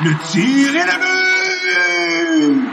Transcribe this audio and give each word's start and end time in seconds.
Le 0.00 0.12
tir 0.30 0.76
est 0.76 0.86
le 0.86 0.96
but! 1.00 2.68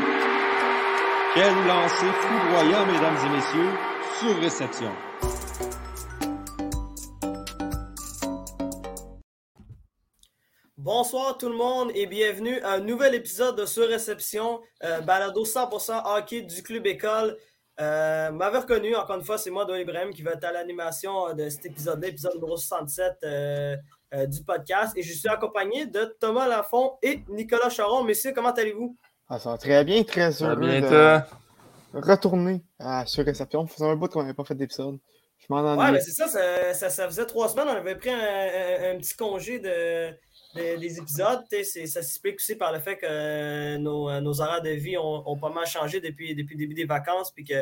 Quel 1.34 1.56
lancer 1.66 2.12
foudroyant, 2.22 2.86
mesdames 2.86 3.18
et 3.26 3.29
messieurs, 3.36 3.72
sur 4.20 4.40
réception. 4.40 4.92
Bonsoir 10.78 11.40
tout 11.40 11.49
le 11.49 11.56
monde 11.56 11.90
et 11.96 12.06
bienvenue 12.06 12.60
à 12.62 12.74
un 12.74 12.81
nouvel 12.81 13.16
épisode 13.16 13.57
de 13.57 13.66
Sur 13.66 13.88
Réception, 13.88 14.62
euh, 14.84 15.02
balado 15.02 15.44
100% 15.46 16.03
hockey 16.05 16.44
du 16.44 16.62
Club 16.62 16.85
École. 16.85 17.35
Euh, 17.81 18.31
M'avez 18.34 18.59
reconnu, 18.59 18.95
encore 18.95 19.16
une 19.16 19.26
fois, 19.26 19.39
c'est 19.39 19.49
moi, 19.49 19.66
Don 19.66 19.73
Ibrahim, 19.73 20.13
qui 20.13 20.21
va 20.21 20.34
être 20.34 20.44
à 20.44 20.52
l'animation 20.52 21.34
de 21.34 21.49
cet 21.49 21.66
épisode-là, 21.66 22.07
épisode 22.09 22.35
numéro 22.35 22.55
67 22.55 23.13
euh, 23.23 23.76
euh, 24.14 24.26
du 24.27 24.44
podcast. 24.44 24.94
Et 24.98 25.02
je 25.04 25.14
suis 25.14 25.27
accompagné 25.30 25.86
de 25.88 26.16
Thomas 26.20 26.48
Lafont 26.48 26.94
et 27.02 27.22
Nicolas 27.30 27.70
Charon. 27.70 28.04
Messieurs, 28.04 28.31
comment 28.36 28.52
allez-vous? 28.52 28.98
Ah, 29.28 29.40
ça 29.40 29.52
va 29.52 29.58
très 29.58 29.84
bien, 29.84 30.04
très 30.04 30.41
heureux 30.44 30.55
bien, 30.55 30.81
de 30.81 31.20
retourner 31.94 32.64
à 32.80 33.05
sur 33.05 33.26
réception. 33.26 33.66
Ça 33.68 33.73
faisait 33.73 33.86
un 33.90 33.95
bout 33.95 34.08
qu'on 34.08 34.22
n'avait 34.22 34.34
pas 34.34 34.44
fait 34.44 34.55
d'épisode. 34.55 34.98
Je 35.38 35.45
m'en 35.50 35.62
Ouais, 35.62 35.70
ennuyais. 35.70 35.91
mais 35.94 36.02
c'est 36.02 36.12
ça 36.12 36.28
ça, 36.28 36.73
ça 36.73 36.90
ça 36.90 37.05
faisait 37.08 37.26
trois 37.26 37.50
semaines, 37.50 37.68
on 37.68 37.76
avait 37.76 37.95
pris 37.95 38.09
un, 38.09 38.18
un- 38.18 38.95
un 38.95 38.98
petit 38.98 39.14
congé 39.16 39.59
de, 39.59 40.09
de- 40.56 40.80
des 40.80 40.98
épisodes. 40.98 41.44
Ça 41.52 42.02
s'explique 42.02 42.36
aussi 42.36 42.56
par 42.56 42.72
le 42.72 42.80
fait 42.80 42.98
que 42.98 43.06
euh, 43.08 43.78
nos, 43.78 44.09
euh, 44.09 44.22
nos 44.22 44.42
horaires 44.42 44.62
de 44.62 44.70
vie 44.70 44.98
ont, 44.98 45.23
ont 45.30 45.38
pas 45.38 45.50
mal 45.50 45.66
changé 45.67 46.00
depuis, 46.00 46.34
depuis 46.36 46.56
le 46.56 46.59
début 46.59 46.73
des 46.73 46.86
vacances, 46.86 47.31
puis 47.31 47.44
que 47.44 47.56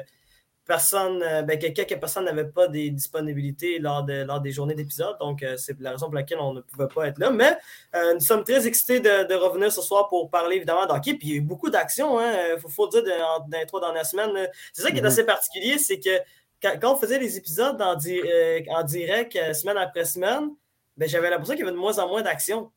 personne, 0.65 1.21
euh, 1.23 1.41
ben, 1.41 1.59
que 1.59 1.67
quelques 1.67 1.99
personnes 1.99 2.25
n'avaient 2.25 2.47
pas 2.49 2.67
des 2.67 2.89
disponibilités 2.89 3.79
lors, 3.79 4.03
de, 4.03 4.23
lors 4.23 4.39
des 4.39 4.51
journées 4.51 4.75
d'épisodes. 4.75 5.17
Donc, 5.19 5.43
euh, 5.43 5.57
c'est 5.57 5.77
la 5.79 5.91
raison 5.91 6.05
pour 6.05 6.15
laquelle 6.15 6.39
on 6.39 6.53
ne 6.53 6.61
pouvait 6.61 6.87
pas 6.87 7.07
être 7.07 7.19
là. 7.19 7.31
Mais 7.31 7.57
euh, 7.95 8.13
nous 8.13 8.19
sommes 8.21 8.43
très 8.43 8.65
excités 8.65 8.99
de, 8.99 9.27
de 9.27 9.33
revenir 9.35 9.71
ce 9.71 9.81
soir 9.81 10.07
pour 10.07 10.29
parler 10.29 10.55
évidemment 10.55 10.85
d'hockey. 10.85 11.15
Puis 11.15 11.27
il 11.27 11.31
y 11.31 11.33
a 11.33 11.37
eu 11.37 11.41
beaucoup 11.41 11.69
d'actions, 11.69 12.19
il 12.21 12.57
faut, 12.59 12.69
faut 12.69 12.87
dire, 12.87 13.03
dans, 13.03 13.45
dans 13.47 13.59
les 13.59 13.65
trois 13.65 13.81
dernières 13.81 14.05
semaines. 14.05 14.49
C'est 14.71 14.83
ça 14.83 14.91
qui 14.91 14.97
est 14.97 15.01
Mhm. 15.01 15.07
assez 15.07 15.25
particulier, 15.25 15.77
c'est 15.77 15.99
que 15.99 16.17
quand, 16.61 16.73
quand 16.79 16.93
on 16.93 16.97
faisait 16.97 17.19
les 17.19 17.37
épisodes 17.37 17.81
en, 17.81 17.95
di- 17.95 18.21
euh, 18.21 18.61
en 18.69 18.83
direct 18.83 19.37
semaine 19.53 19.77
après 19.77 20.05
semaine, 20.05 20.49
ben, 20.95 21.09
j'avais 21.09 21.29
l'impression 21.29 21.55
qu'il 21.55 21.65
y 21.65 21.67
avait 21.67 21.75
de 21.75 21.81
moins 21.81 21.99
en 21.99 22.07
moins 22.07 22.21
d'action. 22.21 22.71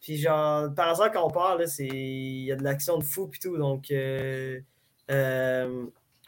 Puis 0.00 0.16
genre, 0.16 0.74
par 0.74 0.88
hasard, 0.88 1.12
quand 1.12 1.24
on 1.24 1.30
parle, 1.30 1.64
il 1.78 2.44
y 2.44 2.50
a 2.52 2.56
de 2.56 2.64
l'action 2.64 2.96
de 2.98 3.04
fou 3.04 3.30
et 3.32 3.38
tout. 3.38 3.56
Donc, 3.58 3.92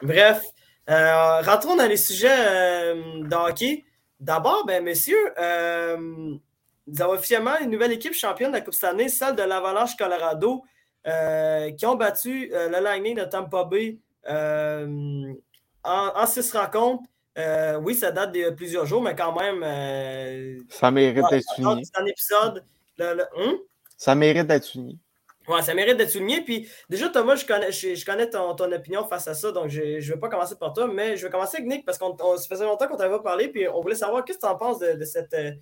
bref, 0.02 0.42
Euh, 0.90 1.40
rentrons 1.42 1.76
dans 1.76 1.86
les 1.86 1.96
sujets 1.96 2.28
euh, 2.30 2.94
de 3.22 3.34
hockey. 3.34 3.84
D'abord, 4.20 4.64
ben, 4.66 4.82
messieurs, 4.82 5.32
euh, 5.38 5.96
nous 5.98 7.00
avons 7.02 7.12
officiellement 7.12 7.58
une 7.60 7.70
nouvelle 7.70 7.92
équipe 7.92 8.14
championne 8.14 8.50
de 8.50 8.56
la 8.56 8.60
Coupe 8.60 8.74
cette 8.74 8.84
année, 8.90 9.08
celle 9.08 9.34
de 9.36 9.42
l'Avalanche 9.42 9.96
Colorado, 9.96 10.64
euh, 11.06 11.70
qui 11.72 11.86
ont 11.86 11.94
battu 11.94 12.48
le 12.52 12.80
Lightning 12.82 13.16
de 13.16 13.24
Tampa 13.24 13.64
Bay 13.64 13.98
en, 14.28 16.12
en 16.14 16.26
six 16.26 16.52
rencontres. 16.52 17.04
Euh, 17.38 17.78
oui, 17.78 17.94
ça 17.94 18.10
date 18.12 18.32
de 18.32 18.50
plusieurs 18.50 18.84
jours, 18.86 19.02
mais 19.02 19.16
quand 19.16 19.34
même, 19.38 19.62
euh, 19.64 20.58
Ça 20.68 20.90
mérite 20.90 21.24
d'être 21.30 21.44
souligné. 21.54 21.82
d'un 21.96 22.06
épisode. 22.06 22.64
le- 22.98 23.14
le-? 23.14 23.58
Ça 23.96 24.14
mérite 24.14 24.46
d'être 24.46 24.64
souligné. 24.64 24.98
Ouais, 25.48 25.62
ça 25.62 25.74
mérite 25.74 25.96
d'être 25.96 26.10
souligné. 26.10 26.42
Puis 26.42 26.68
déjà, 26.88 27.08
Thomas, 27.08 27.34
je 27.34 27.44
connais, 27.44 27.72
je, 27.72 28.04
connais 28.04 28.30
ton, 28.30 28.50
opinion 28.50 29.04
face 29.06 29.26
à 29.28 29.34
ça, 29.34 29.50
donc 29.50 29.68
je 29.68 29.82
ne 29.82 30.00
vais 30.00 30.18
pas 30.18 30.28
commencer 30.28 30.56
par 30.56 30.72
toi, 30.72 30.86
mais 30.86 31.16
je 31.16 31.26
vais 31.26 31.32
commencer 31.32 31.58
avec 31.58 31.68
Nick 31.68 31.84
parce 31.84 31.98
qu'on 31.98 32.16
on- 32.20 32.36
ça 32.36 32.48
faisait 32.48 32.64
longtemps 32.64 32.86
qu'on 32.86 32.96
t'avait 32.96 33.14
pas 33.16 33.22
parlé, 33.22 33.48
puis 33.48 33.66
on 33.68 33.80
voulait 33.80 33.94
savoir 33.94 34.24
qu'est-ce 34.24 34.38
que 34.38 34.46
tu 34.46 34.52
en 34.52 34.56
penses 34.56 34.78
de, 34.78 35.04
cette, 35.04 35.34
euh, 35.34 35.52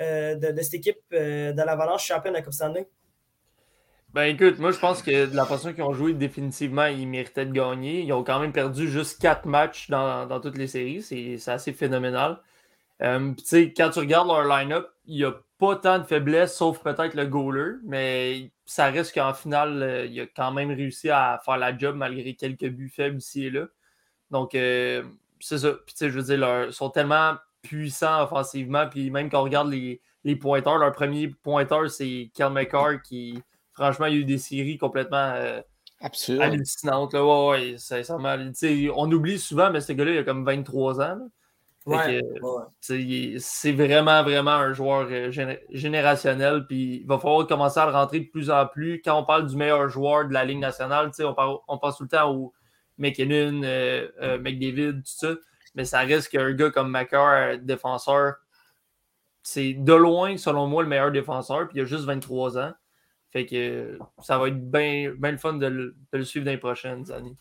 euh, 0.00 0.34
de, 0.36 0.62
cette 0.62 0.74
équipe 0.74 0.98
euh, 1.12 1.52
de 1.52 1.62
l'Avalanche 1.62 2.06
championne 2.06 2.34
de 2.34 2.38
la 2.38 2.44
Coupe. 2.44 2.90
Ben 4.12 4.22
écoute, 4.26 4.60
moi 4.60 4.70
je 4.70 4.78
pense 4.78 5.02
que 5.02 5.26
de 5.26 5.34
la 5.34 5.44
façon 5.44 5.72
qu'ils 5.72 5.82
ont 5.82 5.92
joué, 5.92 6.14
définitivement, 6.14 6.86
ils 6.86 7.08
méritaient 7.08 7.46
de 7.46 7.52
gagner. 7.52 8.02
Ils 8.02 8.12
ont 8.12 8.22
quand 8.22 8.38
même 8.38 8.52
perdu 8.52 8.88
juste 8.88 9.20
quatre 9.20 9.44
matchs 9.44 9.90
dans, 9.90 10.26
dans 10.26 10.38
toutes 10.40 10.56
les 10.56 10.68
séries. 10.68 11.02
C'est 11.02 11.50
assez 11.50 11.72
phénoménal. 11.72 12.40
Tu 13.00 13.34
sais, 13.44 13.74
quand 13.76 13.90
tu 13.90 13.98
regardes 13.98 14.28
leur 14.28 14.44
line-up, 14.44 14.86
il 15.06 15.16
n'y 15.16 15.24
a 15.24 15.32
pas 15.66 15.76
tant 15.76 15.98
de 15.98 16.04
faiblesses, 16.04 16.56
sauf 16.56 16.80
peut-être 16.82 17.14
le 17.14 17.26
goaler, 17.26 17.74
mais 17.84 18.50
ça 18.66 18.86
reste 18.90 19.14
qu'en 19.14 19.34
finale, 19.34 19.82
euh, 19.82 20.06
il 20.06 20.20
a 20.20 20.26
quand 20.26 20.52
même 20.52 20.70
réussi 20.70 21.10
à 21.10 21.40
faire 21.44 21.56
la 21.58 21.76
job 21.76 21.96
malgré 21.96 22.34
quelques 22.34 22.68
buts 22.68 22.88
faibles 22.94 23.18
ici 23.18 23.46
et 23.46 23.50
là. 23.50 23.66
Donc, 24.30 24.54
euh, 24.54 25.02
c'est 25.40 25.58
ça. 25.58 25.72
Puis 25.72 25.94
tu 25.94 25.98
sais, 25.98 26.10
je 26.10 26.16
veux 26.18 26.22
dire, 26.24 26.38
leur- 26.38 26.66
ils 26.68 26.72
sont 26.72 26.90
tellement 26.90 27.34
puissants 27.62 28.22
offensivement, 28.22 28.88
puis 28.88 29.10
même 29.10 29.30
quand 29.30 29.40
on 29.40 29.44
regarde 29.44 29.70
les, 29.70 30.00
les 30.24 30.36
pointeurs, 30.36 30.78
leur 30.78 30.92
premier 30.92 31.28
pointeur, 31.28 31.90
c'est 31.90 32.30
Kel 32.34 32.50
McCarr 32.50 33.00
qui, 33.02 33.42
franchement, 33.72 34.06
il 34.06 34.14
y 34.14 34.16
a 34.18 34.20
eu 34.20 34.24
des 34.24 34.38
séries 34.38 34.78
complètement 34.78 35.32
euh, 35.36 35.60
hallucinantes. 36.40 37.14
Là. 37.14 37.24
Ouais, 37.24 37.50
ouais, 37.72 37.78
sincèrement. 37.78 38.36
Tu 38.38 38.54
sais, 38.54 38.88
on 38.94 39.10
oublie 39.12 39.38
souvent, 39.38 39.70
mais 39.70 39.80
ce 39.80 39.92
gars-là, 39.92 40.12
il 40.12 40.18
a 40.18 40.24
comme 40.24 40.44
23 40.44 41.00
ans. 41.00 41.16
là. 41.16 41.24
Ouais. 41.86 42.22
C'est 43.38 43.72
vraiment, 43.72 44.22
vraiment 44.22 44.52
un 44.52 44.72
joueur 44.72 45.06
euh, 45.10 45.30
géné- 45.30 45.60
générationnel. 45.70 46.66
Puis 46.66 47.00
il 47.02 47.06
va 47.06 47.18
falloir 47.18 47.46
commencer 47.46 47.78
à 47.80 47.86
le 47.86 47.92
rentrer 47.92 48.20
de 48.20 48.30
plus 48.30 48.50
en 48.50 48.66
plus. 48.66 49.02
Quand 49.04 49.20
on 49.20 49.24
parle 49.24 49.46
du 49.46 49.56
meilleur 49.56 49.88
joueur 49.90 50.26
de 50.26 50.32
la 50.32 50.44
Ligue 50.44 50.60
nationale, 50.60 51.10
on, 51.20 51.34
parle- 51.34 51.58
on 51.68 51.76
pense 51.78 51.98
tout 51.98 52.04
le 52.04 52.08
temps 52.08 52.30
au 52.32 52.54
McKinnon, 52.96 53.62
euh, 53.64 54.08
euh, 54.22 54.38
McDavid, 54.38 54.94
tout 54.94 55.02
ça. 55.04 55.34
Mais 55.74 55.84
ça 55.84 56.00
reste 56.00 56.28
qu'un 56.30 56.52
gars 56.52 56.70
comme 56.70 56.90
Macar, 56.90 57.32
euh, 57.34 57.56
défenseur, 57.58 58.34
c'est 59.42 59.74
de 59.74 59.92
loin, 59.92 60.36
selon 60.38 60.66
moi, 60.66 60.82
le 60.84 60.88
meilleur 60.88 61.10
défenseur. 61.12 61.68
Puis 61.68 61.78
il 61.78 61.82
a 61.82 61.84
juste 61.84 62.04
23 62.04 62.56
ans. 62.58 62.72
Fait 63.30 63.44
que 63.46 63.98
ça 64.22 64.38
va 64.38 64.48
être 64.48 64.70
bien 64.70 65.12
bien 65.18 65.32
le 65.32 65.38
fun 65.38 65.54
de 65.54 65.66
le, 65.66 65.96
de 66.12 66.18
le 66.18 66.24
suivre 66.24 66.46
dans 66.46 66.52
les 66.52 66.56
prochaines 66.58 67.10
années. 67.12 67.36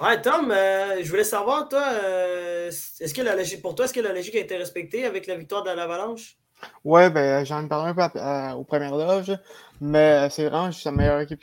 Ouais, 0.00 0.20
Tom, 0.22 0.50
euh, 0.52 1.02
je 1.02 1.10
voulais 1.10 1.24
savoir, 1.24 1.68
toi, 1.68 1.82
euh, 1.92 2.68
est-ce 2.68 3.12
que 3.14 3.60
pour 3.60 3.74
toi, 3.74 3.84
est-ce 3.84 3.94
que 3.94 4.00
la 4.00 4.12
logique 4.12 4.36
a 4.36 4.40
été 4.40 4.56
respectée 4.56 5.04
avec 5.04 5.26
la 5.26 5.34
victoire 5.36 5.64
de 5.64 5.70
l'Avalanche? 5.70 6.36
Ouais, 6.84 7.10
ben, 7.10 7.44
j'en 7.44 7.64
ai 7.64 7.68
parlé 7.68 7.90
un 7.90 7.94
peu 7.94 8.02
à- 8.18 8.50
à- 8.50 8.56
aux 8.56 8.64
premières 8.64 8.96
loges, 8.96 9.32
mais 9.80 10.28
c'est 10.30 10.48
vraiment 10.48 10.70
juste 10.70 10.84
la 10.84 10.92
meilleure 10.92 11.20
équipe 11.20 11.40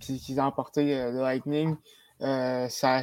qui, 0.00 0.18
qui, 0.20 0.38
a 0.38 0.46
emporté 0.46 0.94
euh, 0.98 1.12
le 1.12 1.20
Lightning. 1.20 1.76
Euh, 2.22 2.68
ça, 2.68 3.02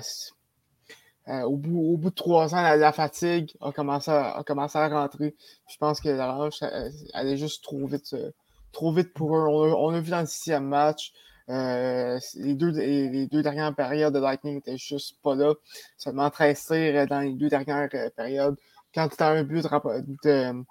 euh, 1.27 1.41
au, 1.43 1.57
bout, 1.57 1.79
au 1.93 1.97
bout 1.97 2.09
de 2.09 2.15
trois 2.15 2.55
ans, 2.55 2.61
la, 2.61 2.77
la 2.77 2.91
fatigue 2.93 3.51
a 3.61 3.71
commencé 3.71 4.09
à, 4.11 4.37
à 4.37 4.89
rentrer. 4.89 5.35
Je 5.69 5.77
pense 5.77 5.99
que 5.99 6.09
la 6.09 6.31
revanche 6.33 6.61
euh, 6.63 6.89
allait 7.13 7.37
juste 7.37 7.63
trop 7.63 7.85
vite, 7.85 8.13
euh, 8.13 8.31
trop 8.71 8.93
vite 8.93 9.13
pour 9.13 9.35
eux. 9.35 9.45
On 9.47 9.87
on 9.89 9.93
a 9.93 9.99
vu 9.99 10.11
dans 10.11 10.21
le 10.21 10.25
sixième 10.25 10.65
match, 10.67 11.11
euh, 11.49 12.19
les, 12.35 12.55
deux, 12.55 12.71
les, 12.71 13.27
deux 13.27 13.41
dernières 13.41 13.73
périodes 13.73 14.13
de 14.13 14.19
Lightning 14.19 14.55
n'étaient 14.55 14.77
juste 14.77 15.17
pas 15.23 15.35
là. 15.35 15.53
Seulement 15.97 16.29
13 16.29 16.65
tirs 16.65 16.75
euh, 16.95 17.05
dans 17.05 17.21
les 17.21 17.33
deux 17.33 17.49
dernières 17.49 17.89
euh, 17.93 18.09
périodes. 18.15 18.57
Quand 18.93 19.07
tu 19.07 19.23
as 19.23 19.27
un 19.29 19.43
but 19.43 19.63
de, 19.63 20.63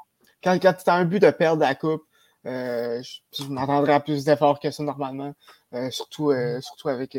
quand, 0.43 0.59
quand 0.61 0.73
tu 0.75 0.91
as 0.91 0.95
un 0.95 1.05
but 1.05 1.21
de 1.21 1.31
perdre 1.31 1.63
la 1.63 1.75
coupe, 1.75 2.03
euh, 2.47 3.03
je, 3.03 3.43
je 3.43 3.49
m'attendrais 3.49 3.95
à 3.95 4.01
plus 4.01 4.25
d'efforts 4.25 4.61
que 4.61 4.71
ça 4.71 4.83
normalement, 4.83 5.35
euh, 5.75 5.91
surtout, 5.91 6.31
euh, 6.31 6.61
surtout 6.61 6.89
avec 6.89 7.19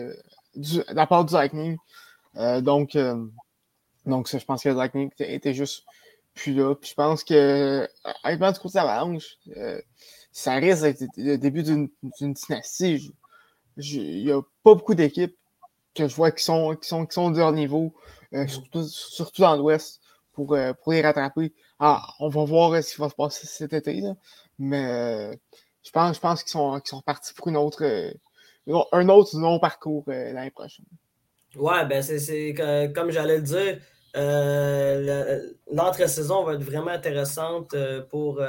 du- 0.55 0.83
la 0.89 1.07
part 1.07 1.25
du 1.25 1.33
Lightning. 1.33 1.77
Donc, 2.61 2.95
donc 4.05 4.27
ça, 4.27 4.37
je 4.37 4.45
pense 4.45 4.61
que 4.63 4.69
le 4.69 4.75
Lightning 4.75 5.09
était, 5.11 5.33
était 5.33 5.53
juste 5.55 5.83
plus 6.35 6.53
là. 6.53 6.75
Puis 6.75 6.91
je 6.91 6.93
pense 6.95 7.23
que, 7.23 7.89
honnêtement, 8.23 8.51
du 8.51 8.59
côté 8.59 8.77
de 8.77 8.83
l'Avalanche, 8.83 9.37
ça 10.31 10.53
risque 10.53 10.83
d'être 10.83 11.03
le 11.17 11.37
début 11.37 11.63
d'une 11.63 11.89
dynastie. 12.21 13.11
Il 13.77 14.25
n'y 14.25 14.31
a 14.31 14.41
pas 14.63 14.73
beaucoup 14.75 14.95
d'équipes 14.95 15.35
que 15.95 16.07
je 16.07 16.15
vois 16.15 16.31
qui 16.31 16.43
sont, 16.43 16.75
qui 16.75 16.87
sont, 16.87 17.05
qui 17.05 17.13
sont 17.13 17.31
de 17.31 17.37
leur 17.37 17.51
niveau, 17.51 17.93
euh, 18.33 18.47
surtout, 18.47 18.83
surtout 18.83 19.41
dans 19.41 19.55
l'Ouest, 19.55 19.99
pour, 20.33 20.53
euh, 20.53 20.73
pour 20.73 20.93
les 20.93 21.01
rattraper. 21.01 21.53
Ah, 21.79 22.05
on 22.19 22.29
va 22.29 22.43
voir 22.45 22.73
euh, 22.73 22.81
ce 22.81 22.93
qui 22.95 23.01
va 23.01 23.09
se 23.09 23.15
passer 23.15 23.47
cet 23.47 23.73
été, 23.73 24.01
là. 24.01 24.15
mais 24.59 25.39
je 25.83 25.91
pense, 25.91 26.15
je 26.15 26.19
pense 26.21 26.43
qu'ils 26.43 26.51
sont, 26.51 26.79
qu'ils 26.79 26.89
sont 26.89 27.01
partis 27.01 27.33
pour 27.33 27.47
une 27.47 27.57
autre, 27.57 27.83
un 28.91 29.09
autre 29.09 29.39
long 29.39 29.59
parcours 29.59 30.03
l'année 30.07 30.51
prochaine. 30.51 30.85
Ouais, 31.55 31.85
ben 31.87 32.03
c'est- 32.03 32.53
comme 32.93 33.09
j'allais 33.09 33.37
le 33.37 33.43
dire, 33.43 33.79
le- 34.13 35.57
l'entre-saison 35.71 36.43
va 36.43 36.53
être 36.53 36.63
vraiment 36.63 36.91
intéressante 36.91 37.75
pour, 38.09 38.41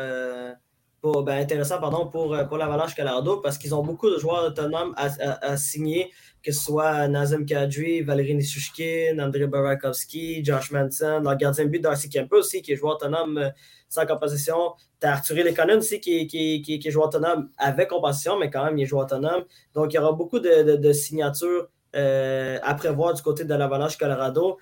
ben, 1.22 1.40
intéressant 1.40 1.78
pardon, 1.80 2.06
pour, 2.08 2.34
euh, 2.34 2.44
pour 2.44 2.56
l'Avalanche 2.56 2.94
Colorado 2.94 3.38
parce 3.38 3.58
qu'ils 3.58 3.74
ont 3.74 3.82
beaucoup 3.82 4.10
de 4.10 4.18
joueurs 4.18 4.44
autonomes 4.46 4.94
à, 4.96 5.56
signer, 5.56 6.10
que 6.42 6.52
ce 6.52 6.60
soit 6.62 7.08
Nazem 7.08 7.44
Kadri, 7.46 8.02
Valérie 8.02 8.34
Nishushkin, 8.34 9.18
André 9.18 9.46
Burakovsky, 9.46 10.44
Josh 10.44 10.70
Manson, 10.70 11.20
leur 11.22 11.36
gardien 11.36 11.64
de 11.64 11.68
but 11.70 11.80
Darcy 11.82 12.08
Kemper 12.08 12.36
aussi, 12.36 12.62
qui 12.62 12.72
est 12.72 12.76
joueur 12.76 12.94
autonome 12.94 13.38
euh, 13.38 13.50
sans 13.88 14.06
compensation. 14.06 14.72
T'as 15.00 15.12
Arthur 15.12 15.36
Lekonen 15.44 15.78
aussi 15.78 16.00
qui, 16.00 16.26
qui, 16.26 16.62
qui, 16.62 16.74
est- 16.74 16.90
joueur 16.90 17.06
autonome 17.08 17.50
avec 17.58 17.88
compensation, 17.88 18.38
mais 18.38 18.50
quand 18.50 18.64
même, 18.64 18.78
il 18.78 18.82
est 18.82 18.86
joueur 18.86 19.04
autonome. 19.04 19.44
Donc, 19.74 19.92
il 19.92 19.96
y 19.96 19.98
aura 19.98 20.12
beaucoup 20.12 20.38
de, 20.40 20.76
de- 20.76 20.92
signatures 20.92 21.68
euh, 21.96 22.58
à 22.62 22.74
prévoir 22.74 23.14
du 23.14 23.22
côté 23.22 23.44
de 23.44 23.54
l'Avalanche 23.54 23.96
Colorado. 23.96 24.58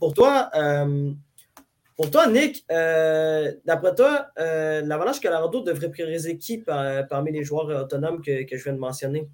Pour 0.00 0.12
toi, 0.14 0.50
euh, 0.54 1.12
Pour 1.96 2.10
toi, 2.10 2.26
Nick, 2.26 2.64
euh, 2.70 3.52
d'après 3.64 3.94
toi, 3.94 4.26
euh, 4.38 4.82
l'Avalanche 4.82 5.18
Colorado 5.20 5.62
devrait 5.62 5.90
prioriser 5.90 6.36
qui 6.36 6.58
par- 6.58 7.08
parmi 7.08 7.32
les 7.32 7.42
joueurs 7.42 7.68
autonomes 7.84 8.20
que, 8.20 8.44
que 8.44 8.56
je 8.56 8.64
viens 8.64 8.74
de 8.74 8.78
mentionner? 8.78 9.28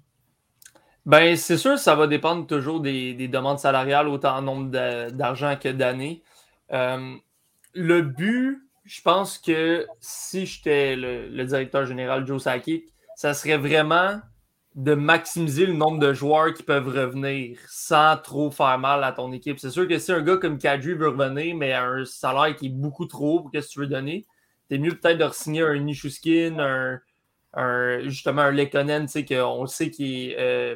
Ben, 1.05 1.35
c'est 1.35 1.57
sûr, 1.57 1.77
ça 1.77 1.95
va 1.95 2.07
dépendre 2.07 2.47
toujours 2.47 2.79
des, 2.79 3.13
des 3.13 3.27
demandes 3.27 3.59
salariales, 3.59 4.07
autant 4.07 4.37
en 4.37 4.41
nombre 4.41 4.69
d'argent 5.09 5.57
que 5.61 5.67
d'années. 5.67 6.23
Euh, 6.71 7.15
le 7.73 8.01
but, 8.01 8.61
je 8.85 9.01
pense 9.01 9.37
que 9.37 9.85
si 9.99 10.45
j'étais 10.45 10.95
le, 10.95 11.27
le 11.27 11.45
directeur 11.45 11.85
général 11.85 12.25
Joe 12.25 12.41
Sakic, 12.41 12.85
ça 13.15 13.33
serait 13.33 13.57
vraiment 13.57 14.21
de 14.75 14.95
maximiser 14.95 15.65
le 15.67 15.73
nombre 15.73 15.99
de 15.99 16.13
joueurs 16.13 16.53
qui 16.53 16.63
peuvent 16.63 16.87
revenir 16.87 17.59
sans 17.67 18.17
trop 18.17 18.49
faire 18.49 18.79
mal 18.79 19.03
à 19.03 19.11
ton 19.11 19.31
équipe. 19.31 19.59
C'est 19.59 19.69
sûr 19.69 19.87
que 19.87 19.99
si 19.99 20.11
un 20.11 20.21
gars 20.21 20.37
comme 20.37 20.57
Kadri 20.57 20.93
veut 20.93 21.09
revenir, 21.09 21.55
mais 21.55 21.73
à 21.73 21.83
un 21.85 22.05
salaire 22.05 22.55
qui 22.55 22.67
est 22.67 22.69
beaucoup 22.69 23.05
trop 23.05 23.41
pour 23.41 23.51
qu'est-ce 23.51 23.67
que 23.67 23.73
tu 23.73 23.79
veux 23.81 23.87
donner, 23.87 24.25
t'es 24.69 24.79
mieux 24.79 24.97
peut-être 24.97 25.19
de 25.19 25.31
signer 25.33 25.61
un 25.61 25.77
Nishuskin, 25.77 26.57
un, 26.59 26.99
un- 27.53 28.01
justement 28.09 28.43
un 28.43 28.51
Lekonen, 28.51 29.07
qu'on 29.27 29.65
sait 29.67 29.91
qu'il 29.91 30.31
est 30.31 30.35
euh, 30.39 30.75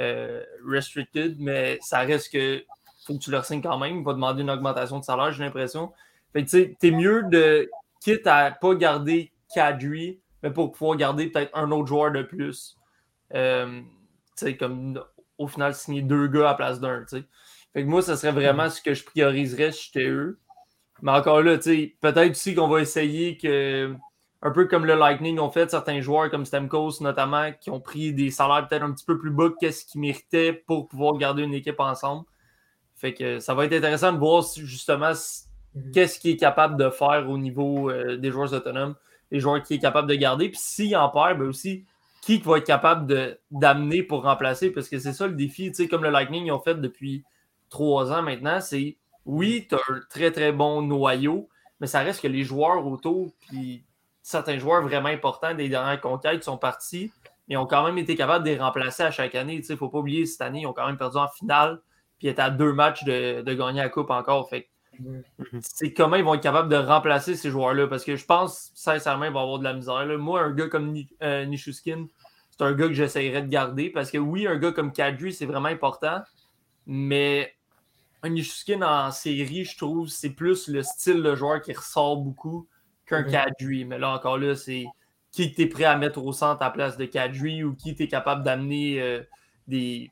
euh, 0.00 0.44
restricted, 0.66 1.36
mais 1.38 1.78
ça 1.82 2.00
reste 2.00 2.32
que 2.32 2.62
faut 3.06 3.14
que 3.14 3.24
tu 3.24 3.30
le 3.30 3.42
signes 3.42 3.62
quand 3.62 3.78
même. 3.78 3.98
Il 3.98 4.04
demander 4.04 4.42
une 4.42 4.50
augmentation 4.50 4.98
de 5.00 5.04
salaire, 5.04 5.32
j'ai 5.32 5.44
l'impression. 5.44 5.92
Fait 6.32 6.42
tu 6.42 6.48
sais, 6.50 6.76
t'es 6.80 6.90
mieux 6.90 7.24
de, 7.24 7.70
quitte 8.00 8.26
à 8.26 8.50
pas 8.52 8.74
garder 8.74 9.32
Kadri, 9.54 10.20
mais 10.42 10.50
pour 10.50 10.72
pouvoir 10.72 10.96
garder 10.96 11.28
peut-être 11.28 11.56
un 11.56 11.70
autre 11.72 11.86
joueur 11.86 12.12
de 12.12 12.22
plus. 12.22 12.77
Euh, 13.34 13.80
comme 14.58 15.02
au 15.36 15.46
final, 15.46 15.74
signer 15.74 16.02
deux 16.02 16.28
gars 16.28 16.40
à 16.40 16.44
la 16.44 16.54
place 16.54 16.80
d'un. 16.80 17.04
Fait 17.06 17.82
que 17.82 17.88
moi, 17.88 18.02
ça 18.02 18.16
serait 18.16 18.32
vraiment 18.32 18.70
ce 18.70 18.80
que 18.80 18.94
je 18.94 19.04
prioriserais 19.04 19.72
si 19.72 19.90
j'étais 19.92 20.08
eux. 20.08 20.38
Mais 21.02 21.12
encore 21.12 21.42
là, 21.42 21.58
peut-être 21.58 22.30
aussi 22.30 22.54
qu'on 22.54 22.68
va 22.68 22.80
essayer 22.80 23.36
que, 23.36 23.94
un 24.42 24.50
peu 24.50 24.66
comme 24.66 24.84
le 24.84 24.94
Lightning 24.94 25.38
ont 25.38 25.50
fait, 25.50 25.70
certains 25.70 26.00
joueurs 26.00 26.30
comme 26.30 26.44
Stamkos 26.44 27.00
notamment, 27.00 27.52
qui 27.60 27.70
ont 27.70 27.80
pris 27.80 28.12
des 28.12 28.30
salaires 28.30 28.66
peut-être 28.68 28.82
un 28.82 28.92
petit 28.92 29.04
peu 29.04 29.18
plus 29.18 29.30
bas 29.30 29.50
que 29.50 29.56
qu'est-ce 29.60 29.84
qu'ils 29.84 30.00
méritaient 30.00 30.52
pour 30.52 30.88
pouvoir 30.88 31.16
garder 31.18 31.42
une 31.42 31.54
équipe 31.54 31.78
ensemble. 31.78 32.24
Fait 32.96 33.14
que 33.14 33.38
ça 33.38 33.54
va 33.54 33.66
être 33.66 33.74
intéressant 33.74 34.12
de 34.12 34.18
voir 34.18 34.42
justement 34.56 35.12
Mhm. 35.74 35.92
qu'est-ce 35.92 36.18
qu'il 36.18 36.32
est 36.32 36.36
capable 36.36 36.76
de 36.76 36.90
faire 36.90 37.28
au 37.28 37.38
niveau 37.38 37.90
euh, 37.90 38.16
des 38.16 38.30
joueurs 38.30 38.52
autonomes, 38.52 38.94
les 39.30 39.40
joueurs 39.40 39.62
qui 39.62 39.74
est 39.74 39.78
capable 39.78 40.08
de 40.08 40.14
garder. 40.14 40.48
Puis 40.48 40.60
s'il 40.60 40.96
en 40.96 41.08
perd, 41.08 41.38
ben 41.38 41.46
aussi, 41.46 41.84
qui 42.36 42.48
va 42.48 42.58
être 42.58 42.66
capable 42.66 43.38
d'amener 43.50 44.02
pour 44.02 44.22
remplacer, 44.22 44.70
parce 44.70 44.88
que 44.88 44.98
c'est 44.98 45.12
ça 45.12 45.26
le 45.26 45.32
défi, 45.34 45.68
tu 45.70 45.74
sais, 45.74 45.88
comme 45.88 46.02
le 46.02 46.10
Lightning 46.10 46.44
ils 46.46 46.52
ont 46.52 46.60
fait 46.60 46.74
depuis 46.80 47.24
trois 47.70 48.12
ans 48.12 48.22
maintenant, 48.22 48.60
c'est 48.60 48.96
oui, 49.24 49.66
tu 49.68 49.74
as 49.74 49.78
un 49.88 50.00
très 50.10 50.30
très 50.30 50.52
bon 50.52 50.82
noyau, 50.82 51.48
mais 51.80 51.86
ça 51.86 52.00
reste 52.00 52.20
que 52.22 52.28
les 52.28 52.44
joueurs 52.44 52.86
autour, 52.86 53.32
puis 53.48 53.84
certains 54.22 54.58
joueurs 54.58 54.82
vraiment 54.82 55.08
importants 55.08 55.54
des 55.54 55.68
dernières 55.68 56.00
conquêtes 56.00 56.44
sont 56.44 56.58
partis, 56.58 57.12
mais 57.48 57.56
ont 57.56 57.66
quand 57.66 57.84
même 57.84 57.98
été 57.98 58.14
capables 58.16 58.44
de 58.44 58.50
les 58.50 58.58
remplacer 58.58 59.02
à 59.02 59.10
chaque 59.10 59.34
année. 59.34 59.54
Il 59.54 59.70
ne 59.70 59.76
faut 59.76 59.88
pas 59.88 59.98
oublier, 59.98 60.26
cette 60.26 60.42
année, 60.42 60.60
ils 60.62 60.66
ont 60.66 60.72
quand 60.74 60.86
même 60.86 60.98
perdu 60.98 61.16
en 61.16 61.28
finale, 61.28 61.80
puis 62.18 62.28
étaient 62.28 62.42
à 62.42 62.50
deux 62.50 62.72
matchs 62.72 63.04
de, 63.04 63.40
de 63.42 63.54
gagner 63.54 63.80
la 63.80 63.88
Coupe 63.88 64.10
encore. 64.10 64.48
Fait 64.50 64.64
que 64.64 64.68
c'est 65.60 65.92
comment 65.92 66.16
ils 66.16 66.24
vont 66.24 66.34
être 66.34 66.42
capables 66.42 66.68
de 66.68 66.76
remplacer 66.76 67.36
ces 67.36 67.50
joueurs-là. 67.50 67.86
Parce 67.86 68.04
que 68.04 68.16
je 68.16 68.24
pense, 68.26 68.70
sincèrement, 68.74 69.24
ils 69.26 69.32
vont 69.32 69.40
avoir 69.40 69.58
de 69.60 69.64
la 69.64 69.72
misère. 69.72 70.04
là. 70.04 70.16
Moi, 70.18 70.40
un 70.42 70.50
gars 70.52 70.68
comme 70.68 70.90
Ni- 70.90 71.08
euh, 71.22 71.44
Nishuskin, 71.44 72.06
c'est 72.58 72.64
un 72.64 72.72
gars 72.72 72.88
que 72.88 72.94
j'essayerais 72.94 73.42
de 73.42 73.48
garder. 73.48 73.90
Parce 73.90 74.10
que 74.10 74.18
oui, 74.18 74.46
un 74.46 74.56
gars 74.56 74.72
comme 74.72 74.92
Kadri, 74.92 75.32
c'est 75.32 75.46
vraiment 75.46 75.68
important. 75.68 76.20
Mais 76.86 77.54
un 78.22 78.30
Nishuskin 78.30 78.82
en 78.82 79.10
série, 79.12 79.64
je 79.64 79.76
trouve, 79.76 80.08
c'est 80.08 80.30
plus 80.30 80.68
le 80.68 80.82
style 80.82 81.22
de 81.22 81.34
joueur 81.34 81.62
qui 81.62 81.72
ressort 81.72 82.16
beaucoup 82.16 82.66
qu'un 83.06 83.22
Mhm. 83.22 83.30
Kadri. 83.30 83.84
Mais 83.84 83.98
là, 83.98 84.10
encore 84.14 84.38
là, 84.38 84.56
c'est 84.56 84.86
qui 85.30 85.52
tu 85.54 85.62
es 85.62 85.66
prêt 85.66 85.84
à 85.84 85.96
mettre 85.96 86.22
au 86.24 86.32
centre 86.32 86.62
à 86.62 86.66
la 86.66 86.70
place 86.70 86.96
de 86.96 87.04
Kadri 87.04 87.62
ou 87.62 87.74
qui 87.74 87.94
tu 87.94 88.04
es 88.04 88.08
capable 88.08 88.42
d'amener 88.42 89.00
euh, 89.00 89.22
des, 89.68 90.10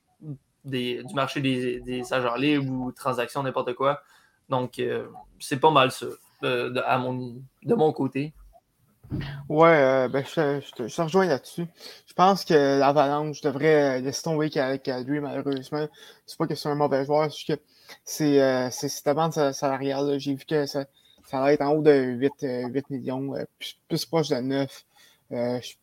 des- 0.64 1.02
du 1.02 1.14
marché 1.14 1.40
des, 1.40 1.80
des 1.80 2.12
agents 2.12 2.36
libres 2.36 2.70
ou 2.70 2.92
transactions, 2.92 3.42
n'importe 3.42 3.74
quoi. 3.74 4.02
Donc, 4.48 4.78
euh, 4.78 5.08
c'est 5.40 5.58
pas 5.58 5.70
mal 5.70 5.90
ça, 5.90 6.06
de- 6.42 6.80
à 6.84 6.98
mon, 6.98 7.42
de 7.64 7.74
mon 7.74 7.92
côté. 7.92 8.32
Ouais, 9.48 9.68
euh, 9.68 10.08
ben, 10.08 10.24
je, 10.24 10.34
te- 10.34 10.60
je 10.66 10.72
te- 10.72 10.88
je 10.88 10.96
te 10.96 11.02
rejoins 11.02 11.26
là-dessus. 11.26 11.66
Je 12.06 12.14
pense 12.14 12.44
que 12.44 12.78
l'Avalanche 12.78 13.40
devrait 13.40 13.98
euh, 13.98 14.00
laisser 14.00 14.22
tomber 14.22 14.50
Kadri, 14.50 15.20
malheureusement. 15.20 15.86
C'est 16.26 16.38
pas 16.38 16.46
que 16.46 16.54
c'est 16.54 16.68
un 16.68 16.74
mauvais 16.74 17.04
joueur, 17.04 17.30
c'est 17.30 17.38
juste 17.38 17.56
que 17.56 17.62
c'est 18.04 18.40
euh, 18.42 18.68
c'est 18.70 18.88
cette 18.88 19.04
sa- 19.32 19.52
salariale. 19.52 20.18
J'ai 20.18 20.34
vu 20.34 20.44
que 20.44 20.66
ça, 20.66 20.84
ça 21.24 21.40
va 21.40 21.52
être 21.52 21.62
en 21.62 21.72
haut 21.74 21.82
de 21.82 21.92
8, 21.92 22.32
euh, 22.42 22.68
8 22.68 22.90
millions, 22.90 23.34
euh, 23.36 23.44
plus, 23.58 23.76
plus 23.88 24.04
proche 24.06 24.28
de 24.28 24.36
9. 24.36 24.84
Euh, 25.32 25.60
je, 25.62 25.74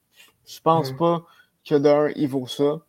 je 0.48 0.60
pense 0.62 0.92
Mhm. 0.92 0.98
pas 0.98 1.24
que 1.66 1.76
d'un, 1.76 2.10
il 2.16 2.28
vaut 2.28 2.48
ça. 2.48 2.82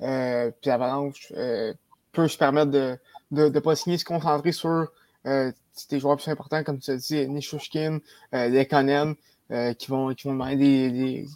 Euh, 0.00 0.50
puis 0.60 0.68
l'Avalanche 0.70 1.32
euh, 1.36 1.74
peut 2.12 2.28
se 2.28 2.38
permettre 2.38 2.70
de 2.70 2.98
ne 3.30 3.44
de, 3.44 3.48
de 3.48 3.60
pas 3.60 3.74
signer, 3.76 3.98
se 3.98 4.04
concentrer 4.04 4.52
sur 4.52 4.88
euh, 5.26 5.52
des 5.90 6.00
joueurs 6.00 6.16
plus 6.16 6.28
importants, 6.30 6.62
comme 6.64 6.78
tu 6.78 6.90
as 6.90 6.96
dit, 6.96 7.26
Nishushkin, 7.28 7.98
euh, 8.34 8.48
Lekonen, 8.48 9.14
euh, 9.50 9.72
qui, 9.74 9.88
vont, 9.88 10.14
qui 10.14 10.26
vont 10.26 10.32
demander 10.34 10.56
des, 10.56 10.90
des, 10.90 11.26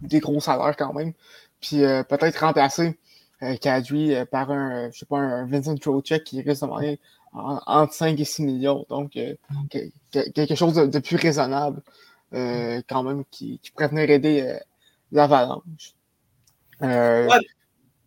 des 0.00 0.18
gros 0.20 0.40
salaires 0.40 0.76
quand 0.76 0.92
même. 0.94 1.12
Puis 1.60 1.84
euh, 1.84 2.02
peut-être 2.02 2.36
remplacer 2.38 2.98
euh, 3.42 3.56
Kadri 3.56 4.14
euh, 4.14 4.24
par 4.24 4.50
un, 4.50 4.90
je 4.92 4.98
sais 5.00 5.06
pas, 5.06 5.18
un 5.18 5.46
Vincent 5.46 5.76
Trocek 5.76 6.24
qui 6.24 6.40
risque 6.42 6.62
de 6.62 6.66
demander 6.66 6.98
en- 7.32 7.60
entre 7.66 7.92
5 7.92 8.18
et 8.18 8.24
6 8.24 8.42
millions. 8.42 8.86
Donc, 8.88 9.16
euh, 9.16 9.34
que- 9.70 9.90
que- 10.12 10.30
quelque 10.30 10.54
chose 10.54 10.74
de, 10.74 10.86
de 10.86 10.98
plus 10.98 11.16
raisonnable 11.16 11.82
euh, 12.34 12.80
quand 12.88 13.02
même 13.02 13.24
qui, 13.30 13.58
qui 13.62 13.70
pourrait 13.70 13.88
venir 13.88 14.08
aider 14.10 14.42
euh, 14.42 14.58
l'Avalanche. 15.12 15.94
Euh, 16.82 17.26
Ouais. 17.28 17.38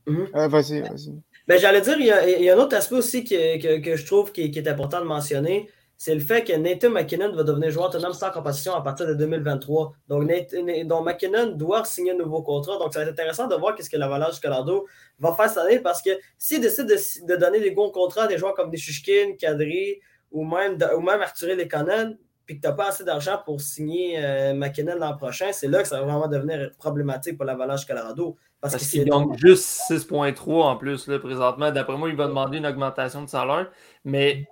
Mhm. 0.08 0.28
euh, 0.36 0.48
vas-y, 0.48 0.82
vas-y. 0.82 1.14
Ben, 1.48 1.60
j'allais 1.60 1.82
dire, 1.82 1.98
il 2.00 2.06
y, 2.06 2.12
a, 2.12 2.30
il 2.40 2.44
y 2.44 2.50
a 2.50 2.56
un 2.56 2.60
autre 2.60 2.76
aspect 2.76 2.96
aussi 2.96 3.24
que, 3.24 3.60
que, 3.62 3.80
que 3.84 3.96
je 3.96 4.06
trouve 4.06 4.32
qui, 4.32 4.50
qui 4.52 4.60
est 4.60 4.68
important 4.68 5.00
de 5.02 5.06
mentionner, 5.06 5.70
c'est 6.04 6.16
le 6.16 6.20
fait 6.20 6.44
que 6.44 6.54
Nathan 6.54 6.90
McKinnon 6.90 7.32
va 7.32 7.44
devenir 7.44 7.70
joueur 7.70 7.90
autonome 7.90 8.14
sans 8.14 8.32
compétition 8.32 8.74
à 8.74 8.82
partir 8.82 9.06
de 9.06 9.14
2023. 9.14 9.94
Donc, 10.08 10.24
Nathan- 10.24 10.84
donc 10.86 11.06
McKinnon 11.06 11.52
doit 11.52 11.86
signer 11.86 12.14
un 12.14 12.16
nouveau 12.16 12.42
contrat. 12.42 12.80
Donc, 12.80 12.92
ça 12.92 13.02
va 13.02 13.06
être 13.06 13.12
intéressant 13.12 13.46
de 13.48 13.54
voir 13.54 13.76
ce 13.80 13.88
que 13.88 13.98
l'Avalanche 13.98 14.40
Colorado 14.40 14.88
va 15.20 15.32
faire 15.34 15.48
cette 15.50 15.60
année 15.60 15.78
parce 15.78 16.02
que 16.02 16.10
s'il 16.40 16.60
décide 16.60 16.88
de, 16.88 16.96
de 17.28 17.36
donner 17.36 17.60
des 17.60 17.70
bons 17.70 17.92
contrats 17.92 18.24
à 18.24 18.28
des 18.28 18.40
joueurs 18.40 18.56
comme 18.56 18.72
Nishushkin, 18.72 19.36
Kadri 19.38 20.00
ou 20.32 20.44
même, 20.44 20.80
ou 20.98 21.02
même 21.02 21.22
Arthur 21.22 21.56
Lekonen, 21.56 22.18
puis 22.48 22.56
que 22.56 22.62
tu 22.64 22.68
n'as 22.68 22.74
pas 22.74 22.88
assez 22.88 23.04
d'argent 23.04 23.40
pour 23.46 23.62
signer 23.62 24.16
euh, 24.18 24.56
McKinnon 24.56 24.96
l'an 24.96 25.16
prochain, 25.16 25.52
c'est 25.52 25.68
là 25.68 25.84
que 25.84 25.88
ça 25.88 26.00
va 26.00 26.08
vraiment 26.08 26.28
devenir 26.28 26.72
problématique 26.80 27.38
pour 27.38 27.46
l'Avalanche 27.46 27.86
Colorado. 27.86 28.38
Parce, 28.60 28.74
Parce 28.74 28.86
que 28.86 28.90
qu'il 28.90 29.06
gagne 29.06 29.38
juste 29.38 29.66
6,3 29.88 30.64
en 30.64 30.78
plus 30.78 31.08
là, 31.08 31.20
présentement. 31.20 31.70
D'après 31.70 31.96
moi, 31.96 32.10
il 32.10 32.16
va 32.16 32.26
demander 32.26 32.58
une 32.58 32.66
augmentation 32.66 33.22
de 33.22 33.30
salaire. 33.30 33.70
Mais 34.04 34.48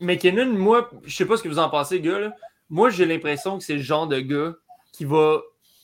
McKinnon, 0.00 0.46
moi, 0.56 0.90
je 1.04 1.14
sais 1.16 1.26
pas 1.26 1.36
ce 1.36 1.42
que 1.42 1.48
vous 1.48 1.58
en 1.58 1.68
pensez, 1.70 2.00
gars. 2.00 2.18
là. 2.20 2.32
Moi, 2.70 2.90
j'ai 2.90 3.04
l'impression 3.06 3.58
que 3.58 3.64
c'est 3.64 3.74
le 3.76 3.82
genre 3.82 4.06
de 4.06 4.20
gars 4.20 4.54
qui 4.92 5.04
va 5.04 5.40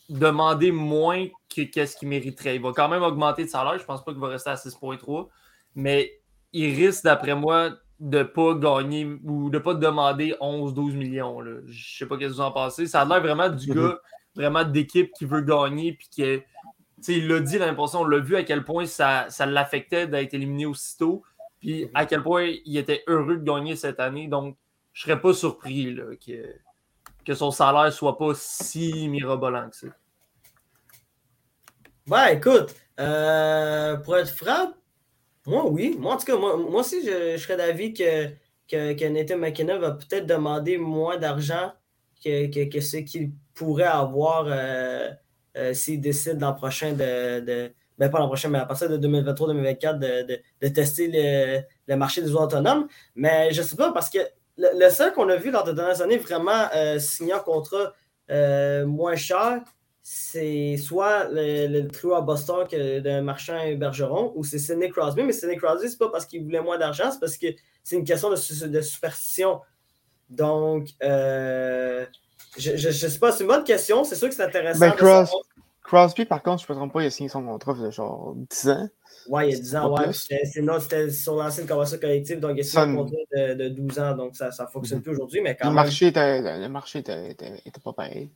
demander 0.09 0.71
moins 0.71 1.27
que 1.55 1.63
qu'est-ce 1.63 1.97
qu'il 1.97 2.09
mériterait. 2.09 2.57
Il 2.57 2.63
va 2.63 2.73
quand 2.73 2.89
même 2.89 3.03
augmenter 3.03 3.45
de 3.45 3.49
salaire. 3.49 3.79
Je 3.79 3.85
pense 3.85 4.05
pas 4.05 4.13
qu'il 4.13 4.21
va 4.21 4.29
rester 4.29 4.51
à 4.51 4.57
6,3. 4.57 5.29
Mais 5.75 6.21
il 6.53 6.75
risque, 6.75 7.05
d'après 7.05 7.35
moi, 7.35 7.71
de 8.01 8.23
pas 8.23 8.55
gagner 8.55 9.07
ou 9.25 9.51
de 9.51 9.59
pas 9.59 9.75
demander 9.75 10.35
11-12 10.41 10.95
millions. 10.95 11.41
Là. 11.41 11.61
Je 11.67 11.97
sais 11.99 12.07
pas 12.07 12.17
ce 12.17 12.21
que 12.21 12.27
vous 12.27 12.41
en 12.41 12.51
pensez. 12.53 12.87
Ça 12.87 13.01
a 13.03 13.05
l'air 13.05 13.21
vraiment 13.21 13.49
du 13.49 13.71
Mhm. 13.71 13.75
gars 13.77 13.99
vraiment 14.37 14.65
d'équipe 14.65 15.13
qui 15.17 15.27
veut 15.27 15.43
gagner 15.43 15.93
puis 15.93 16.09
qui 16.11 16.23
est 16.23 16.45
il 17.07 17.29
l'a 17.29 17.39
dit 17.41 17.59
l'année 17.59 17.77
passée, 17.77 17.97
on 17.99 18.05
l'a 18.07 18.19
vu 18.19 18.35
à 18.35 18.45
quel 18.45 18.65
point 18.65 18.87
ça, 18.87 19.27
ça 19.29 19.45
l'affectait 19.47 20.07
d'être 20.07 20.33
éliminé 20.33 20.65
aussitôt, 20.65 21.23
puis 21.65 21.91
à 21.95 22.05
quel 22.05 22.23
point 22.23 22.53
il 22.67 22.77
était 22.77 23.03
heureux 23.07 23.39
de 23.39 23.43
gagner 23.43 23.75
cette 23.75 23.99
année. 23.99 24.29
Donc, 24.29 24.59
je 24.93 25.03
serais 25.03 25.19
pas 25.19 25.33
surpris 25.33 25.95
là, 25.95 26.15
que, 26.15 26.55
que 27.25 27.35
son 27.35 27.51
salaire 27.51 27.91
soit 27.91 28.19
pas 28.19 28.33
si 28.35 29.09
mirobolant 29.09 29.71
que 29.71 29.77
ça. 29.77 29.87
Ben, 32.07 32.27
écoute, 32.27 32.75
euh, 33.01 33.97
pour 33.97 34.19
être 34.19 34.29
franc, 34.29 34.75
moi, 35.47 35.67
oui. 35.67 35.97
Moi, 35.99 36.15
en 36.15 36.19
tout 36.19 36.27
cas, 36.27 36.37
moi, 36.37 36.59
moi 36.59 36.81
aussi, 36.81 37.01
je, 37.03 37.33
je 37.33 37.43
serais 37.43 37.57
d'avis 37.57 37.95
que, 37.95 38.29
que, 38.69 38.93
que 38.93 39.05
Nathan 39.07 39.39
McKinnon 39.39 39.79
va 39.79 39.93
peut-être 39.93 40.27
demander 40.27 40.77
moins 40.77 41.17
d'argent 41.17 41.73
que, 42.23 42.47
que, 42.49 42.71
que 42.71 42.81
ce 42.83 42.99
qu'il 42.99 43.33
pourrait 43.55 43.85
avoir 43.85 44.45
euh, 44.49 45.11
euh, 45.57 45.73
s'il 45.73 46.03
décide 46.03 46.43
l'an 46.43 46.53
prochain 46.53 46.93
de, 46.93 47.41
de- 47.41 47.73
Ben, 47.99 48.11
pas 48.11 48.19
l'an 48.19 48.27
prochain, 48.27 48.49
mais 48.49 48.59
à 48.59 48.67
partir 48.67 48.89
de 48.91 48.99
2023-2024, 48.99 49.99
de, 49.99 50.27
de, 50.27 50.41
de 50.63 50.69
tester 50.69 51.09
le, 51.13 51.63
le 51.87 51.97
marché 51.97 52.23
des 52.23 52.29
joueurs 52.29 52.45
autonomes. 52.45 52.89
Mais 53.15 53.53
je 53.53 53.63
sais 53.63 53.77
pas, 53.77 53.93
parce 53.93 54.11
que 54.11 54.19
le, 54.57 54.69
le 54.79 54.91
seul 54.91 55.13
qu'on 55.13 55.29
a 55.29 55.37
vu 55.37 55.51
lors 55.51 55.65
des 55.65 55.75
dernières 55.75 56.03
années 56.03 56.19
vraiment 56.19 56.69
euh, 56.75 56.99
signer 56.99 57.33
un 57.33 57.39
contrat 57.39 57.93
euh, 58.31 58.85
moins 58.87 59.17
cher, 59.17 59.61
c'est 60.03 60.77
soit 60.77 61.29
le, 61.31 61.67
le 61.67 61.89
trio 61.89 62.15
à 62.15 62.21
Boston 62.21 62.67
que 62.69 63.01
d'un 63.01 63.23
marchand 63.23 63.59
et 63.61 63.75
Bergeron 63.75 64.33
ou 64.35 64.45
c'est 64.45 64.59
Sidney 64.59 64.91
Crosby. 64.91 65.23
Mais 65.23 65.33
Sidney 65.33 65.57
Crosby, 65.57 65.89
c'est 65.89 65.99
pas 65.99 66.11
parce 66.11 66.27
qu'il 66.27 66.43
voulait 66.45 66.61
moins 66.61 66.79
d'argent, 66.79 67.11
c'est 67.11 67.21
parce 67.21 67.37
que 67.37 67.47
c'est 67.83 67.97
une 67.97 68.05
question 68.05 68.29
de, 68.31 68.67
de 68.67 68.81
superstition. 68.81 69.61
Donc, 70.29 70.89
euh, 71.03 72.05
je 72.59 72.73
ne 72.73 72.93
sais 72.93 73.19
pas, 73.19 73.33
c'est 73.33 73.45
une 73.45 73.49
bonne 73.49 73.65
question. 73.65 74.05
C'est 74.05 74.17
sûr 74.17 74.29
que 74.29 74.35
c'est 74.35 74.43
intéressant. 74.45 74.81
Ben, 74.81 74.91
de 74.91 74.97
Crosby, 74.97 75.33
Crosby, 75.85 76.25
par 76.25 76.43
contre, 76.43 76.63
je 76.67 76.73
ne 76.73 76.75
me 76.75 76.81
trompe 76.81 76.93
pas, 76.95 77.03
il 77.03 77.07
a 77.07 77.11
signé 77.11 77.29
son 77.29 77.45
contrat 77.45 77.75
de 77.75 77.91
genre 77.91 78.35
10 78.51 78.69
ans. 78.71 78.89
Ouais, 79.29 79.49
il 79.49 79.53
y 79.53 79.55
a 79.55 79.61
10 79.61 79.77
ans, 79.77 79.95
ouais. 79.95 80.13
C'était 80.13 81.11
sur 81.11 81.35
l'ancienne 81.37 81.67
convention 81.67 81.99
collective, 81.99 82.41
donc 82.41 82.53
il 82.53 82.59
y 82.59 82.61
a 82.61 82.65
signé 82.65 82.83
un 82.85 82.97
contrat 82.97 83.17
de, 83.37 83.55
de 83.55 83.69
12 83.69 83.99
ans, 83.99 84.17
donc 84.17 84.35
ça 84.35 84.49
ne 84.49 84.67
fonctionne 84.67 85.03
plus 85.03 85.13
aujourd'hui, 85.13 85.43
mais 85.43 85.55
quand 85.55 85.69
Le 85.69 85.75
même. 85.75 85.85
marché 85.85 86.07
était, 86.07 86.41
le 86.59 86.69
marché 86.69 87.01
était, 87.01 87.31
était- 87.33 87.63
était 87.67 87.81
pas 87.81 87.93
pareil. 87.93 88.31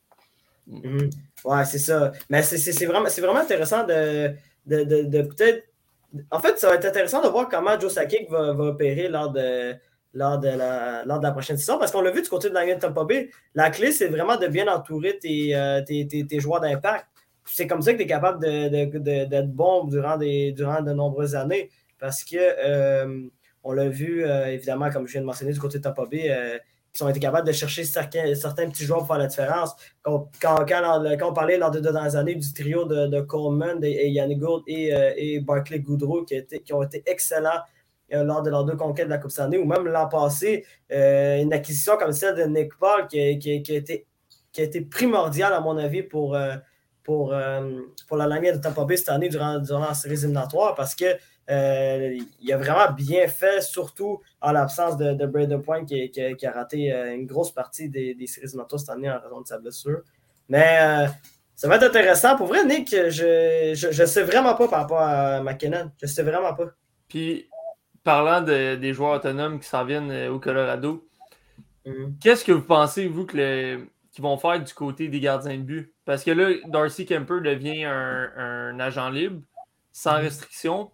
Mhm. 0.66 1.08
Ouais, 1.46 1.64
c'est 1.64 1.78
ça. 1.78 2.12
Mais 2.28 2.42
c'est- 2.42 2.84
vraiment, 2.86 3.08
vraiment 3.08 3.40
intéressant 3.40 3.84
de, 3.86 4.32
de, 4.66 4.84
de- 4.84 5.02
de 5.04 5.22
peut-être. 5.22 5.64
En 6.30 6.40
fait, 6.40 6.58
ça 6.58 6.68
va 6.68 6.74
être 6.74 6.84
intéressant 6.84 7.22
de 7.22 7.28
voir 7.28 7.48
comment 7.48 7.78
Joe 7.80 7.92
Sakic 7.92 8.30
va, 8.30 8.52
va 8.52 8.64
opérer 8.64 9.08
lors 9.08 9.30
de, 9.30 9.74
lors, 10.12 10.38
de 10.38 10.48
la, 10.48 11.04
lors 11.06 11.18
de 11.18 11.24
la 11.24 11.32
prochaine 11.32 11.56
saison. 11.56 11.78
Parce 11.78 11.90
qu'on 11.92 12.02
l'a 12.02 12.10
vu 12.10 12.20
du 12.22 12.28
côté 12.28 12.50
de 12.50 12.54
la 12.54 12.74
Tampa 12.76 13.04
Bay, 13.04 13.30
la 13.54 13.70
clé, 13.70 13.90
c'est 13.92 14.08
vraiment 14.08 14.36
de 14.36 14.46
bien 14.48 14.68
entourer 14.68 15.18
tes, 15.18 15.54
euh, 15.56 15.82
tes, 15.82 16.06
tes- 16.06 16.26
tes 16.26 16.40
joueurs 16.40 16.60
d'impact. 16.60 17.06
C'est 17.50 17.66
comme 17.66 17.82
ça 17.82 17.92
que 17.92 17.98
tu 17.98 18.04
es 18.04 18.06
capable 18.06 18.42
de- 18.44 18.68
de- 18.86 18.98
de- 18.98 19.24
d'être 19.24 19.50
bon 19.52 19.84
durant, 19.84 20.16
des, 20.16 20.52
durant 20.52 20.82
de 20.82 20.92
nombreuses 20.92 21.34
années. 21.34 21.70
Parce 21.98 22.22
que 22.24 22.36
euh, 22.38 23.28
on 23.64 23.72
l'a 23.72 23.88
vu, 23.88 24.24
euh, 24.24 24.46
évidemment, 24.46 24.90
comme 24.90 25.06
je 25.06 25.12
viens 25.12 25.20
de 25.20 25.26
mentionner, 25.26 25.52
du 25.52 25.58
côté 25.60 25.78
de 25.78 25.82
Tampa 25.82 26.04
Bay, 26.06 26.30
euh, 26.30 26.58
ont 27.00 27.08
été 27.08 27.20
capables 27.20 27.46
de 27.46 27.52
chercher 27.52 27.84
certains, 27.84 28.34
certains 28.34 28.68
petits 28.68 28.84
joueurs 28.84 29.00
pour 29.00 29.08
faire 29.08 29.18
la 29.18 29.26
différence. 29.28 29.74
Quand, 30.02 30.28
quand, 30.40 30.64
quand, 30.66 31.28
on 31.28 31.32
parlait 31.32 31.56
lors 31.56 31.70
des 31.70 31.80
deux 31.80 31.92
dernières 31.92 32.16
années 32.16 32.34
du 32.34 32.52
trio 32.52 32.84
de, 32.86 33.06
de 33.06 33.20
Coleman 33.20 33.78
et, 33.84 34.08
Yannick 34.10 34.38
Gould 34.40 34.62
et, 34.66 34.92
euh, 34.94 35.12
et 35.16 35.38
Barclay 35.40 35.78
Goudreau 35.78 36.24
qui, 36.24 36.44
qui 36.64 36.72
ont 36.72 36.82
été 36.82 37.02
excellents 37.06 37.60
lors 38.10 38.42
de 38.42 38.50
leurs 38.50 38.64
deux 38.64 38.74
conquêtes 38.74 39.04
de 39.04 39.10
la 39.10 39.18
Coupe 39.18 39.30
Stanley, 39.30 39.58
ou 39.58 39.66
même 39.66 39.86
l'an 39.86 40.08
passé, 40.08 40.64
une 40.90 41.52
acquisition 41.52 41.96
comme 41.98 42.12
celle 42.12 42.34
de 42.36 42.44
Nick 42.44 42.72
Paul 42.78 43.06
qui, 43.06 43.38
qui 43.38 43.62
qui 43.62 43.72
a 44.62 44.64
été, 44.64 44.80
primordiale, 44.80 45.52
à 45.52 45.60
mon 45.60 45.76
avis, 45.76 46.02
pour, 46.02 46.36
pour, 47.08 47.32
euh, 47.32 47.80
pour 48.06 48.18
la 48.18 48.26
lignée 48.28 48.52
de 48.52 48.58
Tampa 48.58 48.84
Bay 48.84 48.98
cette 48.98 49.08
année 49.08 49.30
durant, 49.30 49.58
durant 49.60 49.86
la 49.88 49.94
série 49.94 50.14
éliminatoire 50.16 50.74
parce 50.74 50.94
que 50.94 51.06
euh, 51.50 52.18
il 52.42 52.52
a 52.52 52.58
vraiment 52.58 52.92
bien 52.92 53.26
fait, 53.28 53.62
surtout 53.62 54.20
en 54.42 54.52
l'absence 54.52 54.98
de, 54.98 55.14
de 55.14 55.24
Braden 55.24 55.62
Point 55.62 55.86
qui, 55.86 56.10
qui- 56.10 56.36
qui 56.36 56.46
a 56.46 56.52
raté 56.52 56.92
euh, 56.92 57.14
une 57.14 57.24
grosse 57.24 57.50
partie 57.50 57.88
des, 57.88 58.14
des 58.14 58.26
séries 58.26 58.48
éliminatoires 58.48 58.78
cette 58.80 58.90
année 58.90 59.10
en 59.10 59.18
raison 59.18 59.40
de 59.40 59.46
sa 59.46 59.58
blessure. 59.58 60.02
Mais 60.50 61.06
ça 61.54 61.66
va 61.68 61.76
être 61.76 61.84
intéressant. 61.84 62.36
Pour 62.36 62.46
vrai, 62.48 62.62
Nick, 62.66 62.90
je 62.90 64.00
ne 64.00 64.06
sais 64.06 64.22
vraiment 64.24 64.54
pas 64.54 64.68
par 64.68 64.80
rapport 64.80 65.00
à 65.00 65.40
McKinnon. 65.42 65.90
Je 66.00 66.06
sais 66.06 66.22
vraiment 66.22 66.52
pas. 66.52 66.66
Puis, 67.08 67.48
parlant 68.04 68.42
de- 68.42 68.76
des 68.76 68.92
joueurs 68.92 69.16
autonomes 69.16 69.58
qui 69.60 69.66
s'en 69.68 69.84
viennent 69.86 70.28
au 70.28 70.38
Colorado, 70.38 71.08
Mhm. 71.86 72.16
qu'est-ce 72.20 72.44
que 72.44 72.52
vous 72.52 72.66
pensez, 72.66 73.08
vous, 73.08 73.24
qu'ils 73.24 73.88
vont 74.18 74.36
faire 74.36 74.62
du 74.62 74.74
côté 74.74 75.08
des 75.08 75.20
gardiens 75.20 75.56
de 75.56 75.62
but? 75.62 75.94
Parce 76.08 76.24
que 76.24 76.30
là, 76.30 76.54
Darcy 76.68 77.04
Kemper 77.04 77.42
devient 77.42 77.84
un, 77.84 78.30
un 78.34 78.80
agent 78.80 79.10
libre, 79.10 79.42
sans 79.92 80.14
Mhm. 80.16 80.22
restriction. 80.22 80.90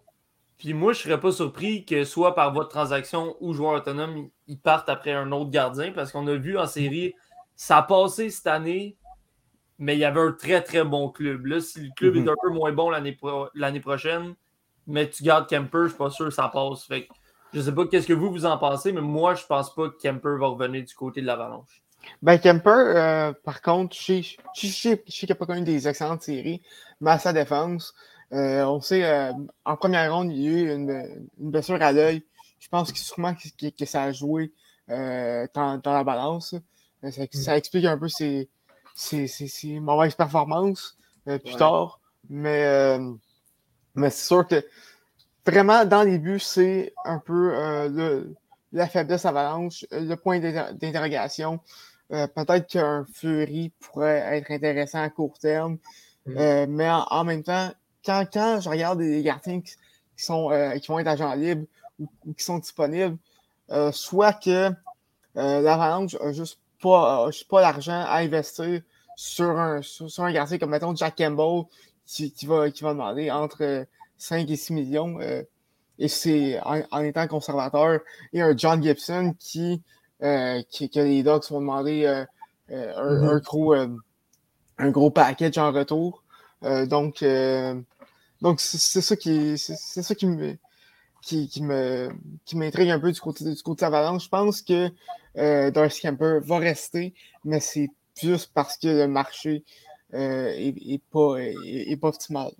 Puis 0.57 0.73
moi, 0.73 0.91
je 0.91 1.03
serais 1.03 1.21
pas 1.21 1.31
surpris 1.31 1.85
que 1.85 2.03
soit 2.03 2.35
par 2.35 2.51
votre 2.53 2.67
transaction 2.67 3.37
ou 3.39 3.53
joueur 3.53 3.75
autonome, 3.75 4.27
ils 4.47 4.59
partent 4.59 4.89
après 4.89 5.13
un 5.13 5.31
autre 5.31 5.51
gardien, 5.51 5.93
parce 5.93 6.11
qu'on 6.11 6.27
a 6.27 6.35
vu 6.35 6.57
en 6.57 6.65
série, 6.67 7.13
ça 7.55 7.77
a 7.77 7.83
passé 7.83 8.29
cette 8.29 8.47
année, 8.47 8.97
mais 9.79 9.95
il 9.95 9.99
y 9.99 10.03
avait 10.03 10.19
un 10.19 10.33
très 10.33 10.61
très 10.61 10.83
bon 10.83 11.07
club. 11.09 11.45
Là, 11.45 11.61
si 11.61 11.79
le 11.85 11.91
club 11.95 12.15
Mhm. 12.15 12.27
est 12.27 12.31
un 12.31 12.35
peu 12.41 12.49
moins 12.49 12.73
bon 12.73 12.89
l'année 12.89 13.13
pro- 13.13 13.47
l'année 13.53 13.79
prochaine, 13.79 14.35
mais 14.85 15.09
tu 15.09 15.23
gardes 15.23 15.47
Kemper, 15.47 15.83
je 15.83 15.87
suis 15.89 15.97
pas 15.97 16.09
sûr 16.09 16.25
que 16.25 16.31
ça 16.31 16.49
passe. 16.49 16.83
Fait 16.83 17.07
que 17.07 17.13
je 17.53 17.61
sais 17.61 17.73
pas 17.73 17.87
qu'est-ce 17.87 18.07
que 18.07 18.11
vous 18.11 18.31
vous 18.31 18.45
en 18.45 18.57
pensez, 18.57 18.91
mais 18.91 18.99
moi, 18.99 19.33
je 19.35 19.45
pense 19.45 19.73
pas 19.73 19.89
que 19.89 19.95
Kemper 19.97 20.37
va 20.37 20.47
revenir 20.47 20.83
du 20.83 20.93
côté 20.93 21.21
de 21.21 21.25
l'Avalanche. 21.25 21.84
Ben, 22.21 22.37
Kemper, 22.39 22.69
euh, 22.95 23.33
par 23.43 23.61
contre, 23.61 23.95
je 23.95 24.21
sais, 24.53 25.03
qu'il 25.05 25.29
n'a 25.29 25.35
pas 25.35 25.45
connu 25.45 25.61
des 25.61 25.87
excellentes 25.87 26.23
séries, 26.23 26.61
mais 27.01 27.11
à 27.11 27.19
sa 27.19 27.33
défense, 27.33 27.93
euh, 28.33 28.63
on 28.65 28.81
sait, 28.81 29.03
euh, 29.05 29.31
en 29.65 29.77
première 29.77 30.13
ronde, 30.13 30.31
il 30.31 30.41
y 30.41 30.47
a 30.47 30.51
eu 30.51 30.73
une, 30.73 30.89
une 31.39 31.51
blessure 31.51 31.81
à 31.81 31.91
l'œil. 31.91 32.23
Je 32.59 32.67
pense 32.69 32.91
que 32.91 32.97
sûrement 32.97 33.33
que, 33.35 33.47
que- 33.57 33.75
que 33.75 33.85
ça 33.85 34.03
a 34.03 34.11
joué 34.11 34.51
euh, 34.89 35.45
dans, 35.53 35.77
dans 35.77 35.93
la 35.93 36.03
balance. 36.03 36.55
Euh, 37.03 37.11
Ça, 37.11 37.23
ça 37.31 37.57
explique 37.57 37.85
un 37.85 37.97
peu 37.97 38.07
ses, 38.07 38.49
ses- 38.95 39.27
ses- 39.27 39.47
ses 39.47 39.79
mauvaises 39.79 40.15
performances 40.15 40.97
plus 41.25 41.33
Ouais. 41.53 41.57
tard. 41.57 41.99
Mais, 42.29 42.97
mais 43.93 44.09
c'est 44.09 44.25
sûr 44.27 44.47
que 44.47 44.65
vraiment, 45.45 45.85
dans 45.85 46.01
les 46.03 46.17
buts, 46.17 46.39
c'est 46.39 46.93
un 47.05 47.19
peu 47.19 47.51
le- 47.89 48.33
la 48.71 48.87
faiblesse 48.87 49.25
avalanche, 49.25 49.85
le 49.91 50.15
point 50.15 50.39
d'inter- 50.39 50.73
d'interrogation. 50.73 51.59
Euh, 52.11 52.27
Peut-être 52.27 52.67
qu'un 52.67 53.05
Fury 53.13 53.71
pourrait 53.79 54.37
être 54.37 54.51
intéressant 54.51 55.01
à 55.01 55.09
court 55.09 55.37
terme. 55.39 55.77
Mhm. 56.25 56.37
Euh, 56.37 56.65
mais 56.69 56.89
en, 56.89 57.05
en 57.09 57.23
même 57.23 57.43
temps, 57.43 57.71
quand, 58.05 58.25
quand 58.31 58.59
je 58.61 58.69
regarde 58.69 58.99
des 58.99 59.21
gardiens 59.23 59.61
qui, 59.61 59.73
qui 60.17 60.23
sont, 60.23 60.51
euh, 60.51 60.77
qui 60.77 60.87
vont 60.87 60.99
être 60.99 61.07
agents 61.07 61.33
libres 61.33 61.65
ou, 61.99 62.07
ou 62.25 62.33
qui 62.33 62.43
sont 62.43 62.59
disponibles, 62.59 63.17
soit 63.91 64.33
que 64.33 64.69
l'Avalanche 65.33 66.15
n'a 66.19 66.31
juste 66.31 66.59
pas, 66.81 67.31
juste 67.31 67.47
pas 67.49 67.61
l'argent 67.61 68.05
à 68.07 68.17
investir 68.17 68.81
sur 69.15 69.49
un, 69.57 69.81
sur, 69.81 70.09
sur 70.09 70.23
un 70.23 70.31
gardien 70.31 70.57
comme, 70.57 70.69
mettons, 70.69 70.95
Jack 70.95 71.17
Campbell, 71.17 71.63
qui, 72.05 72.31
qui, 72.31 72.45
va, 72.45 72.69
qui 72.69 72.83
va 72.83 72.91
demander 72.93 73.31
entre 73.31 73.63
euh, 73.63 73.85
5 74.17 74.49
et 74.49 74.55
6 74.55 74.73
millions. 74.73 75.19
et 75.19 76.07
c'est 76.07 76.59
en, 76.61 76.81
en 76.91 77.03
étant 77.03 77.27
conservateur. 77.27 78.01
Et 78.33 78.41
un 78.41 78.55
John 78.55 78.81
Gibson 78.81 79.33
qui, 79.39 79.81
qui 80.69 80.89
que 80.89 80.99
les 80.99 81.23
Dogs 81.23 81.43
vont 81.49 81.59
demander 81.61 82.05
euh, 82.05 82.25
euh, 82.71 82.93
un, 82.97 83.23
Mhm. 83.23 83.29
un 83.35 83.39
gros, 83.39 83.73
euh, 83.75 83.87
un 84.77 84.89
gros 84.91 85.11
package 85.11 85.57
en 85.57 85.71
retour. 85.71 86.23
Euh, 86.63 86.85
donc, 86.85 87.23
euh, 87.23 87.75
donc 88.41 88.61
c'est 88.61 88.77
c'est 88.79 89.01
ça 89.01 89.15
qui, 89.15 89.57
c'est 89.57 89.75
c'est 89.77 90.03
ça 90.03 90.15
qui 90.15 90.27
me, 90.27 90.57
qui, 91.21 91.47
qui 91.49 91.63
me, 91.63 92.09
qui 92.45 92.57
m'intrigue 92.57 92.89
un 92.91 92.99
peu 92.99 93.11
du 93.11 93.19
côté, 93.21 93.45
du 93.45 93.63
côté 93.63 93.85
Avalanche. 93.85 94.25
Je 94.25 94.29
pense 94.29 94.61
que 94.61 94.89
euh, 95.37 95.71
Darcy 95.71 96.01
Kemper 96.03 96.39
va 96.43 96.59
rester, 96.59 97.13
mais 97.43 97.59
c'est 97.59 97.89
juste 98.21 98.51
parce 98.53 98.77
que 98.77 98.87
le 98.87 99.07
marché 99.07 99.63
euh, 100.13 100.47
est, 100.49 100.75
est 100.93 101.01
pas, 101.11 101.37
est, 101.37 101.55
est 101.91 101.97
pas 101.97 102.09
optimal. 102.09 102.51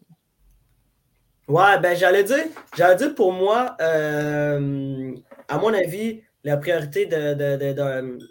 Ouais, 1.48 1.80
ben 1.80 1.96
j'allais 1.96 2.24
dire, 2.24 2.46
j'allais 2.76 2.96
dire 2.96 3.14
pour 3.14 3.32
moi, 3.32 3.78
euh, 3.80 5.14
à 5.48 5.58
mon 5.60 5.74
avis, 5.74 6.22
la 6.46 6.58
priorité 6.58 7.08
de, 7.08 7.34
de, 7.34 7.74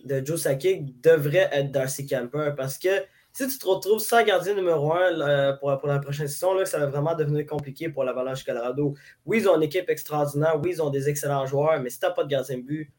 de, 0.05 0.25
Joe 0.25 0.41
Sakic 0.41 1.01
devrait 1.01 1.51
être 1.53 1.73
Darcy 1.73 2.07
Camper 2.07 2.53
parce 2.57 2.79
que 2.79 2.89
si 3.33 3.49
tu 3.49 3.59
te 3.59 3.67
retrouves 3.67 3.99
sans 3.99 4.25
gardien 4.25 4.55
numéro 4.55 4.93
un 4.93 5.11
là, 5.11 5.55
pour, 5.55 5.77
pour 5.79 5.89
la 5.89 5.99
prochaine 5.99 6.29
saison, 6.29 6.55
là, 6.55 6.65
ça 6.65 6.79
va 6.79 6.87
vraiment 6.87 7.17
devenir 7.17 7.45
compliqué 7.45 7.89
pour 7.89 8.05
l'Avalanche 8.05 8.45
Colorado. 8.45 8.95
Oui, 9.27 9.39
ils 9.39 9.49
ont 9.49 9.57
une 9.57 9.65
équipe 9.65 9.91
extraordinaire, 9.91 10.61
oui, 10.63 10.71
ils 10.75 10.81
ont 10.81 10.91
des 10.91 11.09
excellents 11.09 11.45
joueurs, 11.45 11.81
mais 11.81 11.91
si 11.91 11.99
tu 11.99 12.07
n'as 12.07 12.13
pas 12.13 12.23
de 12.23 12.29
gardien 12.29 12.59
de 12.59 12.63
but, 12.63 12.93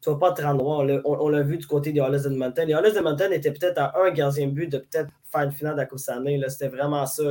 tu 0.00 0.08
ne 0.08 0.14
vas 0.14 0.20
pas 0.20 0.32
te 0.32 0.40
rendre 0.40 0.64
loin. 0.64 1.00
On 1.04 1.28
l'a- 1.28 1.42
vu 1.42 1.58
du 1.58 1.66
côté 1.66 1.92
des 1.92 2.00
Oilers 2.00 2.22
d'Edmonton. 2.22 2.66
Les 2.66 2.72
Oilers 2.72 2.92
d'Edmonton 2.92 3.30
étaient 3.30 3.52
peut-être 3.52 3.76
à 3.78 4.00
un 4.02 4.10
gardien 4.10 4.46
de 4.46 4.52
but 4.52 4.68
de 4.68 4.78
peut-être 4.78 5.10
faire 5.30 5.42
une 5.42 5.52
finale 5.52 5.76
de. 5.76 6.48
C'était 6.48 6.68
vraiment 6.68 7.04
ça. 7.04 7.24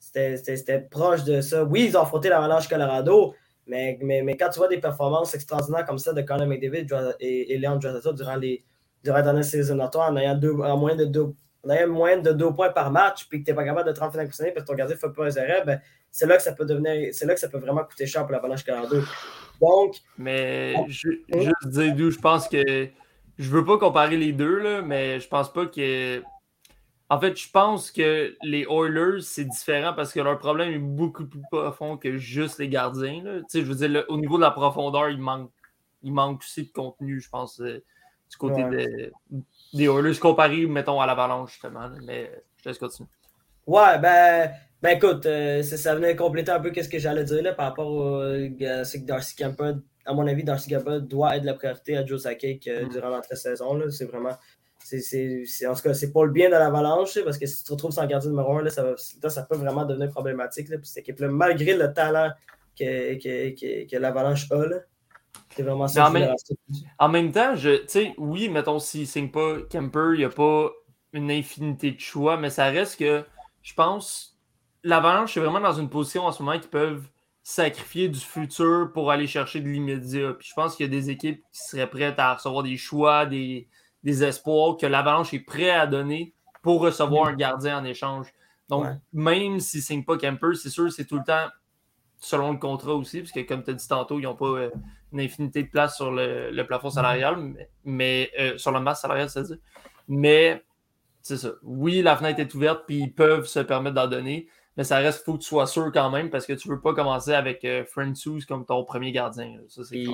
c'était 0.00 0.80
proche 0.90 1.22
de 1.22 1.40
ça. 1.40 1.62
Oui, 1.62 1.86
ils 1.86 1.96
ont 1.96 2.02
affronté 2.02 2.28
l'Avalanche 2.28 2.66
Colorado, 2.66 3.32
mais, 3.66 3.98
mais, 4.02 4.22
mais 4.22 4.36
quand 4.36 4.50
tu 4.50 4.58
vois 4.58 4.68
des 4.68 4.78
performances 4.78 5.34
extraordinaires 5.34 5.86
comme 5.86 5.98
ça 5.98 6.12
de 6.12 6.22
Conor 6.22 6.46
McDavid 6.46 6.86
et, 7.20 7.54
et 7.54 7.58
Leon 7.58 7.76
durant 7.76 8.36
les 8.36 8.64
durant 9.02 9.18
la 9.18 9.22
dernière 9.22 9.44
série 9.44 9.62
éliminatoire 9.62 10.10
en 10.10 10.16
ayant, 10.16 10.34
deux, 10.34 10.54
en 10.54 10.94
de 10.96 11.04
deux, 11.04 11.34
ayant 11.70 11.88
moyenne 11.88 12.22
de 12.22 12.32
deux 12.32 12.50
points 12.52 12.70
par 12.70 12.90
match, 12.90 13.28
puis 13.28 13.40
que 13.40 13.44
tu 13.44 13.50
n'es 13.50 13.54
pas 13.54 13.64
capable 13.64 13.88
de 13.88 13.94
te 13.94 14.00
rendre 14.00 14.14
parce 14.14 14.38
que 14.38 14.60
ton 14.60 14.74
gardien 14.74 14.96
ne 14.96 15.00
fait 15.00 15.10
pas 15.10 15.26
un 15.26 15.64
ben, 15.64 15.80
c'est 16.10 16.26
là 16.26 16.36
que 16.36 16.42
ça 16.42 16.52
peut 16.52 16.64
devenir, 16.64 17.12
c'est 17.12 17.26
là 17.26 17.34
que 17.34 17.40
ça 17.40 17.48
peut 17.48 17.58
vraiment 17.58 17.84
coûter 17.84 18.06
cher 18.06 18.22
pour 18.22 18.32
l'Avalanche 18.32 18.64
Colorado. 18.64 19.02
Donc, 19.60 19.96
Mais 20.16 20.74
ju- 20.88 21.24
juste 21.32 21.66
dire 21.66 21.94
d'où 21.94 22.10
je 22.10 22.18
pense 22.18 22.48
que. 22.48 22.88
Je 23.36 23.50
veux 23.50 23.64
pas 23.64 23.78
comparer 23.78 24.16
les 24.16 24.32
deux, 24.32 24.60
là, 24.60 24.80
mais 24.80 25.18
je 25.18 25.26
pense 25.28 25.52
pas 25.52 25.66
que. 25.66 26.22
En 27.10 27.20
fait, 27.20 27.36
je 27.36 27.50
pense 27.50 27.90
que 27.90 28.34
les 28.42 28.62
Oilers, 28.70 29.20
c'est 29.20 29.44
différent 29.44 29.92
parce 29.94 30.12
que 30.12 30.20
leur 30.20 30.38
problème 30.38 30.72
est 30.72 30.78
beaucoup 30.78 31.26
plus 31.26 31.42
profond 31.50 31.96
que 31.98 32.16
juste 32.16 32.58
les 32.58 32.68
gardiens. 32.68 33.22
là. 33.22 33.38
Tu 33.40 33.44
sais, 33.48 33.60
je 33.60 33.66
veux 33.66 33.74
dire, 33.74 33.88
le- 33.90 34.10
au 34.10 34.16
niveau 34.16 34.36
de 34.36 34.42
la 34.42 34.50
profondeur, 34.50 35.10
il 35.10 35.18
manque, 35.18 35.50
il 36.02 36.12
manque 36.12 36.40
aussi 36.40 36.64
de 36.64 36.72
contenu, 36.72 37.20
je 37.20 37.28
pense, 37.28 37.60
euh, 37.60 37.82
du 38.30 38.36
côté 38.38 38.64
Ouais. 38.64 38.86
de- 39.30 39.42
des 39.74 39.84
Oilers 39.84 40.18
comparé, 40.18 40.64
mettons, 40.66 41.00
à 41.00 41.06
l'Avalanche, 41.06 41.52
justement. 41.52 41.80
là. 41.88 41.96
Mais 42.06 42.30
je 42.56 42.62
te 42.62 42.68
laisse 42.70 42.78
continuer. 42.78 43.08
Ouais, 43.66 43.98
ben, 43.98 44.50
ben 44.82 44.96
écoute, 44.96 45.26
euh, 45.26 45.62
ça, 45.62 45.76
ça 45.76 45.94
venait 45.94 46.16
compléter 46.16 46.50
un 46.52 46.60
peu 46.60 46.72
ce 46.74 46.88
que 46.88 46.98
j'allais 46.98 47.24
dire 47.24 47.42
là, 47.42 47.52
par 47.52 47.66
rapport 47.66 47.90
au 47.90 48.16
euh, 48.20 48.84
c'est 48.84 49.00
que 49.02 49.06
Darcy 49.06 49.36
Kemper, 49.36 49.74
à 50.06 50.12
mon 50.14 50.26
avis, 50.26 50.44
Darcy 50.44 50.68
Kemper 50.70 51.00
doit 51.02 51.36
être 51.36 51.44
la 51.44 51.54
priorité 51.54 51.96
à 51.96 52.04
Joe 52.04 52.20
Sakic 52.22 52.66
euh, 52.66 52.86
Mm. 52.86 52.88
durant 52.90 53.08
l'entre-saison. 53.10 53.74
là. 53.74 53.90
C'est 53.90 54.04
vraiment. 54.06 54.36
C'est 54.84 55.66
en 55.66 55.74
tout 55.74 55.82
cas, 55.82 55.94
c'est 55.94 56.12
pas 56.12 56.24
le 56.24 56.30
bien 56.30 56.48
de 56.48 56.54
l'avalanche, 56.54 57.18
parce 57.24 57.38
que 57.38 57.46
si 57.46 57.58
tu 57.58 57.64
te 57.64 57.72
retrouves 57.72 57.92
sans 57.92 58.06
gardien 58.06 58.30
numéro 58.30 58.58
1, 58.58 58.62
là, 58.62 58.70
ça, 58.70 58.82
va- 58.82 58.94
là, 59.22 59.30
ça 59.30 59.42
peut 59.42 59.56
vraiment 59.56 59.84
devenir 59.84 60.10
problématique 60.10 60.68
là, 60.68 60.76
pour 60.76 60.86
cette 60.86 60.98
équipe-là, 60.98 61.28
malgré 61.28 61.74
le 61.74 61.92
talent 61.92 62.30
que, 62.78 63.14
que, 63.14 63.50
que, 63.58 63.90
que 63.90 63.96
l'avalanche 63.96 64.50
a. 64.52 64.66
Là. 64.66 64.76
C'est 65.56 65.62
vraiment 65.62 65.88
ça. 65.88 66.08
en 66.08 66.10
même-. 66.10 66.34
En 66.98 67.08
même 67.08 67.32
temps, 67.32 67.54
je, 67.56 67.76
tu 67.82 67.88
sais, 67.88 68.14
oui, 68.18 68.48
mettons, 68.48 68.78
s'il 68.78 69.02
ne 69.02 69.06
signe 69.06 69.30
pas 69.30 69.56
Kemper, 69.70 70.10
il 70.14 70.18
n'y 70.18 70.24
a 70.24 70.28
pas 70.30 70.70
une 71.12 71.30
infinité 71.30 71.92
de 71.92 72.00
choix, 72.00 72.36
mais 72.36 72.50
ça 72.50 72.66
reste 72.66 72.98
que, 72.98 73.24
je 73.62 73.74
pense, 73.74 74.36
l'Avalanche 74.82 75.36
est 75.36 75.40
vraiment 75.40 75.60
dans 75.60 75.72
une 75.72 75.88
position 75.88 76.26
en 76.26 76.32
ce 76.32 76.42
moment 76.42 76.58
qu'ils 76.58 76.70
peuvent 76.70 77.06
sacrifier 77.42 78.08
du 78.08 78.18
futur 78.20 78.90
pour 78.92 79.10
aller 79.10 79.26
chercher 79.26 79.60
de 79.60 79.68
l'immédiat. 79.68 80.32
Puis 80.38 80.48
je 80.48 80.54
pense 80.54 80.76
qu'il 80.76 80.86
y 80.86 80.88
a 80.88 80.90
des 80.90 81.10
équipes 81.10 81.42
qui 81.52 81.60
seraient 81.60 81.88
prêtes 81.88 82.18
à 82.18 82.34
recevoir 82.34 82.62
des 82.62 82.76
choix, 82.76 83.26
des, 83.26 83.68
des 84.04 84.22
espoirs 84.22 84.76
que 84.76 84.86
l'Avalanche 84.86 85.34
est 85.34 85.40
prêt 85.40 85.70
à 85.70 85.86
donner 85.86 86.34
pour 86.62 86.80
recevoir 86.80 87.26
un 87.28 87.34
gardien 87.34 87.78
en 87.78 87.84
échange. 87.84 88.32
Donc, 88.68 88.84
Ouais. 88.84 88.92
même 89.12 89.60
s'ils 89.60 89.80
ne 89.80 89.84
signent 89.84 90.04
pas 90.04 90.16
Kemper, 90.16 90.54
c'est 90.54 90.70
sûr, 90.70 90.90
c'est 90.92 91.04
tout 91.04 91.16
le 91.18 91.24
temps 91.24 91.48
selon 92.18 92.52
le 92.52 92.58
contrat 92.58 92.94
aussi, 92.94 93.20
parce 93.20 93.32
que 93.32 93.40
comme 93.40 93.62
tu 93.62 93.70
as 93.70 93.74
dit 93.74 93.86
tantôt, 93.88 94.18
ils 94.18 94.22
n'ont 94.22 94.34
pas 94.36 94.46
euh, 94.46 94.70
une 95.12 95.20
infinité 95.20 95.62
de 95.64 95.68
place 95.68 95.96
sur 95.96 96.10
le, 96.10 96.50
le 96.50 96.66
plafond 96.66 96.88
salarial, 96.88 97.36
mais, 97.36 97.68
mais, 97.84 98.30
euh, 98.38 98.56
sur 98.56 98.70
la 98.72 98.80
masse 98.80 99.02
salariale, 99.02 99.28
c'est-à-dire. 99.28 99.58
Mais 100.08 100.62
c'est 101.20 101.36
ça. 101.36 101.50
Oui, 101.62 102.00
la 102.00 102.16
fenêtre 102.16 102.40
est 102.40 102.54
ouverte, 102.54 102.84
puis 102.86 103.00
ils 103.00 103.12
peuvent 103.12 103.46
se 103.46 103.60
permettre 103.60 103.96
d'en 103.96 104.06
donner, 104.08 104.48
mais 104.78 104.84
ça 104.84 104.96
reste, 104.98 105.20
il 105.20 105.24
faut 105.24 105.32
que 105.34 105.42
tu 105.42 105.48
sois 105.48 105.66
sûr 105.66 105.90
quand 105.92 106.08
même, 106.10 106.30
parce 106.30 106.46
que 106.46 106.54
tu 106.54 106.68
ne 106.70 106.74
veux 106.74 106.80
pas 106.80 106.94
commencer 106.94 107.34
avec 107.34 107.62
euh, 107.66 107.84
Francis 107.84 108.46
comme 108.46 108.64
ton 108.64 108.84
premier 108.84 109.12
gardien. 109.12 109.58
Ça, 109.68 109.82
c'est 109.84 110.04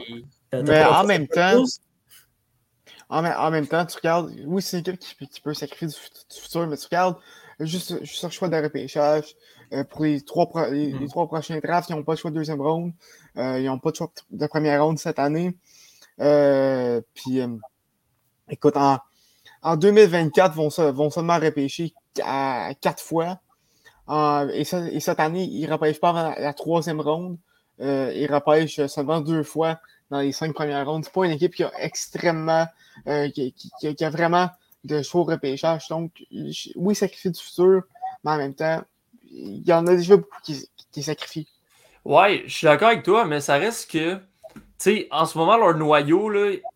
Mais 0.53 0.85
en 0.85 1.05
même 1.05 1.29
temps-? 1.29 1.65
En, 3.11 3.23
même- 3.23 3.35
en 3.39 3.51
même 3.51 3.67
temps, 3.67 3.85
tu 3.85 3.97
regardes, 3.97 4.33
oui, 4.47 4.63
c'est 4.63 4.79
une 4.79 4.95
équipe 4.95 4.99
qui, 5.01 5.15
peut- 5.17 5.27
qui 5.27 5.41
peut 5.41 5.53
sacrifier 5.55 5.89
du, 5.89 5.95
fut- 5.95 6.11
du 6.35 6.41
futur, 6.41 6.67
mais 6.67 6.77
tu 6.77 6.87
regardes 6.87 7.17
juste, 7.61 8.03
juste 8.05 8.23
le 8.25 8.31
choix 8.31 8.49
de 8.49 8.57
repêchage. 8.57 9.35
euh, 9.73 9.85
pour 9.85 10.03
les 10.05 10.21
trois, 10.23 10.49
pro- 10.49 10.67
les, 10.71 10.87
les 10.87 10.99
Mhm. 10.99 11.09
trois 11.11 11.29
prochains 11.29 11.59
drafts, 11.61 11.91
ils 11.91 11.95
n'ont 11.97 12.03
pas 12.03 12.15
de 12.15 12.19
choix 12.19 12.31
de 12.33 12.37
deuxième 12.37 12.61
round. 12.61 12.93
euh, 13.37 13.61
ils 13.61 13.67
n'ont 13.67 13.79
pas 13.79 13.91
de 13.93 13.97
choix 13.97 14.11
de 14.31 14.47
première 14.49 14.83
round 14.85 14.99
cette 14.99 15.21
année. 15.21 15.55
Euh, 16.21 17.01
puis, 17.15 17.41
écoute, 18.49 18.77
en, 18.77 18.99
en 19.63 19.77
2024, 19.77 20.55
vont, 20.55 20.71
se- 20.71 20.83
vont 20.83 21.11
seulement 21.11 21.39
repêcher 21.39 21.95
à 22.25 22.71
quatre 22.81 23.01
fois. 23.03 23.41
Et, 24.53 24.65
ça- 24.65 24.89
et 24.91 24.99
cette 25.01 25.21
année, 25.21 25.45
ils 25.45 25.67
ne 25.69 25.73
repêchent 25.73 26.01
pas 26.01 26.09
avant 26.11 26.31
la, 26.31 26.41
la 26.41 26.53
troisième 26.53 27.01
ronde. 27.01 27.39
Ils 27.79 28.27
repêchent 28.31 28.85
seulement 28.89 29.21
deux 29.21 29.45
fois 29.45 29.79
dans 30.11 30.21
les 30.21 30.33
cinq 30.33 30.55
premières 30.55 30.87
rondes. 30.87 31.05
C'est 31.05 31.13
pas 31.13 31.25
une 31.25 31.33
équipe 31.33 31.55
qui 31.55 31.65
a 31.65 31.73
extrêmement, 31.79 32.67
euh, 33.07 33.29
qui, 33.31 33.55
a, 34.01 34.11
vraiment 34.11 34.51
de 34.85 35.03
choix 35.03 35.23
au 35.23 35.25
repêchage. 35.25 35.89
Donc, 35.89 36.13
oui, 36.77 36.95
sacrifier 36.95 37.31
du 37.31 37.41
futur, 37.41 37.83
mais 38.25 38.33
en 38.33 38.37
même 38.37 38.55
temps, 38.55 38.83
il 39.31 39.67
y 39.67 39.73
en 39.73 39.87
a 39.87 39.95
déjà 39.95 40.17
beaucoup 40.17 40.41
qui, 40.43 41.03
sacrifient. 41.03 41.49
Ouais, 42.05 42.43
je 42.47 42.53
suis 42.55 42.65
d'accord 42.65 42.89
avec 42.89 43.03
toi, 43.03 43.25
mais 43.25 43.41
ça 43.41 43.55
reste 43.55 43.91
que, 43.91 44.17
tu 44.17 44.21
sais, 44.79 45.09
en 45.11 45.27
ce 45.27 45.39
moment, 45.39 45.57
leur 45.57 45.77
noyau, 45.77 46.33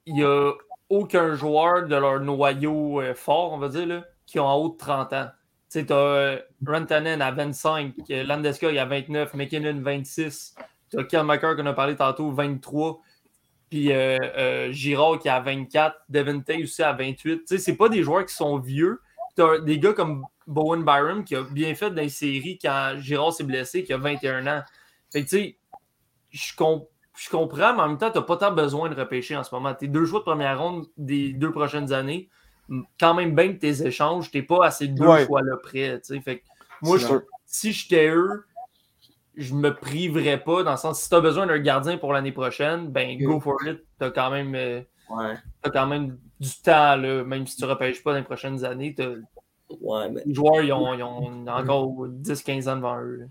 il 0.06 0.14
n'y 0.14 0.22
a 0.22 0.52
aucun 0.88 1.34
joueur 1.34 1.86
de 1.88 1.96
leur 1.96 2.20
noyau 2.20 3.00
euh, 3.00 3.14
fort, 3.14 3.52
on 3.52 3.58
va 3.58 3.68
dire, 3.68 3.86
là, 3.86 4.04
qui 4.26 4.38
ont 4.38 4.46
en 4.46 4.54
haut 4.56 4.68
de 4.68 4.76
30 4.76 5.12
ans. 5.14 5.26
Tu 5.70 5.80
sais, 5.80 5.86
tu 5.86 5.92
as 5.92 6.38
Rantanen 6.64 7.20
à 7.20 7.30
25, 7.32 7.94
euh, 8.10 8.22
Landeskog 8.22 8.76
à 8.76 8.84
29, 8.84 9.34
McKinnon 9.34 9.80
26, 9.80 10.54
tu 10.90 10.98
as 10.98 11.04
Kyle 11.04 11.56
qu'on 11.56 11.66
a 11.66 11.72
parlé 11.72 11.96
tantôt, 11.96 12.30
23, 12.30 13.00
puis 13.74 13.92
euh, 13.92 14.16
euh, 14.36 14.70
Girard 14.70 15.18
qui 15.18 15.26
est 15.26 15.32
à 15.32 15.40
24, 15.40 15.96
Devin 16.08 16.38
Tay 16.38 16.62
aussi 16.62 16.80
à 16.80 16.92
28. 16.92 17.38
Tu 17.40 17.42
sais, 17.46 17.58
c'est 17.58 17.74
pas 17.76 17.88
des 17.88 18.04
joueurs 18.04 18.24
qui 18.24 18.32
sont 18.32 18.56
vieux. 18.60 19.00
Tu 19.34 19.42
as 19.42 19.58
des 19.58 19.80
gars 19.80 19.92
comme 19.92 20.24
Bowen 20.46 20.84
Byram 20.84 21.24
qui 21.24 21.34
a 21.34 21.42
bien 21.42 21.74
fait 21.74 21.90
dans 21.90 22.00
les 22.00 22.08
séries 22.08 22.56
quand 22.62 22.92
Girard 23.00 23.32
s'est 23.32 23.42
blessé, 23.42 23.82
qui 23.82 23.92
a 23.92 23.96
21 23.98 24.46
ans. 24.46 24.62
Fait 25.12 25.24
que, 25.24 25.28
tu 25.28 25.36
sais, 25.36 25.56
je, 26.30 26.54
com- 26.54 26.84
je 27.16 27.28
comprends, 27.28 27.74
mais 27.74 27.82
en 27.82 27.88
même 27.88 27.98
temps, 27.98 28.12
tu 28.12 28.18
n'as 28.18 28.24
pas 28.24 28.36
tant 28.36 28.52
besoin 28.52 28.88
de 28.90 28.94
repêcher 28.94 29.36
en 29.36 29.42
ce 29.42 29.52
moment. 29.52 29.74
Tes 29.74 29.88
deux 29.88 30.06
choix 30.06 30.20
de 30.20 30.24
première 30.24 30.60
ronde 30.60 30.86
des 30.96 31.32
deux 31.32 31.50
prochaines 31.50 31.92
années, 31.92 32.28
quand 33.00 33.14
même 33.14 33.34
bien 33.34 33.54
que 33.54 33.58
tes 33.58 33.84
échanges, 33.84 34.30
tu 34.30 34.46
pas 34.46 34.70
ces 34.70 34.86
deux 34.86 35.04
Ouais. 35.04 35.26
choix-là 35.26 35.56
près. 35.60 36.00
tu 36.00 36.14
sais. 36.14 36.20
Fait 36.20 36.38
que 36.38 36.44
moi, 36.80 36.96
je- 36.98 37.06
si 37.44 37.72
j'étais 37.72 38.06
eux, 38.08 38.44
je 39.36 39.54
me 39.54 39.74
priverais 39.74 40.38
pas, 40.38 40.62
dans 40.62 40.72
le 40.72 40.76
sens, 40.76 41.00
si 41.02 41.08
tu 41.08 41.14
as 41.14 41.20
besoin 41.20 41.46
d'un 41.46 41.58
gardien 41.58 41.98
pour 41.98 42.12
l'année 42.12 42.32
prochaine, 42.32 42.88
ben 42.88 43.18
go 43.22 43.40
for 43.40 43.56
it. 43.66 43.78
Tu 43.98 44.06
as 44.06 44.10
quand 44.10 44.30
même. 44.30 44.54
euh, 44.54 44.80
Ouais. 45.10 45.34
Quand 45.70 45.86
même 45.86 46.18
du 46.40 46.50
temps, 46.62 46.96
là, 46.96 47.24
même 47.24 47.46
si 47.46 47.56
tu 47.56 47.64
ne 47.64 47.68
repêches 47.68 48.02
pas 48.02 48.12
dans 48.12 48.18
les 48.18 48.24
prochaines 48.24 48.64
années. 48.64 48.94
Ouais, 49.80 50.08
mais- 50.10 50.22
Les 50.24 50.32
joueurs, 50.34 50.62
ils 50.62 50.72
ont, 50.72 50.94
ils 50.94 51.02
ont 51.02 51.46
encore 51.46 52.06
10-15 52.08 52.68
ans 52.68 52.76
devant 52.76 52.98
eux. 53.00 53.16
là. 53.20 53.26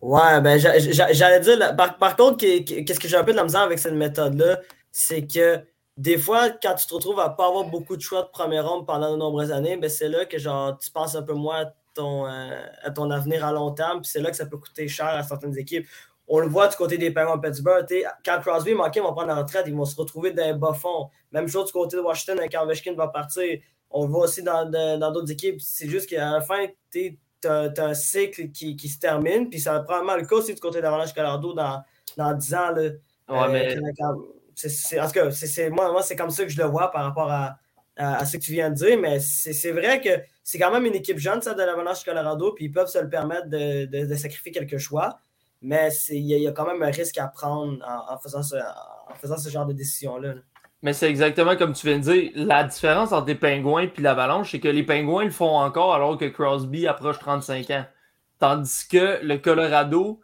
Ouais, 0.00 0.40
ben 0.40 0.58
j'a- 0.58 0.78
j'a- 0.78 1.12
j'allais 1.12 1.40
dire, 1.40 1.58
là, 1.58 1.74
par, 1.74 1.96
par 1.98 2.16
contre, 2.16 2.38
qu'est- 2.38 2.64
qu'est-ce 2.64 2.98
que 2.98 3.06
j'ai 3.06 3.16
un 3.16 3.22
peu 3.24 3.32
de 3.32 3.36
la 3.36 3.44
misère 3.44 3.60
avec 3.60 3.78
cette 3.78 3.94
méthode-là, 3.94 4.58
c'est 4.90 5.26
que 5.26 5.60
des 5.96 6.16
fois, 6.18 6.48
quand 6.50 6.74
tu 6.74 6.86
te 6.86 6.94
retrouves 6.94 7.20
à 7.20 7.28
pas 7.28 7.46
avoir 7.46 7.64
beaucoup 7.66 7.96
de 7.96 8.00
choix 8.02 8.22
de 8.22 8.28
première 8.28 8.66
ronde 8.68 8.86
pendant 8.86 9.12
de 9.12 9.16
nombreuses 9.16 9.52
années, 9.52 9.76
ben 9.76 9.90
c'est 9.90 10.08
là 10.08 10.24
que 10.24 10.38
genre 10.38 10.76
tu 10.78 10.90
penses 10.90 11.14
un 11.14 11.22
peu 11.22 11.34
moins 11.34 11.66
à 11.66 11.72
ton, 11.94 12.26
euh, 12.26 12.60
à 12.82 12.90
ton 12.90 13.10
avenir 13.10 13.44
à 13.44 13.52
long 13.52 13.72
terme, 13.72 14.00
puis 14.02 14.10
c'est 14.10 14.20
là 14.20 14.30
que 14.30 14.36
ça 14.36 14.46
peut 14.46 14.56
coûter 14.58 14.88
cher 14.88 15.06
à 15.06 15.22
certaines 15.22 15.56
équipes. 15.58 15.86
On 16.28 16.38
le 16.38 16.46
voit 16.46 16.68
du 16.68 16.76
côté 16.76 16.96
des 16.96 17.10
Penguins 17.10 17.36
de 17.36 17.40
Pittsburgh. 17.48 17.86
Quand 18.24 18.40
Crosby 18.40 18.70
et 18.70 18.74
Malkin 18.74 19.02
vont 19.02 19.12
prendre 19.12 19.28
la 19.28 19.34
retraite, 19.36 19.64
ils 19.66 19.74
vont 19.74 19.84
se 19.84 19.96
retrouver 19.96 20.30
dans 20.32 20.44
un 20.44 20.54
bas 20.54 20.72
fond. 20.74 21.08
Même 21.32 21.48
chose 21.48 21.66
du 21.66 21.72
côté 21.72 21.96
de 21.96 22.02
Washington, 22.02 22.38
quand 22.50 22.62
Ovechkin 22.62 22.94
va 22.94 23.08
partir. 23.08 23.58
On 23.90 24.04
le 24.06 24.12
voit 24.12 24.24
aussi 24.24 24.42
dans 24.44 24.64
d'autres 25.12 25.32
équipes. 25.32 25.60
C'est 25.60 25.88
juste 25.88 26.08
qu'à 26.08 26.30
la 26.30 26.40
fin, 26.40 26.66
tu 26.92 27.18
as, 27.44 27.72
un 27.78 27.94
cycle 27.94 28.50
qui, 28.52 28.76
qui 28.76 28.88
se 28.88 29.00
termine. 29.00 29.50
Puis 29.50 29.58
ça 29.58 29.72
va 29.72 29.80
probablement 29.80 30.14
le 30.16 30.24
cas 30.24 30.36
aussi 30.36 30.54
du 30.54 30.60
côté 30.60 30.80
d'Avalanche 30.80 31.12
Colorado 31.12 31.52
dans, 31.52 31.82
dans 32.16 32.32
10 32.32 32.54
ans. 32.54 32.70
Là, 32.70 32.82
Ouais, 33.28 33.38
Euh, 33.38 33.48
mais 33.48 33.76
c'est- 34.54 35.00
en 35.00 35.06
tout 35.06 35.12
cas, 35.12 35.30
moi, 35.70 35.90
moi 35.92 36.02
c'est 36.02 36.16
comme 36.16 36.30
ça 36.30 36.44
que 36.44 36.50
je 36.50 36.60
le 36.60 36.68
vois 36.68 36.90
par 36.90 37.04
rapport 37.04 37.30
à, 37.30 37.56
à, 37.96 38.16
à 38.18 38.24
ce 38.24 38.36
que 38.36 38.42
tu 38.42 38.52
viens 38.52 38.70
de 38.70 38.74
dire. 38.74 38.98
Mais 39.00 39.18
c'est 39.20 39.52
c'est 39.52 39.72
vrai 39.72 40.00
que 40.00 40.10
c'est 40.42 40.58
quand 40.58 40.72
même 40.72 40.86
une 40.86 40.94
équipe 40.94 41.18
jeune, 41.18 41.40
de 41.40 41.62
l'Avalanche 41.62 42.04
Colorado. 42.04 42.52
Puis 42.52 42.66
ils 42.66 42.72
peuvent 42.72 42.88
se 42.88 42.98
le 42.98 43.08
permettre 43.08 43.48
de, 43.48 44.14
sacrifier 44.14 44.52
quelques 44.52 44.78
choix. 44.78 45.20
Mais 45.62 45.90
il 46.08 46.24
y, 46.24 46.46
a- 46.46 46.52
quand 46.52 46.66
même 46.66 46.82
un 46.82 46.90
risque 46.90 47.18
à 47.18 47.28
prendre 47.28 47.78
en, 47.86 48.18
faisant, 48.18 48.42
ce, 48.42 49.48
genre 49.50 49.66
de 49.66 49.74
décision-là. 49.74 50.34
là. 50.34 50.40
Mais 50.82 50.94
c'est 50.94 51.10
exactement 51.10 51.56
comme 51.56 51.74
tu 51.74 51.86
viens 51.86 51.98
de 51.98 52.02
dire. 52.02 52.30
La 52.34 52.64
différence 52.64 53.12
entre 53.12 53.26
les 53.26 53.34
pingouins 53.34 53.82
et 53.82 53.92
l'avalanche, 54.00 54.52
c'est 54.52 54.60
que 54.60 54.68
les 54.68 54.82
pingouins 54.82 55.24
le 55.24 55.30
font 55.30 55.58
encore 55.58 55.94
alors 55.94 56.16
que 56.16 56.24
Crosby 56.24 56.86
approche 56.86 57.18
35 57.18 57.70
ans. 57.70 57.84
Tandis 58.38 58.88
que 58.88 59.22
le 59.22 59.36
Colorado, 59.36 60.20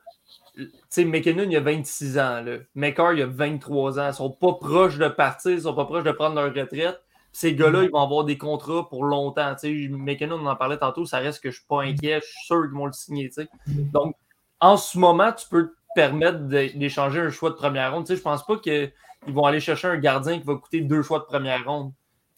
tu 0.56 0.70
sais, 0.88 1.04
McKinnon, 1.04 1.44
il 1.50 1.56
a 1.56 1.60
26 1.60 2.18
ans. 2.18 2.40
Là. 2.40 2.56
McCarr, 2.74 3.12
il 3.12 3.22
a 3.22 3.26
23 3.26 3.98
ans. 4.00 4.08
Ils 4.08 4.14
sont 4.14 4.30
pas 4.30 4.54
proches 4.54 4.96
de 4.96 5.08
partir, 5.08 5.52
ils 5.52 5.62
sont 5.62 5.74
pas 5.74 5.84
proches 5.84 6.04
de 6.04 6.12
prendre 6.12 6.36
leur 6.36 6.54
retraite. 6.54 6.98
Ces 7.38 7.54
gars-là, 7.54 7.82
ils 7.84 7.90
vont 7.90 8.00
avoir 8.00 8.24
des 8.24 8.38
contrats 8.38 8.88
pour 8.88 9.04
longtemps. 9.04 9.54
Tu 9.60 9.88
sais, 9.88 9.88
McKinnon, 9.90 10.36
on 10.40 10.46
en 10.46 10.56
parlait 10.56 10.78
tantôt, 10.78 11.04
ça 11.04 11.18
reste 11.18 11.42
que 11.42 11.50
je 11.50 11.56
suis 11.58 11.66
pas 11.66 11.82
inquiet. 11.82 12.20
Je 12.22 12.26
suis 12.26 12.46
sûr 12.46 12.62
qu'ils 12.62 12.70
vont 12.78 12.86
le 12.86 12.92
signer. 12.92 13.28
tu 13.28 13.42
sais. 13.42 13.48
Donc, 13.92 14.16
en 14.60 14.78
ce 14.78 14.96
moment, 14.98 15.30
tu 15.32 15.46
peux 15.50 15.66
te 15.68 15.74
permettre 15.94 16.38
d'échanger 16.48 17.20
un 17.20 17.28
choix 17.28 17.50
de 17.50 17.56
première 17.56 17.92
ronde. 17.92 18.06
Tu 18.06 18.12
sais, 18.14 18.16
je 18.16 18.22
pense 18.22 18.46
pas 18.46 18.56
qu'ils 18.56 18.90
vont 19.26 19.44
aller 19.44 19.60
chercher 19.60 19.88
un 19.88 19.98
gardien 19.98 20.38
qui 20.38 20.44
va 20.46 20.54
coûter 20.54 20.80
deux 20.80 21.02
choix 21.02 21.18
de 21.18 21.24
première 21.24 21.62
ronde. 21.66 21.92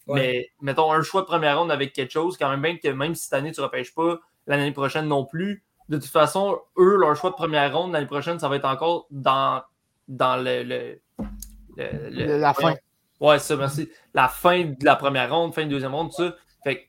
Ouais. 0.07 0.19
Mais 0.19 0.49
mettons 0.61 0.91
un 0.91 1.01
choix 1.01 1.21
de 1.21 1.27
première 1.27 1.59
ronde 1.59 1.71
avec 1.71 1.93
quelque 1.93 2.11
chose, 2.11 2.35
quand 2.37 2.49
même 2.49 2.61
bien 2.61 2.75
que 2.77 2.89
même 2.89 3.15
si 3.15 3.23
cette 3.23 3.33
année 3.33 3.53
tu 3.53 3.61
ne 3.61 3.65
repêches 3.67 3.93
pas, 3.95 4.19
l'année 4.47 4.71
prochaine 4.73 5.07
non 5.07 5.23
plus, 5.23 5.63
de 5.87 5.97
toute 5.97 6.11
façon, 6.11 6.59
eux, 6.77 6.97
leur 6.97 7.15
choix 7.15 7.29
de 7.29 7.35
première 7.35 7.73
ronde 7.73 7.93
l'année 7.93 8.05
prochaine, 8.05 8.37
ça 8.37 8.49
va 8.49 8.57
être 8.57 8.65
encore 8.67 9.07
dans, 9.11 9.61
dans 10.09 10.35
le, 10.35 10.63
le- 10.63 11.01
le- 11.77 12.09
le- 12.09 12.37
La 12.37 12.53
fin. 12.53 12.73
Ouais, 13.19 13.39
ça, 13.39 13.55
merci. 13.55 13.89
La 14.13 14.27
fin 14.27 14.65
de 14.65 14.85
la 14.85 14.95
première 14.95 15.33
ronde, 15.33 15.53
fin 15.53 15.65
de 15.65 15.69
deuxième 15.69 15.93
ronde, 15.93 16.11
ça. 16.13 16.35
Fait 16.63 16.83
que 16.83 16.87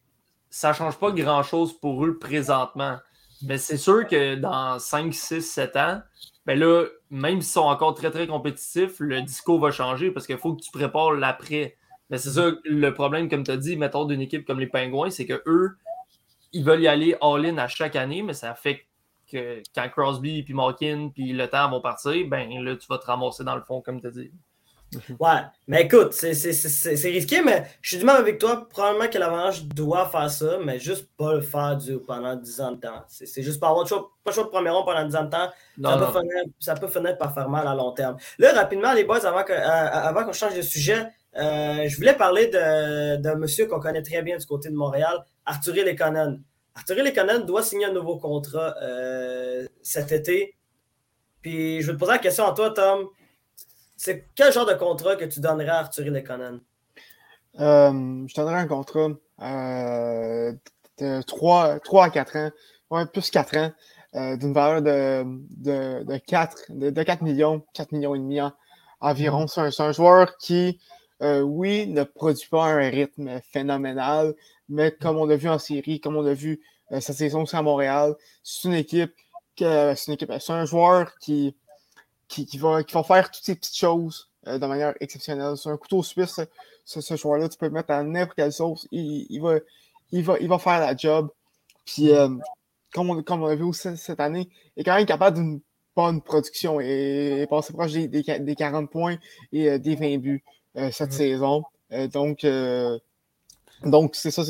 ça 0.49 0.73
change 0.73 0.99
pas 0.99 1.11
grand-chose 1.11 1.79
pour 1.79 2.05
eux 2.05 2.19
présentement. 2.19 2.99
Mais 3.43 3.59
c'est 3.59 3.79
sûr 3.79 4.07
que 4.07 4.35
dans 4.35 4.79
5, 4.79 5.15
6, 5.15 5.41
7 5.43 5.77
ans, 5.77 6.03
ben 6.47 6.59
là, 6.59 6.85
même 7.11 7.41
s'ils 7.41 7.53
sont 7.53 7.61
encore 7.61 7.95
très, 7.95 8.11
très 8.11 8.27
compétitifs, 8.27 9.01
le 9.01 9.23
discours 9.23 9.61
va 9.61 9.71
changer 9.71 10.11
parce 10.11 10.27
qu'il 10.27 10.39
faut 10.39 10.55
que 10.55 10.63
tu 10.63 10.71
prépares 10.71 11.13
l'après. 11.13 11.77
Mais 12.11 12.19
c'est 12.19 12.31
ça 12.31 12.51
le 12.65 12.91
problème, 12.93 13.29
comme 13.29 13.45
tu 13.45 13.51
as 13.51 13.57
dit, 13.57 13.77
mettons, 13.77 14.05
d'une 14.05 14.21
équipe 14.21 14.47
comme 14.47 14.61
les 14.61 14.67
Pingouins, 14.67 15.11
c'est 15.11 15.27
que 15.27 15.43
eux, 15.47 15.77
ils 16.53 16.65
veulent 16.65 16.83
y 16.83 16.89
aller 16.89 17.17
all-in 17.21 17.57
à 17.59 17.69
chaque 17.69 17.97
année, 17.97 18.23
mais 18.23 18.35
ça 18.35 18.55
fait 18.55 18.87
que 19.31 19.63
quand 19.75 19.89
Crosby, 19.91 20.43
puis 20.43 20.55
Malkin, 20.55 21.11
puis 21.15 21.33
le 21.33 21.49
temps 21.49 21.71
vont 21.71 21.81
partir, 21.81 22.27
ben 22.29 22.49
là, 22.63 22.77
tu 22.77 22.87
vas 22.89 22.99
te 22.99 23.07
ramasser 23.07 23.45
dans 23.45 23.55
le 23.55 23.63
fond, 23.63 23.81
comme 23.81 24.01
tu 24.01 24.09
as 24.09 24.11
dit. 24.11 24.33
Ouais, 25.21 25.41
mais 25.69 25.83
écoute, 25.83 26.13
c'est- 26.15 26.33
risqué, 27.11 27.43
mais 27.43 27.65
je 27.81 27.91
suis 27.91 27.99
du 27.99 28.05
même 28.05 28.17
avec 28.17 28.39
toi. 28.39 28.67
Probablement 28.69 29.09
que 29.09 29.19
l'Avalanche 29.19 29.63
doit 29.65 30.09
faire 30.09 30.29
ça, 30.29 30.59
mais 30.65 30.81
juste 30.81 31.09
pas 31.17 31.35
le 31.35 31.41
faire 31.43 31.77
du- 31.77 31.99
pendant 32.01 32.35
10 32.35 32.61
ans 32.61 32.73
de 32.73 32.81
temps. 32.81 33.05
C'est 33.07 33.43
juste 33.43 33.61
pas 33.61 33.69
avoir 33.69 33.85
de 33.85 33.89
choix, 33.89 34.11
pas 34.25 34.33
choix 34.33 34.43
de 34.45 34.49
premier 34.49 34.71
rond 34.71 34.85
pendant 34.85 35.05
10 35.07 35.15
ans 35.15 35.25
de 35.25 35.31
temps. 35.31 35.49
Non, 35.79 35.91
ça, 35.91 35.97
non. 35.97 36.07
Peut 36.13 36.19
finir, 36.21 36.45
ça 36.59 36.75
peut 36.75 36.89
finir 36.89 37.17
par 37.19 37.33
faire 37.33 37.49
mal 37.49 37.69
à 37.69 37.75
long 37.75 37.93
terme. 37.93 38.17
Là, 38.39 38.53
rapidement, 38.53 38.93
les 38.93 39.05
boys, 39.05 39.25
avant 39.25 39.45
euh, 39.49 40.25
qu'on 40.25 40.33
change 40.33 40.57
de 40.57 40.63
sujet, 40.63 41.07
euh, 41.37 41.87
je 41.87 41.97
voulais 41.97 42.15
parler 42.15 42.49
d'un 42.49 43.37
monsieur 43.37 43.67
qu'on 43.67 43.79
connaît 43.79 44.03
très 44.03 44.23
bien 44.23 44.39
du 44.39 44.47
côté 44.47 44.71
de 44.71 44.75
Montréal, 44.75 45.25
Arthur 45.47 45.75
Lekonen. 45.75 46.43
Arthur 46.75 46.97
Lekonen 46.97 47.45
doit 47.47 47.63
signer 47.63 47.87
un 47.87 47.93
nouveau 47.93 48.17
contrat 48.19 48.75
euh, 48.83 49.67
cet 49.83 50.11
été. 50.11 50.57
Puis 51.43 51.81
je 51.81 51.87
vais 51.87 51.93
te 51.95 51.99
poser 51.99 52.13
la 52.13 52.19
question 52.19 52.47
à 52.47 52.53
toi, 52.53 52.71
Tom. 52.71 53.07
C'est 54.01 54.31
quel 54.35 54.51
genre 54.51 54.65
de 54.65 54.73
contrat 54.73 55.15
que 55.17 55.27
tu 55.27 55.41
donnerais 55.41 55.69
à 55.69 55.81
Arthur 55.81 56.07
Lekonen? 56.07 56.61
Euh, 57.59 58.27
je 58.27 58.35
donnerais 58.35 58.61
un 58.61 58.67
contrat 58.67 59.11
euh, 59.43 60.53
de 60.99 61.21
3, 61.21 61.81
3 61.81 62.05
à 62.07 62.09
4 62.09 62.37
ans, 62.37 62.51
ouais, 62.93 63.05
plus 63.05 63.29
4 63.29 63.57
ans, 63.59 63.73
euh, 64.15 64.39
d'une 64.39 64.55
valeur 64.55 64.81
de, 64.81 65.23
de, 65.51 66.03
de, 66.05 66.17
4, 66.17 66.63
de, 66.71 66.89
de 66.89 67.03
4 67.03 67.21
millions, 67.21 67.63
4 67.75 67.93
millions 67.93 68.15
et 68.15 68.19
demi 68.19 68.41
en, 68.41 68.55
environ. 69.01 69.47
C'est 69.47 69.61
un, 69.61 69.71
c'est 69.71 69.83
un 69.83 69.93
joueur 69.93 70.39
qui, 70.39 70.81
euh, 71.21 71.43
oui, 71.43 71.87
ne 71.87 72.05
produit 72.05 72.49
pas 72.49 72.65
un 72.69 72.89
rythme 72.89 73.39
phénoménal, 73.53 74.35
mais 74.71 74.93
comme 74.93 75.19
on 75.19 75.27
l'a 75.27 75.37
vu 75.37 75.51
en 75.51 75.59
série, 75.59 76.01
comme 76.01 76.17
on 76.17 76.23
l'a 76.23 76.33
vu 76.33 76.63
euh, 76.93 77.01
cette 77.01 77.17
saison 77.17 77.43
aussi 77.43 77.55
à 77.55 77.61
Montréal, 77.61 78.15
c'est 78.43 78.67
une 78.67 78.75
équipe 78.77 79.13
que 79.59 79.95
c'est 79.95 80.07
une 80.07 80.15
équipe, 80.15 80.33
c'est 80.41 80.53
un 80.55 80.65
joueur 80.65 81.19
qui, 81.19 81.55
qui, 82.31 82.47
qui, 82.47 82.59
va, 82.59 82.83
qui 82.85 82.95
va 82.95 83.03
faire 83.03 83.31
toutes 83.31 83.45
ces 83.45 83.57
petites 83.57 83.77
choses 83.77 84.31
euh, 84.47 84.59
de 84.59 84.67
manière 84.67 84.95
exceptionnelle. 85.01 85.57
C'est 85.57 85.69
un 85.69 85.77
couteau 85.77 86.03
suisse, 86.03 86.41
ce, 86.85 87.01
ce 87.01 87.17
joueur-là. 87.17 87.49
Tu 87.49 87.59
peux 87.59 87.67
le 87.67 87.73
mettre 87.73 87.91
à 87.91 88.03
n'importe 88.05 88.37
quelle 88.37 88.53
sauce. 88.53 88.87
Il, 88.93 89.27
il, 89.29 89.41
va, 89.43 89.57
il, 90.13 90.23
va, 90.25 90.39
il 90.39 90.49
va 90.49 90.59
faire 90.59 90.79
la 90.81 90.97
job. 90.97 91.29
Puis, 91.85 92.11
euh, 92.13 92.29
comme, 92.95 93.11
on, 93.11 93.23
comme 93.23 93.43
on 93.43 93.47
a 93.49 93.55
vu 93.57 93.65
aussi 93.65 93.97
cette 93.97 94.21
année, 94.21 94.49
il 94.77 94.81
est 94.81 94.85
quand 94.85 94.95
même 94.97 95.07
capable 95.07 95.37
d'une 95.39 95.61
bonne 95.97 96.23
production 96.23 96.81
et 96.81 97.41
est 97.43 97.47
passé 97.49 97.73
proche 97.73 97.93
des, 97.93 98.07
des, 98.07 98.23
des 98.23 98.55
40 98.55 98.89
points 98.91 99.17
et 99.53 99.69
euh, 99.71 99.79
des 99.79 99.97
20 99.97 100.19
buts 100.19 100.45
euh, 100.77 100.91
cette 100.93 101.11
Mhm. 101.11 101.17
saison. 101.17 101.65
Euh, 101.93 102.07
donc, 102.07 102.45
euh, 102.45 102.97
donc 103.85 104.15
c'est 104.15 104.31
ça. 104.31 104.45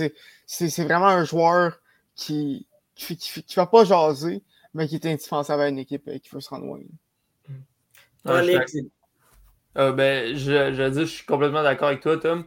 c'est- 0.47 0.83
vraiment 0.85 1.07
un 1.07 1.25
joueur 1.25 1.81
qui 2.15 2.67
qui, 2.95 3.05
fait- 3.07 3.17
qui, 3.17 3.43
qui 3.43 3.55
va 3.57 3.65
pas 3.67 3.85
jaser, 3.85 4.43
mais 4.75 4.87
qui 4.87 4.97
est 4.97 5.07
indispensable 5.07 5.63
à 5.63 5.69
une 5.69 5.79
équipe 5.79 6.07
euh, 6.09 6.19
qui 6.19 6.29
veut 6.31 6.41
se 6.43 6.51
rendre 6.51 6.67
loin. 6.67 6.81
Ouais, 8.25 8.45
je 8.45 8.79
Euh, 9.79 9.93
ben, 9.93 10.37
je, 10.37 11.05
suis 11.05 11.25
complètement 11.25 11.63
d'accord 11.63 11.89
avec 11.89 12.01
toi, 12.01 12.17
Tom. 12.17 12.45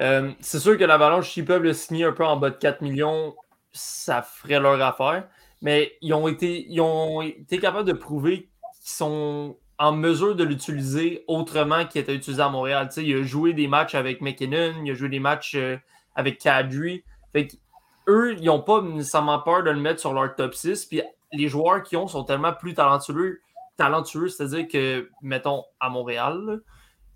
Euh, 0.00 0.32
c'est 0.40 0.58
sûr 0.58 0.76
que 0.76 0.84
l'Avalanche, 0.84 1.30
s'ils 1.30 1.44
peuvent 1.44 1.62
le 1.62 1.72
signer 1.72 2.04
un 2.04 2.12
peu 2.12 2.24
en 2.24 2.36
bas 2.36 2.50
de 2.50 2.56
4 2.56 2.80
millions, 2.80 3.34
ça 3.72 4.22
ferait 4.22 4.58
leur 4.58 4.80
affaire. 4.80 5.28
Mais 5.60 5.96
ils 6.00 6.12
ont 6.14 6.28
été, 6.28 6.66
ils 6.68 6.80
ont 6.80 7.22
été 7.22 7.58
capables 7.58 7.86
de 7.86 7.92
prouver 7.92 8.50
qu'ils 8.80 8.92
sont 8.92 9.56
en 9.78 9.92
mesure 9.92 10.34
de 10.34 10.44
l'utiliser 10.44 11.24
autrement 11.28 11.84
qu'il 11.86 12.00
était 12.00 12.14
utilisé 12.14 12.42
à 12.42 12.48
Montréal. 12.48 12.88
Tu 12.88 12.94
sais, 12.94 13.04
il 13.04 13.16
a 13.16 13.22
joué 13.22 13.52
des 13.52 13.68
matchs 13.68 13.94
avec 13.94 14.20
McKinnon, 14.20 14.74
il 14.84 14.90
a 14.90 14.94
joué 14.94 15.08
des 15.08 15.20
matchs 15.20 15.54
euh, 15.56 15.76
avec 16.14 16.38
Kadri. 16.38 17.04
Fait 17.32 17.48
eux, 18.08 18.34
ils 18.38 18.44
n'ont 18.44 18.60
pas 18.60 18.82
nécessairement 18.82 19.38
peur 19.40 19.62
de 19.62 19.70
le 19.70 19.80
mettre 19.80 20.00
sur 20.00 20.12
leur 20.12 20.34
top 20.34 20.54
6. 20.54 20.86
Puis 20.86 21.02
les 21.32 21.48
joueurs 21.48 21.82
qui 21.82 21.96
ont 21.96 22.06
sont 22.06 22.24
tellement 22.24 22.52
plus 22.52 22.74
talentueux, 22.74 23.40
talentueux 23.76 24.28
c'est-à-dire 24.28 24.68
que, 24.68 25.08
mettons, 25.22 25.64
à 25.80 25.88
Montréal, 25.88 26.60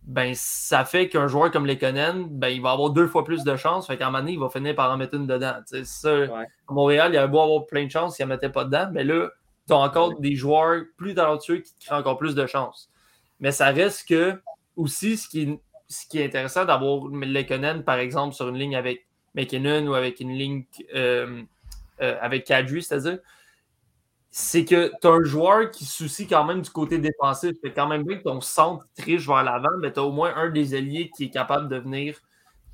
ben, 0.06 0.32
ça 0.36 0.84
fait 0.84 1.08
qu'un 1.08 1.26
joueur 1.26 1.50
comme 1.50 1.66
Lekonen, 1.66 2.28
ben, 2.30 2.48
il 2.48 2.62
va 2.62 2.70
avoir 2.70 2.90
deux 2.90 3.08
fois 3.08 3.24
plus 3.24 3.42
de 3.42 3.56
chances. 3.56 3.88
Fait 3.88 3.96
qu'à 3.96 4.06
un 4.06 4.10
moment 4.10 4.20
donné, 4.20 4.32
il 4.34 4.38
va 4.38 4.48
finir 4.48 4.74
par 4.76 4.90
en 4.90 4.96
mettre 4.96 5.14
une 5.14 5.26
dedans. 5.26 5.56
Ça, 5.82 6.14
Ouais. 6.14 6.46
À 6.68 6.72
Montréal, 6.72 7.12
il 7.12 7.18
avait 7.18 7.28
beau 7.28 7.40
avoir 7.40 7.66
plein 7.66 7.86
de 7.86 7.90
chances, 7.90 8.18
il 8.18 8.22
n'en 8.22 8.28
mettait 8.28 8.48
pas 8.48 8.64
dedans. 8.64 8.88
Mais 8.92 9.02
là, 9.02 9.28
tu 9.66 9.72
as 9.72 9.76
encore 9.76 10.18
des 10.20 10.36
joueurs 10.36 10.82
plus 10.96 11.14
talentueux 11.14 11.58
qui 11.58 11.74
te 11.74 11.84
créent 11.84 11.96
encore 11.96 12.18
plus 12.18 12.36
de 12.36 12.46
chances. 12.46 12.88
Mais 13.40 13.50
ça 13.50 13.66
reste 13.70 14.08
que, 14.08 14.40
aussi, 14.76 15.16
ce 15.16 15.28
qui 15.28 15.42
est, 15.42 15.60
ce 15.88 16.06
qui 16.06 16.20
est 16.20 16.26
intéressant 16.26 16.64
d'avoir 16.64 17.08
Lekonen, 17.08 17.82
par 17.82 17.98
exemple, 17.98 18.34
sur 18.34 18.48
une 18.48 18.58
ligne 18.58 18.76
avec 18.76 19.06
McKinnon 19.34 19.88
ou 19.88 19.94
avec 19.94 20.20
une 20.20 20.32
ligne 20.32 20.64
euh, 20.94 21.42
euh, 22.00 22.16
avec 22.20 22.44
Kadri, 22.44 22.82
c'est-à-dire, 22.82 23.18
c'est 24.30 24.64
que 24.64 24.92
tu 25.00 25.06
as 25.06 25.10
un 25.10 25.24
joueur 25.24 25.70
qui 25.70 25.84
se 25.84 26.04
soucie 26.04 26.26
quand 26.26 26.44
même 26.44 26.60
du 26.60 26.70
côté 26.70 26.98
défensif. 26.98 27.52
C'est 27.62 27.72
quand 27.72 27.86
même 27.86 28.02
bien 28.02 28.18
que 28.18 28.22
ton 28.22 28.40
centre 28.40 28.86
triche 28.96 29.26
vers 29.26 29.42
l'avant, 29.42 29.76
mais 29.80 29.92
tu 29.92 30.00
as 30.00 30.02
au 30.02 30.12
moins 30.12 30.34
un 30.36 30.50
des 30.50 30.74
alliés 30.74 31.10
qui 31.16 31.24
est 31.24 31.30
capable 31.30 31.68
de 31.68 31.76
venir 31.76 32.20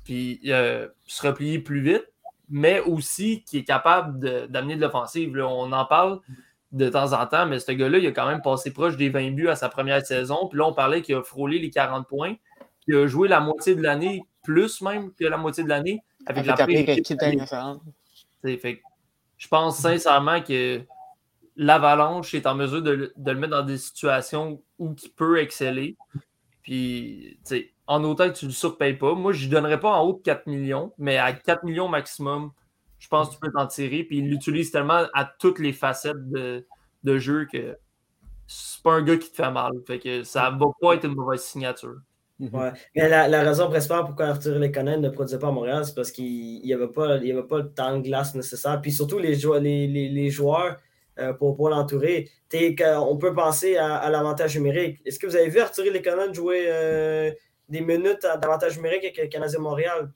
puis 0.03 0.41
euh, 0.47 0.87
se 1.05 1.25
replier 1.25 1.59
plus 1.59 1.81
vite, 1.81 2.05
mais 2.49 2.81
aussi 2.81 3.43
qui 3.45 3.59
est 3.59 3.63
capable 3.63 4.19
d'amener 4.49 4.75
de, 4.75 4.81
l'offensive. 4.81 5.33
On 5.37 5.71
en 5.71 5.85
parle 5.85 6.19
de 6.73 6.89
temps 6.89 7.13
en 7.13 7.25
temps, 7.25 7.45
mais 7.45 7.59
ce 7.59 7.71
gars-là, 7.71 7.99
il 7.99 8.07
a 8.07 8.11
quand 8.11 8.27
même 8.27 8.41
passé 8.41 8.73
proche 8.73 8.97
des 8.97 9.09
20 9.09 9.31
buts 9.31 9.47
à 9.47 9.55
sa 9.55 9.69
première 9.69 10.05
saison. 10.05 10.47
Puis 10.49 10.59
là, 10.59 10.65
on 10.65 10.73
parlait 10.73 11.01
qu'il 11.01 11.15
a 11.15 11.23
frôlé 11.23 11.59
les 11.59 11.69
40 11.69 12.07
points. 12.07 12.33
Puis 12.81 12.87
il 12.87 12.95
a 12.95 13.07
joué 13.07 13.29
la 13.29 13.39
moitié 13.39 13.75
de 13.75 13.81
l'année, 13.81 14.23
plus 14.43 14.81
même 14.81 15.13
que 15.13 15.23
la 15.23 15.37
moitié 15.37 15.63
de 15.63 15.69
l'année, 15.69 16.03
avec, 16.25 16.45
Avec 16.47 16.59
la 16.59 16.65
pire 16.65 16.89
équipe 16.89 17.19
fait 18.59 18.81
je 19.37 19.47
pense 19.49 19.77
sincèrement 19.77 20.41
que 20.41 20.81
l'Avalanche 21.55 22.33
est 22.33 22.47
en 22.47 22.55
mesure 22.55 22.81
de, 22.81 23.13
le- 23.15 23.35
mettre 23.35 23.51
dans 23.51 23.63
des 23.63 23.77
situations 23.77 24.61
où 24.79 24.95
il 25.01 25.09
peut 25.11 25.39
exceller. 25.39 25.97
Puis, 26.61 27.37
en 27.87 28.03
autant 28.03 28.29
que 28.29 28.37
tu 28.37 28.45
ne 28.45 28.49
le 28.49 28.55
surpayes 28.55 28.95
pas, 28.95 29.13
moi, 29.13 29.33
je 29.33 29.45
ne 29.45 29.51
donnerais 29.51 29.79
pas 29.79 29.91
en 29.91 30.03
haut 30.05 30.13
de 30.13 30.21
4 30.21 30.47
millions, 30.47 30.93
mais 30.97 31.17
à 31.17 31.33
4 31.33 31.63
millions 31.63 31.87
maximum, 31.87 32.51
je 32.99 33.07
pense 33.07 33.29
que 33.29 33.33
tu 33.33 33.39
peux 33.39 33.51
t'en 33.51 33.67
tirer. 33.67 34.03
Puis, 34.03 34.19
il 34.19 34.29
l'utilise 34.29 34.71
tellement 34.71 35.03
à 35.13 35.25
toutes 35.25 35.59
les 35.59 35.73
facettes 35.73 36.29
de, 36.29 36.65
jeu 37.17 37.45
que 37.51 37.77
c'est 38.47 38.81
pas 38.81 38.93
un 38.93 39.01
gars 39.01 39.17
qui 39.17 39.29
te 39.29 39.35
fait 39.35 39.51
mal. 39.51 39.73
Fait 39.85 39.99
que 39.99 40.23
ça 40.23 40.49
va 40.49 40.65
pas 40.79 40.95
être 40.95 41.05
une 41.05 41.15
mauvaise 41.15 41.41
signature. 41.41 41.97
Ouais. 42.39 42.71
Mais 42.95 43.07
la, 43.07 43.43
raison 43.43 43.69
principale 43.69 44.05
pourquoi 44.05 44.27
Arthur 44.27 44.57
Lekonen 44.59 45.01
ne 45.01 45.09
produisait 45.09 45.39
pas 45.39 45.47
à 45.47 45.51
Montréal, 45.51 45.85
c'est 45.85 45.93
parce 45.93 46.11
qu'il 46.11 46.61
n'y 46.61 46.73
avait, 46.73 46.87
pas- 46.87 47.13
avait 47.13 47.43
pas 47.43 47.59
le 47.59 47.69
temps 47.69 47.97
de 47.97 48.01
glace 48.03 48.35
nécessaire. 48.35 48.81
Puis 48.81 48.91
surtout, 48.91 49.19
les, 49.19 49.35
les, 49.87 50.29
joueurs 50.29 50.77
pour, 51.39 51.55
pour 51.55 51.69
l'entourer. 51.69 52.29
On 52.81 53.17
peut 53.17 53.33
penser 53.33 53.77
à, 53.77 53.95
à 53.95 54.09
l'avantage 54.09 54.55
numérique. 54.57 54.99
Est-ce 55.05 55.19
que 55.19 55.27
vous 55.27 55.35
avez 55.35 55.49
vu 55.49 55.59
Arthur 55.59 55.85
Lekonen 55.85 56.33
jouer 56.33 56.65
euh, 56.67 57.31
des 57.69 57.81
minutes 57.81 58.25
à- 58.25 58.37
d'avantage 58.37 58.77
numérique 58.77 59.03
avec 59.03 59.17
le 59.17 59.27
Canadien 59.27 59.59
Montréal? 59.59 60.11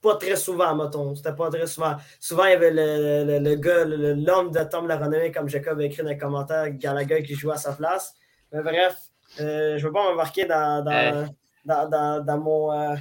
Pas 0.00 0.16
très 0.16 0.34
souvent, 0.34 0.74
mettons. 0.74 1.14
C'était 1.14 1.32
pas 1.34 1.48
très 1.48 1.66
souvent. 1.66 1.94
Souvent, 2.18 2.44
il 2.46 2.50
y 2.50 2.54
avait 2.54 2.72
le, 2.72 3.24
le, 3.24 3.38
le 3.38 3.54
gars, 3.54 3.84
l'homme 3.84 4.50
de 4.50 4.64
Tom 4.64 4.88
Laronnet, 4.88 5.30
comme 5.30 5.48
Jacob 5.48 5.78
a 5.78 5.84
écrit 5.84 6.02
dans 6.02 6.08
les 6.08 6.18
commentaires, 6.18 6.70
Gallagher 6.70 7.22
qui 7.22 7.34
jouait 7.34 7.54
à 7.54 7.56
sa 7.58 7.72
place. 7.72 8.12
Mais 8.52 8.62
bref, 8.62 8.96
euh, 9.40 9.78
je 9.78 9.82
ne 9.82 9.86
veux 9.86 9.92
pas 9.92 10.02
m'embarquer 10.10 10.44
dans, 10.46 10.82
dans, 10.84 10.90
Euh. 10.90 11.26
dans, 11.64 11.88
dans, 11.88 12.24
dans 12.24 12.38
mon. 12.38 12.72
euh, 12.72 12.96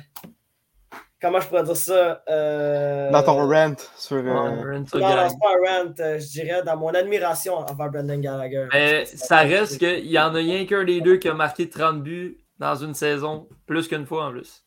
comment 1.21 1.39
je 1.39 1.47
pourrais 1.47 1.63
dire 1.63 1.75
ça? 1.77 2.23
euh, 2.29 3.12
Dans 3.12 3.23
ton 3.23 3.47
rant 3.47 3.73
sur. 3.97 4.17
euh, 4.17 4.23
Non, 4.23 4.81
c'est 4.84 4.99
pas 4.99 5.05
un 5.10 5.84
rant, 5.84 5.93
euh, 5.99 6.19
je 6.19 6.27
dirais 6.27 6.63
dans 6.63 6.77
mon 6.77 6.89
admiration 6.93 7.55
envers 7.55 7.89
Brendan 7.89 8.19
Gallagher. 8.21 8.67
Mais 8.73 9.05
ça 9.05 9.39
reste 9.39 9.77
qu'il 9.79 10.07
y 10.07 10.19
en 10.19 10.34
a 10.36 10.38
rien 10.39 10.65
qu'un 10.65 10.84
des 10.84 11.01
deux 11.01 11.17
qui 11.17 11.29
a 11.29 11.34
marqué 11.34 11.69
30 11.69 12.01
buts 12.03 12.38
dans 12.60 12.75
une 12.75 12.93
saison, 12.93 13.47
plus 13.65 13.88
qu'une 13.88 14.05
fois 14.05 14.25
en 14.27 14.31
plus. 14.31 14.63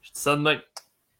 Je 0.00 0.12
dis 0.12 0.20
ça 0.20 0.36
de 0.36 0.40
même. 0.40 0.60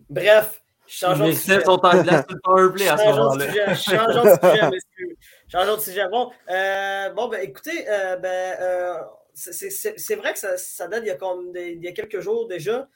Bref, 0.08 0.62
changeons 0.86 1.24
Les 1.24 1.32
de 1.32 1.36
sujet. 1.36 1.58
Sets 1.58 1.64
sont 1.64 1.84
en 1.84 2.02
glace 2.02 2.24
tout 2.28 2.34
le 2.34 2.40
power 2.44 2.72
play 2.72 2.88
à 2.88 2.96
ce 2.96 3.02
Changeons 3.04 3.16
de 3.16 3.22
moment-là. 3.22 3.46
sujet, 3.46 3.74
changeons 3.74 4.24
de 4.24 4.28
sujet, 4.30 4.70
messieurs. 4.70 5.16
Changeons 5.48 5.76
de 5.76 5.80
sujet. 5.80 6.08
Bon, 6.10 6.30
euh, 6.50 7.10
bon 7.10 7.28
ben, 7.28 7.40
écoutez, 7.42 7.88
euh, 7.88 8.16
ben, 8.16 8.56
euh, 8.60 8.94
c'est- 9.34 10.14
vrai 10.16 10.32
que 10.32 10.38
ça, 10.38 10.56
ça 10.56 10.86
date 10.86 11.00
il 11.04 11.08
y, 11.08 11.10
a 11.10 11.16
comme 11.16 11.50
des- 11.52 11.72
il 11.72 11.82
y 11.82 11.88
a 11.88 11.92
quelques 11.92 12.20
jours 12.20 12.46
déjà, 12.46 12.86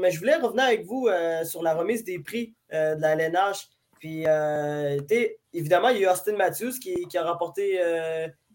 mais, 0.00 0.10
je 0.10 0.18
voulais 0.18 0.36
revenir 0.36 0.64
avec 0.64 0.84
vous 0.84 1.08
euh, 1.08 1.44
sur 1.44 1.62
la 1.62 1.74
remise 1.74 2.04
des 2.04 2.18
prix 2.18 2.54
euh, 2.72 2.94
de 2.94 3.00
la 3.00 3.12
LNH. 3.12 3.68
Puis, 3.98 4.24
euh, 4.26 4.98
évidemment, 5.52 5.88
il 5.90 6.00
y 6.00 6.06
a 6.06 6.12
Austin 6.12 6.36
Matthews 6.36 6.72
qui, 6.80 7.06
a, 7.16 7.22
remporté, 7.22 7.80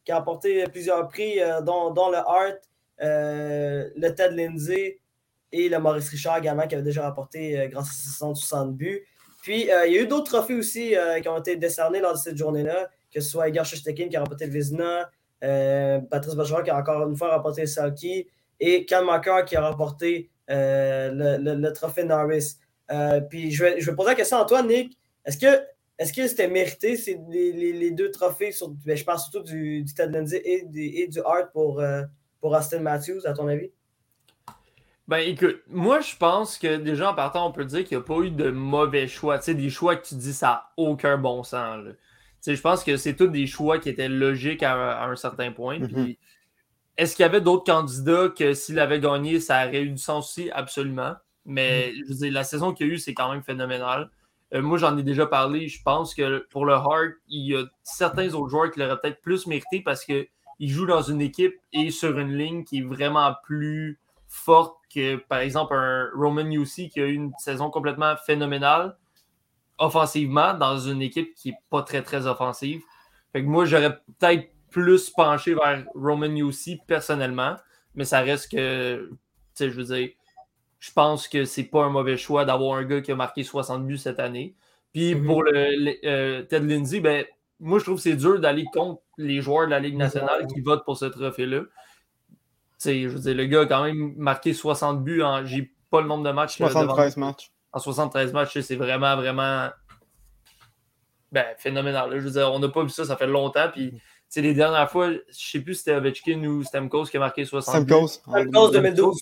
qui 0.03 0.11
a 0.11 0.25
plusieurs 0.69 1.07
prix, 1.07 1.39
dont, 1.63 2.09
le 2.09 2.17
Hart, 2.17 2.59
le 2.99 4.09
Ted 4.09 4.35
Lindsay 4.35 4.99
et 5.53 5.69
le 5.69 5.79
Maurice 5.79 6.09
Richard 6.09 6.39
également, 6.39 6.67
qui 6.67 6.75
avait 6.75 6.83
déjà 6.83 7.07
remporté 7.07 7.57
euh, 7.57 7.67
grâce 7.67 7.89
à 7.89 7.93
ses 7.93 8.09
60 8.09 8.75
buts. 8.75 9.05
Puis, 9.41 9.61
il 9.61 9.67
y 9.67 9.71
a 9.71 10.01
eu 10.01 10.07
d'autres 10.07 10.31
trophées 10.31 10.55
aussi 10.55 10.93
qui 11.21 11.29
ont 11.29 11.37
été 11.37 11.55
décernés 11.55 12.01
lors 12.01 12.11
de 12.11 12.17
cette 12.17 12.35
journée-là, 12.35 12.89
que 13.13 13.21
ce 13.21 13.29
soit 13.29 13.47
Igor 13.47 13.63
Shestekin 13.63 14.09
qui 14.09 14.17
a 14.17 14.19
remporté 14.19 14.45
le 14.45 14.51
Vizina, 14.51 15.09
euh, 15.43 15.99
Patrice 15.99 16.35
Bergeron 16.35 16.63
qui 16.63 16.69
a 16.69 16.77
encore 16.77 17.07
une 17.07 17.15
fois 17.15 17.35
remporté 17.35 17.61
le 17.61 17.67
Salky, 17.67 18.27
et 18.59 18.85
Cal 18.85 19.05
Macker 19.05 19.45
qui 19.45 19.55
a 19.55 19.69
remporté 19.69 20.29
le, 20.49 21.37
le- 21.37 21.55
le 21.55 21.73
trophée 21.73 22.03
Norris. 22.03 22.57
Euh, 22.91 23.19
puis, 23.21 23.51
je 23.51 23.63
vais, 23.63 23.81
je 23.81 23.89
vais 23.89 23.95
poser 23.95 24.09
la 24.09 24.15
question 24.15 24.37
à 24.37 24.45
toi, 24.45 24.63
Nick. 24.63 24.97
Est-ce 25.25 25.37
que 25.37 25.61
est-ce 25.99 26.13
que 26.13 26.27
c'était 26.27 26.47
mérité, 26.47 26.95
ces, 26.95 27.19
les, 27.29 27.51
les- 27.51 27.73
les 27.73 27.91
deux 27.91 28.11
trophées, 28.11 28.51
sur, 28.51 28.69
ben, 28.69 28.95
je 28.95 29.03
parle 29.03 29.17
surtout 29.19 29.41
du, 29.41 29.81
du 29.83 29.93
Ted 29.95 30.11
Lindsay 30.15 30.41
et, 30.45 30.63
du- 30.63 30.79
et 30.79 31.07
du 31.07 31.19
Hart 31.25 31.51
pour, 31.51 31.79
euh, 31.81 32.03
pour 32.39 32.51
Austin 32.51 32.79
Matthews, 32.81 33.25
à 33.25 33.33
ton 33.33 33.47
avis? 33.47 33.71
Ben 35.07 35.19
écoute, 35.19 35.61
moi 35.69 36.01
je 36.01 36.15
pense 36.17 36.57
que 36.57 36.75
déjà 36.75 37.11
en 37.11 37.13
partant, 37.15 37.47
on 37.47 37.51
peut 37.53 37.63
dire 37.63 37.85
qu'il 37.85 37.97
n'y 37.97 38.03
a 38.03 38.05
pas 38.05 38.19
eu 38.19 38.29
de 38.29 38.51
mauvais 38.51 39.07
choix. 39.07 39.37
Tu 39.39 39.45
sais, 39.45 39.53
des 39.53 39.69
choix 39.69 39.95
que 39.95 40.05
tu 40.05 40.15
dis 40.15 40.33
ça 40.33 40.47
n'a 40.47 40.69
aucun 40.75 41.17
bon 41.17 41.43
sens. 41.43 41.83
là. 41.85 41.91
Tu 41.91 41.97
sais, 42.41 42.55
je 42.55 42.61
pense 42.61 42.83
que 42.83 42.97
c'est 42.97 43.15
tous 43.15 43.27
des 43.29 43.47
choix 43.47 43.79
qui 43.79 43.87
étaient 43.89 44.09
logiques 44.09 44.63
à, 44.63 44.73
un- 44.75 44.89
à 44.89 45.05
un 45.07 45.15
certain 45.15 45.51
point. 45.51 45.79
Mhm. 45.79 45.87
Puis, 45.87 46.19
Est-ce 46.97 47.15
qu'il 47.15 47.23
y 47.23 47.25
avait 47.25 47.41
d'autres 47.41 47.63
candidats 47.63 48.29
que 48.29 48.53
s'il 48.53 48.79
avait 48.79 48.99
gagné, 48.99 49.39
ça 49.39 49.67
aurait 49.67 49.83
eu 49.83 49.91
du 49.91 49.97
sens 49.97 50.29
aussi? 50.29 50.49
Absolument. 50.51 51.15
Mais 51.45 51.93
je 51.95 52.09
veux 52.09 52.15
dire, 52.15 52.33
la 52.33 52.43
saison 52.43 52.73
qu'il 52.73 52.87
y 52.87 52.89
a 52.89 52.93
eu, 52.93 52.97
c'est 52.97 53.13
quand 53.13 53.31
même 53.31 53.43
phénoménal. 53.43 54.09
Euh, 54.53 54.61
moi, 54.61 54.77
j'en 54.77 54.97
ai 54.97 55.03
déjà 55.03 55.25
parlé. 55.27 55.67
Je 55.67 55.81
pense 55.83 56.15
que 56.15 56.45
pour 56.49 56.65
le 56.65 56.73
Hart, 56.73 57.13
il 57.27 57.51
y 57.51 57.55
a 57.55 57.63
certains 57.83 58.33
autres 58.33 58.49
joueurs 58.49 58.71
qui 58.71 58.79
l'auraient 58.79 58.99
peut-être 58.99 59.21
plus 59.21 59.47
mérité 59.47 59.81
parce 59.81 60.03
qu'il 60.05 60.27
il 60.59 60.69
joue 60.69 60.85
dans 60.85 61.01
une 61.01 61.21
équipe 61.21 61.55
et 61.71 61.91
sur 61.91 62.17
une 62.17 62.35
ligne 62.35 62.63
qui 62.63 62.79
est 62.79 62.83
vraiment 62.83 63.33
plus 63.43 63.99
forte 64.27 64.77
que, 64.93 65.17
par 65.17 65.39
exemple, 65.39 65.73
un 65.75 66.09
Roman 66.15 66.49
UC 66.49 66.89
qui 66.89 66.99
a 66.99 67.05
eu 67.05 67.13
une 67.13 67.31
saison 67.37 67.69
complètement 67.69 68.15
phénoménale 68.25 68.97
offensivement 69.79 70.53
dans 70.55 70.79
une 70.79 71.01
équipe 71.01 71.33
qui 71.35 71.51
n'est 71.51 71.57
pas 71.69 71.83
très, 71.83 72.01
très 72.01 72.25
offensive. 72.25 72.81
Fait 73.31 73.43
que 73.43 73.47
moi, 73.47 73.65
j'aurais 73.65 73.95
peut-être 74.19 74.49
plus 74.81 75.09
penché 75.09 75.53
vers 75.55 75.83
Roman 75.95 76.27
UC 76.35 76.79
personnellement, 76.87 77.55
mais 77.95 78.05
ça 78.05 78.19
reste 78.21 78.51
que, 78.51 79.09
tu 79.09 79.17
sais, 79.55 79.69
je 79.71 79.75
veux 79.75 79.83
dire, 79.95 80.09
je 80.79 80.91
pense 80.91 81.27
que 81.27 81.45
c'est 81.45 81.63
pas 81.63 81.83
un 81.85 81.89
mauvais 81.89 82.17
choix 82.17 82.45
d'avoir 82.45 82.77
un 82.77 82.83
gars 82.83 83.01
qui 83.01 83.11
a 83.11 83.15
marqué 83.15 83.43
60 83.43 83.85
buts 83.87 83.97
cette 83.97 84.19
année. 84.19 84.53
Puis 84.93 85.15
Mhm. 85.15 85.25
pour 85.25 85.43
le, 85.43 85.95
euh, 86.05 86.43
Ted 86.43 86.65
Lindsay, 86.67 86.99
ben, 86.99 87.25
moi, 87.59 87.79
je 87.79 87.83
trouve 87.85 87.95
que 87.97 88.03
c'est 88.03 88.15
dur 88.15 88.39
d'aller 88.39 88.65
contre 88.71 89.01
les 89.17 89.41
joueurs 89.41 89.65
de 89.65 89.71
la 89.71 89.79
Ligue 89.79 89.97
nationale 89.97 90.45
qui 90.47 90.61
votent 90.61 90.85
pour 90.85 90.95
ce 90.97 91.05
trophée-là. 91.05 91.61
Tu 91.61 91.67
sais, 92.77 93.01
je 93.03 93.07
veux 93.09 93.19
dire, 93.19 93.33
le 93.35 93.45
gars 93.45 93.61
a 93.61 93.65
quand 93.65 93.83
même 93.83 94.13
marqué 94.17 94.53
60 94.53 95.03
buts 95.03 95.23
en. 95.23 95.43
J'ai 95.45 95.71
pas 95.89 96.01
le 96.01 96.07
nombre 96.07 96.23
de 96.23 96.31
matchs. 96.31 96.59
là, 96.59 96.67
devant- 96.67 96.81
73 96.81 97.17
matchs. 97.17 97.51
en 97.73 97.79
73 97.79 98.31
matchs, 98.33 98.59
c'est 98.59 98.75
vraiment, 98.75 99.15
vraiment 99.15 99.69
ben, 101.31 101.45
phénoménal. 101.57 102.09
là. 102.11 102.19
Je 102.19 102.23
veux 102.23 102.31
dire, 102.31 102.51
on 102.53 102.59
n'a 102.59 102.69
pas 102.69 102.83
vu 102.83 102.89
ça, 102.89 103.03
ça 103.05 103.17
fait 103.17 103.27
longtemps. 103.27 103.69
Puis, 103.71 103.91
tu 103.91 104.01
sais, 104.29 104.41
les 104.41 104.53
dernières 104.53 104.89
fois, 104.89 105.11
je 105.11 105.19
sais 105.29 105.59
plus 105.59 105.73
si 105.75 105.79
c'était 105.79 105.95
Ovechkin 105.95 106.43
ou 106.45 106.63
Stamkos 106.63 107.05
qui 107.05 107.17
a 107.17 107.19
marqué 107.19 107.45
60 107.45 107.85
buts. 107.85 107.93
Stamkos. 107.93 108.07
Stamkos 108.07 108.69
2012. 108.71 109.21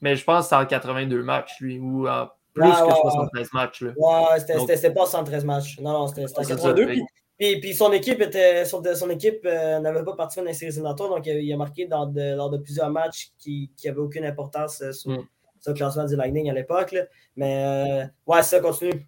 Mais 0.00 0.14
je 0.16 0.24
pense 0.24 0.44
que 0.44 0.48
c'est 0.50 0.54
en 0.56 0.66
82 0.66 1.22
matchs, 1.22 1.60
lui, 1.60 1.78
ou 1.78 2.06
en 2.08 2.28
plus 2.54 2.64
Ouais, 2.64 2.70
que 2.70 2.76
ouais, 2.82 2.92
ouais. 2.92 3.00
73 3.02 3.52
matchs. 3.52 3.82
Là. 3.82 3.92
Ouais, 3.96 4.38
c'était 4.40 4.54
Donc- 4.88 4.94
pas 4.94 5.06
113 5.06 5.44
matchs. 5.44 5.78
Non, 5.80 5.92
non, 5.92 6.06
c'était 6.06 6.24
en 6.24 6.28
C'est 6.28 6.34
ça, 6.34 6.44
82. 6.54 6.86
fait- 6.86 6.92
Puis, 6.94 7.02
puis, 7.38 7.60
puis 7.60 7.74
son 7.74 7.92
équipe 7.92 8.20
était 8.20 8.64
son, 8.64 8.82
son 8.94 9.10
équipe 9.10 9.40
euh, 9.44 9.78
n'avait 9.80 10.04
pas 10.04 10.14
participé 10.14 10.42
dans 10.44 10.48
les 10.48 10.54
séries 10.54 10.72
éliminatoires, 10.72 11.08
donc 11.10 11.26
il 11.26 11.32
a, 11.32 11.38
il 11.38 11.52
a 11.52 11.56
marqué 11.56 11.86
dans 11.86 12.06
de- 12.06 12.34
lors 12.36 12.48
de 12.50 12.58
plusieurs 12.58 12.90
matchs 12.90 13.30
qui 13.38 13.70
n'avaient 13.84 13.98
aucune 13.98 14.24
importance 14.24 14.80
euh, 14.82 14.92
sur, 14.92 15.10
Mm. 15.10 15.26
sur 15.60 15.72
le 15.72 15.76
classement 15.76 16.04
du 16.04 16.16
Lightning 16.16 16.48
à 16.50 16.54
l'époque. 16.54 16.94
Mais 17.36 17.64
euh, 18.06 18.32
ouais, 18.32 18.42
ça 18.42 18.60
continue. 18.60 19.06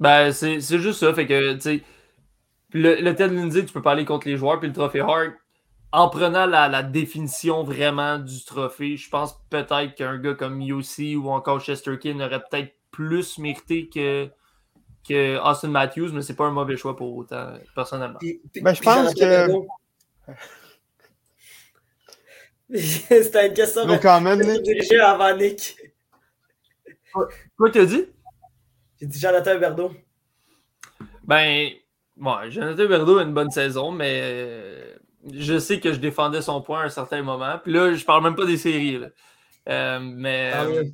Ben, 0.00 0.32
c'est 0.32 0.60
c'est 0.60 0.78
juste 0.78 1.00
ça. 1.00 1.14
Fait 1.14 1.26
que, 1.26 1.54
tu 1.54 1.60
sais, 1.60 1.80
le, 2.72 2.94
le 3.00 3.14
Ted 3.14 3.34
Lindsay, 3.34 3.64
tu 3.64 3.72
peux 3.72 3.82
parler 3.82 4.04
contre 4.04 4.28
les 4.28 4.36
joueurs, 4.36 4.58
puis 4.58 4.68
le 4.68 4.74
trophée 4.74 5.00
Hart, 5.00 5.32
en 5.92 6.08
prenant 6.08 6.46
la, 6.46 6.68
la 6.68 6.82
définition 6.82 7.64
vraiment 7.64 8.18
du 8.18 8.44
trophée, 8.44 8.96
je 8.96 9.08
pense 9.10 9.38
peut-être 9.50 9.94
qu'un 9.94 10.16
gars 10.18 10.34
comme 10.34 10.60
Yossi 10.62 11.16
ou 11.16 11.28
encore 11.30 11.60
Chesterkin 11.60 12.18
aurait 12.20 12.42
peut-être 12.50 12.72
plus 12.90 13.38
mérité 13.38 13.88
que, 13.88 14.28
que 15.06 15.38
Austin 15.38 15.68
Matthews, 15.68 16.10
mais 16.12 16.22
c'est 16.22 16.36
pas 16.36 16.46
un 16.46 16.50
mauvais 16.50 16.76
choix 16.76 16.96
pour 16.96 17.14
autant, 17.16 17.54
personnellement. 17.74 18.18
Puis- 18.18 18.40
puis- 18.52 18.62
Ben, 18.62 18.74
je 18.74 18.82
pense 18.82 19.14
que-. 19.14 19.48
C'était 22.74 23.48
une 23.48 23.54
question 23.54 23.86
No 23.86 23.98
comment, 24.00 24.36
de 24.36 24.42
Nick. 24.44 24.92
avant 24.94 25.36
Nick. 25.36 25.76
Quoi 27.12 27.70
t'as 27.70 27.84
dit? 27.84 28.06
J'ai 28.98 29.06
dit 29.06 29.18
Jonathan 29.20 29.58
Berdo. 29.58 29.92
Ben, 31.24 31.70
ouais, 32.18 32.50
Jonathan 32.50 32.86
Berdo 32.86 33.18
a 33.18 33.22
une 33.22 33.34
bonne 33.34 33.50
saison, 33.50 33.90
mais 33.92 34.20
euh, 34.22 34.94
je 35.32 35.58
sais 35.58 35.80
que 35.80 35.92
je 35.92 35.98
défendais 35.98 36.42
son 36.42 36.60
point 36.62 36.82
à 36.82 36.84
un 36.84 36.90
certain 36.90 37.22
moment. 37.22 37.58
Puis 37.62 37.72
là, 37.72 37.94
je 37.94 38.04
parle 38.04 38.22
même 38.24 38.36
pas 38.36 38.46
des 38.46 38.56
séries. 38.56 38.98
là. 38.98 39.08
Euh, 39.68 40.00
mais. 40.00 40.52
Ah 40.54 40.66
oui. 40.68 40.92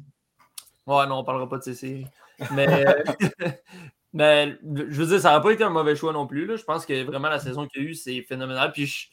Ouais, 0.87 1.07
non, 1.07 1.19
on 1.19 1.25
parlera 1.25 1.49
pas 1.49 1.59
de 1.59 1.63
ces 1.63 1.75
séries. 1.75 2.07
Mais, 2.53 2.87
euh, 2.87 3.51
mais 4.13 4.59
je 4.63 5.03
veux 5.03 5.07
dire, 5.07 5.21
ça 5.21 5.33
n'a 5.33 5.41
pas 5.41 5.53
été 5.53 5.65
un 5.65 5.71
mauvais 5.71 5.97
choix 5.97 6.13
non 6.13 6.27
plus. 6.27 6.47
Là. 6.47 6.57
Je 6.57 6.65
pense 6.65 6.87
que 6.87 7.05
vraiment 7.05 7.29
la 7.29 7.39
saison 7.41 7.67
qu'il 7.67 7.83
y 7.83 7.87
a 7.87 7.89
eu, 7.91 7.95
c'est 7.95 8.23
phénoménal. 8.23 8.73
Puis 8.73 8.87
je, 8.87 9.07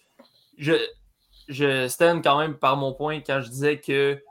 je, 0.58 0.74
je 1.50 1.88
stand 1.88 2.24
quand 2.24 2.40
même 2.40 2.56
par 2.56 2.78
mon 2.78 2.94
point 2.94 3.20
quand 3.20 3.42
je 3.42 3.50
disais 3.50 3.80
que 3.80 4.22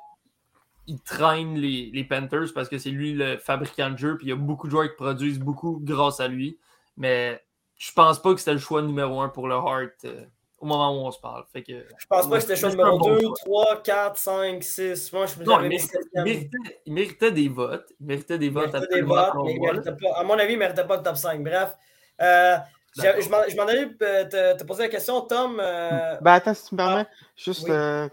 il 0.87 1.01
traîne 1.01 1.57
les, 1.57 1.91
les 1.93 2.05
Panthers 2.05 2.53
parce 2.55 2.69
que 2.69 2.79
c'est 2.79 2.91
lui 2.91 3.15
le 3.15 3.37
fabricant 3.37 3.91
de 3.91 3.99
jeu. 3.99 4.17
Puis 4.17 4.27
il 4.27 4.31
y 4.31 4.33
a 4.33 4.37
beaucoup 4.37 4.67
de 4.67 4.71
joueurs 4.71 4.89
qui 4.89 4.97
produisent 4.97 5.39
beaucoup 5.39 5.81
grâce 5.83 6.21
à 6.21 6.29
lui. 6.29 6.59
Mais 6.97 7.43
je 7.85 7.93
pense 7.93 8.19
pas 8.23 8.33
que 8.33 8.39
c'était 8.39 8.53
le 8.55 8.59
choix 8.59 8.81
numéro 8.81 9.21
un 9.21 9.29
pour 9.29 9.47
le 9.47 9.57
Heart 9.57 10.07
euh, 10.07 10.25
au 10.59 10.65
moment 10.67 10.91
où 10.93 11.07
on 11.07 11.11
se 11.11 11.21
parle. 11.21 11.45
Fait 11.53 11.63
que, 11.63 11.73
Je 11.99 12.07
pense 12.09 12.29
pas 12.31 12.37
que 12.37 12.41
c'était 12.41 12.57
choix 12.57 12.71
C'est 12.71 12.77
numéro 12.77 12.97
un 12.97 12.99
bon 12.99 13.15
2, 13.15 13.21
choix. 13.21 13.35
3, 13.45 13.83
4, 13.83 14.17
5, 14.17 14.63
6. 14.63 15.13
Moi, 15.13 15.27
je 15.27 15.43
Non, 15.45 15.57
j'avais 15.57 15.67
il 15.67 15.69
méritait, 15.69 15.99
il 16.15 16.23
méritait- 16.23 16.81
il 16.87 16.93
méritait 16.95 17.31
des 17.33 17.49
votes. 17.51 17.93
Il 18.01 18.07
méritait 18.07 18.39
des 18.39 18.47
Il 18.47 18.53
votes 18.55 18.73
méritait 18.73 18.95
des 18.95 19.03
votes, 19.03 19.35
mais 19.45 19.53
il 19.53 19.59
moi, 19.59 19.73
là. 19.75 19.81
méritait 19.83 20.03
pas, 20.03 20.19
à 20.19 20.23
mon 20.25 20.39
avis, 20.39 20.53
il 20.53 20.57
ne 20.57 20.61
méritait 20.61 20.87
pas 20.87 20.97
le 20.97 21.03
top 21.03 21.17
5. 21.17 21.43
Bref, 21.45 21.77
euh, 22.23 22.57
je 22.97 23.29
m'en 23.29 23.43
je 23.47 23.57
m'en 23.57 23.65
allais 23.65 23.91
euh, 24.01 24.25
te, 24.25 24.59
te 24.59 24.65
poser 24.65 24.85
la 24.85 24.89
question, 24.89 25.21
Tom. 25.21 25.61
euh, 25.61 26.17
Ben 26.23 26.33
attends, 26.33 26.55
si 26.55 26.69
tu 26.69 26.75
me 26.75 26.79
permets, 26.79 27.07
juste, 27.37 27.65
oui. 27.65 27.71
euh, 27.73 28.09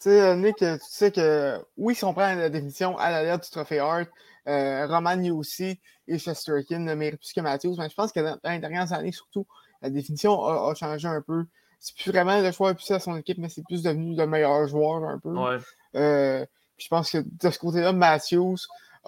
tu 0.00 0.10
sais, 0.10 0.34
Nick, 0.36 0.56
tu 0.56 0.66
sais 0.80 1.12
que 1.12 1.64
oui, 1.76 1.94
si 1.94 2.04
on 2.04 2.12
prend 2.12 2.34
la 2.34 2.48
définition 2.48 2.98
à 2.98 3.12
la 3.12 3.22
lettre 3.22 3.44
du 3.44 3.50
trophée 3.50 3.78
Hart, 3.78 4.08
euh, 4.48 4.86
Roman 4.86 5.20
aussi 5.36 5.80
et 6.08 6.18
Chesterkin 6.18 6.80
ne 6.80 6.94
méritent 6.94 7.20
plus 7.20 7.32
que 7.32 7.40
Matthews, 7.40 7.76
mais 7.78 7.88
je 7.88 7.94
pense 7.94 8.12
que 8.12 8.20
dans, 8.20 8.38
dans 8.42 8.50
les 8.50 8.58
dernières 8.58 8.92
années, 8.92 9.12
surtout, 9.12 9.46
la 9.80 9.90
définition 9.90 10.42
a, 10.44 10.70
a 10.70 10.74
changé 10.74 11.08
un 11.08 11.22
peu. 11.22 11.44
C'est 11.78 11.96
plus 11.96 12.10
vraiment 12.12 12.40
le 12.40 12.52
choix 12.52 12.74
plus 12.74 12.90
à 12.92 13.00
son 13.00 13.16
équipe, 13.16 13.38
mais 13.38 13.48
c'est 13.48 13.64
plus 13.64 13.82
devenu 13.82 14.14
le 14.16 14.26
meilleur 14.26 14.66
joueur 14.68 15.04
un 15.04 15.18
peu. 15.18 15.30
Ouais. 15.30 15.58
Euh, 15.96 16.44
puis 16.76 16.84
je 16.84 16.88
pense 16.88 17.10
que 17.10 17.18
de 17.18 17.50
ce 17.50 17.58
côté-là, 17.58 17.92
Matthews 17.92 18.56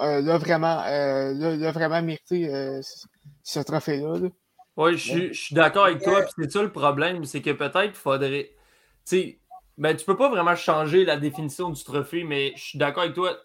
euh, 0.00 0.20
l'a 0.20 0.38
vraiment, 0.38 0.82
euh, 0.86 1.70
vraiment 1.70 2.02
mérité 2.02 2.52
euh, 2.52 2.80
ce, 3.44 3.60
trophée-là. 3.60 4.18
là. 4.18 4.28
Oui, 4.76 4.96
je 4.96 5.10
suis- 5.10 5.34
je 5.34 5.40
suis 5.40 5.54
d'accord 5.54 5.84
avec 5.84 6.02
toi. 6.02 6.22
puis 6.22 6.32
C'est 6.36 6.50
ça 6.50 6.62
le 6.62 6.72
problème, 6.72 7.24
c'est 7.24 7.40
que 7.42 7.50
peut-être 7.50 7.84
il 7.84 7.92
faudrait. 7.94 8.50
Tu 8.50 8.56
sais, 9.04 9.38
ben, 9.78 9.96
tu 9.96 10.04
peux 10.04 10.16
pas 10.16 10.28
vraiment 10.28 10.56
changer 10.56 11.04
la 11.04 11.16
définition 11.16 11.70
du 11.70 11.82
trophée, 11.84 12.24
mais 12.24 12.52
je 12.56 12.62
suis 12.64 12.78
d'accord 12.78 13.04
avec 13.04 13.14
toi. 13.14 13.36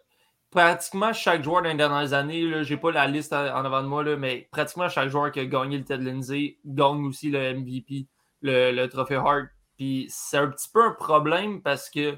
Pratiquement 0.51 1.13
chaque 1.13 1.43
joueur 1.43 1.61
dans 1.61 1.69
les 1.69 1.75
dernières 1.75 2.13
années, 2.13 2.41
là, 2.41 2.63
j'ai 2.63 2.77
pas 2.77 2.91
la 2.91 3.07
liste 3.07 3.33
en 3.33 3.65
avant 3.65 3.83
de 3.83 3.87
moi, 3.87 4.03
là, 4.03 4.15
mais 4.15 4.47
pratiquement 4.51 4.89
chaque 4.89 5.09
joueur 5.09 5.31
qui 5.31 5.39
a 5.39 5.45
gagné 5.45 5.77
le 5.77 5.83
Ted 5.83 6.03
Lindsay 6.03 6.57
gagne 6.65 7.05
aussi 7.05 7.29
le 7.29 7.53
MVP, 7.53 8.07
le, 8.41 8.85
trophée 8.87 9.15
Hart. 9.15 9.49
Puis 9.77 10.07
c'est 10.09 10.37
un 10.37 10.47
petit 10.47 10.67
peu 10.73 10.83
un 10.83 10.91
problème 10.91 11.61
parce 11.61 11.89
que 11.89 12.17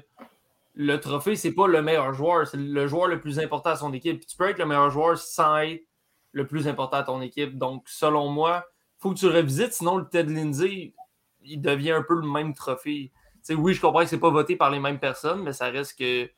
le 0.74 0.98
trophée, 0.98 1.36
c'est 1.36 1.52
pas 1.52 1.66
le 1.66 1.82
meilleur 1.82 2.14
joueur, 2.14 2.46
c'est 2.46 2.56
le 2.56 2.86
joueur 2.86 3.08
le 3.08 3.20
plus 3.20 3.38
important 3.38 3.70
à 3.70 3.76
son 3.76 3.92
équipe. 3.92 4.18
Puis 4.18 4.26
tu 4.26 4.36
peux 4.36 4.48
être 4.48 4.58
le 4.58 4.66
meilleur 4.66 4.90
joueur 4.90 5.18
sans 5.18 5.58
être 5.58 5.86
le 6.32 6.46
plus 6.46 6.66
important 6.66 6.96
à 6.96 7.02
ton 7.02 7.20
équipe. 7.20 7.58
Donc, 7.58 7.84
selon 7.86 8.30
moi, 8.30 8.64
faut 8.98 9.12
que 9.12 9.18
tu 9.18 9.26
revisites, 9.26 9.74
sinon 9.74 9.98
le 9.98 10.08
Ted 10.08 10.32
Lindsay, 10.32 10.94
il 11.42 11.60
devient 11.60 11.92
un 11.92 12.02
peu 12.02 12.14
le 12.14 12.26
même 12.26 12.54
trophée. 12.54 13.12
Oui, 13.50 13.74
je 13.74 13.80
comprends 13.80 14.00
que 14.00 14.06
c'est 14.06 14.18
pas 14.18 14.30
voté 14.30 14.56
par 14.56 14.70
les 14.70 14.78
mêmes 14.78 15.00
personnes, 15.00 15.42
mais 15.42 15.52
ça 15.52 15.66
reste 15.66 15.98
que 15.98 16.30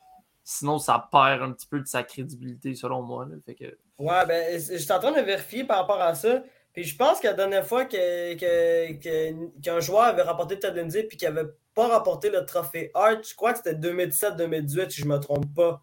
sinon 0.47 0.77
ça 0.79 1.09
perd 1.11 1.41
un 1.41 1.51
petit 1.51 1.67
peu 1.67 1.81
de 1.81 1.87
sa 1.87 2.03
crédibilité, 2.03 2.73
selon 2.75 3.01
moi. 3.01 3.25
là. 3.25 3.35
Fait 3.45 3.55
que, 3.55 3.65
Ouais, 3.97 4.25
ben, 4.27 4.53
je 4.59 4.77
suis 4.77 4.91
en 4.91 4.99
train 4.99 5.11
de 5.11 5.21
vérifier 5.25 5.63
par 5.65 5.79
rapport 5.79 6.01
à 6.01 6.13
ça. 6.15 6.43
Puis 6.73 6.83
je 6.83 6.95
pense 6.97 7.19
que 7.19 7.27
la 7.27 7.33
dernière 7.33 7.65
fois 7.65 7.85
que- 7.85 8.33
que- 8.35 8.93
que- 9.01 9.59
qu'un 9.61 9.79
joueur 9.79 10.03
avait 10.03 10.21
rapporté 10.21 10.59
Ted 10.59 10.79
Lindsay 10.79 11.03
puis 11.03 11.17
qu'il 11.17 11.27
n'avait 11.33 11.49
pas 11.73 11.87
rapporté 11.87 12.29
le 12.29 12.45
trophée 12.45 12.91
Hart, 12.93 13.25
je 13.27 13.33
crois 13.35 13.53
que 13.53 13.57
c'était 13.59 13.75
2017-2018, 13.75 14.91
si 14.91 15.01
je 15.01 15.07
ne 15.07 15.13
me 15.13 15.19
trompe 15.19 15.53
pas. 15.55 15.81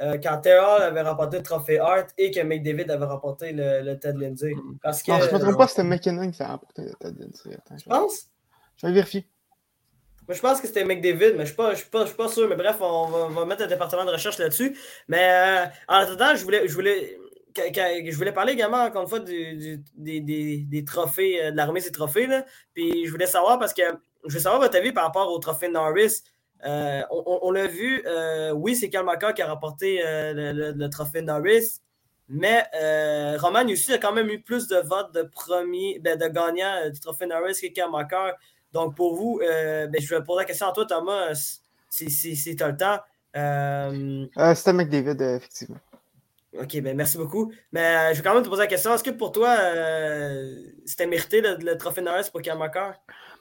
Euh, 0.00 0.18
quand 0.22 0.38
Terrell 0.42 0.82
avait 0.82 1.00
rapporté 1.02 1.38
le 1.38 1.42
trophée 1.42 1.78
Hart 1.78 2.10
et 2.18 2.30
que 2.30 2.40
McDavid 2.40 2.90
avait 2.90 3.04
rapporté 3.06 3.52
le, 3.52 3.80
le 3.82 3.98
Ted 3.98 4.18
Lindsay. 4.18 4.52
Parce 4.82 5.02
que. 5.02 5.12
Non, 5.12 5.18
je 5.20 5.28
ne 5.28 5.32
me 5.32 5.38
trompe 5.38 5.54
euh, 5.54 5.56
pas, 5.56 5.68
c'était 5.68 5.84
McKinnon 5.84 6.30
qui 6.30 6.42
a 6.42 6.48
remporté 6.48 6.82
le 6.82 6.92
Ted 7.00 7.14
Lindsay. 7.18 7.54
Attends, 7.54 7.78
Je 7.78 7.84
pense. 7.88 8.26
je 8.76 8.86
vais 8.86 8.92
vérifier. 8.92 9.26
Moi, 10.26 10.34
je 10.34 10.40
pense 10.40 10.60
que 10.60 10.66
c'était 10.66 10.84
McDavid, 10.84 11.32
mais 11.32 11.32
je 11.32 11.38
ne 11.40 11.44
suis, 11.46 11.54
pas- 11.54 11.74
suis, 11.76 11.86
suis 12.06 12.16
pas 12.16 12.28
sûr. 12.28 12.48
Mais 12.48 12.56
bref, 12.56 12.76
on 12.80 13.28
va, 13.28 13.44
mettre 13.44 13.62
un 13.64 13.66
département 13.66 14.04
de 14.04 14.10
recherche 14.10 14.38
là-dessus. 14.38 14.76
Mais 15.08 15.28
euh, 15.30 15.66
en 15.88 15.96
attendant, 15.96 16.34
je 16.34 16.42
voulais, 16.44 16.66
je, 16.66 16.72
voulais, 16.74 17.18
je 17.56 18.16
voulais 18.16 18.32
parler 18.32 18.54
également, 18.54 18.82
encore 18.84 19.02
une 19.02 19.08
fois, 19.08 19.20
des, 19.20 19.78
des- 19.96 20.64
des 20.66 20.84
trophées, 20.84 21.44
euh, 21.44 21.50
de 21.50 21.56
la 21.56 21.66
remise 21.66 21.84
des 21.84 21.92
trophées. 21.92 22.26
Là. 22.26 22.44
Puis 22.72 23.04
je 23.06 23.10
voulais 23.10 23.26
savoir, 23.26 23.58
parce 23.58 23.74
que 23.74 23.82
je 24.26 24.32
veux 24.34 24.40
savoir 24.40 24.62
votre 24.62 24.76
avis 24.78 24.92
par 24.92 25.04
rapport 25.04 25.30
au 25.30 25.38
trophée 25.38 25.68
Norris. 25.68 26.22
Euh, 26.64 27.02
on 27.10 27.50
l'a 27.50 27.66
vu, 27.66 28.02
oui, 28.54 28.74
c'est 28.74 28.88
Karl 28.88 29.04
Makar 29.04 29.34
qui 29.34 29.42
a 29.42 29.48
remporté 29.48 30.00
le, 30.02 30.86
trophée 30.88 31.20
Norris. 31.20 31.80
Mais 32.26 32.64
Roman 33.38 33.66
aussi 33.70 33.92
a 33.92 33.98
quand 33.98 34.12
même 34.12 34.30
eu 34.30 34.40
plus 34.40 34.66
de 34.68 34.76
votes 34.76 35.12
de 35.12 35.24
premier, 35.24 35.98
ben, 35.98 36.18
de 36.18 36.26
gagnant 36.28 36.88
du 36.88 36.98
trophée 37.00 37.26
Norris 37.26 37.60
que 37.60 37.66
Karl 37.74 37.90
Makar. 37.90 38.32
Donc, 38.74 38.94
pour 38.96 39.14
vous, 39.14 39.40
euh, 39.42 39.86
ben, 39.86 40.00
je 40.02 40.14
vais 40.14 40.22
poser 40.22 40.40
la 40.40 40.44
question 40.44 40.66
à 40.68 40.72
toi, 40.72 40.84
Thomas, 40.84 41.32
si, 41.88 42.10
si, 42.10 42.36
si 42.36 42.56
tu 42.56 42.62
as 42.62 42.68
le 42.68 42.76
temps. 42.76 42.98
Euh, 43.36 44.26
Euh, 44.38 44.54
c'était 44.54 44.72
McDavid, 44.72 45.16
euh, 45.22 45.36
effectivement. 45.36 45.78
ok, 46.60 46.80
ben, 46.82 46.96
merci 46.96 47.16
beaucoup. 47.16 47.52
Mais 47.72 48.12
je 48.12 48.18
vais 48.18 48.22
quand 48.24 48.34
même 48.34 48.42
te 48.42 48.48
poser 48.48 48.62
la 48.62 48.66
question. 48.68 48.92
Est-ce 48.94 49.04
que 49.04 49.10
pour 49.10 49.32
toi, 49.32 49.56
c'était 50.84 51.06
mérité 51.06 51.40
le, 51.40 51.56
le 51.56 51.76
trophée 51.78 52.02
Norris 52.02 52.28
pour 52.30 52.42
Kamakar? 52.42 52.94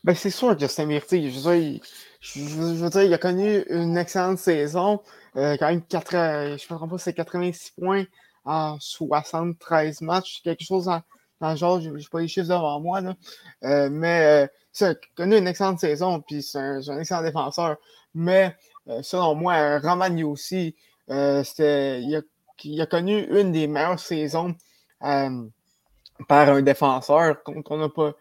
Ben, 0.04 0.16
c'est 0.16 0.30
sûr 0.30 0.56
que 0.58 0.68
c'était 0.68 0.86
mérité. 0.86 1.30
Je 1.30 1.36
veux 1.40 1.42
dire, 1.42 1.54
il, 1.56 1.82
je, 2.20 2.40
veux 2.40 2.90
dire, 2.90 3.04
il 3.04 3.14
a 3.14 3.18
connu 3.18 3.64
une 3.70 3.98
excellente 3.98 4.38
saison. 4.38 5.02
Euh, 5.36 5.58
quand 5.58 5.68
même, 5.70 5.82
4, 5.86 6.16
euh, 6.16 6.58
je 6.58 6.66
ne 6.70 6.74
me 6.74 6.78
trompe 6.78 6.92
pas, 6.92 6.98
c'est 6.98 7.14
86 7.14 7.72
points 7.72 8.06
en 8.46 8.78
73 8.80 10.02
matchs. 10.02 10.42
Quelque 10.44 10.64
chose 10.64 10.88
en, 10.90 11.02
dans 11.44 11.56
genre, 11.56 11.82
je 11.82 11.90
n'ai 11.90 12.04
pas 12.12 12.22
les 12.22 12.28
chiffres 12.28 12.48
devant 12.48 12.80
moi, 12.80 13.02
là. 13.02 13.16
Euh, 13.64 13.90
mais 13.92 14.50
ça 14.72 14.90
a 14.90 14.96
connu 15.16 15.38
une 15.38 15.48
excellente 15.48 15.80
saison, 15.80 16.22
puis 16.22 16.42
c'est 16.42 16.58
un, 16.60 17.00
excellent 17.00 17.22
défenseur. 17.22 17.78
Mais 18.16 18.56
selon 19.02 19.36
moi, 19.36 19.80
Roman 19.80 20.16
aussi, 20.24 20.76
c'était, 21.08 22.02
il, 22.02 22.82
a, 22.82 22.86
connu 22.86 23.28
une 23.40 23.52
des 23.52 23.68
meilleures 23.68 24.00
saisons 24.00 24.56
par 25.00 26.50
un 26.50 26.62
défenseur 26.62 27.44
qu'on 27.44 27.78
n'a 27.78 27.90
pas 27.90 28.14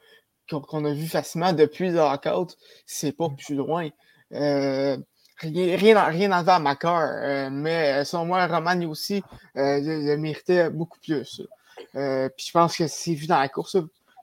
qu'on 0.61 0.85
a 0.85 0.93
vu 0.93 1.07
facilement 1.07 1.53
depuis 1.53 1.89
le 1.91 1.97
lockout, 1.97 2.57
c'est 2.87 3.13
pas 3.13 3.29
plus 3.31 3.55
loin. 3.55 3.89
Euh, 4.33 4.97
rien, 5.39 5.77
rien, 5.77 6.05
rien 6.05 6.33
à 6.33 6.59
Macar, 6.59 7.03
euh, 7.03 7.49
mais 7.51 8.01
euh, 8.01 8.05
selon 8.05 8.27
moi, 8.27 8.47
Roman 8.47 8.81
aussi 8.87 9.23
le, 9.55 10.17
méritait 10.17 10.71
beaucoup 10.71 10.99
plus. 11.01 11.43
Puis 11.77 12.47
je 12.47 12.53
pense 12.53 12.77
que 12.77 12.87
c'est 12.87 13.15
vu 13.15 13.27
dans 13.27 13.39
la 13.39 13.49
course, 13.49 13.77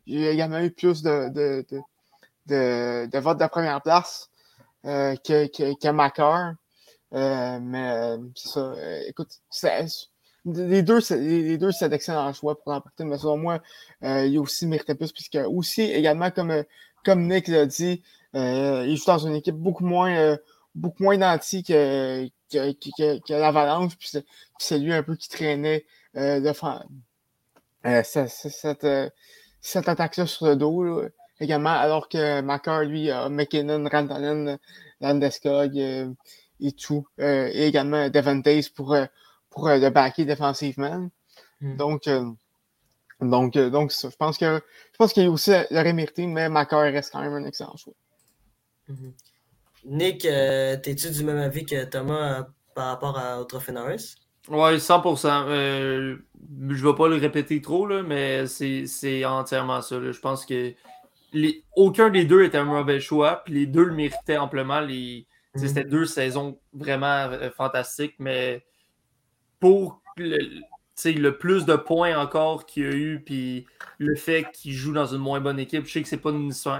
il 0.06 0.20
y 0.20 0.28
a 0.28 0.32
également 0.32 0.60
eu 0.60 0.72
plus 0.72 1.02
de, 1.02 1.30
de, 1.30 1.66
de, 2.48 3.20
votes 3.20 3.40
de 3.40 3.48
première 3.48 3.82
place 3.82 4.30
que, 4.84 5.48
que, 5.48 5.80
que 5.80 5.90
Macar. 5.90 6.54
mais 7.12 8.18
ça. 8.36 8.74
écoute, 9.08 9.40
les 10.46 10.84
deux, 10.84 11.00
les 11.12 11.58
deux 11.58 11.72
c'est 11.72 11.90
d'excellents 11.90 12.32
choix 12.34 12.60
pour 12.60 12.72
l'emporter, 12.72 13.04
mais 13.04 13.18
selon 13.18 13.38
moi, 13.38 13.62
euh, 14.04 14.26
il 14.26 14.40
aussi 14.40 14.68
méritait 14.68 14.96
plus, 14.96 15.12
puisque 15.12 15.38
aussi, 15.48 15.82
également, 15.82 16.32
comme, 16.32 16.52
euh, 16.52 16.64
comme 17.04 17.28
Nick 17.28 17.48
l'a 17.48 17.66
dit, 17.66 18.02
euh, 18.36 18.86
il 18.88 18.98
joue 18.98 19.06
dans 19.06 19.28
une 19.28 19.36
équipe 19.36 19.56
beaucoup 19.56 19.86
moins, 19.86 20.16
euh, 20.16 20.38
beaucoup 20.76 21.04
moins 21.04 21.18
nantie 21.18 21.64
que, 21.64 22.28
que, 22.52 22.72
que, 22.72 23.20
que 23.20 23.34
l'Avalanche, 23.34 23.98
puis 23.98 24.10
c'est 24.60 24.80
lui 24.80 24.94
un 24.94 25.04
peu 25.04 25.16
qui 25.16 25.30
traînait 25.30 25.86
de 26.16 26.54
cette, 27.84 28.30
cette, 28.30 28.88
cette 29.62 29.90
attaque-là 29.90 30.26
sur 30.26 30.48
le 30.48 30.56
dos, 30.56 31.04
également, 31.40 31.70
alors 31.70 32.10
que 32.10 32.42
Macar, 32.42 32.84
lui, 32.84 33.10
a 33.10 33.30
McKinnon, 33.30 33.88
Rantanen, 33.90 34.58
Landeskog 35.02 35.78
et 35.78 36.72
tout, 36.74 37.08
et 37.18 37.68
également 37.68 38.10
Devon 38.10 38.42
pour 38.76 38.96
pour 39.50 39.68
euh, 39.68 39.78
le 39.78 39.90
backer 39.90 40.26
défensivement. 40.26 41.10
Hmm. 41.62 41.78
Donc, 41.78 42.08
euh, 42.08 42.26
donc, 43.22 43.56
euh, 43.58 43.70
donc 43.70 43.92
je 43.92 44.16
pense 44.16 44.38
que 44.38 44.62
je 44.92 44.98
pense 44.98 45.14
qu'il 45.14 45.28
aussi 45.28 45.52
l'aurait 45.72 45.94
mérité, 45.94 46.26
mais 46.26 46.50
Macar 46.50 46.82
reste 46.82 47.12
quand 47.12 47.22
même 47.22 47.34
un 47.34 47.46
excellent 47.46 47.76
choix. 47.76 47.94
Mhm. 48.88 49.14
Nick, 49.86 50.22
t'es-tu 50.22 51.10
du 51.12 51.24
même 51.24 51.38
avis 51.38 51.66
que 51.66 51.86
Thomas 51.86 52.48
par 52.76 52.88
rapport 52.88 53.18
à, 53.18 53.46
Norris? 53.72 54.16
Oui, 54.50 54.78
100%. 54.78 55.46
je 55.48 56.18
ne 56.60 56.74
vais 56.74 56.96
pas 56.96 57.08
le 57.08 57.16
répéter 57.16 57.62
trop, 57.62 57.86
là, 57.86 58.02
mais 58.02 58.48
c'est 58.48 59.26
entièrement 59.26 59.82
ça. 59.82 60.00
Je 60.00 60.20
pense 60.20 60.46
que 60.46 60.74
les, 61.34 61.64
aucun 61.76 62.10
des 62.10 62.26
deux 62.26 62.44
était 62.44 62.58
un 62.58 62.66
mauvais 62.66 63.00
choix, 63.00 63.44
puis 63.46 63.54
les 63.54 63.66
deux 63.68 63.84
le 63.84 63.94
méritaient 63.94 64.38
amplement. 64.38 64.80
Les, 64.80 65.28
mhm. 65.56 65.68
C'était 65.68 65.84
deux 65.84 66.06
saisons 66.06 66.60
vraiment 66.74 67.30
fantastiques, 67.56 68.16
mais 68.18 68.66
pour 69.60 70.02
le, 70.18 70.38
le 71.06 71.38
plus 71.38 71.66
de 71.66 71.76
points 71.76 72.18
encore 72.18 72.66
qu'il 72.66 72.84
y 72.84 72.88
a 72.88 72.92
eu, 72.92 73.24
puis 73.24 73.68
le 74.00 74.16
fait 74.16 74.48
qu'il 74.52 74.74
joue 74.74 74.94
dans 74.94 75.06
une 75.06 75.20
moins 75.20 75.42
bonne 75.42 75.60
équipe, 75.60 75.86
je 75.86 75.92
sais 75.92 76.02
que 76.02 76.08
c'est 76.08 76.18
pas 76.18 76.34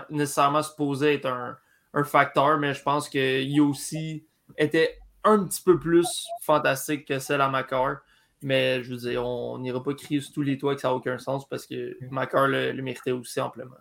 nécessairement 0.10 0.64
supposé 0.64 1.14
être 1.14 1.28
un, 1.28 1.56
un 1.94 2.04
facteur, 2.04 2.58
mais 2.58 2.74
je 2.74 2.82
pense 2.82 3.10
que 3.10 3.60
aussi 3.62 4.26
était 4.58 4.98
un 5.24 5.44
petit 5.46 5.62
peu 5.62 5.80
plus 5.80 6.28
fantastique 6.42 7.06
que 7.06 7.20
celle 7.20 7.42
à 7.42 7.50
Macar. 7.50 7.98
Mais 8.42 8.84
je 8.84 8.92
veux 8.92 8.98
dire, 8.98 9.26
on 9.26 9.58
n'ira 9.60 9.84
pas 9.84 9.94
crier 9.94 10.22
sur 10.22 10.32
tous 10.32 10.42
les 10.42 10.58
toits 10.58 10.74
que 10.74 10.82
ça 10.82 10.90
n'a 10.90 10.96
aucun 10.96 11.18
sens 11.18 11.48
parce 11.48 11.66
que 11.66 11.98
Macar 12.10 12.48
le, 12.48 12.74
méritait 12.82 13.12
aussi 13.12 13.42
amplement. 13.42 13.76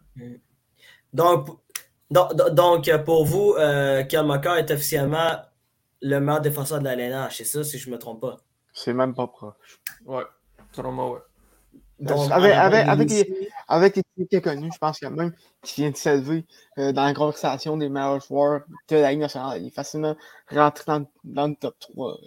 Donc, 1.12 1.48
donc, 2.10 2.90
pour 3.04 3.24
vous, 3.24 3.54
euh, 3.58 4.04
Macar 4.24 4.56
est 4.56 4.70
officiellement 4.70 5.42
le 6.00 6.18
meilleur 6.20 6.40
défenseur 6.40 6.78
de 6.80 6.84
la 6.84 6.94
LNH, 6.94 7.36
c'est 7.36 7.44
ça, 7.44 7.64
si 7.64 7.78
je 7.78 7.88
ne 7.88 7.94
me 7.94 7.98
trompe 7.98 8.20
pas? 8.20 8.36
C'est 8.72 8.92
même 8.92 9.14
pas 9.14 9.26
proche. 9.26 9.80
Ouais, 10.04 10.24
selon 10.72 10.92
moi, 10.92 11.10
ouais. 11.10 11.20
Donc, 12.00 12.30
avec, 12.30 12.52
avec, 12.52 12.88
avec, 12.88 13.10
les, 13.10 13.50
avec 13.66 13.96
les 13.96 14.26
qui 14.26 14.36
est 14.36 14.40
connu, 14.40 14.70
je 14.72 14.78
pense 14.78 14.98
qu'il 14.98 15.08
y 15.08 15.10
a 15.10 15.14
même 15.14 15.32
qui 15.62 15.80
vient 15.80 15.90
de 15.90 15.96
s'élever 15.96 16.44
euh, 16.78 16.92
dans 16.92 17.04
la 17.04 17.14
conversation 17.14 17.76
des 17.76 17.88
meilleurs 17.88 18.20
joueurs 18.20 18.62
de 18.88 18.96
la 18.96 19.10
Ligue 19.10 19.20
nationale. 19.20 19.60
Il 19.60 19.66
est 19.66 19.70
facilement 19.74 20.16
rentré 20.48 20.84
dans, 20.86 21.06
dans 21.24 21.48
le 21.48 21.56
top 21.56 21.76
3. 21.80 22.18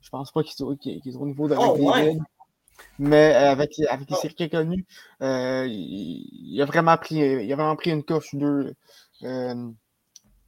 Je 0.00 0.10
pense 0.10 0.32
pas 0.32 0.42
qu'il 0.42 0.52
soit, 0.54 0.76
qu 0.76 0.90
est 0.90 1.16
au 1.16 1.26
niveau 1.26 1.48
de 1.48 1.54
oh, 1.56 1.76
ouais. 1.78 2.16
Mais 2.98 3.34
euh, 3.34 3.52
avec, 3.52 3.78
avec 3.88 4.10
les 4.10 4.16
circuits 4.16 4.50
connus, 4.50 4.84
euh, 5.22 5.66
il, 5.68 6.54
il, 6.54 6.60
a 6.60 6.64
vraiment 6.64 6.96
pris, 6.96 7.16
il 7.16 7.52
a 7.52 7.56
vraiment 7.56 7.76
pris 7.76 7.90
une 7.90 8.02
coche 8.02 8.34
deux. 8.34 8.74
Euh, 9.22 9.70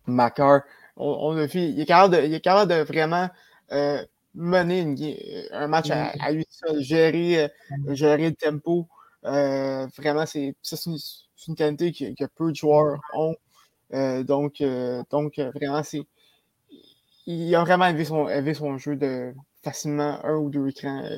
Macar. 0.06 0.62
On, 0.96 1.32
on 1.32 1.36
a 1.36 1.46
vu, 1.46 1.60
il 1.60 1.80
est 1.80 1.86
capable 1.86 2.16
de, 2.16 2.22
il 2.22 2.34
est 2.34 2.40
capable 2.40 2.72
de 2.72 2.82
vraiment 2.82 3.28
euh, 3.72 4.04
mener 4.34 4.80
une, 4.80 4.96
euh, 5.00 5.42
un 5.52 5.68
match 5.68 5.90
à, 5.90 6.12
à, 6.20 6.32
lui 6.32 6.46
seul, 6.50 6.80
gérer, 6.80 7.44
euh, 7.44 7.94
gérer 7.94 8.30
le 8.30 8.34
tempo. 8.34 8.88
Euh, 9.24 9.86
vraiment, 9.96 10.26
c'est 10.26 10.54
une, 10.86 10.96
une, 11.48 11.54
qualité 11.54 11.92
que, 11.92 12.14
que, 12.14 12.28
peu 12.34 12.50
de 12.50 12.56
joueurs 12.56 13.00
ont. 13.14 13.36
Euh, 13.92 14.22
donc, 14.22 14.60
euh, 14.60 15.02
donc, 15.10 15.38
vraiment, 15.38 15.82
c'est. 15.82 16.02
Il 17.26 17.54
a 17.54 17.64
vraiment 17.64 17.86
élevé 17.86 18.04
son, 18.04 18.28
élevé 18.28 18.52
son 18.52 18.76
jeu 18.76 18.96
de 18.96 19.32
facilement 19.62 20.22
un 20.24 20.36
ou 20.36 20.50
deux 20.50 20.68
écrans 20.68 21.08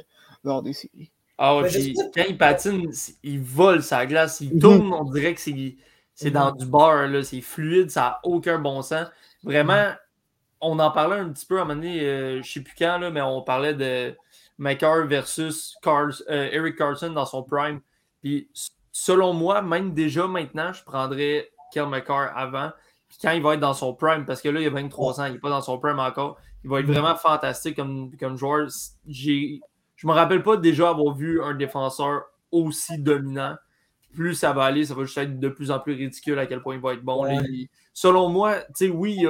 lors 0.44 0.62
des 0.62 0.72
séries. 0.72 1.11
Ah 1.38 1.57
ouais, 1.57 1.68
puis 1.68 1.94
quand 2.14 2.24
il 2.29 2.38
patine, 2.38 2.90
il 3.24 3.40
vole 3.40 3.83
sa 3.83 4.07
glace, 4.07 4.40
il 4.40 4.59
tourne, 4.59 4.92
on 4.92 5.11
dirait 5.11 5.35
que 5.35 5.40
c'est 5.40 6.31
dans 6.31 6.52
du 6.52 6.64
bar, 6.64 7.09
c'est 7.24 7.40
fluide, 7.40 7.90
ça 7.90 8.00
n'a 8.00 8.20
aucun 8.22 8.59
bon 8.59 8.83
sens. 8.83 9.09
Vraiment, 9.42 9.92
on 10.66 10.79
en 10.81 10.90
parlait 10.90 11.16
un 11.16 11.29
petit 11.29 11.46
peu 11.46 11.59
à 11.59 11.62
un 11.62 11.64
moment 11.64 11.81
donné, 11.81 12.00
euh, 12.00 12.33
je 12.35 12.38
ne 12.38 12.42
sais 12.42 12.61
plus 12.61 12.74
quand, 12.76 12.98
là, 12.98 13.11
mais 13.11 13.20
on 13.20 13.40
parlait 13.42 13.74
de 13.74 14.16
Maker 14.59 15.07
versus 15.07 15.76
Cars, 15.81 16.22
euh, 16.29 16.48
Eric 16.50 16.76
Carson 16.76 17.11
dans 17.11 17.24
son 17.24 17.44
prime. 17.44 17.81
Puis 18.20 18.50
selon 18.90 19.33
moi, 19.33 19.62
même 19.62 19.94
déjà 19.94 20.26
maintenant, 20.26 20.72
je 20.72 20.83
prendrais 20.83 21.50
Kel 21.72 21.87
McCarr 21.87 22.37
avant. 22.37 22.70
Puis 23.09 23.18
quand 23.22 23.31
il 23.31 23.42
va 23.42 23.55
être 23.55 23.61
dans 23.61 23.74
son 23.74 23.94
prime, 23.94 24.26
parce 24.26 24.42
que 24.42 24.48
là, 24.48 24.61
il 24.61 24.66
a 24.66 24.70
23 24.70 25.20
ans, 25.20 25.26
il 25.26 25.35
n'est 25.35 25.38
pas 25.38 25.50
dans 25.50 25.61
son 25.61 25.79
prime 25.79 26.00
encore. 26.00 26.37
Il 26.64 26.70
va 26.70 26.81
être 26.81 26.87
vraiment 26.87 27.14
fantastique 27.14 27.76
comme, 27.76 28.11
comme 28.18 28.37
joueur. 28.37 28.66
Je 29.07 29.61
me 30.05 30.12
rappelle 30.12 30.42
pas 30.42 30.57
déjà 30.57 30.88
avoir 30.88 31.14
vu 31.14 31.40
un 31.40 31.55
défenseur 31.55 32.22
aussi 32.50 32.98
dominant. 32.98 33.55
Plus 34.16 34.35
ça 34.35 34.52
va 34.52 34.64
aller, 34.64 34.85
ça 34.85 34.94
va 34.94 35.05
juste 35.05 35.18
être 35.18 35.38
de 35.38 35.48
plus 35.48 35.70
en 35.70 35.79
plus 35.79 35.92
ridicule 35.92 36.38
à 36.38 36.46
quel 36.46 36.62
point 36.62 36.74
il 36.74 36.81
va 36.81 36.94
être 36.94 37.02
bon 37.02 37.24
selon 37.96 38.29
moi, 38.29 38.61
tu 38.76 38.87
sais, 38.87 38.88
oui, 38.88 39.24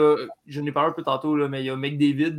je 0.47 0.61
n'ai 0.61 0.73
parlé 0.73 0.91
un 0.91 0.93
peu 0.93 1.05
tantôt, 1.05 1.37
là, 1.37 1.47
mais 1.47 1.63
il 1.63 1.67
y 1.67 1.71
a 1.71 1.77
McDavid. 1.77 2.39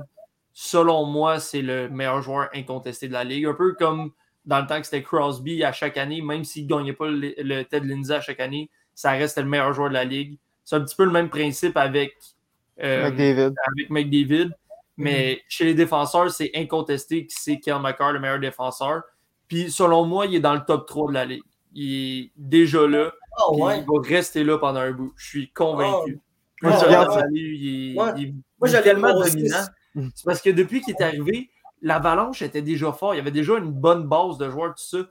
Selon 0.51 1.05
moi, 1.05 1.39
c'est 1.39 1.61
le 1.61 1.87
meilleur 1.87 2.21
joueur 2.21 2.49
incontesté 2.53 3.07
de 3.07 3.13
la 3.13 3.23
ligue. 3.23 3.45
Un 3.45 3.53
peu 3.53 3.73
comme 3.75 4.11
dans 4.45 4.59
le 4.59 4.67
temps 4.67 4.79
que 4.79 4.85
c'était 4.85 5.03
Crosby 5.03 5.63
à 5.63 5.71
chaque 5.71 5.95
année, 5.95 6.21
même 6.21 6.43
s'il 6.43 6.63
ne 6.63 6.69
gagnait 6.69 6.93
pas 6.93 7.07
le, 7.07 7.63
Ted 7.63 7.87
Lindsay 7.87 8.13
à 8.13 8.19
chaque 8.19 8.41
année, 8.41 8.69
ça 8.93 9.11
reste 9.11 9.37
le 9.37 9.45
meilleur 9.45 9.71
joueur 9.71 9.87
de 9.87 9.93
la 9.93 10.03
ligue. 10.03 10.37
C'est 10.65 10.75
un 10.75 10.81
petit 10.81 10.95
peu 10.95 11.05
le 11.05 11.11
même 11.11 11.29
principe 11.29 11.77
avec, 11.77 12.17
euh, 12.83 13.09
McDavid. 13.09 13.53
avec 13.65 13.89
McDavid. 13.89 14.51
Mais 14.97 15.35
mm-hmm. 15.35 15.41
chez 15.47 15.65
les 15.65 15.73
défenseurs, 15.75 16.29
c'est 16.31 16.51
incontesté 16.55 17.25
que 17.25 17.33
c'est 17.33 17.59
Kel 17.59 17.79
McCarr 17.79 18.11
le 18.11 18.19
meilleur 18.19 18.39
défenseur. 18.39 19.03
Puis 19.47 19.71
selon 19.71 20.05
moi, 20.05 20.25
il 20.25 20.35
est 20.35 20.39
dans 20.41 20.55
le 20.55 20.65
top 20.65 20.87
3 20.87 21.07
de 21.09 21.13
la 21.13 21.25
ligue. 21.25 21.43
Il 21.73 22.19
est 22.19 22.31
déjà 22.35 22.87
là. 22.87 23.11
Oh, 23.39 23.65
ouais. 23.65 23.79
Il 23.79 23.85
va 23.85 24.07
rester 24.07 24.43
là 24.43 24.57
pendant 24.57 24.79
un 24.79 24.91
bout. 24.91 25.13
Je 25.15 25.27
suis 25.27 25.51
convaincu. 25.51 26.19
Oh. 26.63 26.69
il, 27.31 27.91
est, 27.91 28.33
Moi, 28.59 28.69
tellement 28.81 29.13
dominant. 29.13 29.65
C'est 29.93 30.25
parce 30.25 30.41
que 30.41 30.49
depuis 30.49 30.81
qu'il 30.81 30.95
est 30.95 31.03
arrivé, 31.03 31.49
l'Avalanche 31.81 32.41
était 32.41 32.61
déjà 32.61 32.91
fort. 32.91 33.13
Il 33.13 33.17
y 33.17 33.19
avait 33.19 33.31
déjà 33.31 33.57
une 33.57 33.71
bonne 33.71 34.07
base 34.07 34.37
de 34.37 34.49
joueurs, 34.49 34.75
tout 34.75 34.83
ça. 34.83 35.07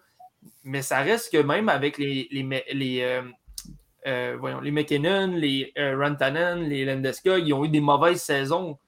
Mais 0.64 0.82
ça 0.82 1.00
reste 1.00 1.32
que 1.32 1.38
même 1.38 1.68
avec 1.68 1.98
les, 1.98 2.28
les, 2.30 2.64
les, 2.72 3.00
euh, 3.02 3.22
euh, 4.06 4.36
voyons, 4.38 4.60
les 4.60 4.70
McKinnon, 4.70 5.32
les 5.36 5.72
euh, 5.78 5.98
Rantanen, 5.98 6.60
les 6.68 6.84
Landeska, 6.84 7.38
ils 7.38 7.52
ont 7.52 7.64
eu 7.64 7.68
des 7.68 7.80
mauvaises 7.80 8.22
saisons. 8.22 8.78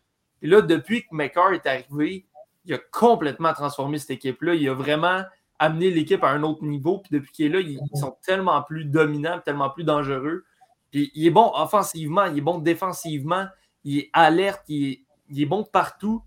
Et 0.43 0.47
là, 0.47 0.63
depuis 0.63 1.03
que 1.03 1.09
McCarr 1.13 1.53
est 1.53 1.67
arrivé, 1.67 2.27
il 2.65 2.75
a 2.75 2.79
complètement 2.93 3.53
transformé 3.53 3.99
cette 3.99 4.11
équipe-là. 4.11 4.55
Il 4.55 4.69
a 4.69 4.75
vraiment 4.75 5.23
amener 5.59 5.91
l'équipe 5.91 6.23
à 6.25 6.31
un 6.31 6.43
autre 6.43 6.65
niveau. 6.65 6.99
Puis 6.99 7.11
depuis 7.13 7.33
qu'il 7.33 7.47
est 7.47 7.49
là, 7.49 7.61
ils, 7.61 7.79
sont 7.95 8.17
tellement 8.25 8.63
plus 8.63 8.85
dominants, 8.85 9.41
tellement 9.45 9.71
plus 9.71 9.85
dangereux. 9.85 10.45
Puis 10.91 11.11
il 11.15 11.27
est 11.27 11.31
bon 11.31 11.51
offensivement, 11.55 12.25
il 12.27 12.39
est 12.39 12.43
bon 12.43 12.59
défensivement, 12.59 13.47
il 13.85 13.99
est 13.99 14.11
alerte, 14.13 14.63
il 14.69 15.05
est, 15.37 15.47
bon 15.47 15.65
partout. 15.65 16.23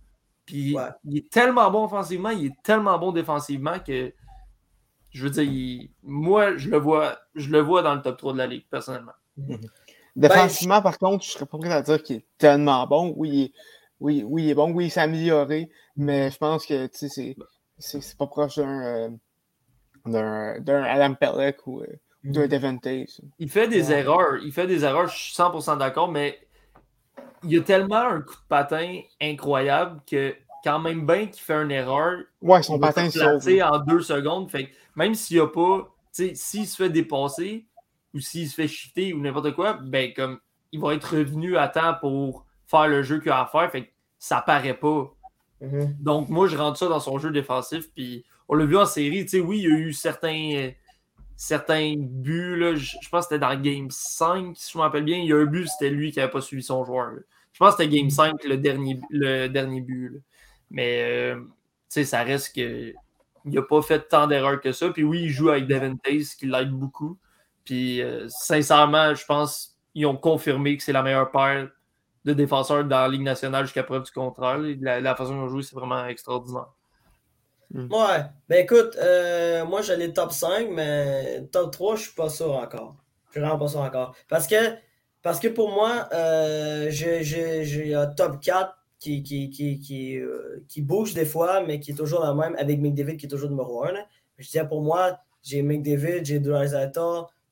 Puis 0.45 0.75
il 1.05 1.17
est 1.17 1.29
tellement 1.29 1.69
bon 1.71 1.85
offensivement, 1.85 2.29
il 2.29 2.47
est 2.47 2.63
tellement 2.63 2.97
bon 2.99 3.11
défensivement 3.11 3.79
que 3.79 4.13
je 5.11 5.23
veux 5.23 5.29
dire, 5.29 5.89
moi, 6.03 6.55
je 6.57 6.69
le 6.69 6.77
vois, 6.77 7.19
je 7.35 7.49
le 7.49 7.59
vois 7.59 7.81
dans 7.81 7.95
le 7.95 8.01
top 8.01 8.17
3 8.17 8.33
de 8.33 8.37
la 8.37 8.47
ligue, 8.47 8.65
personnellement. 8.69 9.11
Défensivement, 10.15 10.81
par 10.81 10.97
contre, 10.97 11.25
je 11.25 11.31
serais 11.31 11.45
pas 11.45 11.57
prêt 11.57 11.71
à 11.71 11.81
dire 11.81 12.01
qu'il 12.03 12.17
est 12.17 12.25
tellement 12.37 12.85
bon. 12.85 13.13
Oui, 13.15 13.53
oui, 13.99 14.23
oui, 14.25 14.43
il 14.45 14.49
est 14.49 14.55
bon, 14.55 14.71
oui, 14.71 14.85
il 14.85 14.89
s'est 14.89 14.99
amélioré, 14.99 15.69
mais 15.95 16.31
je 16.31 16.37
pense 16.37 16.65
que 16.65 16.89
c'est 16.91 17.35
c'est 17.81 18.17
pas 18.17 18.27
proche 18.27 18.55
d'un. 18.57 18.81
Euh, 18.83 19.09
d'un 20.05 20.59
d'un 20.59 20.83
Adam 20.83 21.13
Pelleck 21.13 21.67
ou 21.67 21.81
euh, 21.81 21.85
ou 22.25 22.31
d'un. 22.31 22.47
Devante. 22.47 22.83
ça. 23.07 23.23
Il 23.39 23.49
fait 23.49 23.67
des 23.67 23.89
Ouais. 23.89 23.99
erreurs. 23.99 24.37
Il 24.43 24.51
fait 24.51 24.67
des 24.67 24.83
erreurs, 24.83 25.07
je 25.07 25.17
suis 25.17 25.33
100% 25.33 25.77
d'accord, 25.77 26.11
mais 26.11 26.39
il 27.43 27.57
a 27.59 27.61
tellement 27.61 27.97
un 27.97 28.21
coup 28.21 28.33
de 28.35 28.47
patin 28.47 28.99
incroyable 29.21 30.01
que 30.09 30.35
quand 30.63 30.79
même 30.79 31.05
bien 31.07 31.27
qu'il 31.27 31.41
fait 31.41 31.55
une 31.61 31.71
erreur, 31.71 32.19
Ouais, 32.41 32.61
son 32.61 32.75
il 32.77 32.81
patin 32.81 33.09
se 33.09 33.61
en 33.63 33.79
deux 33.79 34.01
secondes. 34.01 34.49
Fait 34.51 34.67
que 34.67 34.71
même 34.95 35.15
s'il 35.15 35.37
n'y 35.37 35.43
a 35.43 35.47
pas, 35.47 35.79
tu 36.13 36.27
sais, 36.29 36.35
s'il 36.35 36.67
se 36.67 36.75
fait 36.75 36.89
dépasser 36.89 37.65
ou 38.13 38.19
s'il 38.19 38.47
se 38.47 38.55
fait 38.55 38.67
shifter 38.67 39.13
ou 39.13 39.21
n'importe 39.21 39.53
quoi, 39.55 39.73
ben 39.81 40.13
comme 40.13 40.39
il 40.71 40.79
va 40.79 40.93
être 40.93 41.15
revenu 41.17 41.57
à 41.57 41.67
temps 41.67 41.95
pour 41.99 42.45
faire 42.67 42.87
le 42.87 43.01
jeu 43.03 43.19
qu'il 43.19 43.31
a 43.31 43.41
à 43.41 43.45
faire. 43.47 43.71
Fait 43.71 43.85
que 43.85 43.91
ça 44.19 44.41
paraît 44.41 44.75
pas. 44.75 45.11
Mhm. 45.61 45.95
Donc, 45.99 46.29
moi, 46.29 46.47
je 46.47 46.57
rentre 46.57 46.77
ça 46.77 46.87
dans 46.87 46.99
son 46.99 47.19
jeu 47.19 47.31
défensif. 47.31 47.91
Puis, 47.93 48.25
on 48.49 48.55
l'a 48.55 48.65
vu 48.65 48.77
en 48.77 48.85
série. 48.85 49.23
Tu 49.23 49.29
sais, 49.29 49.39
oui, 49.39 49.59
il 49.59 49.63
y 49.63 49.73
a 49.73 49.77
eu 49.77 49.93
certains, 49.93 50.71
certains 51.35 51.95
buts. 51.97 52.75
Je, 52.75 53.09
pense 53.09 53.27
que 53.27 53.35
c'était 53.35 53.39
dans 53.39 53.59
Game 53.61 53.87
5, 53.89 54.57
si 54.57 54.71
je 54.73 54.77
me 54.77 54.83
rappelle 54.83 55.03
bien. 55.03 55.17
Il 55.17 55.25
y 55.25 55.33
a 55.33 55.37
un 55.37 55.45
but, 55.45 55.67
c'était 55.67 55.91
lui 55.91 56.11
qui 56.11 56.19
n'avait 56.19 56.31
pas 56.31 56.41
suivi 56.41 56.63
son 56.63 56.83
joueur. 56.83 57.11
Je 57.53 57.59
pense 57.59 57.75
que 57.75 57.83
c'était 57.83 57.95
Game 57.95 58.09
5, 58.09 58.43
le 58.43 58.57
dernier, 58.57 58.99
le 59.11 59.79
but. 59.79 60.21
Mais, 60.71 61.03
euh, 61.03 61.35
tu 61.35 61.45
sais, 61.89 62.05
ça 62.05 62.23
reste 62.23 62.55
que. 62.55 62.93
Il 63.45 63.53
n'a 63.53 63.63
pas 63.63 63.81
fait 63.81 64.07
tant 64.07 64.27
d'erreurs 64.27 64.61
que 64.61 64.71
ça. 64.71 64.89
Puis 64.89 65.03
oui, 65.03 65.23
il 65.23 65.29
joue 65.29 65.49
avec 65.49 65.65
Devin 65.65 65.95
Tace, 65.95 66.35
qui 66.35 66.45
l'aide 66.45 66.69
beaucoup. 66.69 67.17
Puis, 67.65 68.01
euh, 68.01 68.27
sincèrement, 68.29 69.15
je 69.15 69.25
pense 69.25 69.75
qu'ils 69.93 70.05
ont 70.05 70.15
confirmé 70.15 70.77
que 70.77 70.83
c'est 70.83 70.93
la 70.93 71.01
meilleure 71.01 71.31
paire 71.31 71.69
de 72.25 72.33
défenseurs 72.33 72.83
dans 72.85 73.01
la 73.01 73.07
Ligue 73.09 73.21
nationale 73.23 73.65
jusqu'à 73.65 73.83
preuve 73.83 74.03
du 74.03 74.11
contraire. 74.11 74.57
La, 74.81 74.99
la 75.01 75.15
façon 75.15 75.35
dont 75.35 75.41
ils 75.43 75.45
ont 75.45 75.49
joué, 75.49 75.63
c'est 75.63 75.75
vraiment 75.75 76.05
extraordinaire. 76.07 76.67
Ouais, 77.89 78.23
ben 78.49 78.63
écoute, 78.63 78.95
euh, 78.97 79.65
moi 79.65 79.81
j'ai 79.81 79.95
les 79.97 80.13
top 80.13 80.31
5, 80.31 80.69
mais 80.71 81.45
top 81.51 81.71
3, 81.71 81.95
je 81.97 82.03
suis 82.03 82.13
pas 82.13 82.29
sûr 82.29 82.53
encore. 82.53 82.95
Je 83.27 83.31
suis 83.33 83.41
vraiment 83.41 83.57
pas 83.59 83.67
sûr 83.67 83.79
encore. 83.81 84.15
Parce 84.29 84.47
que, 84.47 84.55
parce 85.21 85.39
que 85.39 85.47
pour 85.49 85.69
moi, 85.71 86.07
euh, 86.13 86.87
j'ai 86.89 87.23
j'ai- 87.23 87.65
j'ai 87.65 87.93
un 87.95 88.07
top 88.07 88.39
4 88.41 88.77
qui, 88.99 89.23
qui, 89.23 89.49
qui, 89.49 89.79
qui, 89.79 90.17
euh, 90.17 90.63
qui 90.69 90.81
bouge 90.81 91.13
des 91.13 91.25
fois, 91.25 91.61
mais 91.61 91.79
qui 91.79 91.91
est 91.91 91.95
toujours 91.95 92.21
la 92.23 92.33
même, 92.33 92.55
avec 92.57 92.79
McDavid 92.79 93.17
qui 93.17 93.25
est 93.25 93.29
toujours 93.29 93.49
numéro 93.49 93.83
1. 93.85 93.91
Je 94.37 94.49
dis 94.49 94.59
pour 94.69 94.81
moi, 94.81 95.19
j'ai 95.43 95.61
McDavid, 95.61 96.23
j'ai 96.25 96.39
Dreisaitl, 96.39 96.99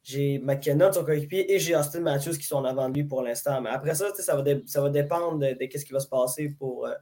j'ai 0.03 0.39
McKenna, 0.39 0.91
son 0.91 1.03
coéquipier, 1.03 1.53
et 1.53 1.59
j'ai 1.59 1.75
Austin 1.75 1.99
Matthews 2.01 2.37
qui 2.37 2.43
sont 2.45 2.57
en 2.57 2.65
avant 2.65 2.89
de 2.89 2.93
lui 2.95 3.03
pour 3.03 3.21
l'instant. 3.21 3.61
Mais 3.61 3.69
après 3.69 3.93
ça, 3.95 4.07
ça 4.15 4.35
va, 4.35 4.41
dé- 4.41 4.63
ça 4.65 4.81
va 4.81 4.89
dépendre 4.89 5.37
de, 5.39 5.47
de 5.53 5.77
ce 5.77 5.85
qui 5.85 5.93
va 5.93 5.99
se 5.99 6.07
passer 6.07 6.49
pour, 6.57 6.85
euh, 6.87 6.93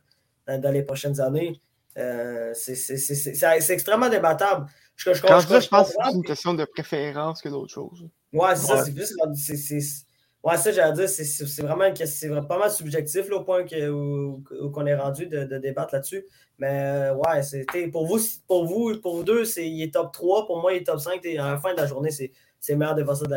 dans, 0.48 0.60
dans 0.60 0.72
les 0.72 0.84
prochaines 0.84 1.20
années. 1.22 1.62
Euh, 1.98 2.52
c'est 2.54 2.76
c'est- 2.76 2.98
c'est- 2.98 3.16
c'est- 3.16 3.34
c'est- 3.34 3.60
c'est 3.62 3.74
extrêmement 3.74 4.10
débattable. 4.10 4.68
Je, 4.96 5.14
je, 5.14 5.22
Quand 5.22 5.40
je- 5.40 5.48
je 5.48 5.56
dis, 5.60 5.62
je 5.66 5.70
pense 5.70 5.90
que 5.90 5.96
c'est 6.04 6.14
une 6.16 6.24
question 6.24 6.54
de 6.54 6.66
préférence 6.66 7.42
que 7.42 7.50
d'autre 7.50 7.72
chose. 7.74 8.08
Ouais, 8.34 8.56
c'est 8.56 8.72
Ouais. 8.72 8.78
ça, 8.78 8.86
c'est 8.86 8.94
plus. 8.94 9.16
c'est- 9.36 9.58
c'est- 9.58 10.06
Ouais, 10.44 10.56
ça, 10.56 10.72
j'allais 10.72 10.94
dire, 10.94 11.10
c'est- 11.10 11.26
c'est 11.26 11.46
c'est 11.46 11.62
vraiment, 11.64 11.86
une 11.86 11.94
question- 11.94 12.16
c'est 12.20 12.28
vraiment 12.30 12.48
pas 12.48 12.60
mal 12.60 12.72
subjectif 12.72 13.28
là, 13.30 13.38
au 13.38 13.44
point 13.44 13.66
que- 13.66 13.90
où, 13.90 14.44
où 14.62 14.70
qu'on 14.70 14.86
est 14.86 14.96
rendu 14.96 15.26
de, 15.26 15.44
de 15.44 15.58
débattre 15.58 15.94
là-dessus. 15.96 16.24
Mais 16.60 16.70
euh, 17.12 17.16
ouais, 17.16 17.42
c'est 17.44 17.66
t'sais, 17.66 17.88
pour 17.90 18.06
vous, 18.06 18.20
pour 18.48 18.66
vous, 18.66 19.00
pour 19.02 19.16
vous 19.18 19.24
deux, 19.24 19.44
c'est, 19.46 19.68
il 19.68 19.82
est 19.82 19.94
top 19.94 20.14
3. 20.14 20.46
Pour 20.46 20.62
moi, 20.62 20.74
il 20.74 20.78
est 20.78 20.84
top 20.86 21.00
5. 21.00 21.20
T'sais, 21.22 21.38
à 21.38 21.52
la 21.52 21.58
fin 21.58 21.74
de 21.74 21.78
la 21.80 21.88
journée, 21.88 22.12
c'est, 22.12 22.32
c'est 22.60 22.74
le 22.74 22.80
meilleur 22.80 22.96
défenseur 22.96 23.28
de 23.28 23.36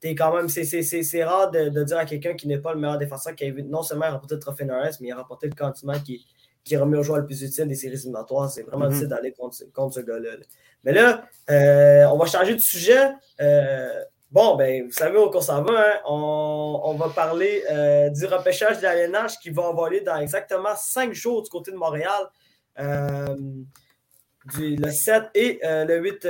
t'es 0.00 0.14
quand 0.16 0.34
même, 0.34 0.48
c'est, 0.48 0.64
c'est, 0.64 0.82
c'est, 0.82 1.02
c'est 1.04 1.22
rare 1.22 1.50
de, 1.52 1.68
de 1.68 1.84
dire 1.84 1.96
à 1.96 2.04
quelqu'un 2.04 2.34
qui 2.34 2.48
n'est 2.48 2.58
pas 2.58 2.72
le 2.74 2.80
meilleur 2.80 2.98
défenseur 2.98 3.36
qui 3.36 3.44
a 3.44 3.52
non 3.64 3.82
seulement 3.84 4.10
remporté 4.10 4.34
le 4.34 4.40
trophée 4.40 4.64
Norris, 4.64 4.96
mais 5.00 5.08
il 5.08 5.12
a 5.12 5.16
remporté 5.16 5.46
le 5.46 5.54
continent 5.54 5.94
qui, 6.04 6.26
qui 6.64 6.76
remet 6.76 6.98
au 6.98 7.04
joueur 7.04 7.18
le 7.18 7.24
plus 7.26 7.40
utile 7.42 7.68
des 7.68 7.76
séries 7.76 7.94
éliminatoires. 7.94 8.50
C'est 8.50 8.62
vraiment 8.62 8.86
Mhm. 8.86 8.90
difficile 8.90 9.08
d'aller 9.08 9.30
contre, 9.32 9.54
ce- 9.54 9.64
contre 9.64 9.94
ce 9.94 10.00
gars-là. 10.00 10.36
là. 10.36 10.44
Mais 10.82 10.92
là, 10.92 11.24
euh, 11.50 12.04
on 12.12 12.18
va 12.18 12.26
changer 12.26 12.54
de 12.54 12.58
sujet. 12.60 13.12
Euh, 13.40 14.02
bon, 14.32 14.56
ben, 14.56 14.86
vous 14.86 14.90
savez 14.92 15.18
où 15.18 15.30
on 15.32 15.40
s'en 15.40 15.62
va. 15.62 15.72
hein? 15.72 16.00
On, 16.06 16.80
on 16.84 16.94
va 16.94 17.08
parler 17.10 17.62
euh, 17.70 18.10
du 18.10 18.26
repêchage 18.26 18.78
de 18.78 18.82
l'alénage 18.82 19.38
qui 19.38 19.50
va 19.50 19.62
envoler 19.62 20.00
dans 20.00 20.16
exactement 20.16 20.74
cinq 20.76 21.12
jours 21.12 21.44
du 21.44 21.48
côté 21.50 21.70
de 21.70 21.76
Montréal. 21.76 22.24
Du, 24.56 24.74
le 24.74 24.90
7 24.90 25.22
et 25.36 25.60
le 25.62 25.98
8 25.98 26.26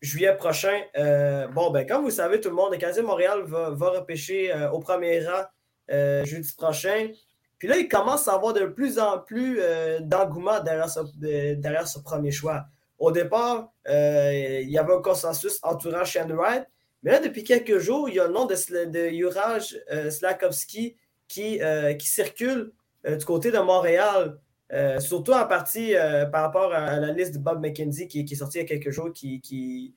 juillet 0.00 0.36
prochain. 0.36 0.80
Euh, 0.96 1.48
bon, 1.48 1.70
ben, 1.70 1.86
comme 1.86 2.04
vous 2.04 2.10
savez, 2.10 2.40
tout 2.40 2.48
le 2.48 2.54
monde, 2.54 2.72
le 2.72 2.78
Canadien 2.78 3.02
Montréal 3.02 3.42
va, 3.44 3.70
va 3.70 3.90
repêcher 3.90 4.52
euh, 4.52 4.70
au 4.70 4.78
premier 4.80 5.26
rang 5.26 5.44
euh, 5.90 6.24
jeudi 6.24 6.52
prochain. 6.56 7.10
Puis 7.58 7.66
là, 7.66 7.76
il 7.76 7.88
commence 7.88 8.28
à 8.28 8.34
avoir 8.34 8.52
de 8.52 8.66
plus 8.66 8.98
en 8.98 9.18
plus 9.18 9.58
euh, 9.60 9.98
d'engouement 10.00 10.60
derrière, 10.60 10.86
de- 11.16 11.54
derrière 11.54 11.88
ce 11.88 11.98
premier 11.98 12.30
choix. 12.30 12.64
Au 12.98 13.10
départ, 13.10 13.72
il 13.86 14.68
y 14.68 14.78
avait 14.78 14.94
un 14.94 15.00
consensus 15.02 15.58
entourant 15.62 16.04
Shane 16.04 16.32
Wright. 16.32 16.64
Mais 17.02 17.12
là, 17.12 17.20
depuis 17.20 17.44
quelques 17.44 17.78
jours, 17.78 18.08
il 18.08 18.16
y 18.16 18.20
a 18.20 18.26
le 18.26 18.32
nom 18.32 18.44
de, 18.44 18.54
de 18.86 19.08
Juraj 19.10 19.76
Slakowski 20.10 20.96
qui, 21.28 21.60
qui 21.98 22.08
circule 22.08 22.72
du 23.04 23.24
côté 23.24 23.52
de 23.52 23.58
Montréal. 23.58 24.38
Euh, 24.72 25.00
surtout 25.00 25.32
en 25.32 25.46
partie 25.46 25.96
euh, 25.96 26.26
par 26.26 26.42
rapport 26.42 26.74
à, 26.74 27.00
la 27.00 27.12
liste 27.12 27.34
de 27.34 27.38
Bob 27.38 27.60
McKenzie 27.60 28.06
qui, 28.06 28.20
est 28.20 28.34
sortie 28.34 28.58
il 28.58 28.62
y 28.62 28.64
a 28.64 28.68
quelques 28.68 28.90
jours, 28.90 29.12
qui, 29.14 29.40
qui, 29.40 29.94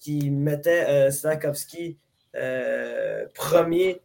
qui, 0.00 0.30
mettait 0.30 0.86
euh, 0.88 1.10
Slakowski 1.10 1.96
euh, 2.34 3.26
premier 3.34 4.02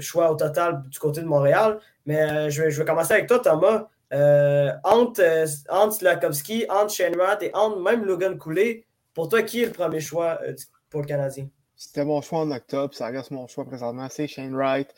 choix 0.00 0.30
au 0.30 0.36
total 0.36 0.82
du 0.88 0.98
côté 0.98 1.20
de 1.20 1.26
Montréal. 1.26 1.80
Mais 2.06 2.50
je, 2.50 2.62
vais, 2.62 2.70
je 2.70 2.78
vais 2.78 2.86
commencer 2.86 3.14
avec 3.14 3.26
toi, 3.26 3.40
Thomas. 3.40 3.88
Entre, 4.84 5.44
entre 5.68 5.92
Slakowski, 5.94 6.66
entre 6.70 6.92
Shane 6.92 7.16
Wright 7.16 7.42
et 7.42 7.50
entre 7.54 7.80
même 7.80 8.04
Logan 8.04 8.38
Cooley, 8.38 8.84
pour 9.12 9.28
toi, 9.28 9.42
qui 9.42 9.62
est 9.62 9.66
le 9.66 9.72
premier 9.72 10.00
choix 10.00 10.38
pour 10.88 11.00
le 11.00 11.06
Canadien? 11.06 11.48
C'était 11.74 12.04
mon 12.04 12.22
choix 12.22 12.38
en 12.38 12.50
octobre, 12.52 12.94
ça 12.94 13.08
reste 13.08 13.32
mon 13.32 13.46
choix 13.48 13.64
présentement, 13.64 14.06
c'est 14.08 14.28
Shane 14.28 14.54
Wright. 14.54 14.94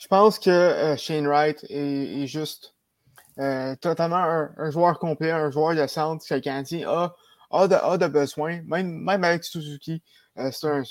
Je 0.00 0.08
pense 0.08 0.38
que 0.38 0.50
euh, 0.50 0.96
Shane 0.96 1.26
Wright 1.28 1.64
est, 1.68 2.26
juste 2.26 2.74
euh, 3.38 3.76
totalement 3.76 4.16
un, 4.56 4.70
joueur 4.70 4.98
complet, 4.98 5.30
un 5.30 5.50
joueur 5.50 5.74
de 5.76 5.86
centre 5.86 6.26
que 6.26 6.34
le 6.34 6.40
Canadien 6.40 6.88
a, 6.88 7.14
a, 7.50 7.68
de, 7.68 7.74
a 7.74 7.98
de 7.98 8.06
besoin, 8.06 8.62
même, 8.62 8.90
même 8.90 9.24
avec 9.24 9.44
Suzuki. 9.44 10.02
euh, 10.38 10.50
c'est 10.52 10.68
un, 10.68 10.82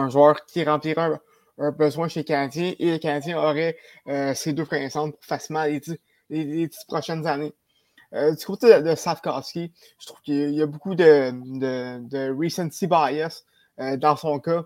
un 0.00 0.08
joueur 0.08 0.44
qui 0.44 0.64
remplira 0.64 1.20
un, 1.58 1.70
besoin 1.70 2.08
chez 2.08 2.20
le 2.20 2.24
Canadien 2.24 2.74
et 2.80 2.90
le 2.90 2.98
Canadien 2.98 3.38
aurait 3.38 3.76
euh, 4.08 4.34
ces 4.34 4.52
deux 4.52 4.64
premiers 4.64 4.90
centres 4.90 5.16
facilement 5.20 5.62
les 5.62 5.78
dix, 5.78 5.96
les, 6.30 6.44
les 6.44 6.70
prochaines 6.88 7.26
années. 7.28 7.54
Du 8.12 8.44
côté 8.46 8.68
de, 8.68 8.80
de 8.80 8.94
je 8.94 10.06
trouve 10.06 10.20
qu'il 10.22 10.50
y 10.54 10.62
a- 10.62 10.66
beaucoup 10.66 10.94
de, 10.94 11.32
de, 11.32 11.98
de 12.08 12.86
bias 12.86 13.42
dans 13.98 14.16
son 14.16 14.38
cas. 14.40 14.64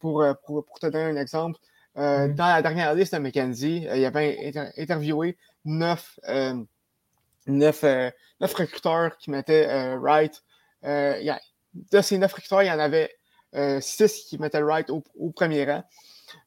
Pour, 0.00 0.24
pour, 0.44 0.64
pour 0.64 0.78
te 0.78 0.86
donner 0.86 1.04
un 1.04 1.16
exemple, 1.16 1.58
euh, 1.98 2.28
Mhm. 2.28 2.34
dans 2.34 2.46
la 2.46 2.62
dernière 2.62 2.94
liste 2.94 3.14
de 3.14 3.18
McKenzie, 3.18 3.86
euh, 3.88 3.96
il 3.96 4.04
avait 4.04 4.38
inter- 4.46 4.70
interviewé 4.78 5.36
neuf, 5.64 6.18
euh, 6.28 6.54
neuf, 7.46 7.84
euh, 7.84 8.10
neuf 8.40 8.54
recruteurs 8.54 9.16
qui 9.18 9.30
mettaient 9.30 9.94
Wright. 9.96 10.42
Il 10.82 11.22
y 11.22 11.30
a- 11.30 11.40
de 11.74 12.00
ces 12.00 12.18
neuf 12.18 12.32
recruteurs, 12.32 12.62
il 12.62 12.66
y 12.68 12.70
en 12.70 12.78
avait 12.78 13.14
six 13.80 14.24
qui 14.28 14.38
mettaient 14.38 14.60
Wright 14.62 14.90
au, 14.90 15.02
au 15.18 15.30
premier 15.30 15.64
rang 15.64 15.84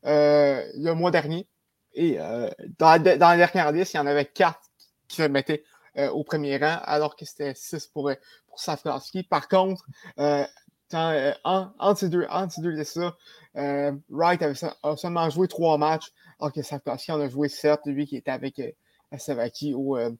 le 0.04 0.94
mois 0.94 1.12
dernier. 1.12 1.48
Et 1.94 2.18
dans, 2.18 2.92
la, 2.92 3.00
dans 3.00 3.30
la 3.30 3.38
dernière 3.38 3.72
liste, 3.72 3.94
il 3.94 3.98
y 3.98 4.00
en 4.00 4.06
avait 4.08 4.26
quatre 4.26 4.62
qui 5.08 5.22
le 5.22 5.30
mettaient 5.30 5.64
au 5.98 6.24
premier 6.24 6.58
rang, 6.58 6.80
alors 6.84 7.16
que 7.16 7.26
c'était 7.26 7.54
six 7.56 7.88
pour, 7.88 8.12
pour. 8.48 8.62
Par 9.30 9.48
contre, 9.48 9.86
dans, 10.18 11.34
en- 11.44 11.72
entre 11.80 12.00
ces 12.00 12.10
deux, 12.10 12.26
entre 12.30 12.54
ces 12.54 12.62
deux 12.62 12.70
listes-là, 12.72 13.16
euh, 13.56 13.92
Wright 14.10 14.42
avait 14.42 14.60
a 14.84 14.98
seulement 14.98 15.30
joué 15.30 15.48
trois 15.48 15.78
matchs, 15.78 16.12
alors 16.40 16.54
que 16.54 16.62
Safkowski 16.62 17.12
en 17.12 17.20
a 17.20 17.30
joué 17.30 17.50
sept, 17.50 17.82
lui 17.86 18.06
qui 18.06 18.18
était 18.18 18.32
avec 18.32 18.60
euh, 18.60 18.72
au, 19.74 19.98
euh, 19.98 20.12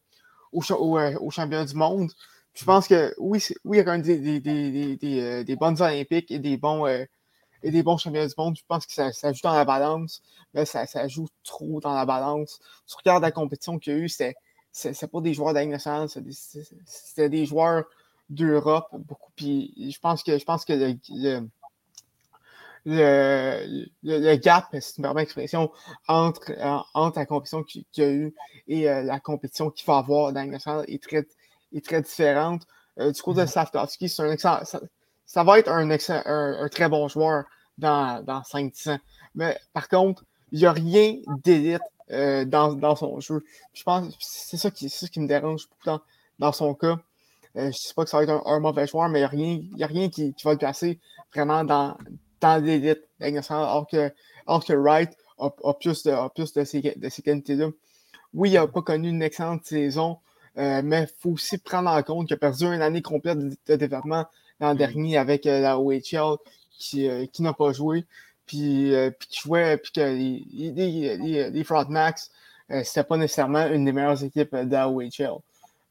au, 0.52 0.98
euh, 0.98 1.66
du 1.66 1.76
monde. 1.76 2.12
Je 2.54 2.66
pense 2.66 2.88
que 2.88 3.14
oui, 3.20 3.44
oui 3.64 3.78
il 3.78 3.80
y 3.80 3.82
a 3.82 3.84
quand 3.84 3.92
même 3.92 4.02
des, 4.02 4.20
des, 4.20 4.40
des, 4.40 4.98
des, 4.98 5.22
euh, 5.22 5.56
bonnes 5.56 5.82
Olympiques 5.82 6.32
et 6.32 6.40
des 6.40 6.58
bons, 6.58 6.88
et 6.88 7.72
des 7.72 7.84
bons 7.84 7.98
championnats 7.98 8.28
du 8.28 8.34
monde. 8.38 8.56
Je 8.58 8.64
pense 8.68 8.86
que 8.86 8.94
ça, 8.94 9.12
ça 9.12 9.32
joue 9.32 9.42
dans 9.44 9.54
la 9.54 9.66
balance, 9.66 10.22
mais 10.54 10.66
ça, 10.66 10.86
ça 10.88 11.08
joue 11.08 11.28
trop 11.44 11.80
dans 11.80 11.94
la 11.94 12.06
balance. 12.06 12.60
Tu 12.88 12.96
regardes 12.98 13.24
la 13.24 13.32
compétition 13.32 13.78
qu'il 13.78 13.94
y 13.94 13.96
a 13.96 14.00
eu, 14.00 14.10
c'est 14.10 15.12
pas 15.12 15.22
des 15.22 15.34
joueurs 15.34 15.54
de 15.54 15.60
c'était 16.86 17.30
des 17.30 17.46
joueurs 17.46 17.86
d'Europe 18.30 18.88
beaucoup. 18.94 19.32
Puis 19.36 19.74
je 19.92 20.00
pense 20.00 20.24
que 20.24 20.38
je 20.38 20.46
pense 20.46 20.66
que 20.66 20.74
le, 20.74 21.48
le, 22.86 23.86
le- 24.04 24.20
le 24.20 24.36
gap, 24.38 24.66
c'est 24.74 24.98
une 24.98 25.06
vraiment 25.06 25.20
expression, 25.20 25.72
entre, 26.08 26.52
en- 26.62 26.84
entre 26.94 27.20
la 27.20 27.26
compétition 27.26 27.64
qu'il 27.64 27.86
y 27.98 28.02
a 28.02 28.10
eu 28.12 28.34
et 28.68 28.90
euh, 28.90 29.04
la 29.04 29.20
compétition 29.20 29.70
qu'il 29.70 29.86
va 29.86 29.98
avoir 29.98 30.34
dans 30.34 30.46
nationale 30.50 30.86
est 30.88 31.02
très, 31.02 31.28
est 31.74 31.86
très 31.86 32.02
différente. 32.02 32.64
Euh, 33.00 33.12
du 33.12 33.22
côté 33.22 33.42
de 33.42 33.46
Safkowski, 33.46 34.10
c'est 34.10 34.24
un 34.24 34.32
excellent. 34.32 34.60
Ça, 34.66 34.82
ça 35.26 35.44
va 35.44 35.60
être 35.60 35.70
un, 35.70 35.90
excellent- 35.90 36.24
un, 36.26 36.64
un 36.64 36.70
très 36.70 36.90
bon 36.90 37.08
joueur 37.08 37.46
dans, 37.78 38.24
dans 38.24 38.42
5-10 38.44 38.90
ans. 38.90 39.00
Mais 39.36 39.58
par 39.74 39.88
contre, 39.88 40.24
il 40.52 40.60
n'y 40.60 40.66
a 40.66 40.72
rien 40.72 41.16
d'élite 41.44 41.82
euh, 42.12 42.46
dans, 42.46 42.74
dans 42.74 42.96
son 42.96 43.20
jeu. 43.20 43.44
Je 43.74 43.84
pense 43.84 44.08
que 44.10 44.14
c'est 44.20 44.58
ça 44.58 44.72
qui, 44.72 44.90
ça 44.90 45.08
qui 45.08 45.20
me 45.20 45.28
dérange 45.28 45.68
beaucoup 45.70 45.86
dans, 45.86 46.02
dans 46.40 46.52
son 46.52 46.74
cas. 46.74 46.98
je 47.56 47.62
ne 47.68 47.72
sais 47.72 47.94
pas 47.94 48.04
que 48.04 48.10
ça 48.10 48.18
va 48.18 48.24
être 48.24 48.44
un, 48.48 48.60
mauvais 48.60 48.88
joueur, 48.88 49.10
mais 49.10 49.20
il 49.20 49.22
n'y 49.76 49.84
a 49.84 49.88
rien, 49.88 50.10
qui, 50.10 50.34
va 50.44 50.52
le 50.54 50.58
placer 50.58 51.00
vraiment 51.34 51.64
dans, 51.64 51.96
dans 52.42 52.64
l'élite. 52.64 53.04
Alors 53.20 53.88
que, 53.88 54.12
alors 54.48 54.66
que 54.66 54.74
Wright 54.74 55.12
a, 55.38 55.50
plus 55.74 56.04
de, 56.04 56.30
plus 56.34 56.54
de 56.54 56.64
ces, 56.64 56.82
de 56.82 57.10
ces 57.10 57.22
qualités-là. 57.22 57.70
Oui, 58.34 58.52
il 58.52 58.54
n'a 58.54 58.68
pas 58.68 58.82
connu 58.82 59.10
une 59.10 59.24
excellente 59.24 59.66
saison, 59.66 60.18
mais 60.56 61.04
il 61.04 61.10
faut 61.20 61.32
aussi 61.32 61.58
prendre 61.58 61.90
en 61.90 62.02
compte 62.04 62.28
qu'il 62.28 62.36
a 62.36 62.38
perdu 62.38 62.66
une 62.66 62.82
année 62.82 63.02
complète 63.02 63.40
de, 63.40 63.76
développement 63.76 64.26
l'an 64.60 64.74
mm. 64.74 64.78
dernier 64.78 65.18
avec 65.18 65.46
la 65.46 65.80
OHL 65.80 66.38
qui, 66.72 67.10
qui 67.32 67.42
n'a 67.42 67.54
pas 67.54 67.72
joué 67.74 68.06
puis, 68.50 68.96
euh, 68.96 69.12
puis 69.12 69.28
qui 69.30 69.40
jouait, 69.42 69.78
puis 69.78 69.92
que 69.92 70.02
les, 70.02 70.44
les, 70.52 71.18
les, 71.18 71.52
les 71.52 71.66
euh, 72.72 72.84
c'était 72.84 73.04
pas 73.04 73.18
nécessairement 73.18 73.68
une 73.68 73.86
des 73.86 73.92
meilleures 73.92 74.24
équipes 74.24 74.56
de 74.56 74.72
la 74.72 74.90
OHL. 74.90 75.10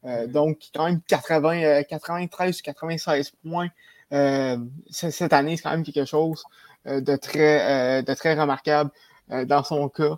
Euh, 0.04 0.26
mm-hmm. 0.26 0.26
donc, 0.26 0.58
quand 0.74 0.86
même 0.86 1.00
80, 1.02 1.84
93 1.84 2.60
96 2.60 3.30
points 3.44 3.68
cette 4.10 5.32
année, 5.32 5.56
c'est 5.56 5.62
quand 5.62 5.70
même 5.70 5.84
quelque 5.84 6.04
chose 6.04 6.42
de, 6.86 7.16
très, 7.16 8.02
de 8.02 8.14
très 8.14 8.34
remarquable 8.34 8.90
dans 9.46 9.62
son 9.62 9.88
cas. 9.88 10.16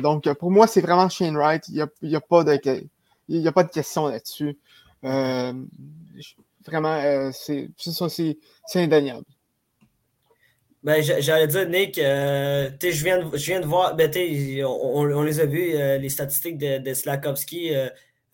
donc, 0.00 0.32
pour 0.34 0.50
moi, 0.50 0.66
c'est 0.66 0.80
vraiment 0.80 1.08
Shane 1.08 1.36
Wright. 1.36 1.64
Il 1.68 1.86
n'y 2.02 2.14
a, 2.14 2.18
a, 2.18 2.20
pas 2.20 2.44
de, 2.44 3.48
a 3.48 3.52
pas 3.52 3.64
de 3.64 3.70
question 3.70 4.08
là-dessus. 4.08 4.58
vraiment, 5.02 5.66
c'est 7.32 7.70
ça, 7.78 8.08
c'est 8.08 8.36
indéniable. 8.74 9.24
Ben, 10.84 11.02
j'allais 11.02 11.46
dire, 11.46 11.66
Nick, 11.66 11.96
euh, 11.96 12.68
je, 12.82 13.04
viens 13.04 13.18
de, 13.18 13.36
je 13.38 13.46
viens 13.46 13.60
de 13.60 13.64
voir, 13.64 13.96
ben, 13.96 14.10
on, 14.66 15.10
on, 15.10 15.22
les 15.22 15.40
a 15.40 15.46
vus, 15.46 15.74
euh, 15.74 15.96
les 15.96 16.10
statistiques 16.10 16.58
de, 16.58 16.92
Slakowski 16.92 17.74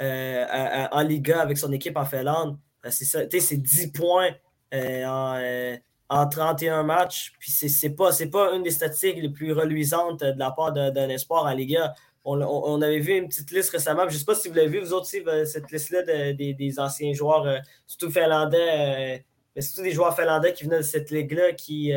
euh, 0.02 0.88
en 0.90 1.02
Liga 1.02 1.40
avec 1.40 1.58
son 1.58 1.70
équipe 1.70 1.96
en 1.96 2.04
Finlande. 2.04 2.58
c'est 2.90 3.56
10 3.56 3.92
points 3.92 4.30
en, 4.72 5.76
en, 6.08 6.28
31 6.28 6.82
matchs. 6.82 7.32
Puis 7.38 7.50
c'est 7.50 7.90
pas, 7.90 8.10
pas 8.32 8.52
une 8.52 8.62
des 8.62 8.70
statistiques 8.70 9.16
les 9.16 9.28
plus 9.28 9.52
reluisantes 9.52 10.20
de 10.20 10.38
la 10.38 10.50
part 10.50 10.72
d'un 10.72 11.08
espoir 11.08 11.44
en 11.44 11.52
Liga. 11.52 11.94
On, 12.24 12.40
on, 12.42 12.82
avait 12.82 12.98
vu 12.98 13.16
une 13.16 13.28
petite 13.28 13.50
liste 13.50 13.70
récemment. 13.70 14.02
Je 14.08 14.14
ne 14.14 14.18
sais 14.18 14.24
pas 14.24 14.34
si 14.34 14.48
vous 14.48 14.54
l'avez 14.54 14.68
vu, 14.68 14.80
vous 14.80 14.92
aussi, 14.92 15.22
cette 15.46 15.70
liste-là 15.70 16.02
des, 16.32 16.74
anciens 16.78 17.12
joueurs, 17.14 17.46
surtout 17.86 18.10
finlandais, 18.10 19.24
mais 19.56 19.62
surtout 19.62 19.82
des 19.82 19.92
joueurs 19.92 20.14
finlandais 20.14 20.52
qui 20.52 20.64
venaient 20.64 20.78
de 20.78 20.82
cette 20.82 21.10
ligue-là 21.10 21.52
qui 21.52 21.94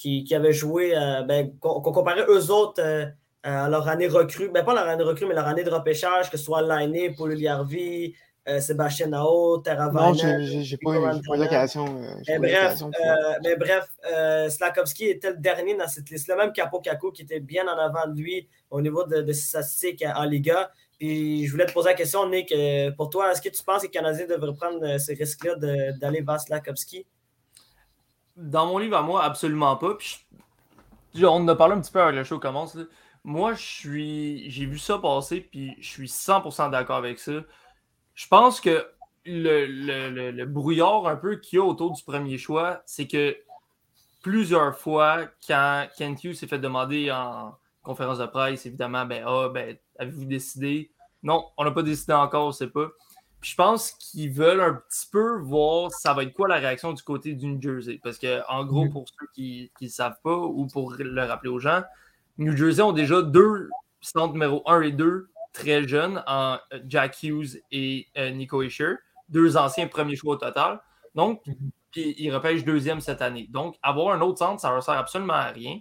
qui, 0.00 0.24
qui 0.24 0.34
avaient 0.34 0.54
joué, 0.54 0.96
euh, 0.96 1.22
ben, 1.22 1.52
qu'on 1.58 1.82
comparait 1.82 2.24
eux 2.26 2.50
autres 2.50 2.80
euh, 2.80 3.04
à 3.42 3.68
leur 3.68 3.86
année 3.86 4.08
recrue, 4.08 4.48
ben, 4.48 4.64
pas 4.64 4.72
leur 4.72 4.88
année 4.88 5.02
recrue, 5.02 5.26
mais 5.26 5.34
leur 5.34 5.46
année 5.46 5.62
de 5.62 5.70
repêchage, 5.70 6.30
que 6.30 6.38
ce 6.38 6.44
soit 6.44 6.62
Lainé, 6.62 7.10
Paul 7.10 7.38
Yarvi, 7.38 8.14
euh, 8.50 8.60
Sébastien 8.60 9.06
Nao, 9.06 9.58
Taravana. 9.58 10.08
Non, 10.08 10.14
j'ai 10.14 10.76
pas, 10.76 10.96
eu 10.96 11.38
l'occasion. 11.38 11.84
mais 12.28 12.38
bref, 12.38 12.82
mais 13.42 13.56
bref 13.56 13.88
Slakowski 14.50 15.06
était 15.06 15.30
le 15.30 15.36
dernier 15.36 15.76
dans 15.76 15.88
cette 15.88 16.10
liste-là, 16.10 16.36
même 16.36 16.52
Capo 16.52 16.80
Caco 16.80 17.12
qui 17.12 17.22
était 17.22 17.40
bien 17.40 17.66
en 17.66 17.78
avant 17.78 18.06
de 18.08 18.20
lui 18.20 18.48
au 18.70 18.80
niveau 18.80 19.04
de, 19.04 19.22
de 19.22 19.32
ses 19.32 19.48
statistiques 19.48 20.04
en 20.14 20.24
Liga. 20.24 20.70
Puis 20.98 21.46
je 21.46 21.50
voulais 21.50 21.66
te 21.66 21.72
poser 21.72 21.90
la 21.90 21.94
question, 21.94 22.28
Nick, 22.28 22.54
pour 22.96 23.08
toi, 23.08 23.32
est-ce 23.32 23.40
que 23.40 23.48
tu 23.48 23.62
penses 23.62 23.82
que 23.82 23.86
les 23.86 23.90
Canadiens 23.90 24.26
devraient 24.26 24.54
prendre 24.54 24.98
ce 24.98 25.12
risque-là 25.12 25.54
d'aller 25.98 26.20
vers 26.20 26.40
Slakowski? 26.40 27.06
Dans 28.36 28.66
mon 28.66 28.78
livre 28.78 28.96
à 28.96 29.02
moi, 29.02 29.24
absolument 29.24 29.76
pas. 29.76 29.96
on 31.16 31.26
en 31.26 31.48
a 31.48 31.56
parlé 31.56 31.74
un 31.74 31.80
petit 31.80 31.92
peu 31.92 32.00
avant 32.00 32.10
que 32.10 32.16
le 32.16 32.24
show 32.24 32.38
commence. 32.38 32.76
Moi, 33.24 33.54
je 33.54 33.62
suis. 33.62 34.50
J'ai 34.50 34.66
vu 34.66 34.78
ça 34.78 34.98
passer, 34.98 35.40
puis 35.40 35.76
je 35.78 35.88
suis 35.88 36.06
100% 36.06 36.70
d'accord 36.70 36.96
avec 36.96 37.18
ça. 37.18 37.32
Je 38.20 38.28
pense 38.28 38.60
que 38.60 38.86
le, 39.24 40.44
brouillard 40.44 41.06
un 41.06 41.16
peu 41.16 41.36
qu'il 41.36 41.58
y 41.58 41.62
a 41.62 41.64
autour 41.64 41.92
du 41.92 42.02
premier 42.04 42.36
choix, 42.36 42.82
c'est 42.84 43.06
que 43.06 43.34
plusieurs 44.20 44.76
fois, 44.76 45.24
quand 45.46 45.86
Kent 45.96 46.24
Hughes 46.24 46.34
s'est 46.34 46.46
fait 46.46 46.58
demander 46.58 47.10
en 47.10 47.56
conférence 47.82 48.18
de 48.18 48.26
presse, 48.26 48.66
évidemment, 48.66 49.06
ben, 49.06 49.24
ah, 49.26 49.48
ben, 49.48 49.74
avez-vous 49.98 50.26
décidé? 50.26 50.90
Non, 51.22 51.46
on 51.56 51.64
n'a 51.64 51.70
pas 51.70 51.82
décidé 51.82 52.12
encore, 52.12 52.48
on 52.48 52.52
sait 52.52 52.68
pas 52.68 52.88
je 53.42 53.54
pense 53.54 53.92
qu'ils 53.92 54.30
veulent 54.30 54.60
un 54.60 54.74
petit 54.74 55.06
peu 55.10 55.38
voir 55.38 55.90
ça 55.90 56.12
va 56.12 56.24
être 56.24 56.34
quoi 56.34 56.46
la 56.46 56.56
réaction 56.56 56.92
du 56.92 57.02
côté 57.02 57.32
du 57.32 57.46
New 57.46 57.62
Jersey. 57.62 57.98
Parce 58.02 58.18
que, 58.18 58.42
en 58.50 58.66
gros, 58.66 58.84
mm. 58.84 58.90
pour 58.90 59.06
ceux 59.08 59.26
qui 59.32 59.70
ne 59.80 59.88
savent 59.88 60.18
pas 60.22 60.36
ou 60.36 60.66
pour 60.66 60.92
le 60.92 61.24
rappeler 61.24 61.48
aux 61.48 61.58
gens, 61.58 61.82
New 62.36 62.54
Jersey 62.54 62.82
ont 62.82 62.92
déjà 62.92 63.22
deux 63.22 63.70
centres 64.02 64.34
numéro 64.34 64.62
1 64.66 64.82
et 64.82 64.92
2 64.92 65.29
très 65.52 65.86
jeunes 65.86 66.22
en 66.26 66.58
euh, 66.72 66.80
Jack 66.86 67.22
Hughes 67.22 67.60
et 67.70 68.06
euh, 68.16 68.30
Nico 68.30 68.62
Escher, 68.62 68.94
deux 69.28 69.56
anciens 69.56 69.88
premiers 69.88 70.16
choix 70.16 70.34
au 70.34 70.38
total. 70.38 70.80
Donc, 71.14 71.42
puis 71.90 72.14
ils 72.18 72.32
repêchent 72.32 72.64
deuxième 72.64 73.00
cette 73.00 73.22
année. 73.22 73.48
Donc, 73.50 73.76
avoir 73.82 74.14
un 74.14 74.20
autre 74.20 74.38
centre, 74.38 74.60
ça 74.60 74.74
ne 74.74 74.80
sert 74.80 74.94
absolument 74.94 75.34
à 75.34 75.48
rien. 75.48 75.80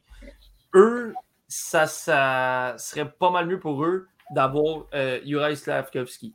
Eux, 0.73 1.13
ça, 1.47 1.87
ça 1.87 2.75
serait 2.77 3.11
pas 3.11 3.29
mal 3.31 3.47
mieux 3.47 3.59
pour 3.59 3.83
eux 3.83 4.07
d'avoir 4.31 4.85
euh, 4.93 5.19
Juraj 5.25 5.55
Slavkovski 5.55 6.33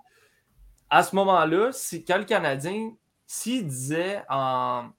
à 0.95 1.03
ce 1.03 1.17
moment-là, 1.17 1.71
quand 2.07 2.19
le 2.19 2.25
Canadien, 2.25 2.93
s'il 3.27 3.67
disait 3.67 4.23
en, 4.29 4.91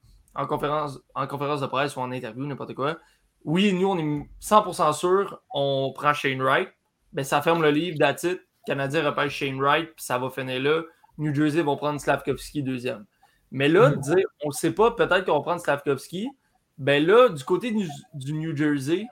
conférence, 0.49 0.99
en 1.13 1.25
conférence 1.25 1.61
de 1.61 1.67
presse 1.67 1.95
ou 1.95 2.01
en 2.01 2.11
interview, 2.11 2.45
n'importe 2.45 2.73
quoi, 2.73 2.97
oui, 3.45 3.71
nous, 3.71 3.87
on 3.87 3.97
est 3.97 4.29
100% 4.41 4.91
sûr, 4.91 5.41
on 5.53 5.93
prend 5.95 6.13
Shane 6.13 6.41
Wright, 6.41 6.67
ben, 7.15 7.23
ça 7.23 7.41
ferme 7.41 7.61
le 7.63 7.71
livre. 7.71 7.97
Le 7.99 8.39
Canadien 8.67 9.09
repêche 9.09 9.33
Shane 9.33 9.59
Wright, 9.59 9.87
puis 9.95 10.03
ça 10.03 10.17
va 10.17 10.29
finir 10.29 10.61
là. 10.61 10.81
New 11.17 11.33
Jersey 11.33 11.61
vont 11.61 11.77
prendre 11.77 11.99
Slavkovski 11.99 12.61
deuxième. 12.61 13.05
Mais 13.51 13.69
là, 13.69 13.89
mm. 13.89 13.99
dire, 14.01 14.27
on 14.43 14.49
ne 14.49 14.53
sait 14.53 14.71
pas, 14.71 14.91
peut-être 14.91 15.25
qu'on 15.25 15.37
va 15.37 15.41
prendre 15.41 15.61
Slavkovski. 15.61 16.29
Ben 16.77 17.05
là, 17.05 17.29
du 17.29 17.41
côté 17.45 17.71
du, 17.71 18.33
New 18.33 18.53
Jersey, 18.53 19.05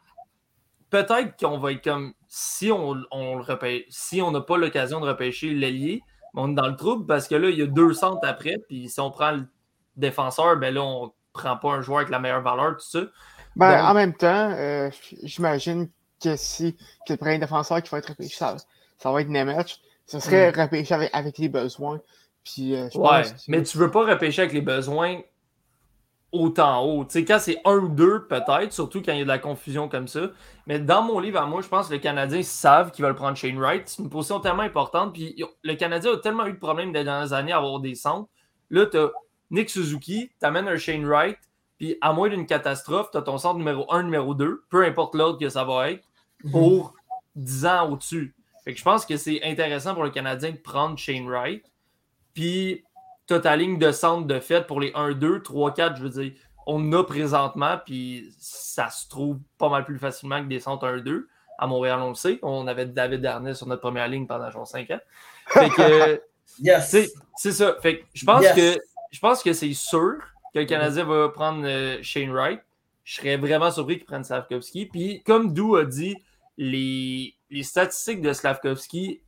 peut-être 0.89 1.37
qu'on 1.39 1.59
va 1.59 1.71
être 1.71 1.83
comme 1.83 2.13
si 2.27 2.71
on, 2.71 2.97
on 3.09 3.37
le 3.37 3.45
si 3.87 4.21
on 4.21 4.31
n'a 4.31 4.41
pas 4.41 4.57
l'occasion 4.57 4.99
de 4.99 5.05
repêcher 5.05 5.53
l'ailier, 5.53 6.01
on 6.33 6.51
est 6.51 6.55
dans 6.55 6.67
le 6.67 6.75
trouble 6.75 7.05
parce 7.05 7.29
que 7.29 7.35
là, 7.35 7.49
il 7.49 7.57
y 7.57 7.61
a 7.61 7.67
deux 7.67 7.93
centres 7.93 8.27
après. 8.27 8.57
Puis 8.67 8.89
si 8.89 8.99
on 8.99 9.11
prend 9.11 9.31
le 9.31 9.47
défenseur, 9.95 10.57
ben 10.57 10.73
là, 10.73 10.83
on 10.83 11.13
prend 11.31 11.55
pas 11.55 11.69
un 11.69 11.81
joueur 11.81 11.99
avec 11.99 12.09
la 12.09 12.19
meilleure 12.19 12.41
valeur, 12.41 12.71
tout 12.73 12.85
ça. 12.85 13.05
Ben, 13.55 13.85
En 13.85 13.93
même 13.93 14.13
temps, 14.13 14.51
euh, 14.51 14.89
j'imagine 15.21 15.89
que 16.23 16.35
si 16.35 16.75
que 17.07 17.13
le 17.13 17.17
premier 17.17 17.37
défenseur 17.37 17.81
qui 17.81 17.89
va 17.89 17.99
être 17.99 18.09
repêché, 18.09 18.35
ça, 18.35 18.55
va 19.03 19.21
être 19.21 19.29
Nemeth. 19.29 19.79
Ce 20.05 20.19
serait 20.19 20.51
mm. 20.51 20.59
repêché 20.59 21.09
avec, 21.13 21.37
les 21.37 21.49
besoins. 21.49 21.99
Puis, 22.43 22.75
euh, 22.75 22.89
ouais, 22.95 23.23
mais 23.47 23.63
tu 23.63 23.77
veux 23.77 23.91
pas 23.91 24.05
repêcher 24.05 24.41
avec 24.41 24.53
les 24.53 24.61
besoins 24.61 25.21
autant 26.33 26.83
haut. 26.83 27.05
Tu 27.05 27.11
sais, 27.11 27.25
quand 27.25 27.37
c'est 27.39 27.61
un 27.63 27.77
ou 27.77 27.89
deux, 27.89 28.25
peut-être, 28.27 28.73
surtout 28.73 29.01
quand 29.01 29.13
il 29.13 29.19
y 29.19 29.21
a 29.21 29.23
de 29.23 29.29
la 29.29 29.39
confusion 29.39 29.87
comme 29.87 30.07
ça. 30.07 30.31
Mais 30.65 30.79
dans 30.79 31.03
mon 31.03 31.19
livre 31.19 31.39
à 31.39 31.45
moi, 31.45 31.61
je 31.61 31.67
pense 31.67 31.87
que 31.87 31.93
les 31.93 32.01
Canadiens 32.01 32.41
savent 32.41 32.91
qu'ils 32.91 33.05
veulent 33.05 33.15
prendre 33.15 33.37
Shane 33.37 33.57
Wright. 33.57 33.87
C'est 33.87 34.01
une 34.01 34.09
position 34.09 34.39
tellement 34.39 34.63
importante. 34.63 35.13
Puis 35.13 35.41
le 35.63 35.75
Canadien 35.75 36.13
a 36.13 36.17
tellement 36.17 36.47
eu 36.47 36.53
de 36.53 36.57
problèmes 36.57 36.91
des 36.91 37.03
dernières 37.03 37.33
années 37.33 37.51
à 37.51 37.57
avoir 37.57 37.79
des 37.79 37.95
centres. 37.95 38.29
Là, 38.71 38.87
tu 38.87 38.97
as 38.97 39.11
Nick 39.51 39.69
Suzuki, 39.69 40.31
tu 40.39 40.45
amènes 40.45 40.67
un 40.67 40.77
Shane 40.77 41.05
Wright, 41.05 41.37
puis 41.77 41.97
à 42.01 42.11
moins 42.11 42.29
d'une 42.29 42.47
catastrophe, 42.47 43.11
tu 43.11 43.17
as 43.17 43.21
ton 43.21 43.37
centre 43.37 43.59
numéro 43.59 43.85
1, 43.93 44.03
numéro 44.03 44.33
2, 44.33 44.63
peu 44.69 44.83
importe 44.83 45.13
l'ordre 45.13 45.39
que 45.39 45.49
ça 45.49 45.63
va 45.63 45.91
être, 45.91 46.03
pour 46.51 46.93
10 47.35 47.65
ans 47.65 47.91
au-dessus. 47.91 48.33
Fait 48.63 48.73
que 48.73 48.79
je 48.79 48.83
pense 48.83 49.05
que 49.05 49.17
c'est 49.17 49.43
intéressant 49.43 49.93
pour 49.93 50.03
le 50.03 50.09
Canadien 50.09 50.51
de 50.51 50.57
prendre 50.57 50.97
Shane 50.97 51.27
Wright. 51.27 51.65
Puis 52.33 52.83
tu 53.27 53.33
as 53.33 53.39
ta 53.39 53.55
ligne 53.55 53.77
de 53.77 53.91
centre 53.91 54.27
de 54.27 54.39
fait 54.39 54.65
pour 54.65 54.79
les 54.79 54.91
1, 54.95 55.13
2, 55.13 55.41
3, 55.41 55.73
4, 55.73 55.97
je 55.97 56.03
veux 56.03 56.09
dire, 56.09 56.33
on 56.65 56.93
a 56.93 57.03
présentement, 57.03 57.77
puis 57.85 58.33
ça 58.39 58.89
se 58.89 59.07
trouve 59.09 59.39
pas 59.57 59.69
mal 59.69 59.85
plus 59.85 59.99
facilement 59.99 60.41
que 60.41 60.47
des 60.47 60.59
centres 60.59 60.87
1, 60.87 60.99
2. 60.99 61.27
À 61.59 61.67
Montréal, 61.67 61.99
on 62.01 62.09
le 62.09 62.15
sait. 62.15 62.39
On 62.41 62.67
avait 62.67 62.85
David 62.85 63.21
Darnay 63.21 63.53
sur 63.53 63.67
notre 63.67 63.81
première 63.81 64.07
ligne 64.07 64.25
pendant 64.25 64.49
genre 64.49 64.67
5 64.67 64.89
ans. 64.91 64.99
Fait 65.47 65.69
que. 65.69 66.21
C'est 67.35 67.51
ça. 67.51 67.75
Fait 67.81 67.99
que 67.99 68.05
je 68.13 68.25
pense 68.25 68.45
que 68.53 68.79
je 69.11 69.19
pense 69.19 69.43
que 69.43 69.53
c'est 69.53 69.73
sûr 69.73 70.17
que 70.53 70.59
le 70.59 70.65
Canadien 70.65 71.03
va 71.03 71.29
prendre 71.29 71.63
euh, 71.65 71.99
Shane 72.01 72.31
Wright. 72.31 72.59
Je 73.03 73.15
serais 73.15 73.37
vraiment 73.37 73.69
surpris 73.69 73.97
qu'il 73.97 74.05
prenne 74.05 74.23
Slavkovski. 74.23 74.87
Puis, 74.87 75.21
comme 75.23 75.53
Dou 75.53 75.75
a 75.75 75.85
dit, 75.85 76.15
les, 76.57 77.35
les 77.49 77.63
statistiques 77.63 78.21
de 78.21 78.33
Slavkovski 78.33 79.21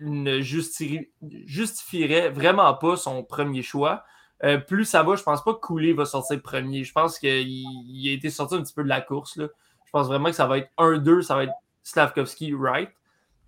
ne 0.00 0.40
justifierait 0.40 2.30
vraiment 2.30 2.72
pas 2.74 2.96
son 2.96 3.24
premier 3.24 3.62
choix. 3.62 4.04
Euh, 4.44 4.58
plus 4.58 4.84
ça 4.84 5.02
va, 5.02 5.16
je 5.16 5.22
pense 5.22 5.42
pas 5.42 5.52
que 5.54 5.58
Cooley 5.58 5.92
va 5.92 6.04
sortir 6.04 6.40
premier. 6.40 6.84
Je 6.84 6.92
pense 6.92 7.18
qu'il 7.18 8.08
a 8.08 8.12
été 8.12 8.30
sorti 8.30 8.54
un 8.54 8.62
petit 8.62 8.74
peu 8.74 8.84
de 8.84 8.88
la 8.88 9.00
course. 9.00 9.36
Là. 9.36 9.48
Je 9.84 9.90
pense 9.90 10.06
vraiment 10.06 10.26
que 10.26 10.36
ça 10.36 10.46
va 10.46 10.58
être 10.58 10.70
1-2, 10.78 11.22
ça 11.22 11.34
va 11.34 11.44
être 11.44 11.54
Slavkovski, 11.82 12.52
Wright, 12.52 12.90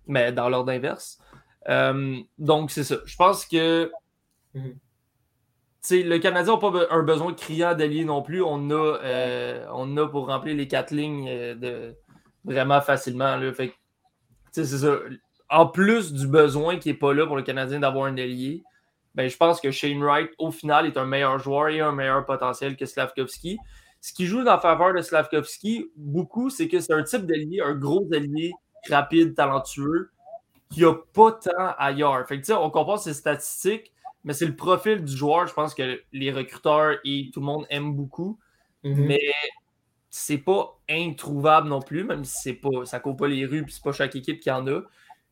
mais 0.07 0.31
dans 0.33 0.49
l'ordre 0.49 0.71
inverse. 0.71 1.19
Euh, 1.69 2.19
donc, 2.37 2.71
c'est 2.71 2.83
ça. 2.83 2.97
Je 3.05 3.15
pense 3.15 3.45
que 3.45 3.91
mhm. 4.53 4.75
le 5.91 6.17
Canadien 6.17 6.53
n'a 6.53 6.59
pas 6.59 6.87
un 6.89 7.03
besoin 7.03 7.33
criant 7.33 7.75
d'alliés 7.75 8.03
non 8.03 8.21
plus. 8.21 8.41
On 8.41 8.69
a, 8.71 8.73
euh, 8.73 9.65
on 9.71 9.95
a 9.95 10.07
pour 10.07 10.27
remplir 10.27 10.55
les 10.55 10.67
quatre 10.67 10.91
lignes 10.91 11.27
de, 11.27 11.95
vraiment 12.43 12.81
facilement. 12.81 13.35
Là. 13.35 13.53
Fait 13.53 13.73
c'est 14.51 14.65
ça 14.65 14.97
en 15.51 15.67
plus 15.67 16.13
du 16.13 16.27
besoin 16.27 16.79
qui 16.79 16.89
n'est 16.89 16.95
pas 16.95 17.13
là 17.13 17.27
pour 17.27 17.35
le 17.35 17.43
Canadien 17.43 17.81
d'avoir 17.81 18.05
un 18.05 18.17
allié, 18.17 18.63
ben, 19.13 19.29
je 19.29 19.35
pense 19.35 19.59
que 19.59 19.69
Shane 19.69 20.01
Wright, 20.01 20.31
au 20.37 20.49
final, 20.49 20.85
est 20.85 20.97
un 20.97 21.05
meilleur 21.05 21.37
joueur 21.39 21.67
et 21.67 21.81
un 21.81 21.91
meilleur 21.91 22.25
potentiel 22.25 22.77
que 22.77 22.85
Slavkovski. 22.85 23.57
Ce 23.99 24.13
qui 24.13 24.25
joue 24.25 24.41
la 24.41 24.57
faveur 24.57 24.93
de 24.93 25.01
Slavkovski, 25.01 25.91
beaucoup, 25.97 26.49
c'est 26.49 26.69
que 26.69 26.79
c'est 26.79 26.93
un 26.93 27.03
type 27.03 27.25
d'allié, 27.25 27.59
un 27.61 27.75
gros 27.75 28.07
allié, 28.13 28.53
rapide, 28.89 29.35
talentueux, 29.35 30.09
qui 30.69 30.81
n'a 30.81 30.93
pas 31.13 31.33
tant 31.33 31.75
ailleurs. 31.77 32.25
Fait 32.25 32.39
que, 32.39 32.53
on 32.53 32.69
comprend 32.69 32.95
ses 32.95 33.13
statistiques, 33.13 33.91
mais 34.23 34.31
c'est 34.31 34.45
le 34.45 34.55
profil 34.55 35.03
du 35.03 35.15
joueur, 35.15 35.47
je 35.47 35.53
pense 35.53 35.73
que 35.73 36.01
les 36.13 36.31
recruteurs 36.31 36.97
et 37.03 37.29
tout 37.33 37.41
le 37.41 37.45
monde 37.45 37.65
aiment 37.69 37.93
beaucoup. 37.93 38.39
Mhm. 38.85 39.05
Mais 39.05 39.19
c'est 40.11 40.37
pas 40.37 40.77
introuvable 40.89 41.69
non 41.69 41.81
plus, 41.81 42.03
même 42.03 42.25
si 42.25 42.35
c'est 42.43 42.53
pas, 42.53 42.85
ça 42.85 42.99
court 42.99 43.15
pas 43.15 43.29
les 43.29 43.45
rues, 43.45 43.63
puis 43.63 43.73
c'est 43.73 43.83
pas 43.83 43.93
chaque 43.93 44.15
équipe 44.15 44.41
qui 44.41 44.51
en 44.51 44.67
a. 44.67 44.81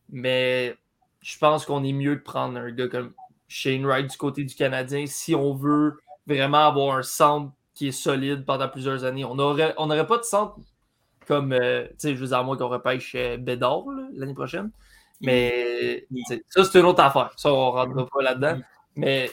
Mais 0.09 0.75
je 1.21 1.38
pense 1.38 1.65
qu'on 1.65 1.84
est 1.84 1.93
mieux 1.93 2.15
de 2.15 2.21
prendre 2.21 2.57
un 2.57 2.71
gars 2.71 2.88
comme 2.88 3.13
Shane 3.49 3.86
Wright 3.86 4.09
du 4.09 4.17
côté 4.17 4.45
du 4.45 4.55
Canadien 4.55 5.05
si 5.05 5.36
on 5.36 5.53
veut 5.53 5.99
vraiment 6.27 6.65
avoir 6.65 6.95
un 6.97 7.03
centre 7.03 7.51
qui 7.73 7.89
est 7.89 7.91
solide 7.91 8.45
pendant 8.45 8.69
plusieurs 8.69 9.03
années. 9.03 9.25
On 9.25 9.36
n'aurait 9.36 9.73
on 9.77 9.89
aurait 9.89 10.07
pas 10.07 10.17
de 10.17 10.23
centre 10.23 10.55
comme, 11.27 11.51
euh, 11.53 11.86
tu 11.89 11.95
sais, 11.97 12.15
je 12.15 12.21
veux 12.21 12.27
dire, 12.27 12.38
à 12.38 12.43
moins 12.43 12.57
qu'on 12.57 12.69
repêche 12.69 13.13
euh, 13.15 13.38
Bédard 13.38 13.84
là, 13.91 14.07
l'année 14.13 14.34
prochaine. 14.34 14.71
Mais 15.21 16.07
tu 16.09 16.23
sais, 16.23 16.43
ça, 16.49 16.63
c'est 16.63 16.80
une 16.80 16.86
autre 16.86 17.03
affaire. 17.03 17.34
Ça, 17.36 17.53
on 17.53 17.73
ne 17.73 17.77
rentrera 17.77 18.07
pas 18.07 18.23
là-dedans. 18.23 18.59
Mais 18.95 19.30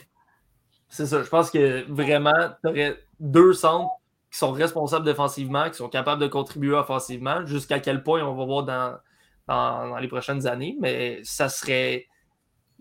c'est 0.89 1.07
ça. 1.07 1.23
Je 1.23 1.29
pense 1.29 1.51
que 1.51 1.85
vraiment, 1.91 2.51
tu 2.63 2.69
aurais 2.69 2.99
deux 3.21 3.53
centres 3.53 3.93
qui 4.37 4.41
sont 4.41 4.53
responsables 4.53 5.07
défensivement, 5.07 5.71
qui 5.71 5.77
sont 5.79 5.89
capables 5.89 6.21
de 6.21 6.27
contribuer 6.27 6.75
offensivement. 6.75 7.47
Jusqu'à 7.47 7.81
quel 7.81 8.03
point 8.03 8.23
on 8.23 8.35
va 8.35 8.45
voir 8.45 8.65
dans, 8.65 8.97
dans, 9.49 9.89
dans 9.89 9.97
les 9.97 10.09
prochaines 10.09 10.47
années. 10.47 10.77
Mais 10.79 11.21
ça 11.25 11.49
serait. 11.49 12.07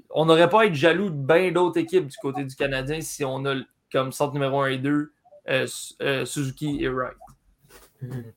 On 0.10 0.26
n'aurait 0.26 0.50
pas 0.50 0.64
à 0.64 0.66
être 0.66 0.74
jaloux 0.74 1.10
de 1.10 1.16
bien 1.16 1.54
d'autres 1.54 1.80
équipes 1.80 2.08
du 2.08 2.18
côté 2.18 2.44
du 2.44 2.54
Canadien 2.58 3.00
si 3.00 3.24
on 3.24 3.46
a 3.46 3.56
comme 3.90 4.12
centre 4.12 4.34
numéro 4.34 4.60
1 4.64 4.68
et 4.72 4.78
2 4.80 5.14
euh, 5.48 5.68
euh, 6.02 6.26
Suzuki 6.26 6.84
et 6.84 6.90
Wright. 6.90 7.16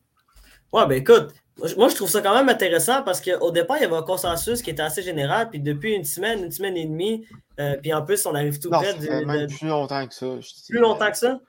Ouais, 0.73 0.87
ben 0.87 0.99
écoute, 0.99 1.31
moi, 1.79 1.89
je- 1.89 1.95
trouve 1.97 2.11
ça 2.11 2.21
quand 2.21 2.35
même 2.35 2.51
intéressant 2.51 3.03
parce 3.03 3.23
qu'au 3.23 3.51
départ, 3.51 3.79
il 3.79 3.83
y 3.83 3.87
avait 3.87 3.97
un 3.97 4.03
consensus 4.03 4.61
qui 4.61 4.69
était 4.69 4.83
assez 4.83 5.01
général, 5.03 5.49
puis 5.49 5.61
depuis 5.61 5.95
une 5.95 6.05
semaine, 6.05 6.45
une 6.45 6.51
semaine 6.53 6.77
et 6.77 6.85
demie, 6.85 7.27
euh, 7.59 7.77
puis 7.81 7.91
en 7.95 8.05
plus, 8.05 8.27
on 8.27 8.35
arrive 8.35 8.59
tout 8.61 8.69
Non, 8.69 8.79
près 8.79 8.93
ça 8.93 8.99
de, 8.99 9.03
fait 9.07 9.25
même 9.25 9.47
de- 9.47 9.55
plus 9.57 9.67
longtemps 9.67 10.07
que 10.07 10.13
ça. 10.15 10.27
je 10.41 10.49
plus 10.69 10.79
longtemps 10.79 11.11
que 11.11 11.17
ça? 11.17 11.41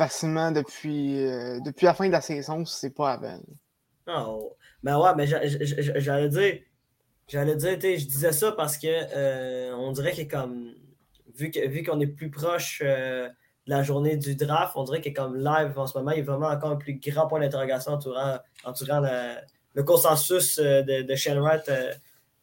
Facilement 0.00 0.50
depuis, 0.50 1.22
euh, 1.26 1.60
depuis 1.60 1.84
la 1.84 1.92
fin 1.92 2.06
de 2.06 2.12
la 2.12 2.22
saison, 2.22 2.64
c'est 2.64 2.94
pas 2.94 3.12
avant. 3.12 3.38
Oh. 4.06 4.56
Ben 4.82 4.98
ouais, 4.98 5.10
mais 5.14 5.26
j'a- 5.26 5.46
j'a- 5.46 5.58
j'a- 5.62 5.98
j'allais 5.98 6.30
dire, 6.30 6.58
j'allais 7.28 7.54
dire, 7.54 7.74
tu 7.74 7.80
sais, 7.82 7.98
je 7.98 8.06
disais 8.06 8.32
ça 8.32 8.52
parce 8.52 8.78
que 8.78 8.86
euh, 8.88 9.74
on 9.76 9.92
dirait 9.92 10.12
que 10.12 10.22
comme, 10.22 10.72
vu 11.36 11.50
que- 11.50 11.68
vu 11.68 11.82
qu'on 11.82 12.00
est 12.00 12.06
plus 12.06 12.30
proche 12.30 12.80
euh, 12.82 13.28
de 13.28 13.70
la 13.70 13.82
journée 13.82 14.16
du 14.16 14.36
draft, 14.36 14.72
on 14.76 14.84
dirait 14.84 15.02
que 15.02 15.10
comme 15.10 15.36
live 15.36 15.78
en 15.78 15.86
ce 15.86 15.98
moment, 15.98 16.12
il 16.12 16.18
y 16.18 16.22
a 16.22 16.24
vraiment 16.24 16.48
encore 16.48 16.70
un 16.70 16.76
plus 16.76 16.94
grand 16.94 17.26
point 17.28 17.40
d'interrogation 17.40 17.92
entourant, 17.92 18.38
entourant 18.64 19.00
le, 19.00 19.34
le 19.74 19.82
consensus 19.82 20.58
euh, 20.58 20.80
de, 20.80 21.02
de 21.02 21.14
Shane 21.14 21.38
Wright 21.40 21.68
euh, 21.68 21.92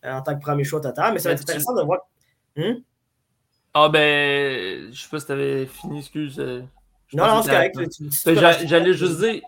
en 0.03 0.21
tant 0.21 0.35
que 0.35 0.41
premier 0.41 0.63
choix 0.63 0.79
total. 0.79 1.11
Mais 1.13 1.19
ça 1.19 1.29
va 1.29 1.33
être 1.33 1.41
intéressant 1.41 1.73
de 1.73 1.81
voir. 1.81 2.01
Hum? 2.55 2.83
Ah 3.73 3.89
ben, 3.89 4.93
je 4.93 5.01
sais 5.01 5.09
pas 5.09 5.19
si 5.19 5.25
t'avais 5.25 5.65
fini, 5.65 5.99
excuse. 6.01 6.39
Je 7.07 7.17
Non, 7.17 7.27
non, 7.27 7.41
c'est 7.41 7.51
correct. 7.51 8.67
J'allais 8.67 8.93
juste 8.93 9.19
dire, 9.19 9.41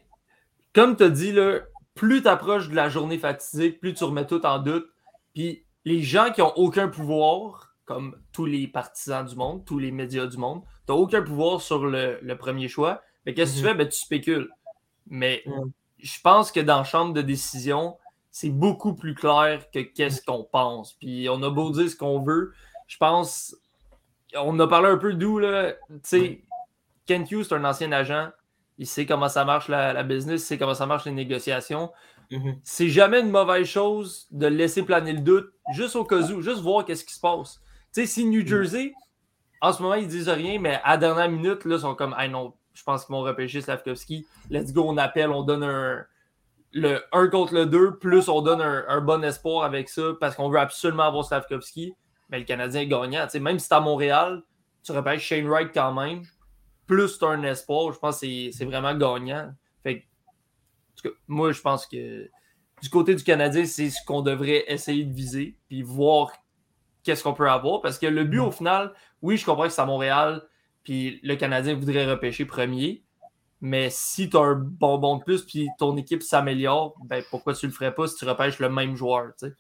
comme 0.74 0.96
tu 0.96 1.04
as 1.04 1.10
dit, 1.10 1.32
là, 1.32 1.60
plus 1.96 2.22
tu 2.22 2.28
approches 2.28 2.70
de 2.70 2.76
la 2.76 2.90
journée 2.90 3.18
fatidique, 3.18 3.80
plus 3.80 3.94
tu 3.94 4.04
remets 4.04 4.26
tout 4.26 4.46
en 4.46 4.60
doute. 4.60 4.88
Puis 5.34 5.64
les 5.86 6.02
gens 6.02 6.32
qui 6.32 6.42
ont 6.42 6.54
aucun 6.58 6.88
pouvoir, 6.88 7.74
comme 7.86 8.16
tous 8.32 8.46
les 8.46 8.68
partisans 8.68 9.26
du 9.26 9.36
monde, 9.36 9.66
tous 9.66 9.80
les 9.80 9.92
médias 9.92 10.28
du 10.28 10.38
monde, 10.38 10.62
tu 10.88 10.94
aucun 10.94 11.22
pouvoir 11.22 11.62
sur 11.62 11.86
le, 11.86 12.20
le 12.22 12.38
premier 12.38 12.68
choix. 12.68 13.02
Mais 13.26 13.34
qu'est-ce 13.34 13.54
que 13.54 13.58
tu 13.60 13.64
Mhm. 13.64 13.70
fais? 13.72 13.76
Ben, 13.76 13.90
tu 13.90 14.00
spécules. 14.00 14.50
Mais 15.08 15.44
Ouais. 15.46 15.62
je 15.98 16.22
pense 16.22 16.52
que 16.52 16.60
dans 16.60 16.78
la 16.78 16.84
chambre 16.84 17.14
de 17.14 17.22
décision, 17.22 17.98
c'est 18.32 18.50
beaucoup 18.50 18.94
plus 18.94 19.16
clair 19.16 19.70
que 19.72 19.80
qu'est-ce 19.80 20.22
qu'on 20.22 20.44
pense. 20.44 20.94
Puis 20.94 21.28
on 21.30 21.42
a 21.44 21.50
beau 21.50 21.72
dire 21.72 21.90
ce 21.90 21.96
qu'on 21.96 22.20
veut, 22.22 22.54
je 22.88 22.98
pense. 22.98 23.56
On 24.38 24.58
a 24.60 24.68
parlé 24.68 24.90
un 24.90 24.98
peu 24.98 25.14
d'où, 25.14 25.40
là. 25.40 25.74
Tu 25.90 26.00
sais, 26.04 26.42
Kent 27.10 27.32
Hughes, 27.32 27.46
c'est 27.50 27.56
un 27.56 27.66
ancien 27.66 27.92
agent. 27.92 28.30
Il 28.78 28.86
sait 28.86 29.06
comment 29.08 29.28
ça 29.28 29.44
marche 29.44 29.68
la, 29.68 29.94
la 29.94 30.04
business, 30.04 30.44
il 30.44 30.46
sait 30.46 30.58
comment 30.58 30.76
ça 30.76 30.86
marche 30.86 31.06
les 31.06 31.12
négociations. 31.12 31.92
Mhm. 32.32 32.60
C'est 32.64 32.90
jamais 32.90 33.20
une 33.20 33.32
mauvaise 33.32 33.66
chose 33.66 34.28
de 34.32 34.46
laisser 34.46 34.84
planer 34.84 35.14
le 35.14 35.22
doute, 35.22 35.52
juste 35.74 35.96
au 35.96 36.06
cas 36.06 36.18
où, 36.18 36.42
juste 36.42 36.62
voir 36.62 36.86
qu'est-ce 36.86 37.04
qui 37.04 37.14
se 37.14 37.20
passe. 37.20 37.60
Tu 37.94 38.02
sais, 38.02 38.06
si 38.06 38.26
New 38.26 38.46
Jersey, 38.46 38.94
en 39.62 39.74
ce 39.74 39.82
moment, 39.82 39.96
ils 39.96 40.08
disent 40.08 40.30
rien, 40.30 40.60
mais 40.60 40.80
à 40.84 40.92
la 40.92 40.98
dernière 40.98 41.30
minute, 41.30 41.66
là, 41.66 41.76
ils 41.76 41.82
sont 41.82 41.96
comme, 41.96 42.16
hey 42.18 42.30
non, 42.30 42.54
je 42.74 42.84
pense 42.84 43.06
qu'ils 43.06 43.14
vont 43.14 43.22
repêcher 43.22 43.62
Slavkovski. 43.62 44.28
Let's 44.52 44.72
go, 44.72 44.86
on 44.88 44.98
appelle, 44.98 45.32
on 45.32 45.42
donne 45.42 45.64
un, 45.64 46.06
le 46.72 47.02
1 47.12 47.28
contre 47.30 47.56
le 47.56 47.66
2, 47.66 47.98
plus 47.98 48.30
on 48.30 48.42
donne 48.42 48.62
un, 48.62 48.86
un 48.88 49.02
bon 49.02 49.24
espoir 49.24 49.64
avec 49.64 49.90
ça, 49.90 50.14
parce 50.20 50.36
qu'on 50.36 50.50
veut 50.50 50.60
absolument 50.60 51.04
avoir 51.04 51.26
Slavkovski. 51.26 51.94
Mais 52.30 52.40
le 52.40 52.46
Canadien 52.46 52.82
est 52.82 52.88
gagnant. 52.88 53.24
Tu 53.26 53.32
sais, 53.32 53.40
même 53.40 53.58
si 53.58 53.68
c'est 53.68 53.74
à 53.74 53.80
Montréal, 53.80 54.44
tu 54.84 54.92
repêches 54.92 55.24
Shane 55.24 55.48
Wright 55.48 55.72
quand 55.74 55.92
même, 55.94 56.22
plus 56.90 57.20
tu 57.20 57.24
as 57.26 57.30
un 57.30 57.44
espoir, 57.44 57.94
je 57.94 58.00
pense 58.00 58.20
que 58.20 58.52
c'est- 58.52 58.66
vraiment 58.66 58.96
gagnant. 58.96 59.54
Fait 59.84 60.00
que, 60.00 60.06
en 60.06 60.96
tout 60.96 61.10
cas, 61.10 61.16
moi, 61.28 61.52
je 61.52 61.62
pense 61.62 61.86
que 61.86 62.28
du 62.82 62.90
côté 62.90 63.14
du 63.14 63.24
Canadien, 63.24 63.64
c'est 63.66 63.92
ce 63.92 64.04
qu'on 64.08 64.22
devrait 64.24 64.66
essayer 64.68 65.04
de 65.06 65.14
viser, 65.14 65.56
puis 65.68 65.84
voir 65.84 66.32
qu'est-ce 67.04 67.24
qu'on 67.24 67.34
peut 67.36 67.50
avoir. 67.50 67.82
Parce 67.82 68.00
que 68.00 68.08
le 68.08 68.24
but, 68.24 68.40
au 68.40 68.52
final, 68.52 68.94
oui, 69.22 69.38
je 69.38 69.46
comprends 69.46 69.66
que 69.66 69.70
c'est 69.70 69.82
à 69.82 69.86
Montréal, 69.86 70.42
puis 70.84 71.20
le 71.22 71.36
Canadien 71.36 71.76
voudrait 71.76 72.10
repêcher 72.10 72.46
premier. 72.46 73.04
Mais 73.62 73.90
si 73.92 74.30
tu 74.30 74.38
as 74.38 74.42
un 74.42 74.56
bonbon 74.56 75.18
de 75.18 75.24
plus, 75.24 75.46
puis 75.46 75.68
ton 75.78 75.96
équipe 75.98 76.24
s'améliore, 76.24 76.96
ben 77.06 77.24
pourquoi 77.30 77.54
tu 77.54 77.68
le 77.68 77.72
ferais 77.72 77.94
pas 77.94 78.08
si 78.08 78.16
tu 78.16 78.26
repêches 78.26 78.58
le 78.60 78.70
même 78.70 78.96
joueur? 78.96 79.34
tu 79.38 79.48
sais? 79.48 79.56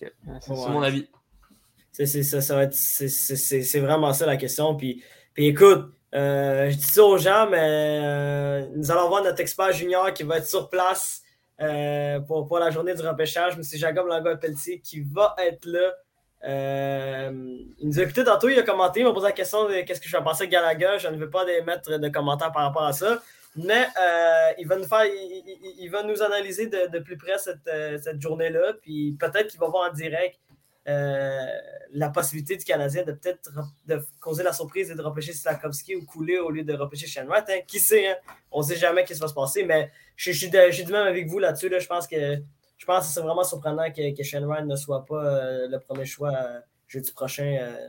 Ouais, 0.00 0.38
c'est 0.40 0.50
Ouais. 0.52 0.70
Mon 0.70 0.82
avis. 0.82 1.08
C'est 1.92 3.80
vraiment 3.80 4.12
ça 4.14 4.24
la 4.24 4.36
question. 4.36 4.76
Puis, 4.76 5.02
puis 5.34 5.46
écoute, 5.46 5.92
euh, 6.14 6.68
je 6.70 6.76
dis 6.76 6.82
ça 6.82 7.04
aux 7.04 7.16
gens, 7.16 7.48
mais 7.48 8.00
euh, 8.02 8.66
nous 8.74 8.90
allons 8.90 9.08
voir 9.08 9.24
notre 9.24 9.40
expert 9.40 9.72
junior 9.72 10.12
qui 10.12 10.24
va 10.24 10.38
être 10.38 10.46
sur 10.46 10.68
place 10.68 11.22
euh, 11.60 12.20
pour, 12.20 12.46
pour 12.46 12.58
la 12.58 12.70
journée 12.70 12.94
du 12.94 13.02
repêchage, 13.02 13.54
M. 13.54 13.62
Jacob 13.62 14.06
Langoy-Pelletier, 14.06 14.80
qui 14.80 15.00
va 15.00 15.34
être 15.38 15.64
là. 15.64 15.92
Il 16.44 17.88
nous 17.88 17.98
a 17.98 18.02
écouté 18.02 18.24
tantôt, 18.24 18.48
il 18.48 18.58
a 18.58 18.62
commenté, 18.62 19.00
il 19.00 19.06
m'a 19.06 19.12
posé 19.12 19.26
la 19.26 19.32
question 19.32 19.68
de 19.68 19.80
qu'est-ce 19.82 20.00
que 20.00 20.08
je 20.08 20.16
vais 20.16 20.22
penser 20.22 20.46
de 20.46 20.50
Gallagher. 20.50 20.96
Je 20.98 21.08
ne 21.08 21.16
vais 21.16 21.30
pas 21.30 21.46
émettre 21.48 21.98
de 21.98 22.08
commentaires 22.08 22.52
par 22.52 22.62
rapport 22.64 22.84
à 22.84 22.92
ça. 22.92 23.22
Mais 23.54 23.86
il 24.58 24.66
va 24.66 24.76
nous 24.76 24.86
faire, 24.86 25.04
il, 25.04 25.88
va 25.88 26.02
nous 26.02 26.20
analyser 26.22 26.66
de, 26.66 26.88
de 26.90 26.98
plus 26.98 27.16
près 27.16 27.38
cette, 27.38 27.70
cette 28.02 28.20
journée-là. 28.20 28.72
Puis 28.82 29.16
peut-être 29.20 29.48
qu'il 29.48 29.60
va 29.60 29.68
voir 29.68 29.90
en 29.90 29.94
direct 29.94 30.40
la 30.84 32.08
possibilité 32.10 32.56
du 32.56 32.64
Canadien 32.64 33.04
de 33.04 33.12
peut-être 33.12 33.50
re- 33.52 33.68
de 33.86 34.04
causer 34.20 34.42
la 34.42 34.52
surprise 34.52 34.90
et 34.90 34.94
de 34.94 35.02
repêcher 35.02 35.32
Slakowski 35.32 35.96
ou 35.96 36.04
couler 36.04 36.38
au 36.38 36.50
lieu 36.50 36.64
de 36.64 36.74
repêcher 36.74 37.06
Shane 37.06 37.28
Wright. 37.28 37.44
hein. 37.48 37.60
Qui 37.66 37.78
sait, 37.78 38.08
hein? 38.08 38.16
on 38.50 38.60
ne 38.60 38.66
sait 38.66 38.76
jamais 38.76 39.06
ce 39.06 39.12
qui 39.12 39.20
va 39.20 39.28
se 39.28 39.34
passer, 39.34 39.64
mais 39.64 39.90
je, 40.16 40.32
suis 40.32 40.50
du 40.50 40.92
même 40.92 41.06
avec 41.06 41.28
vous 41.28 41.38
là-dessus. 41.38 41.68
là. 41.68 41.78
Je 41.78 41.86
pense 41.86 42.06
que 42.06 42.38
je 42.82 42.86
pense 42.86 43.06
que 43.06 43.14
c'est 43.14 43.20
vraiment 43.20 43.44
surprenant 43.44 43.88
que, 43.92 44.12
que 44.12 44.44
Wright 44.44 44.66
ne 44.66 44.74
soit 44.74 45.04
pas 45.04 45.24
euh, 45.24 45.68
le 45.68 45.78
premier 45.78 46.04
choix 46.04 46.32
euh, 46.34 46.60
jeudi 46.88 47.12
prochain 47.12 47.56
euh, 47.60 47.88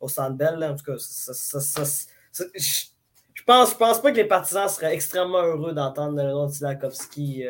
au 0.00 0.08
Centre 0.08 0.36
Bell. 0.36 0.62
En 0.64 0.74
tout 0.74 0.84
cas, 0.84 0.96
je, 0.96 3.42
pense, 3.46 3.74
pense 3.74 4.02
pas 4.02 4.10
que 4.10 4.16
les 4.16 4.24
partisans 4.24 4.68
seraient 4.68 4.92
extrêmement 4.92 5.42
heureux 5.42 5.72
d'entendre 5.72 6.20
le 6.20 6.30
nom 6.30 6.46
de 6.46 6.52
Slakowski. 6.52 7.44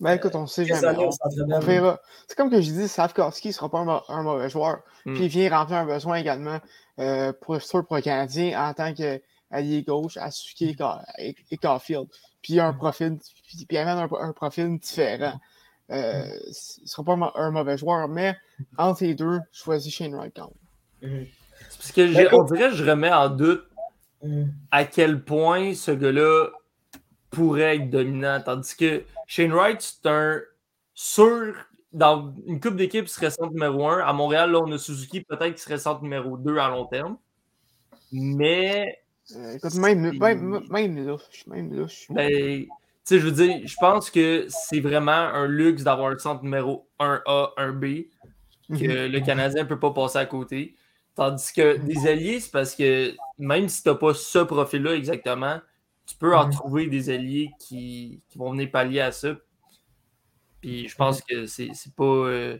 Euh, 0.00 0.04
Ben 0.04 0.12
écoute, 0.12 0.34
on 0.34 0.46
sait 0.46 0.64
jamais. 0.64 0.86
années 0.86 1.08
On, 1.52 1.58
verra. 1.60 2.00
C'est 2.26 2.36
comme 2.36 2.50
que 2.50 2.60
je 2.60 2.70
dis, 2.70 2.88
Slavkovski 2.88 3.48
ne 3.48 3.52
sera 3.52 3.68
pas 3.68 3.78
un, 3.78 3.84
mau- 3.84 4.02
un 4.08 4.22
mauvais 4.22 4.48
joueur. 4.48 4.78
Mm. 5.04 5.14
Puis 5.14 5.24
il 5.24 5.28
vient 5.28 5.58
remplir 5.58 5.78
un 5.78 5.86
besoin 5.86 6.16
également 6.16 6.58
euh, 7.00 7.32
pour, 7.40 7.60
sûr 7.60 7.84
pour 7.86 7.96
le 7.96 8.02
Canadien 8.02 8.60
en 8.68 8.72
tant 8.74 8.92
qu'allié 8.94 9.82
gauche 9.82 10.16
à 10.16 10.30
Suzuki 10.30 10.70
et, 10.70 10.74
Ca- 10.76 11.04
et, 11.18 11.56
Caulfield. 11.56 12.06
Puis 12.42 12.54
il 12.54 12.60
a 12.60 12.66
un 12.68 12.72
profil, 12.72 13.18
puis, 13.44 13.66
il 13.68 13.76
amène 13.76 13.98
un, 13.98 14.08
un 14.20 14.32
profil 14.32 14.78
différent. 14.78 15.38
Euh, 15.90 16.26
il 16.46 16.82
ne 16.82 16.86
sera 16.86 17.02
pas 17.02 17.12
un, 17.14 17.16
mau- 17.16 17.32
un 17.34 17.50
mauvais 17.50 17.76
joueur, 17.78 18.08
mais 18.08 18.36
entre 18.76 19.02
les 19.04 19.14
deux, 19.14 19.40
je 19.52 19.62
choisis 19.62 19.92
Shane 19.92 20.14
Wright 20.14 20.32
quand 20.36 20.52
même. 21.02 21.26
Parce 21.76 21.90
que 21.92 22.06
j'ai- 22.06 22.32
on 22.34 22.44
dirait 22.44 22.70
que 22.70 22.74
je 22.76 22.88
remets 22.88 23.12
en 23.12 23.28
doute 23.30 23.64
à 24.70 24.84
quel 24.84 25.24
point 25.24 25.74
ce 25.74 25.90
gars-là 25.90 26.48
pourrait 27.30 27.76
être 27.76 27.90
dominant. 27.90 28.40
Tandis 28.44 28.76
que 28.76 29.02
Shane 29.26 29.52
Wright, 29.52 29.80
c'est 29.80 30.08
un 30.08 30.40
sûr. 30.94 31.54
Dans 31.92 32.34
une 32.46 32.60
coupe 32.60 32.76
d'équipe, 32.76 33.06
il 33.06 33.08
serait 33.08 33.30
centre 33.30 33.52
numéro 33.52 33.88
1. 33.88 34.00
À 34.00 34.12
Montréal, 34.12 34.50
là, 34.52 34.60
on 34.60 34.70
a 34.72 34.78
Suzuki, 34.78 35.22
peut-être 35.22 35.54
qu'il 35.54 35.58
serait 35.58 35.78
centre 35.78 36.02
numéro 36.02 36.36
2 36.36 36.58
à 36.58 36.68
long 36.68 36.84
terme. 36.84 37.16
Mais, 38.12 38.98
Euh, 39.36 39.56
écoute, 39.56 39.74
même, 39.74 40.00
même, 40.18 40.62
même 40.70 41.06
là, 41.06 41.16
je 41.30 41.36
suis 41.36 41.50
même 41.50 41.70
ben, 42.10 42.66
je 43.10 43.16
veux 43.16 43.30
dire, 43.30 43.60
je 43.66 43.76
pense 43.78 44.10
que 44.10 44.46
c'est 44.48 44.80
vraiment 44.80 45.12
un 45.12 45.46
luxe 45.46 45.82
d'avoir 45.82 46.10
un 46.10 46.18
centre 46.18 46.42
numéro 46.42 46.88
1A, 46.98 47.52
1B, 47.56 48.08
que 48.70 49.06
Mhm. 49.06 49.12
le 49.12 49.20
Canadien 49.20 49.62
ne 49.64 49.68
peut 49.68 49.78
pas 49.78 49.92
passer 49.92 50.18
à 50.18 50.26
côté. 50.26 50.74
Tandis 51.14 51.52
que 51.52 51.76
des 51.78 52.06
alliés, 52.06 52.40
c'est 52.40 52.50
parce 52.50 52.74
que 52.74 53.12
même 53.38 53.68
si 53.68 53.82
tu 53.82 53.88
n'as 53.88 53.94
pas 53.96 54.14
ce 54.14 54.38
profil-là 54.38 54.94
exactement, 54.94 55.60
tu 56.08 56.16
peux 56.16 56.34
en 56.34 56.48
trouver 56.48 56.86
des 56.86 57.10
alliés 57.10 57.50
qui, 57.60 58.20
qui 58.28 58.38
vont 58.38 58.50
venir 58.52 58.70
pallier 58.70 59.00
à 59.00 59.12
ça. 59.12 59.36
Puis 60.60 60.88
je 60.88 60.96
pense 60.96 61.20
que 61.22 61.46
c'est 61.46 61.70
pas. 61.96 62.04
euh, 62.04 62.58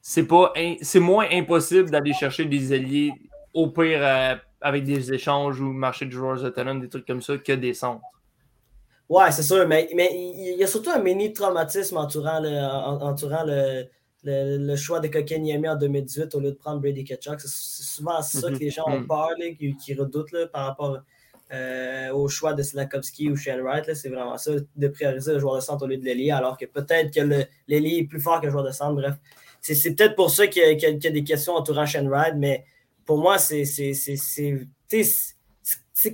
c'est 0.00 0.26
pas 0.26 0.52
in- 0.56 0.76
c'est 0.80 1.00
moins 1.00 1.26
impossible 1.30 1.90
d'aller 1.90 2.12
chercher 2.14 2.44
des 2.46 2.72
alliés 2.72 3.12
au 3.52 3.68
pire 3.68 3.98
euh, 4.02 4.36
avec 4.60 4.84
des 4.84 5.12
échanges 5.12 5.60
ou 5.60 5.70
marché 5.72 6.06
de 6.06 6.10
joueurs 6.12 6.42
autonomes, 6.42 6.80
des 6.80 6.88
trucs 6.88 7.06
comme 7.06 7.20
ça, 7.20 7.36
que 7.36 7.52
des 7.52 7.74
centres. 7.74 8.00
Ouais, 9.08 9.30
c'est 9.32 9.42
sûr, 9.42 9.66
mais, 9.66 9.88
mais 9.94 10.10
il 10.12 10.56
y 10.58 10.62
a 10.64 10.66
surtout 10.66 10.90
un 10.90 11.00
mini 11.00 11.32
traumatisme 11.32 11.96
entourant 11.96 12.40
le, 12.40 12.48
en- 12.48 13.02
entourant 13.02 13.42
le, 13.44 13.86
le, 14.22 14.58
le 14.66 14.76
choix 14.76 15.00
de 15.00 15.08
Kokeniemi 15.08 15.68
en 15.68 15.76
2018 15.76 16.34
au 16.34 16.40
lieu 16.40 16.52
de 16.52 16.56
prendre 16.56 16.80
Brady 16.80 17.04
Ketchuk. 17.04 17.40
C'est 17.40 17.48
souvent 17.84 18.22
ça 18.22 18.50
que 18.50 18.56
les 18.56 18.70
gens 18.70 18.84
ont 18.86 19.00
Mhm. 19.00 19.06
peur, 19.06 19.30
là, 19.38 19.50
qui, 19.58 19.74
qui 19.76 19.94
redoutent 19.94 20.32
là, 20.32 20.46
par 20.46 20.66
rapport 20.66 20.98
euh, 21.52 22.10
au 22.12 22.28
choix 22.28 22.54
de 22.54 22.62
Slakowski 22.62 23.30
ou 23.30 23.36
Shane 23.36 23.60
Wright. 23.60 23.92
C'est 23.94 24.08
vraiment 24.08 24.36
ça, 24.38 24.52
de 24.76 24.88
prioriser 24.88 25.32
le 25.34 25.38
joueur 25.38 25.56
de 25.56 25.60
centre 25.60 25.84
au 25.84 25.88
lieu 25.88 25.96
de 25.96 26.04
l'ailier, 26.04 26.30
alors 26.30 26.56
que 26.56 26.66
peut-être 26.66 27.12
que 27.14 27.20
l'ailier 27.66 27.98
est 27.98 28.04
plus 28.06 28.20
fort 28.20 28.40
que 28.40 28.46
le 28.46 28.52
joueur 28.52 28.64
de 28.64 28.70
centre. 28.72 28.94
Bref, 28.94 29.14
c'est 29.60 29.94
peut-être 29.94 30.14
pour 30.14 30.30
ça 30.30 30.46
qu'il 30.46 30.62
y, 30.62 30.84
a- 30.86 30.90
y 30.90 30.98
des 30.98 31.24
questions 31.24 31.54
entourant 31.54 31.86
Shane 31.86 32.08
Wright, 32.08 32.34
mais 32.36 32.64
pour 33.04 33.18
moi, 33.18 33.38
c'est 33.38 33.64
c'est- 33.64 33.94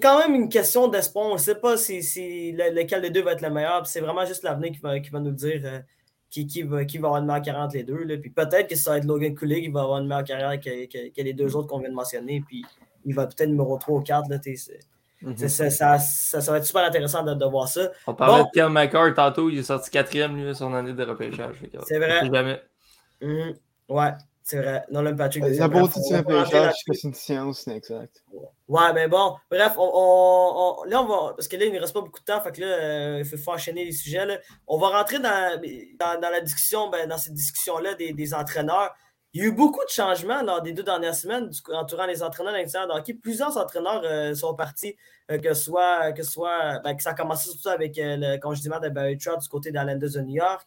quand 0.00 0.18
même 0.18 0.34
une 0.34 0.48
question 0.48 0.88
d'espoir. 0.88 1.26
On 1.30 1.34
ne 1.34 1.38
sait 1.38 1.54
pas 1.56 1.76
si, 1.76 2.02
si 2.02 2.52
le- 2.52 2.70
lequel 2.74 3.02
des 3.02 3.10
deux 3.10 3.22
va 3.22 3.32
être 3.32 3.42
le 3.42 3.50
meilleur. 3.50 3.86
C'est 3.86 4.00
vraiment 4.00 4.24
juste 4.24 4.42
l'avenir 4.42 4.72
qui 4.72 4.78
va, 4.78 4.98
qui 5.00 5.10
va 5.10 5.20
nous 5.20 5.32
dire 5.32 5.60
euh, 5.64 5.80
qui, 6.30 6.46
qui, 6.46 6.62
va, 6.62 6.84
qui 6.84 6.98
va 6.98 7.08
avoir 7.08 7.20
une 7.20 7.26
meilleure 7.28 7.42
carrière 7.42 7.64
entre 7.64 7.76
les 7.76 7.84
deux. 7.84 8.02
là. 8.04 8.16
Puis 8.16 8.30
peut-être 8.30 8.68
que 8.68 8.76
ça 8.76 8.92
va 8.92 8.98
être 8.98 9.04
Logan 9.04 9.34
Cooley 9.34 9.60
qui 9.62 9.68
va 9.68 9.82
avoir 9.82 10.00
une 10.00 10.08
meilleure 10.08 10.24
carrière 10.24 10.58
que, 10.58 10.86
que- 10.86 11.14
que 11.14 11.22
les 11.22 11.34
deux 11.34 11.54
autres 11.54 11.68
qu'on 11.68 11.78
vient 11.80 11.90
de 11.90 11.94
mentionner. 11.94 12.42
Puis 12.46 12.64
il 13.04 13.14
va 13.14 13.26
peut-être 13.26 13.50
numéro 13.50 13.76
3 13.78 13.98
ou 13.98 14.02
4. 14.02 14.28
Là, 14.30 14.38
c'est- 15.36 15.48
ça, 15.70 15.98
ça, 15.98 16.40
ça 16.40 16.52
va 16.52 16.58
être 16.58 16.64
super 16.64 16.84
intéressant 16.84 17.22
de, 17.22 17.34
de 17.34 17.44
voir 17.46 17.68
ça. 17.68 17.90
On 18.06 18.14
parlait 18.14 18.42
Bon. 18.42 18.48
de 18.48 18.50
Kel 18.54 18.68
McCarr 18.68 19.14
tantôt, 19.14 19.48
il 19.50 19.58
est 19.58 19.62
sorti 19.62 19.90
quatrième 19.90 20.36
lui, 20.36 20.54
son 20.54 20.72
année 20.74 20.92
de 20.92 21.04
repêchage. 21.04 21.56
C'est 21.86 21.98
vrai. 21.98 22.20
jamais. 22.32 22.62
Mhm. 23.20 23.54
Ouais, 23.88 24.12
c'est 24.42 24.58
vrai. 24.58 24.84
Nolan 24.90 25.14
Patrick. 25.16 25.44
La 25.46 25.68
beauté 25.68 26.00
du 26.08 26.16
repêchage, 26.16 26.74
c'est 26.76 26.90
que 26.92 26.96
c'est 26.98 27.08
une 27.08 27.14
science, 27.14 27.62
c'est 27.64 27.76
exact. 27.76 28.22
Ouais, 28.66 28.92
mais 28.94 29.08
bon, 29.08 29.34
bref, 29.50 29.72
on, 29.76 29.90
on- 29.94 30.80
on- 30.80 30.84
là, 30.84 31.02
on 31.02 31.06
va. 31.06 31.32
Parce 31.34 31.48
que 31.48 31.56
là, 31.56 31.64
il 31.66 31.72
ne 31.72 31.80
reste 31.80 31.92
pas 31.94 32.00
beaucoup 32.00 32.20
de 32.20 32.24
temps, 32.24 32.40
fait 32.40 32.52
que 32.52 32.60
là, 32.62 32.66
euh, 32.66 33.16
il 33.20 33.24
faut, 33.24 33.36
faut 33.36 33.52
enchaîner 33.52 33.84
les 33.84 33.92
sujets. 33.92 34.24
Là. 34.26 34.38
On 34.66 34.78
va 34.78 34.88
rentrer 34.88 35.18
dans, 35.18 35.60
dans, 36.00 36.20
dans 36.20 36.30
la 36.30 36.40
discussion, 36.40 36.88
ben, 36.90 37.06
dans 37.08 37.18
cette 37.18 37.34
discussion-là 37.34 37.94
des, 37.94 38.12
des 38.12 38.34
entraîneurs. 38.34 38.94
Il 39.34 39.40
y 39.42 39.44
a 39.44 39.48
eu 39.48 39.52
beaucoup 39.52 39.84
de 39.84 39.90
changements 39.90 40.42
lors 40.42 40.62
des 40.62 40.72
deux 40.72 40.84
dernières 40.84 41.14
semaines 41.14 41.50
entourant 41.72 42.06
les 42.06 42.22
entraîneurs 42.22 42.52
de 42.52 42.58
l'extérieur 42.58 42.88
de 42.88 42.96
hockey. 42.98 43.14
Plusieurs 43.14 43.56
entraîneurs 43.56 44.02
euh, 44.04 44.32
sont 44.36 44.54
partis, 44.54 44.94
euh, 45.28 45.38
que 45.38 45.52
ce 45.54 45.64
soit, 45.64 46.12
que 46.12 46.22
soit 46.22 46.78
ben, 46.84 46.94
que 46.94 47.02
ça 47.02 47.10
a 47.10 47.14
commencé 47.14 47.50
surtout 47.50 47.68
avec 47.68 47.98
euh, 47.98 48.16
le 48.16 48.38
congédiement 48.38 48.78
de 48.78 48.88
Barry 48.90 49.18
Trotz 49.18 49.42
du 49.42 49.48
côté 49.48 49.72
des 49.72 49.78
Islanders 49.80 50.10
de 50.14 50.20
New 50.20 50.36
York. 50.36 50.66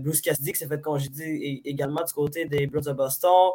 Bruce 0.00 0.20
Cassidy 0.20 0.52
qui 0.52 0.58
s'est 0.60 0.68
fait 0.68 0.80
congédier 0.80 1.60
également 1.68 2.02
du 2.04 2.12
côté 2.12 2.44
des 2.46 2.66
Blues 2.68 2.84
de 2.84 2.92
Boston. 2.92 3.50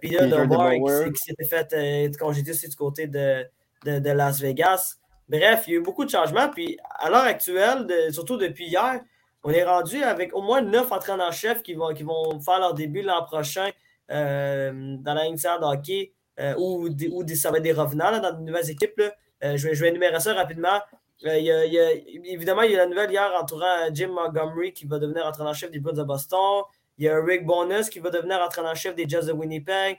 Peter 0.00 0.16
DeBoer 0.26 1.12
qui, 1.12 1.22
s'est- 1.22 1.34
fait 1.48 2.18
congédier 2.18 2.52
aussi 2.52 2.68
du 2.68 2.74
côté 2.74 3.06
de, 3.06 3.44
de, 3.84 3.98
de 4.00 4.10
Las 4.10 4.40
Vegas. 4.40 4.94
Bref, 5.28 5.64
il 5.68 5.74
y 5.74 5.76
a 5.76 5.78
eu 5.78 5.82
beaucoup 5.82 6.04
de 6.06 6.10
changements. 6.10 6.48
Puis 6.48 6.78
à 6.98 7.10
l'heure 7.10 7.22
actuelle, 7.24 7.86
de- 7.86 8.10
surtout 8.10 8.38
depuis 8.38 8.66
hier, 8.66 9.00
on 9.44 9.50
est 9.50 9.64
rendu 9.64 10.02
avec 10.02 10.34
au 10.34 10.42
moins 10.42 10.60
neuf 10.60 10.90
entraîneurs-chefs 10.92 11.62
qui 11.62 11.74
vont, 11.74 11.94
qui 11.94 12.02
vont 12.02 12.40
faire 12.40 12.58
leur 12.58 12.74
début 12.74 13.02
l'an 13.02 13.24
prochain 13.24 13.70
euh, 14.10 14.96
dans 14.98 15.14
la 15.14 15.24
ligne 15.24 15.36
de 15.36 15.64
hockey 15.64 16.12
euh, 16.40 16.54
ou, 16.58 16.88
des- 16.88 17.08
ou 17.08 17.26
ça 17.34 17.50
va 17.50 17.58
être 17.58 17.62
des 17.64 17.72
revenants 17.72 18.18
dans 18.20 18.32
de 18.32 18.40
nouvelles 18.42 18.70
équipes. 18.70 19.00
Euh, 19.44 19.56
je, 19.56 19.68
vais, 19.68 19.74
je 19.74 19.82
vais 19.82 19.88
énumérer 19.90 20.18
ça 20.20 20.34
rapidement. 20.34 20.80
Euh, 21.24 21.36
y 21.38 21.50
a- 21.50 21.92
évidemment, 22.24 22.62
il 22.62 22.72
y 22.72 22.74
a 22.74 22.78
la 22.78 22.86
nouvelle 22.86 23.10
hier 23.10 23.30
entourant 23.40 23.88
Jim 23.92 24.08
Montgomery 24.08 24.72
qui 24.72 24.86
va 24.86 24.98
devenir 24.98 25.26
entraîneur-chef 25.26 25.70
des 25.70 25.78
Bruins 25.80 25.94
de 25.94 26.02
Boston. 26.04 26.62
Il 26.96 27.04
y 27.04 27.08
a 27.08 27.20
Rick 27.22 27.44
Bonus 27.46 27.90
qui 27.90 28.00
va 28.00 28.10
devenir 28.10 28.38
entraîneur-chef 28.40 28.94
des 28.94 29.08
Jets 29.08 29.26
de 29.26 29.32
Winnipeg. 29.32 29.98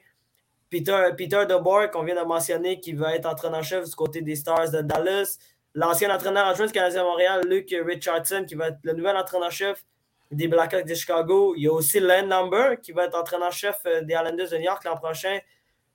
Peter, 0.70 1.10
Peter 1.18 1.46
DeBoer, 1.48 1.90
qu'on 1.92 2.04
vient 2.04 2.22
de 2.22 2.28
mentionner, 2.28 2.80
qui 2.80 2.94
va 2.94 3.16
être 3.16 3.26
entraîneur-chef 3.26 3.86
du 3.90 3.96
côté 3.96 4.22
des 4.22 4.36
Stars 4.36 4.70
de 4.72 4.82
Dallas. 4.82 5.38
L'ancien 5.76 6.14
entraîneur 6.14 6.48
adjoint 6.48 6.66
du 6.66 6.72
Canadien 6.72 7.02
de 7.02 7.08
Montréal, 7.08 7.46
Luke 7.48 7.76
Richardson, 7.86 8.44
qui 8.48 8.56
va 8.56 8.70
être 8.70 8.80
le 8.84 8.94
nouvel 8.94 9.16
entraîneur-chef 9.16 9.86
des 10.32 10.48
Blackhawks 10.48 10.86
de 10.86 10.96
Chicago. 10.96 11.54
Il 11.56 11.64
y 11.64 11.68
a 11.68 11.74
aussi 11.74 12.00
Len 12.00 12.28
Number, 12.28 12.80
qui 12.82 12.92
va 12.92 13.06
être 13.06 13.18
entraîneur-chef 13.18 13.78
euh, 13.86 14.02
des 14.02 14.14
Islanders 14.14 14.50
de 14.50 14.58
New 14.58 14.64
York 14.64 14.84
l'an 14.84 14.98
prochain. 14.98 15.40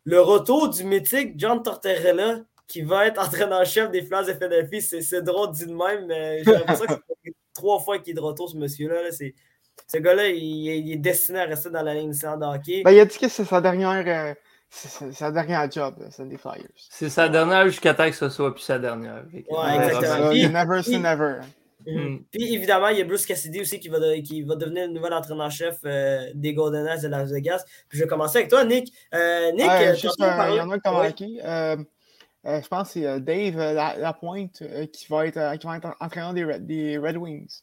Le 0.05 0.21
retour 0.21 0.69
du 0.69 0.85
mythique 0.85 1.35
John 1.37 1.63
Tortorella, 1.63 2.41
qui 2.67 2.83
va 2.83 3.07
être 3.07 3.21
entraîneur-chef 3.27 3.91
des 3.91 4.03
Flash 4.03 4.27
de 4.27 4.35
Philadelphie. 4.35 4.83
C'est 4.83 5.23
drôle 5.23 5.53
dit 5.53 5.67
de 5.67 5.73
même, 5.75 6.07
mais 6.07 6.45
j'ai 6.45 6.53
l'impression 6.53 6.87
que 6.87 6.95
c'est 7.25 7.35
trois 7.55 7.81
fois 7.81 7.99
qu'il 7.99 8.13
est 8.13 8.15
de 8.15 8.21
retour, 8.21 8.51
ce 8.51 8.57
monsieur-là. 8.57 9.11
Ce 9.87 9.99
gars-là, 9.99 10.29
il, 10.29 10.93
est 10.93 10.97
destiné 10.97 11.41
à 11.41 11.45
rester 11.45 11.71
dans 11.71 11.83
la 11.83 11.95
ligne 11.95 12.13
de 12.13 12.45
hockey. 12.45 12.83
Ben, 12.85 12.93
il 12.93 13.01
a 13.01 13.05
dit 13.05 13.19
que 13.19 13.29
c'est 13.29 13.45
sa 13.45 13.61
dernière, 13.61 14.05
euh, 14.07 14.35
c'est 14.77 15.13
sa, 15.13 15.31
dernière 15.31 15.71
job, 15.71 15.95
des 16.19 16.37
Flyers. 16.37 16.67
C'est 16.91 17.09
sa 17.09 17.29
dernière 17.29 17.65
jusqu'à 17.67 17.95
temps 17.95 18.07
que 18.09 18.17
ce 18.17 18.29
soit 18.29 18.53
plus 18.55 18.63
sa 18.63 18.79
dernière. 18.79 19.23
Ouais, 19.33 19.43
exactement. 19.77 20.31
Puis- 20.31 20.49
the 20.49 20.53
never 20.53 20.83
say 20.83 20.91
puis- 20.93 20.99
never. 21.01 21.35
Mm. 21.87 22.17
Puis 22.31 22.55
évidemment, 22.55 22.89
il 22.89 22.99
y 22.99 23.01
a 23.03 23.05
Bruce 23.05 23.27
Cassidy 23.27 23.61
aussi 23.61 23.79
qui 23.79 23.89
va, 23.89 24.01
de- 24.01 24.21
qui 24.23 24.43
va 24.43 24.57
devenir 24.57 24.87
le 24.87 24.93
nouvel 24.95 25.13
entraîneur-chef 25.13 25.79
euh, 25.85 26.31
des 26.35 26.55
Golden 26.55 26.85
Knights 26.85 27.03
de 27.03 27.09
Las 27.09 27.31
Vegas. 27.31 27.63
Puis 27.89 27.99
je 27.99 28.05
vais 28.05 28.09
commencer 28.09 28.39
avec 28.39 28.49
toi, 28.51 28.65
Nick. 28.65 28.93
Euh, 29.15 29.53
Nick, 29.53 29.67
Ouais, 29.67 29.89
euh, 29.89 29.95
il 29.95 30.57
y 30.57 30.61
en 30.61 30.71
a 30.71 30.75
un 30.75 30.77
qui 30.77 30.83
t'a 30.83 30.93
Ouais. 30.93 31.03
marqué. 31.03 31.39
Euh, 31.45 31.77
euh, 32.47 32.63
je 32.63 32.69
pense 32.69 32.89
que 32.89 33.01
c'est 33.01 33.21
Dave 33.21 33.59
euh, 33.59 33.73
La- 33.75 33.97
Lapointe 33.99 34.63
euh, 34.63 34.87
qui, 34.87 35.07
va 35.11 35.27
être, 35.27 35.37
euh, 35.37 35.57
qui 35.57 35.67
va 35.67 35.77
être 35.77 35.95
entraîneur 36.01 36.33
des 36.33 36.45
Red, 36.45 36.67
des 36.67 36.97
Red 36.99 37.17
Wings. 37.19 37.61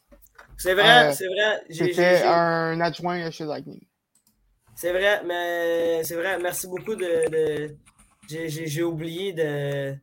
C'est 0.57 0.75
vrai, 0.75 1.07
Euh, 1.09 1.13
c'est 1.13 1.25
vrai. 1.27 1.61
C'était 1.71 2.21
un 2.23 2.79
adjoint 2.79 3.31
chez 3.31 3.45
Lightning. 3.45 3.81
C'est 4.81 4.91
vrai, 4.93 5.21
mais 5.23 6.03
c'est 6.03 6.15
vrai. 6.15 6.39
Merci 6.39 6.65
beaucoup 6.67 6.95
de. 6.95 7.29
de- 7.29 7.75
j'ai- 8.27 8.49
J'ai 8.49 8.65
j'ai 8.65 8.81
oublié 8.81 9.31
de, 9.31 9.93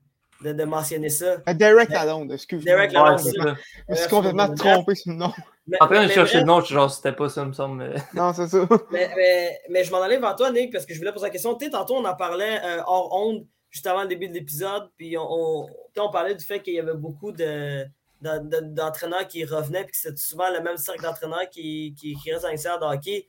de, 0.44 0.52
de 0.52 0.64
mentionner 0.64 1.08
ça. 1.08 1.38
Euh, 1.48 1.52
Derek 1.54 1.88
Lalonde, 1.88 2.30
excuse-moi. 2.30 2.64
Derek 2.76 2.90
Je 2.90 2.94
Lalonde, 2.94 3.16
Ouais, 3.16 3.22
c'est 3.24 3.32
je 3.40 3.90
me 3.92 3.96
suis 3.96 4.08
complètement 4.08 4.54
trompé 4.54 4.94
sur 4.94 5.10
le 5.12 5.18
nom. 5.18 5.32
Mais, 5.66 5.78
En 5.80 5.86
train 5.88 6.04
de 6.06 6.10
chercher 6.12 6.38
le 6.38 6.44
nom, 6.44 6.60
genre 6.60 6.88
c'était 6.90 7.10
pas 7.12 7.28
ça, 7.28 7.44
me 7.44 7.52
semble. 7.52 7.78
mais- 7.88 7.94
Non, 8.14 8.32
c'est 8.32 8.46
ça. 8.46 8.68
Mais, 8.92 9.10
mais- 9.16 9.58
mais 9.68 9.82
je 9.84 9.90
m'en 9.90 10.00
allais 10.00 10.18
vers 10.18 10.36
toi, 10.36 10.52
Nick, 10.52 10.72
parce 10.72 10.86
que 10.86 10.94
je 10.94 10.98
voulais 11.00 11.12
poser 11.12 11.26
la 11.26 11.30
question. 11.30 11.56
Tu 11.56 11.64
sais, 11.64 11.70
tantôt, 11.72 11.96
on 11.96 12.04
en 12.04 12.14
parlait 12.14 12.60
euh, 12.64 12.80
hors 12.86 13.12
onde, 13.20 13.46
juste 13.70 13.86
avant 13.88 14.02
le 14.02 14.08
début 14.08 14.28
de 14.28 14.34
l'épisode, 14.34 14.90
puis 14.96 15.18
on, 15.18 15.66
on, 15.96 16.10
parlait 16.10 16.36
du 16.36 16.44
fait 16.44 16.60
qu'il 16.62 16.74
y 16.74 16.78
avait 16.78 16.94
beaucoup 16.94 17.32
de, 17.32 17.82
de- 18.22 18.38
de- 18.48 18.60
d'entraîneurs 18.74 19.26
qui 19.26 19.44
revenaient, 19.44 19.82
puis 19.82 19.90
que 19.92 19.98
c'était 19.98 20.16
souvent 20.16 20.50
le 20.52 20.60
même 20.62 20.76
cercle 20.76 21.02
d'entraîneurs 21.02 21.50
qui, 21.50 21.94
qui, 21.98 22.14
qui 22.14 22.30
reste 22.30 22.44
dans 22.44 22.48
l'extérieur 22.50 22.78
de 22.80 22.86
hockey. 22.86 23.26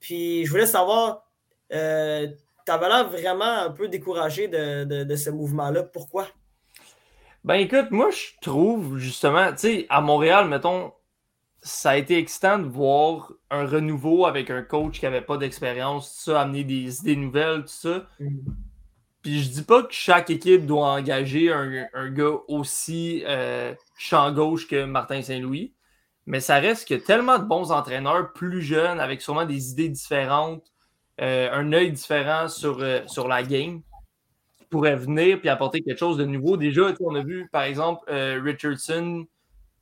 Puis 0.00 0.44
je 0.46 0.50
voulais 0.50 0.66
savoir, 0.66 1.30
euh, 1.72 2.26
tu 2.66 2.72
avais 2.72 2.88
l'air 2.88 3.08
vraiment 3.08 3.44
un 3.44 3.70
peu 3.70 3.88
découragé 3.88 4.48
de, 4.48 4.84
de, 4.84 5.04
de 5.04 5.16
ce 5.16 5.30
mouvement-là. 5.30 5.82
Pourquoi? 5.84 6.26
Ben 7.44 7.54
écoute, 7.54 7.90
moi 7.90 8.10
je 8.10 8.38
trouve 8.40 8.98
justement, 8.98 9.50
tu 9.52 9.58
sais, 9.58 9.86
à 9.88 10.00
Montréal, 10.00 10.48
mettons, 10.48 10.92
ça 11.62 11.90
a 11.90 11.96
été 11.96 12.18
excitant 12.18 12.58
de 12.58 12.66
voir 12.66 13.32
un 13.50 13.66
renouveau 13.66 14.26
avec 14.26 14.50
un 14.50 14.62
coach 14.62 14.98
qui 15.00 15.06
avait 15.06 15.20
pas 15.20 15.36
d'expérience, 15.36 16.14
tout 16.14 16.30
ça, 16.30 16.42
amener 16.42 16.64
des 16.64 17.00
idées 17.00 17.16
nouvelles, 17.16 17.62
tout 17.62 17.68
ça. 17.68 18.06
Puis 19.22 19.42
je 19.42 19.50
dis 19.50 19.62
pas 19.62 19.82
que 19.82 19.92
chaque 19.92 20.30
équipe 20.30 20.64
doit 20.64 20.88
engager 20.88 21.52
un, 21.52 21.86
un 21.92 22.10
gars 22.10 22.38
aussi 22.48 23.22
euh, 23.26 23.74
champ 23.98 24.32
gauche 24.32 24.66
que 24.66 24.84
Martin 24.84 25.20
Saint-Louis, 25.20 25.74
mais 26.30 26.38
ça 26.38 26.60
reste 26.60 26.86
que 26.86 26.94
tellement 26.94 27.38
de 27.40 27.44
bons 27.44 27.72
entraîneurs 27.72 28.32
plus 28.32 28.62
jeunes, 28.62 29.00
avec 29.00 29.20
sûrement 29.20 29.44
des 29.44 29.72
idées 29.72 29.88
différentes, 29.88 30.62
euh, 31.20 31.50
un 31.50 31.72
œil 31.72 31.90
différent 31.90 32.46
sur, 32.46 32.78
euh, 32.82 33.00
sur 33.08 33.26
la 33.26 33.42
game, 33.42 33.82
qui 34.56 34.64
pourraient 34.66 34.94
venir 34.94 35.40
puis 35.40 35.48
apporter 35.48 35.82
quelque 35.82 35.98
chose 35.98 36.18
de 36.18 36.24
nouveau. 36.24 36.56
Déjà, 36.56 36.94
on 37.00 37.16
a 37.16 37.22
vu 37.24 37.48
par 37.50 37.64
exemple 37.64 38.04
euh, 38.10 38.40
Richardson 38.40 39.26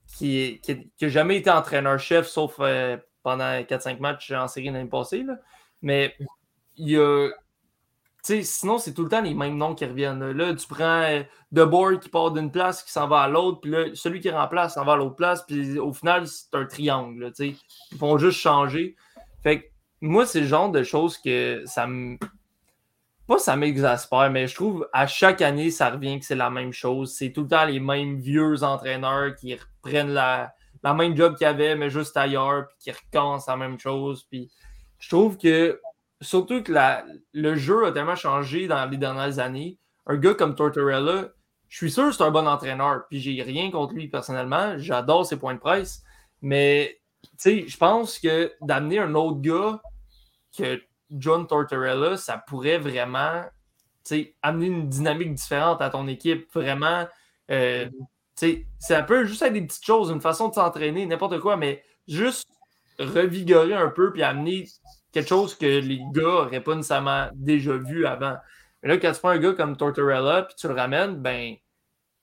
qui, 0.07 0.39
est- 0.39 0.61
qui, 0.97 1.05
a 1.05 1.09
jamais 1.11 1.37
été 1.37 1.51
entraîneur-chef 1.51 2.27
sauf 2.27 2.57
pendant 3.23 3.63
4-5 3.63 4.01
matchs 4.01 4.31
en 4.31 4.49
série 4.49 4.71
l'année 4.71 4.89
passée. 4.89 5.27
Mais 5.83 6.17
il 6.79 6.89
y 6.89 6.97
a. 6.97 7.29
Tu 8.25 8.35
sais, 8.35 8.43
sinon, 8.43 8.79
c'est 8.79 8.95
tout 8.95 9.05
le 9.05 9.09
temps 9.09 9.21
les 9.21 9.35
mêmes 9.35 9.57
noms 9.57 9.75
qui 9.75 9.85
reviennent. 9.85 10.33
Là, 10.33 10.53
tu 10.55 10.67
prends 10.67 11.03
euh, 11.03 11.23
DeBoer 11.53 12.01
qui 12.01 12.09
part 12.09 12.33
d'une 12.33 12.51
place, 12.51 12.83
qui 12.83 12.91
s'en 12.91 13.07
va 13.07 13.21
à 13.21 13.29
l'autre, 13.29 13.61
puis 13.61 13.71
là, 13.71 13.85
celui 13.95 14.21
qui 14.21 14.31
remplace 14.31 14.75
s'en 14.75 14.85
va 14.85 14.95
à 14.95 14.97
l'autre 14.97 15.15
place, 15.15 15.45
puis 15.47 15.79
au 15.79 15.93
final, 15.93 16.27
c'est 16.27 16.53
un 16.55 16.65
triangle. 16.67 17.33
Ils 17.39 17.57
vont 17.97 18.19
juste 18.19 18.39
changer. 18.41 18.97
Fait 19.43 19.63
que 19.63 19.67
moi, 20.01 20.27
c'est 20.27 20.41
le 20.41 20.47
genre 20.47 20.71
de 20.71 20.83
choses 20.83 21.19
que 21.19 21.63
ça 21.67 21.87
me. 21.87 22.19
Pas 23.27 23.39
ça 23.39 23.57
m'exaspère, 23.57 24.31
mais 24.31 24.47
je 24.47 24.55
trouve 24.55 24.89
à 24.93 25.07
chaque 25.07 25.43
année, 25.43 25.71
ça 25.71 25.91
revient 25.91 26.19
que 26.19 26.25
c'est 26.25 26.35
la 26.35 26.49
même 26.49 26.73
chose. 26.73 27.15
C'est 27.15 27.31
tout 27.31 27.43
le 27.43 27.49
temps 27.49 27.67
les 27.67 27.79
mêmes 27.79 28.19
vieux 28.19 28.63
entraîneurs 28.63 29.35
qui 29.35 29.55
reprennent 29.55 30.13
la, 30.13 30.55
même 30.83 31.15
job 31.15 31.37
qu'ils 31.37 31.47
avaient, 31.47 31.77
mais 31.77 31.91
juste 31.91 32.17
ailleurs, 32.17 32.69
puis 32.69 32.77
qui 32.81 32.91
recommencent 32.91 33.47
la 33.47 33.57
même 33.57 33.79
chose. 33.79 34.25
Puis 34.31 34.51
je 34.99 35.09
trouve 35.11 35.37
que 35.37 35.79
surtout 36.21 36.63
que 36.63 36.73
la, 36.73 37.05
le 37.33 37.55
jeu 37.57 37.87
a 37.87 37.93
tellement 37.93 38.17
changé 38.17 38.67
dans 38.67 38.89
les 38.89 38.97
dernières 38.97 39.39
années. 39.39 39.79
Un 40.07 40.17
gars 40.17 40.35
comme 40.35 40.55
Tortorella, 40.55 41.29
je 41.69 41.77
suis 41.77 41.91
sûr 41.91 42.07
que 42.09 42.13
c'est 42.13 42.23
un 42.23 42.31
bon 42.31 42.47
entraîneur. 42.47 43.07
Puis 43.09 43.21
j'ai 43.21 43.43
rien 43.43 43.71
contre 43.71 43.95
lui 43.95 44.09
personnellement. 44.09 44.79
J'adore 44.79 45.27
ses 45.27 45.39
points 45.39 45.55
de 45.55 45.61
presse. 45.61 46.03
Mais 46.41 47.01
je 47.45 47.77
pense 47.77 48.19
que 48.19 48.53
d'amener 48.61 48.99
un 48.99 49.15
autre 49.15 49.41
gars 49.41 49.81
que 50.57 50.81
John 51.11 51.47
Tortorella, 51.47 52.17
ça 52.17 52.39
pourrait 52.39 52.79
vraiment 52.79 53.45
amener 54.43 54.67
une 54.67 54.89
dynamique 54.89 55.35
différente 55.35 55.83
à 55.83 55.91
ton 55.91 56.09
équipe. 56.09 56.49
Vraiment. 56.55 57.07
Euh, 57.51 57.89
ça 58.79 59.03
peut 59.03 59.25
juste 59.25 59.43
être 59.43 59.53
des 59.53 59.67
petites 59.67 59.85
choses, 59.85 60.11
une 60.11 60.21
façon 60.21 60.49
de 60.49 60.55
s'entraîner, 60.55 61.05
n'importe 61.07 61.41
quoi, 61.41 61.57
mais 61.57 61.83
juste 62.07 62.49
revigorer 62.99 63.75
un 63.75 63.89
peu 63.89 64.13
puis 64.13 64.23
amener 64.23 64.67
quelque 65.13 65.29
chose 65.29 65.55
que 65.55 65.67
les 65.67 66.01
gars 66.13 66.23
n'auraient 66.23 66.63
pas 66.63 66.75
nécessairement 66.75 67.29
déjà 67.35 67.77
vu 67.77 68.07
avant. 68.07 68.37
Mais 68.83 68.91
là, 68.91 68.99
quand 68.99 69.13
tu 69.13 69.19
prends 69.19 69.31
un 69.31 69.39
gars 69.39 69.53
comme 69.53 69.77
Tortorella 69.77 70.43
puis 70.43 70.55
tu 70.57 70.69
le 70.69 70.75
ramènes, 70.75 71.17
ben, 71.17 71.55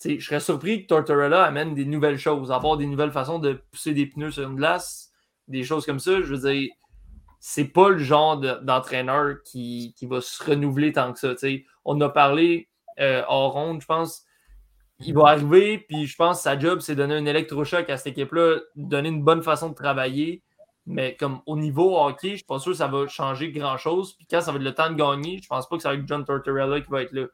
je 0.03 0.19
serais 0.19 0.39
surpris 0.39 0.83
que 0.83 0.87
Tortorella 0.87 1.43
amène 1.43 1.73
des 1.73 1.85
nouvelles 1.85 2.19
choses, 2.19 2.51
avoir 2.51 2.77
des 2.77 2.85
nouvelles 2.85 3.11
façons 3.11 3.39
de 3.39 3.61
pousser 3.71 3.93
des 3.93 4.05
pneus 4.05 4.31
sur 4.31 4.47
une 4.47 4.55
glace, 4.55 5.11
des 5.47 5.63
choses 5.63 5.85
comme 5.85 5.99
ça. 5.99 6.21
Je 6.21 6.33
veux 6.33 6.51
dire, 6.51 6.69
c'est 7.39 7.65
pas 7.65 7.89
le 7.89 7.97
genre 7.97 8.37
d'entraîneur 8.37 9.35
qui, 9.43 9.93
va 10.03 10.21
se 10.21 10.43
renouveler 10.43 10.93
tant 10.93 11.13
que 11.13 11.19
ça. 11.19 11.33
On 11.83 11.99
a 12.01 12.09
parlé 12.09 12.69
euh, 12.99 13.23
hors 13.27 13.53
ronde, 13.53 13.81
je 13.81 13.85
pense. 13.85 14.23
Il 14.99 15.13
va 15.13 15.27
arriver, 15.27 15.79
puis 15.79 16.07
je 16.07 16.15
pense 16.15 16.37
que 16.37 16.43
sa 16.43 16.57
job, 16.57 16.79
c'est 16.79 16.95
donner 16.95 17.15
un 17.15 17.25
électrochoc 17.25 17.89
à 17.89 17.97
cette 17.97 18.17
équipe-là, 18.17 18.59
donner 18.75 19.09
une 19.09 19.23
bonne 19.23 19.43
façon 19.43 19.69
de 19.69 19.75
travailler. 19.75 20.41
Mais 20.87 21.15
comme 21.15 21.41
au 21.45 21.57
niveau 21.57 21.97
hockey, 21.97 22.31
je 22.31 22.35
suis 22.37 22.45
pas 22.45 22.59
sûr 22.59 22.73
que 22.73 22.77
ça 22.77 22.87
va 22.87 23.07
changer 23.07 23.51
grand-chose. 23.51 24.13
Puis 24.13 24.27
quand 24.29 24.41
ça 24.41 24.51
va 24.51 24.57
être 24.57 24.63
le 24.63 24.73
temps 24.73 24.89
de 24.89 24.95
gagner, 24.95 25.39
je 25.41 25.47
pense 25.47 25.67
pas 25.67 25.77
que 25.77 25.81
ça 25.81 25.89
va 25.89 25.95
être 25.95 26.07
John 26.07 26.23
Tortorella 26.23 26.79
qui 26.81 26.89
va 26.89 27.01
être 27.01 27.13
là. 27.13 27.25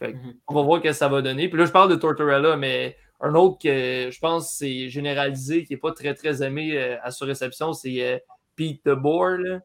Mhm. 0.00 0.34
On 0.46 0.54
va 0.54 0.62
voir 0.62 0.78
ce 0.78 0.88
que 0.88 0.92
ça 0.92 1.08
va 1.08 1.22
donner. 1.22 1.48
Puis 1.48 1.58
là, 1.58 1.64
je 1.66 1.72
parle 1.72 1.90
de 1.90 1.96
Tortorella, 1.96 2.56
mais 2.56 2.96
un 3.20 3.34
autre 3.34 3.58
que 3.62 4.10
je 4.10 4.18
pense 4.20 4.52
c'est 4.52 4.88
généralisé, 4.88 5.64
qui 5.64 5.72
n'est 5.72 5.78
pas 5.78 5.92
très 5.92 6.14
très 6.14 6.42
aimé 6.42 6.76
euh, 6.76 6.96
à 7.02 7.10
sa 7.10 7.24
réception, 7.24 7.72
c'est 7.72 8.02
euh, 8.02 8.18
Pete 8.56 8.84
DeBoer. 8.84 9.60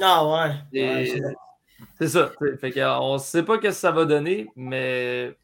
Ah 0.00 0.52
ouais. 0.72 1.12
c'est 1.98 2.08
ça. 2.08 2.30
Fait 2.60 2.84
on 2.84 3.14
ne 3.14 3.18
sait 3.18 3.42
pas 3.42 3.56
ce 3.56 3.60
que 3.60 3.70
ça 3.70 3.90
va 3.90 4.04
donner, 4.04 4.48
mais 4.56 5.34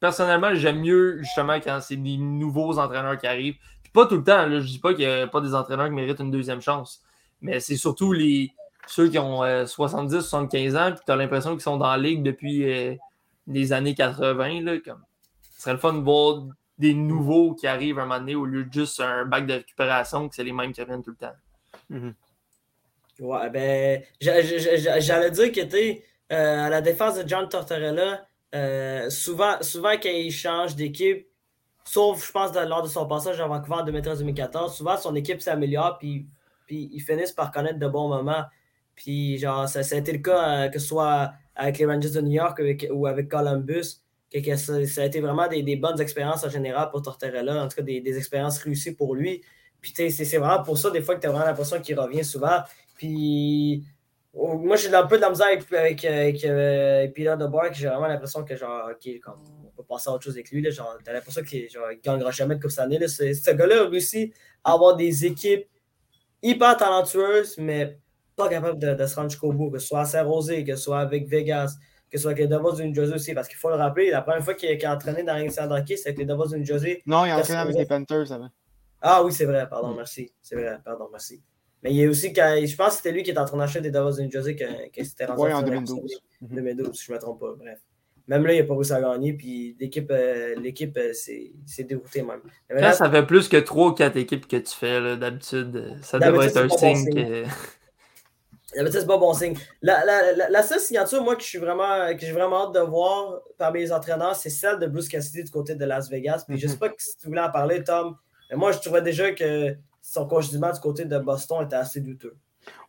personnellement, 0.00 0.54
j'aime 0.54 0.80
mieux 0.80 1.18
justement 1.22 1.54
quand 1.54 1.80
c'est 1.80 1.96
des 1.96 2.16
nouveaux 2.16 2.78
entraîneurs 2.78 3.18
qui 3.18 3.26
arrivent. 3.26 3.56
Pas 3.96 4.06
tout 4.06 4.16
le 4.16 4.24
temps, 4.24 4.48
je 4.48 4.66
dis 4.66 4.78
pas 4.78 4.94
qu'il 4.94 5.06
n'y 5.06 5.12
a 5.12 5.26
pas 5.26 5.40
des 5.40 5.54
entraîneurs 5.54 5.86
qui 5.86 5.94
méritent 5.94 6.20
une 6.20 6.30
deuxième 6.30 6.60
chance. 6.60 7.02
Mais 7.40 7.60
c'est 7.60 7.76
surtout 7.76 8.12
les 8.12 8.52
ceux 8.86 9.08
qui 9.08 9.18
ont 9.18 9.40
70, 9.66 10.14
euh, 10.14 10.20
75 10.20 10.76
ans, 10.76 10.92
puis 10.92 11.00
tu 11.04 11.12
as 11.12 11.16
l'impression 11.16 11.52
qu'ils 11.52 11.62
sont 11.62 11.76
dans 11.76 11.90
la 11.90 11.98
ligue 11.98 12.22
depuis 12.22 12.98
les 13.46 13.72
années 13.72 13.94
80. 13.94 14.60
Là, 14.62 14.78
comme, 14.78 15.02
ce 15.56 15.62
serait 15.62 15.72
le 15.72 15.78
fun 15.78 15.94
de 15.94 16.02
voir 16.02 16.44
des 16.78 16.94
nouveaux 16.94 17.54
qui 17.54 17.66
arrivent 17.66 17.98
un 17.98 18.04
moment 18.04 18.20
donné 18.20 18.34
au 18.34 18.44
lieu 18.44 18.64
de 18.64 18.72
juste 18.72 19.00
un 19.00 19.24
bac 19.24 19.46
de 19.46 19.54
récupération, 19.54 20.28
que 20.28 20.34
c'est 20.34 20.44
les 20.44 20.52
mêmes 20.52 20.72
qui 20.72 20.80
reviennent 20.82 21.02
tout 21.02 21.14
le 21.18 21.26
temps. 21.26 21.34
Mm-hmm. 21.90 22.14
Ouais, 23.20 23.50
ben, 23.50 24.02
j'allais 24.20 25.30
dire 25.30 25.52
que 25.52 25.64
tu 25.64 26.02
euh, 26.32 26.66
à 26.66 26.68
la 26.68 26.80
défense 26.80 27.16
de 27.16 27.26
John 27.26 27.48
Tortorella, 27.48 28.26
euh, 28.54 29.08
souvent, 29.10 29.62
souvent 29.62 29.92
quand 29.92 30.10
il 30.10 30.32
change 30.32 30.76
d'équipe, 30.76 31.26
sauf 31.86 32.26
je 32.26 32.32
pense 32.32 32.54
lors 32.54 32.82
de 32.82 32.88
son 32.88 33.06
passage 33.06 33.40
à 33.40 33.46
Vancouver 33.46 33.76
en 33.76 33.86
2013-2014, 33.86 34.74
souvent 34.74 34.96
son 34.96 35.14
équipe 35.14 35.40
s'améliore 35.40 35.96
puis, 35.98 36.26
puis 36.66 36.90
ils 36.92 37.00
finissent 37.00 37.32
par 37.32 37.50
connaître 37.50 37.78
de 37.78 37.88
bons 37.88 38.08
moments. 38.08 38.44
Puis 38.96 39.38
genre, 39.38 39.68
ça, 39.68 39.80
a 39.80 39.98
été 39.98 40.12
le 40.12 40.18
cas 40.18 40.64
euh, 40.64 40.68
que 40.68 40.78
ce 40.78 40.88
soit 40.88 41.32
avec 41.54 41.78
les 41.78 41.86
Rangers 41.86 42.10
de 42.10 42.20
New 42.20 42.32
York 42.32 42.60
ou 42.90 43.06
avec 43.06 43.28
Columbus, 43.28 44.00
que, 44.32 44.56
ça, 44.56 44.74
a 44.74 45.04
été 45.04 45.20
vraiment 45.20 45.48
des, 45.48 45.76
bonnes 45.76 46.00
expériences 46.00 46.44
en 46.44 46.50
général 46.50 46.90
pour 46.90 47.02
Tortorella, 47.02 47.64
en 47.64 47.68
tout 47.68 47.76
cas 47.76 47.82
des, 47.82 48.18
expériences 48.18 48.58
réussies 48.58 48.94
pour 48.94 49.14
lui. 49.14 49.42
Puis 49.80 49.92
c'est 50.10 50.38
vraiment 50.38 50.62
pour 50.62 50.76
ça, 50.76 50.90
des 50.90 51.00
fois, 51.00 51.14
que 51.14 51.20
tu 51.20 51.26
as 51.26 51.30
vraiment 51.30 51.46
l'impression 51.46 51.80
qu'il 51.80 51.98
revient 51.98 52.24
souvent. 52.24 52.60
Puis 52.96 53.84
oh, 54.34 54.58
moi, 54.58 54.76
j'ai 54.76 54.92
un 54.94 55.06
peu 55.06 55.16
de 55.16 55.22
la 55.22 55.30
misère 55.30 55.46
avec, 55.46 55.72
avec, 55.72 56.04
avec 56.04 56.44
euh, 56.44 57.08
Peter 57.08 57.34
DeBoer, 57.38 57.72
j'ai 57.72 57.86
vraiment 57.86 58.08
l'impression 58.08 58.44
que 58.44 58.56
genre, 58.56 58.90
comme, 59.22 59.42
on 59.64 59.65
peut 59.76 59.84
passer 59.84 60.10
à 60.10 60.12
autre 60.12 60.24
chose 60.24 60.34
avec 60.34 60.50
lui. 60.50 60.62
Là, 60.62 60.70
genre, 60.70 60.96
t'as 61.04 61.12
l'impression 61.12 61.42
qu'il 61.42 61.64
ne 61.64 62.00
gagnera 62.02 62.30
jamais 62.30 62.56
de 62.56 62.60
Coupe 62.60 62.70
cette 62.70 62.80
année. 62.80 63.06
Ce 63.06 63.50
gars-là 63.50 63.82
a 63.82 63.88
réussi 63.88 64.32
à 64.64 64.72
avoir 64.72 64.96
des 64.96 65.26
équipes 65.26 65.66
hyper 66.42 66.76
talentueuses, 66.76 67.58
mais 67.58 67.98
pas 68.36 68.48
capable 68.48 68.78
de, 68.78 69.06
se 69.06 69.14
rendre 69.16 69.30
jusqu'au 69.30 69.52
bout, 69.52 69.70
que 69.70 69.78
ce 69.78 69.88
soit 69.88 70.00
à 70.00 70.04
Saint-Rosé, 70.04 70.64
que 70.64 70.76
ce 70.76 70.82
soit 70.82 71.00
avec 71.00 71.28
Vegas, 71.28 71.76
que 72.10 72.18
ce 72.18 72.22
soit 72.22 72.32
avec 72.32 72.48
les 72.48 72.48
Devils 72.48 72.76
du 72.76 72.88
New 72.88 72.94
Jersey 72.94 73.14
aussi, 73.14 73.34
parce 73.34 73.48
qu'il 73.48 73.56
faut 73.56 73.70
le 73.70 73.76
rappeler, 73.76 74.10
la 74.10 74.22
première 74.22 74.44
fois 74.44 74.54
qu'il 74.54 74.84
a, 74.84 74.94
entraîné 74.94 75.22
dans 75.22 75.34
ring 75.34 75.50
saint 75.50 75.68
c'est 75.86 76.06
avec 76.06 76.18
les 76.18 76.26
Devils 76.26 76.52
du 76.52 76.58
New 76.58 76.64
Jersey. 76.64 77.02
Non, 77.06 77.24
il 77.24 77.30
a 77.30 77.38
entraîné 77.38 77.60
avec 77.60 77.76
les 77.76 77.86
Panthers 77.86 78.30
avant. 78.30 78.50
Ah 79.00 79.22
oui, 79.24 79.32
c'est 79.32 79.44
vrai, 79.44 79.68
pardon, 79.68 79.94
merci. 79.94 80.32
C'est 80.42 80.56
vrai, 80.56 80.78
pardon, 80.84 81.08
merci. 81.10 81.42
Mais 81.82 81.90
il 81.90 81.96
y 81.96 82.04
a 82.04 82.08
aussi, 82.08 82.32
je 82.34 82.76
pense 82.76 82.88
que 82.88 82.94
c'était 82.96 83.12
lui 83.12 83.22
qui 83.22 83.30
était 83.30 83.38
en 83.38 83.44
train 83.44 83.58
d'acheter 83.58 83.80
des 83.80 83.90
Devils 83.90 84.16
du 84.16 84.24
New 84.24 84.30
Jersey 84.30 84.56
c'était 85.02 85.26
rendu 85.26 85.42
Oui, 85.42 85.52
en 85.52 85.62
2012. 85.62 86.20
2012, 86.42 86.96
si 86.96 87.04
je 87.06 87.12
ne 87.12 87.16
me 87.16 87.20
trompe 87.20 87.40
pas, 87.40 87.54
bref. 87.56 87.80
Même 88.28 88.44
là, 88.46 88.54
il 88.54 88.60
n'a 88.60 88.66
pas 88.66 88.74
réussi 88.74 88.92
à 88.92 89.00
gagner, 89.00 89.32
puis 89.34 89.76
l'équipe, 89.78 90.10
euh, 90.10 90.56
l'équipe 90.56 90.96
euh, 90.96 91.12
c'est 91.12 91.84
dégoûté 91.84 92.22
même. 92.22 92.40
Quand 92.68 92.92
ça 92.92 93.10
fait 93.10 93.24
plus 93.24 93.48
que 93.48 93.56
3 93.56 93.88
ou 93.88 93.92
4 93.92 94.16
équipes 94.16 94.48
que 94.48 94.56
tu 94.56 94.74
fais, 94.74 95.16
d'habitude, 95.16 95.96
ça 96.02 96.18
devrait 96.18 96.48
être 96.48 96.56
un 96.56 96.68
signe 96.68 97.14
que. 97.14 97.44
c'est 98.90 99.06
pas 99.06 99.18
bon 99.18 99.32
signe. 99.32 99.56
La, 99.80 100.04
la, 100.04 100.48
la, 100.48 100.62
seule 100.62 100.80
signature, 100.80 101.22
moi, 101.22 101.36
que 101.36 101.42
je 101.42 101.46
suis 101.46 101.58
vraiment, 101.58 102.14
que 102.14 102.20
j'ai 102.20 102.32
vraiment 102.32 102.66
hâte 102.66 102.74
de 102.74 102.80
voir 102.80 103.40
parmi 103.58 103.80
les 103.80 103.92
entraîneurs, 103.92 104.34
c'est 104.34 104.50
celle 104.50 104.78
de 104.78 104.86
Bruce 104.86 105.08
Cassidy 105.08 105.44
du 105.44 105.50
côté 105.50 105.74
de 105.74 105.84
Las 105.84 106.10
Vegas. 106.10 106.44
Puis 106.46 106.58
je 106.58 106.66
sais 106.66 106.74
mhm. 106.74 106.80
pas 106.80 106.88
si 106.98 107.16
tu 107.16 107.28
voulais 107.28 107.40
en 107.40 107.50
parler, 107.50 107.84
Tom. 107.84 108.16
Mais 108.50 108.56
moi, 108.56 108.72
je 108.72 108.78
trouvais 108.78 109.02
déjà 109.02 109.32
que 109.32 109.76
son 110.02 110.26
congédiement 110.26 110.72
du 110.72 110.80
côté 110.80 111.04
de 111.04 111.18
Boston 111.18 111.64
était 111.64 111.76
assez 111.76 112.00
douteux. 112.00 112.36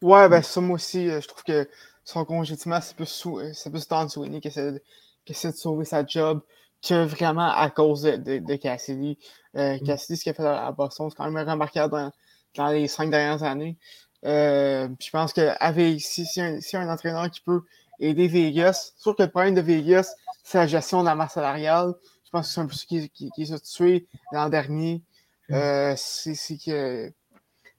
Ouais, 0.01 0.27
ben 0.29 0.41
ça, 0.41 0.61
moi 0.61 0.75
aussi, 0.75 1.09
euh, 1.09 1.21
je 1.21 1.27
trouve 1.27 1.43
que 1.43 1.67
son 2.03 2.25
congédiement, 2.25 2.79
c'est 2.81 2.95
plus, 2.95 3.27
c'est 3.53 3.69
plus 3.69 3.87
Don 3.87 4.07
Sweeney 4.07 4.39
qui 4.39 4.47
essaie, 4.47 4.71
de, 4.71 4.81
qui 5.27 5.33
essaie, 5.33 5.51
de, 5.51 5.57
sauver 5.57 5.85
sa 5.85 6.05
job 6.05 6.41
que 6.81 7.05
vraiment 7.05 7.51
à 7.51 7.69
cause 7.69 8.03
de, 8.03 8.39
de, 8.39 8.55
Cassidy. 8.55 9.17
Euh, 9.55 9.73
mhm. 9.73 9.81
Cassidy, 9.81 10.17
ce 10.17 10.23
qu'il 10.23 10.29
a 10.31 10.33
fait 10.33 10.45
à 10.45 10.71
Boston, 10.71 11.09
c'est 11.09 11.15
quand 11.15 11.29
même 11.29 11.47
remarquable 11.47 11.91
dans, 11.91 12.11
dans 12.55 12.67
les 12.67 12.87
cinq 12.87 13.09
dernières 13.09 13.43
années. 13.43 13.77
Euh, 14.25 14.87
je 14.99 15.09
pense 15.11 15.33
que 15.33 15.55
avec, 15.59 16.01
si, 16.01 16.25
si, 16.25 16.41
un, 16.41 16.59
si, 16.59 16.75
un, 16.77 16.89
entraîneur 16.89 17.29
qui 17.29 17.41
peut 17.41 17.61
aider 17.99 18.27
Vegas, 18.27 18.93
sûr 18.97 19.15
que 19.15 19.23
le 19.23 19.29
problème 19.29 19.55
de 19.55 19.61
Vegas, 19.61 20.15
c'est 20.43 20.57
la 20.57 20.67
gestion 20.67 21.01
de 21.01 21.05
la 21.05 21.15
masse 21.15 21.33
salariale. 21.33 21.93
Je 22.25 22.29
pense 22.31 22.47
que 22.47 22.53
c'est 22.53 22.61
un 22.61 22.65
peu 22.67 22.73
ce 22.73 22.85
qui, 22.85 23.09
qui, 23.09 23.29
qui 23.31 23.47
s'est 23.47 23.59
tué 23.59 24.07
l'an 24.31 24.49
dernier. 24.49 25.03
Mm. 25.49 25.53
Euh, 25.53 25.93
c'est 25.97 26.57
que 26.57 27.11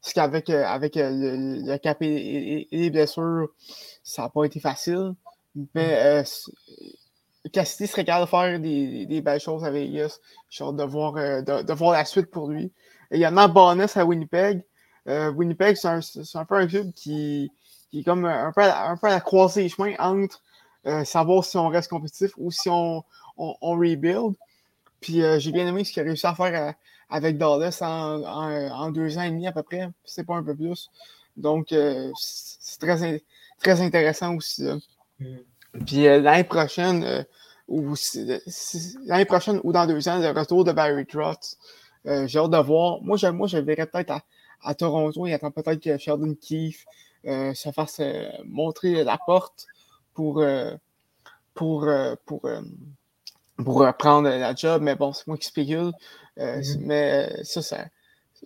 c'est 0.00 0.14
qu'avec 0.14 0.48
avec 0.48 0.94
le, 0.94 1.60
le, 1.66 1.78
cap 1.78 1.98
et, 2.02 2.68
les 2.70 2.90
blessures, 2.90 3.48
ça 4.02 4.22
n'a 4.22 4.28
pas 4.28 4.44
été 4.44 4.60
facile. 4.60 5.14
Mais 5.74 6.22
euh, 6.22 6.22
Cassidy 7.52 7.86
serait 7.86 8.04
capable 8.04 8.26
de 8.26 8.30
faire 8.30 8.60
des, 8.60 9.06
des, 9.06 9.20
belles 9.20 9.40
choses 9.40 9.64
à 9.64 9.70
Vegas. 9.70 10.18
J'ai 10.50 10.64
hâte 10.64 10.76
de 10.76 10.82
voir, 10.82 11.16
euh, 11.16 11.40
de, 11.40 11.62
de, 11.62 11.72
voir 11.72 11.92
la 11.92 12.04
suite 12.04 12.30
pour 12.30 12.48
lui. 12.48 12.72
Il 13.10 13.18
y 13.18 13.24
a 13.24 13.48
Bonus 13.48 13.96
à 13.96 14.04
Winnipeg. 14.04 14.62
Euh, 15.06 15.30
Winnipeg, 15.30 15.76
c'est 15.76 15.88
un, 15.88 16.00
un, 16.34 16.44
peu 16.44 16.56
un 16.56 16.66
club 16.66 16.92
qui, 16.92 17.50
qui 17.90 18.00
est 18.00 18.04
comme 18.04 18.24
un 18.24 18.52
peu, 18.52 18.62
à, 18.62 18.90
un 18.90 18.96
peu 18.96 19.06
à 19.06 19.10
la 19.10 19.20
croisée 19.20 19.62
des 19.62 19.68
chemins 19.68 19.94
entre 19.98 20.42
euh, 20.86 21.04
savoir 21.04 21.44
si 21.44 21.56
on 21.56 21.68
reste 21.68 21.88
compétitif 21.88 22.32
ou 22.36 22.50
si 22.50 22.68
on, 22.68 23.04
on, 23.36 23.70
rebuild. 23.78 24.34
Puis 25.00 25.22
j'ai 25.38 25.52
bien 25.52 25.66
aimé 25.66 25.84
ce 25.84 25.92
qu'il 25.92 26.02
a 26.02 26.04
réussi 26.04 26.26
à 26.26 26.34
faire 26.34 26.74
avec 27.08 27.38
Dallas 27.38 27.78
en, 27.80 28.22
en, 28.24 28.90
deux 28.90 29.16
ans 29.16 29.22
et 29.22 29.30
demi 29.30 29.46
à 29.46 29.52
peu 29.52 29.62
près, 29.62 29.88
c'est 30.04 30.24
pas 30.24 30.34
un 30.34 30.42
peu 30.42 30.56
plus. 30.56 30.90
Donc 31.36 31.68
c'est 32.16 32.80
très, 32.80 33.22
très 33.60 33.80
intéressant 33.80 34.34
aussi. 34.34 34.68
Puis 35.86 36.04
l'année 36.04 36.44
prochaine, 36.44 37.26
ou 37.68 37.94
l'année 39.06 39.24
prochaine 39.24 39.60
ou 39.64 39.72
dans 39.72 39.86
deux 39.86 40.08
ans, 40.08 40.18
le 40.18 40.30
retour 40.30 40.64
de 40.64 40.72
Barry 40.72 41.06
Trotz. 41.06 41.56
j'ai 42.04 42.38
hâte 42.38 42.50
de 42.50 42.58
voir. 42.58 43.00
Moi, 43.02 43.16
je, 43.16 43.26
moi, 43.26 43.46
je 43.46 43.58
verrais 43.58 43.86
peut-être 43.86 44.10
à, 44.10 44.22
à 44.62 44.74
Toronto. 44.74 45.26
Il 45.26 45.32
attend 45.32 45.50
peut-être 45.50 45.80
que 45.82 45.96
Sheldon 45.98 46.34
Keefe 46.40 46.84
euh, 47.26 47.52
se 47.54 47.70
fasse 47.72 48.00
euh, 48.00 48.28
montrer 48.44 49.04
la 49.04 49.18
porte 49.18 49.66
pour, 50.14 50.40
euh, 50.40 50.74
pour, 51.54 51.88
pour, 52.24 52.48
pour 53.56 53.92
prendre 53.98 54.28
la 54.28 54.54
job. 54.54 54.82
Mais 54.82 54.94
bon, 54.94 55.12
c'est 55.12 55.26
moi 55.26 55.36
qui 55.36 55.46
spécule. 55.46 55.92
Mm-hmm. 56.36 56.78
Mais 56.80 57.44
ça, 57.44 57.62
ça. 57.62 57.86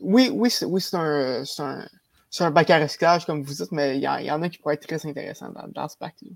Oui, 0.01 0.31
oui, 0.33 0.51
c'est 0.51 0.65
oui, 0.65 0.83
un, 0.95 1.43
un, 1.59 1.87
un, 2.41 2.51
bac 2.51 2.71
à 2.71 2.79
recyclage, 2.79 3.27
comme 3.27 3.43
vous 3.43 3.53
dites, 3.53 3.73
mais 3.73 3.99
il 3.99 4.01
y, 4.01 4.25
y, 4.25 4.31
en 4.31 4.41
a 4.41 4.49
qui 4.49 4.57
pourraient 4.57 4.77
être 4.77 4.87
très 4.87 5.07
intéressants 5.07 5.51
dans, 5.51 5.69
dans 5.69 5.89
ce 5.89 5.99
bac-là. 6.01 6.31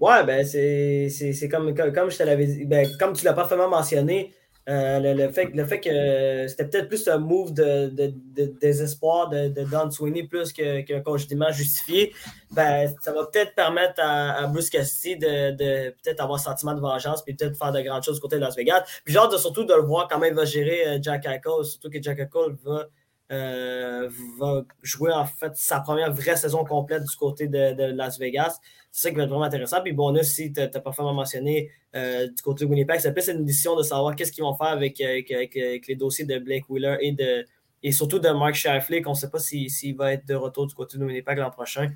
Ouais, 0.00 0.24
ben 0.24 0.44
c'est 0.46 1.48
comme, 1.50 1.74
comme, 1.74 1.92
comme 1.92 2.10
je 2.10 2.18
te 2.18 2.22
l'avais 2.22 2.64
ben, 2.64 2.86
comme 2.98 3.12
tu 3.14 3.24
l'as 3.24 3.32
parfaitement 3.34 3.68
mentionné, 3.68 4.32
Euh, 4.68 5.00
le, 5.00 5.14
le 5.14 5.32
fait, 5.32 5.46
le 5.54 5.64
fait 5.64 5.80
que 5.80 6.46
c'était 6.46 6.66
peut-être 6.68 6.86
plus 6.88 7.08
un 7.08 7.18
move 7.18 7.52
de, 7.54 7.88
de- 7.88 8.54
désespoir 8.60 9.28
de, 9.30 9.48
Don 9.64 9.90
Sweeney 9.90 10.24
plus 10.28 10.52
que- 10.52 10.82
qu'un 10.82 11.00
coach 11.00 11.26
d'image 11.26 11.56
justifié, 11.56 12.12
ben, 12.52 12.86
ça 13.00 13.12
va 13.12 13.26
peut-être 13.26 13.54
permettre 13.54 14.00
à, 14.00 14.32
à 14.42 14.46
Bruce 14.46 14.68
Cassidy 14.70 15.16
de, 15.16 15.90
peut-être 16.02 16.20
avoir 16.20 16.38
un 16.38 16.42
sentiment 16.42 16.74
de 16.74 16.80
vengeance 16.80 17.22
puis 17.24 17.34
peut-être 17.34 17.56
faire 17.56 17.72
de 17.72 17.80
grandes 17.80 18.04
choses 18.04 18.16
du 18.16 18.20
côté 18.20 18.36
de 18.36 18.42
Las 18.42 18.54
Vegas. 18.54 18.84
Puis 19.04 19.16
hâte 19.16 19.32
de, 19.32 19.38
surtout 19.38 19.64
de 19.64 19.74
le 19.74 19.82
voir 19.82 20.06
comment 20.08 20.26
il 20.26 20.34
va 20.34 20.44
gérer 20.44 20.86
euh, 20.86 20.98
Jack 21.02 21.24
Eichel, 21.26 21.64
surtout 21.64 21.90
que 21.90 22.00
Jack 22.00 22.18
Eichel 22.18 22.54
va, 22.62 22.86
euh, 23.32 24.08
va 24.38 24.62
jouer 24.82 25.10
en 25.12 25.24
fait 25.24 25.52
sa 25.56 25.80
première 25.80 26.12
vraie 26.12 26.36
saison 26.36 26.64
complète 26.64 27.02
du 27.02 27.16
côté 27.16 27.48
de, 27.48 27.72
de 27.72 27.84
Las 27.96 28.18
Vegas. 28.18 28.60
C'est 28.92 29.02
ça 29.02 29.10
qui 29.10 29.16
va 29.16 29.22
être 29.22 29.28
vraiment 29.28 29.44
intéressant. 29.44 29.80
Puis 29.82 29.92
bon, 29.92 30.10
là, 30.10 30.22
si 30.22 30.52
tu 30.52 30.60
as 30.60 30.68
parfaitement 30.68 31.14
mentionné 31.14 31.70
euh, 31.94 32.26
du 32.26 32.42
côté 32.42 32.64
de 32.64 32.70
Winnipeg, 32.70 32.98
c'est 32.98 33.12
plus 33.12 33.28
une 33.28 33.44
décision 33.44 33.76
de 33.76 33.82
savoir 33.82 34.16
qu'est-ce 34.16 34.32
qu'ils 34.32 34.42
vont 34.42 34.56
faire 34.56 34.68
avec, 34.68 35.00
euh, 35.00 35.20
avec, 35.30 35.86
les 35.86 35.94
dossiers 35.94 36.24
de 36.24 36.38
Blake 36.38 36.68
Wheeler 36.68 36.96
et, 37.00 37.12
de, 37.12 37.46
et 37.82 37.92
surtout 37.92 38.18
de 38.18 38.28
Mark 38.30 38.54
Shifley, 38.54 39.00
qu'on 39.00 39.10
ne 39.10 39.16
sait 39.16 39.30
pas 39.30 39.38
s'il 39.38 39.70
s'il 39.70 39.96
va 39.96 40.12
être 40.12 40.26
de 40.26 40.34
retour 40.34 40.66
du 40.66 40.74
côté 40.74 40.98
de 40.98 41.04
Winnipeg 41.04 41.38
l'an 41.38 41.50
prochain. 41.50 41.88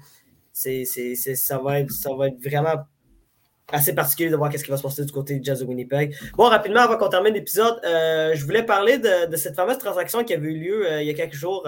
Ça, 0.53 0.71
va 1.59 1.81
être, 1.81 1.91
ça 1.91 2.15
va 2.15 2.29
être 2.29 2.41
vraiment 2.41 2.85
assez 3.73 3.93
particulier 3.93 4.31
de 4.31 4.37
voir 4.37 4.51
qu'est-ce 4.51 4.63
qui 4.63 4.71
va 4.71 4.77
se 4.77 4.83
passer 4.83 5.05
du 5.05 5.11
côté 5.11 5.37
du 5.41 5.45
Jazz 5.45 5.61
de 5.61 5.65
Winnipeg. 5.65 6.15
Bon, 6.37 6.45
rapidement, 6.45 6.81
avant 6.81 6.97
qu'on 6.97 7.09
termine 7.09 7.35
l'épisode, 7.35 7.81
euh, 7.85 8.35
je 8.37 8.45
voulais 8.45 8.63
parler 8.63 8.99
de, 8.99 9.35
cette 9.37 9.57
fameuse 9.57 9.79
transaction 9.79 10.23
qui 10.23 10.33
avait 10.33 10.47
eu 10.47 10.59
lieu 10.61 11.01
il 11.01 11.07
y 11.07 11.11
a 11.11 11.15
quelques 11.15 11.35
jours, 11.35 11.67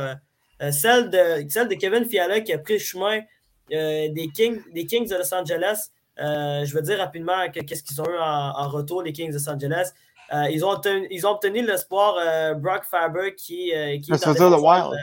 celle, 0.70 1.10
de, 1.10 1.48
celle 1.48 1.66
de 1.66 1.74
Kevin 1.74 2.04
Fiala 2.04 2.42
qui 2.42 2.52
a 2.52 2.58
pris 2.58 2.74
le 2.74 2.78
chemin 2.78 3.22
des, 3.70 4.28
Kings, 4.34 4.60
des 4.72 4.86
Kings 4.86 5.08
de 5.08 5.16
Los 5.16 5.32
Angeles. 5.34 5.90
Euh, 6.18 6.64
je 6.64 6.74
veux 6.74 6.82
dire 6.82 6.98
rapidement 6.98 7.48
que- 7.52 7.60
qu'est-ce 7.60 7.82
qu'ils 7.82 8.00
ont 8.00 8.06
eu 8.08 8.18
en, 8.18 8.52
en 8.58 8.68
retour, 8.68 9.02
les 9.02 9.12
Kings 9.12 9.28
de 9.28 9.34
Los 9.34 9.48
Angeles. 9.48 9.90
Euh, 10.32 10.48
ils, 10.50 10.64
ont 10.64 10.70
obtenu, 10.70 11.06
ils 11.10 11.26
ont 11.26 11.30
obtenu 11.30 11.64
l'espoir 11.64 12.16
euh, 12.18 12.54
Brock 12.54 12.84
Faber 12.84 13.34
qui, 13.36 13.72
euh, 13.74 13.98
qui 14.00 14.16
ça 14.18 14.30
veut 14.30 14.34
dire 14.36 14.50
le 14.50 14.56
Wild. 14.56 14.98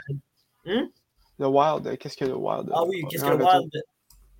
Hum? 0.66 0.88
Le 1.38 1.46
Wild, 1.46 1.86
euh, 1.86 1.96
qu'est-ce 1.96 2.16
que 2.16 2.24
le 2.26 2.34
Wild? 2.34 2.70
Ah 2.74 2.84
oui, 2.84 3.04
qu'est-ce 3.08 3.24
que 3.24 3.30
le 3.30 3.36
retour? 3.36 3.60
Wild. 3.60 3.82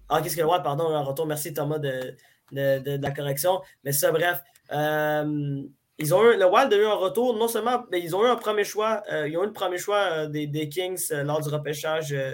Ah, 0.08 0.20
qu'est-ce 0.20 0.36
que 0.36 0.42
le 0.42 0.46
Wild, 0.48 0.62
pardon, 0.62 0.84
en 0.94 1.02
retour? 1.04 1.26
Merci 1.26 1.54
Thomas 1.54 1.78
de, 1.78 2.14
de, 2.52 2.78
de- 2.80 2.96
de 2.98 3.02
la 3.02 3.10
correction. 3.12 3.60
Mais 3.84 3.92
ça, 3.92 4.12
bref. 4.12 4.40
euh, 4.72 5.62
ils 5.98 6.12
ont 6.14 6.22
eu, 6.24 6.36
le 6.36 6.44
Wild 6.46 6.72
a 6.72 6.76
eu 6.76 6.84
un 6.86 6.94
retour, 6.94 7.36
non 7.36 7.46
seulement, 7.48 7.84
mais 7.90 8.00
ils 8.00 8.14
ont 8.16 8.24
eu 8.24 8.28
un 8.28 8.36
premier 8.36 8.64
choix, 8.64 9.02
euh, 9.12 9.28
ils 9.28 9.36
ont 9.38 9.44
eu 9.44 9.46
le 9.46 9.52
premier 9.52 9.78
choix 9.78 9.98
euh, 10.10 10.26
des, 10.26 10.46
des 10.48 10.68
Kings 10.68 11.00
euh, 11.12 11.22
lors 11.22 11.40
du 11.40 11.48
repêchage 11.48 12.12
euh, 12.12 12.32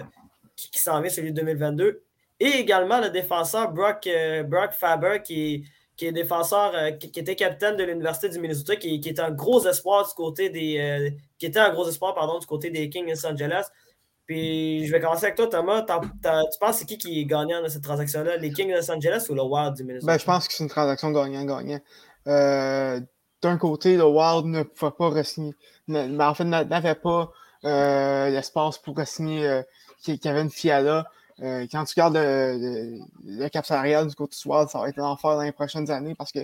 qui, 0.55 0.79
s'en 0.79 1.01
vient, 1.01 1.09
celui 1.09 1.31
de 1.31 1.41
2022. 1.41 2.03
Et 2.39 2.47
également 2.59 2.99
le 2.99 3.09
défenseur 3.09 3.71
Brock, 3.71 4.07
euh, 4.07 4.43
Brock 4.43 4.71
Faber, 4.71 5.21
qui, 5.23 5.63
qui 5.95 6.07
est 6.07 6.11
défenseur, 6.11 6.73
euh, 6.73 6.91
qui, 6.91 7.19
était 7.19 7.35
capitaine 7.35 7.75
de 7.75 7.83
l'Université 7.83 8.29
du 8.29 8.39
Minnesota, 8.39 8.75
qui, 8.75 8.99
est 9.05 9.19
un 9.19 9.29
gros 9.31 9.65
espoir 9.67 10.07
du 10.07 10.13
côté 10.15 10.49
des. 10.49 10.77
euh, 10.79 11.09
qui 11.37 11.45
était 11.45 11.59
un 11.59 11.71
gros 11.71 11.87
espoir, 11.87 12.15
pardon, 12.15 12.39
du 12.39 12.47
côté 12.47 12.71
des 12.71 12.89
Kings 12.89 13.07
Los 13.07 13.25
Angeles. 13.25 13.67
Puis 14.25 14.87
je 14.87 14.91
vais 14.91 14.99
commencer 14.99 15.25
avec 15.25 15.35
toi, 15.35 15.47
Thomas. 15.47 15.81
Tu 15.83 16.57
penses 16.59 16.77
c'est 16.77 16.85
qui 16.85 16.97
qui 16.97 17.19
est 17.19 17.25
gagnant 17.25 17.61
dans 17.61 17.69
cette 17.69 17.83
transaction-là? 17.83 18.37
Les 18.37 18.51
Kings 18.51 18.71
Los 18.71 18.89
Angeles 18.89 19.27
ou 19.29 19.35
le 19.35 19.43
Wild 19.43 19.75
du 19.75 19.83
Minnesota? 19.83 20.13
Ben, 20.13 20.19
je 20.19 20.25
pense 20.25 20.47
que 20.47 20.53
c'est 20.53 20.63
une 20.63 20.69
transaction 20.69 21.11
gagnant-gagnant. 21.11 21.79
D'un 22.25 23.57
côté, 23.57 23.97
le 23.97 24.05
Wild 24.05 24.45
ne 24.45 24.63
pouvait 24.63 24.91
pas 24.91 25.09
re-signer. 25.09 25.53
ne- 25.87 26.07
mais 26.07 26.23
en 26.23 26.33
fait, 26.33 26.43
n'a- 26.45 26.63
n'avait 26.63 26.95
pas 26.95 27.31
l'espace 27.63 28.77
pour 28.77 28.97
re-signer 28.97 29.61
Kevin 30.01 30.49
Fiala. 30.49 31.09
Euh, 31.41 31.65
quand 31.71 31.83
tu 31.85 31.93
regardes 31.93 32.15
le, 32.15 32.57
le, 32.59 32.99
le 33.43 33.49
cap 33.49 33.65
salarial 33.65 34.07
du 34.07 34.15
côté 34.15 34.37
Wild, 34.45 34.69
ça 34.69 34.79
va 34.79 34.89
être 34.89 34.97
l'enfer 34.97 35.35
dans 35.35 35.41
les 35.41 35.51
prochaines 35.51 35.89
années 35.89 36.13
parce 36.15 36.31
que 36.31 36.39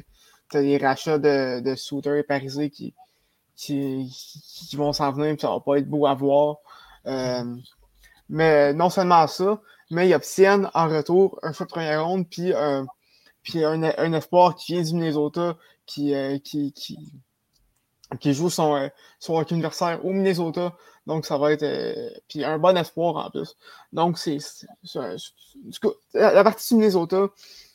tu 0.50 0.58
as 0.58 0.62
les 0.62 0.78
rachats 0.78 1.20
de, 1.20 1.60
de 1.60 1.76
Souter 1.76 2.20
et 2.20 2.24
Parisé 2.24 2.70
qui, 2.70 2.94
qui, 3.56 4.76
vont 4.76 4.94
s'en 4.94 5.12
venir 5.12 5.32
et 5.32 5.38
ça 5.38 5.50
va 5.50 5.60
pas 5.60 5.78
être 5.78 5.90
beau 5.90 6.06
à 6.06 6.14
voir. 6.14 6.58
Euh, 7.06 7.56
mais 8.30 8.74
non 8.74 8.90
seulement 8.90 9.28
ça, 9.28 9.62
mais 9.90 10.10
ils 10.10 10.14
obtiennent 10.14 10.70
en 10.74 10.88
retour 10.88 11.40
un 11.44 11.54
choix 11.54 11.66
de 11.66 11.72
première 11.72 12.06
ronde 12.06 12.28
puis 12.30 12.54
un, 12.54 12.86
puis 13.44 13.64
un, 13.64 13.84
un 13.84 14.14
espoir 14.14 14.56
qui 14.56 14.74
vient 14.74 14.84
du 14.84 14.94
Minnesota 14.94 15.58
qui, 15.86 16.14
euh, 16.14 16.38
qui, 16.40 16.74
qui, 16.74 16.98
qui 18.20 18.34
joue 18.34 18.50
son, 18.50 18.76
euh, 18.76 18.90
son 19.20 19.38
anniversaire 19.38 20.06
au 20.06 20.12
Minnesota. 20.12 20.76
Donc, 21.08 21.26
ça 21.26 21.38
va 21.38 21.54
être. 21.54 21.64
euh, 21.64 22.10
puis 22.28 22.44
un 22.44 22.60
bon 22.60 22.76
espoir 22.78 23.16
en 23.16 23.30
plus. 23.32 23.56
Donc, 23.94 24.20
c'est. 24.20 24.40
c'est- 24.40 24.68
c'est- 24.84 25.00
c'est- 25.72 25.88
La, 26.14 26.44
partie 26.44 26.74
du 26.74 26.80
Minnesota, 26.80 27.30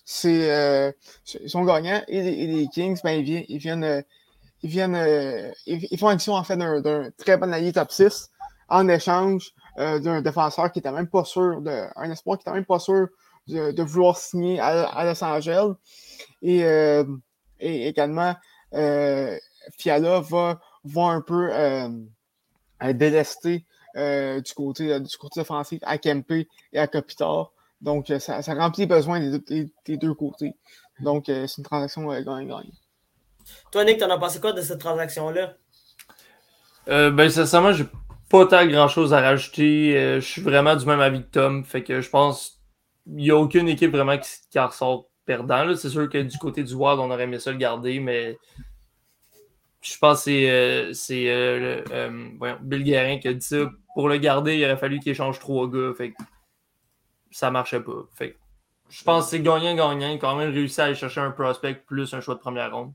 c'est. 0.04 0.50
euh, 0.52 0.92
ils 1.40 1.48
sont 1.48 1.64
gagnants. 1.64 2.02
Et 2.08 2.46
les, 2.46 2.68
Kings, 2.68 3.00
ben, 3.02 3.12
ils 3.12 3.24
viennent. 3.24 3.46
Ils 3.48 3.58
viennent, 3.58 3.84
euh, 3.84 4.02
ils, 4.62 4.68
viennent 4.68 5.52
ils, 5.66 5.98
font 5.98 6.08
action 6.08 6.34
en 6.34 6.44
fait 6.44 6.56
d'un 6.58 7.10
très 7.16 7.38
bon 7.38 7.52
allié 7.52 7.72
top 7.72 7.90
6 7.90 8.30
en 8.68 8.86
échange 8.88 9.52
d'un 9.76 10.20
défenseur 10.20 10.70
qui 10.70 10.80
était 10.80 10.92
même 10.92 11.08
pas 11.08 11.24
sûr, 11.24 11.62
de, 11.62 11.86
un 11.96 12.10
espoir 12.10 12.36
qui 12.38 12.42
était 12.42 12.52
même 12.52 12.66
pas 12.66 12.78
sûr 12.78 13.08
de, 13.48 13.82
vouloir 13.82 14.18
signer 14.18 14.60
à, 14.60 15.04
Los 15.04 15.24
Angeles. 15.24 15.72
Et, 16.42 16.62
également, 17.58 18.34
Fiala 19.78 20.20
va, 20.20 20.60
va 20.84 21.02
un 21.02 21.22
peu 21.22 21.50
euh, 22.82 22.88
euh, 22.88 22.92
délester 22.92 23.64
euh, 23.96 24.40
du, 24.40 24.52
côté, 24.54 24.98
du 25.00 25.16
côté 25.16 25.40
offensif 25.40 25.80
à 25.82 25.98
Kempe 25.98 26.30
et 26.32 26.78
à 26.78 26.86
Kopitar. 26.86 27.52
Donc, 27.80 28.10
euh, 28.10 28.18
ça, 28.18 28.42
ça 28.42 28.54
remplit 28.54 28.82
les 28.82 28.86
besoins 28.86 29.20
des, 29.20 29.30
deux- 29.30 29.44
des- 29.48 29.72
des 29.84 29.96
deux 29.96 30.14
côtés. 30.14 30.54
Donc, 31.00 31.28
euh, 31.28 31.46
c'est 31.46 31.58
une 31.58 31.64
transaction 31.64 32.10
euh, 32.10 32.18
gagnant-gagnant. 32.20 32.62
Toi, 33.72 33.84
Nick, 33.84 33.98
t'en 33.98 34.08
as 34.10 34.18
pensé 34.18 34.40
quoi 34.40 34.52
de 34.52 34.60
cette 34.60 34.78
transaction-là? 34.78 35.54
Euh, 36.88 37.10
ben, 37.10 37.28
sincèrement, 37.28 37.72
j'ai 37.72 37.86
pas 38.30 38.46
tant 38.46 38.66
grand 38.66 38.88
chose 38.88 39.12
à 39.12 39.20
rajouter. 39.20 39.96
Euh, 39.96 40.20
je 40.20 40.26
suis 40.26 40.42
vraiment 40.42 40.74
du 40.76 40.86
même 40.86 41.00
avis 41.00 41.22
que 41.22 41.30
Tom. 41.30 41.64
Fait 41.64 41.82
que 41.82 42.00
je 42.00 42.08
pense 42.08 42.60
qu'il 43.04 43.16
n'y 43.16 43.30
a 43.30 43.36
aucune 43.36 43.68
équipe 43.68 43.90
vraiment 43.92 44.16
qui, 44.18 44.30
qui 44.50 44.58
en 44.58 44.68
ressort 44.68 45.06
perdant. 45.24 45.64
là. 45.64 45.76
C'est 45.76 45.90
sûr 45.90 46.08
que 46.08 46.18
du 46.18 46.38
côté 46.38 46.62
du 46.62 46.74
Wild, 46.74 46.98
on 47.00 47.10
aurait 47.10 47.24
aimé 47.24 47.38
ça 47.38 47.50
le 47.50 47.58
garder, 47.58 48.00
mais 48.00 48.38
je 49.82 49.98
pense 49.98 50.18
que 50.20 50.24
c'est 50.24 50.50
euh, 50.50 50.92
c'est, 50.94 51.28
euh, 51.30 51.58
le- 51.84 51.92
euh, 51.92 52.28
voyons, 52.38 52.58
Bill 52.62 52.84
Guérin 52.84 53.18
qui 53.18 53.28
a 53.28 53.34
dit 53.34 53.44
ça. 53.46 53.70
Pour 53.94 54.08
le 54.08 54.16
garder, 54.16 54.56
il 54.56 54.64
aurait 54.64 54.76
fallu 54.78 54.98
qu'il 55.00 55.12
échange 55.12 55.38
trois 55.38 55.68
gars. 55.68 55.92
Fait 55.96 56.12
que 56.12 56.22
ça 57.30 57.50
marchait 57.50 57.80
pas. 57.82 58.04
Fait 58.14 58.32
que 58.32 58.38
je 58.88 59.02
pense 59.04 59.24
que 59.24 59.30
c'est 59.32 59.40
gagnant-gagnant. 59.40 60.08
Il 60.10 60.14
a 60.14 60.18
quand 60.18 60.36
même 60.36 60.50
réussi 60.52 60.80
à 60.80 60.84
aller 60.84 60.94
chercher 60.94 61.20
un 61.20 61.30
prospect 61.30 61.74
plus 61.86 62.14
un 62.14 62.20
choix 62.20 62.34
de 62.34 62.40
première 62.40 62.74
ronde. 62.74 62.92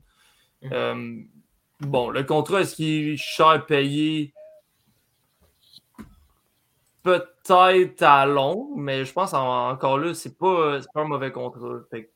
Euh, 0.72 1.16
bon, 1.80 2.10
le 2.10 2.24
contrat, 2.24 2.60
est-ce 2.62 2.74
qu'il 2.76 3.10
est 3.10 3.16
cher 3.16 3.64
payé? 3.66 4.32
Peut-être 7.02 8.02
à 8.02 8.26
long, 8.26 8.74
mais 8.76 9.04
je 9.04 9.12
pense 9.12 9.32
en- 9.34 9.70
encore 9.70 9.98
là, 9.98 10.14
c'est 10.14 10.36
pas, 10.36 10.80
c'est 10.82 10.92
pas 10.92 11.02
un 11.02 11.08
mauvais 11.08 11.32
contrat. 11.32 11.78
Fait 11.90 12.04
que- 12.04 12.10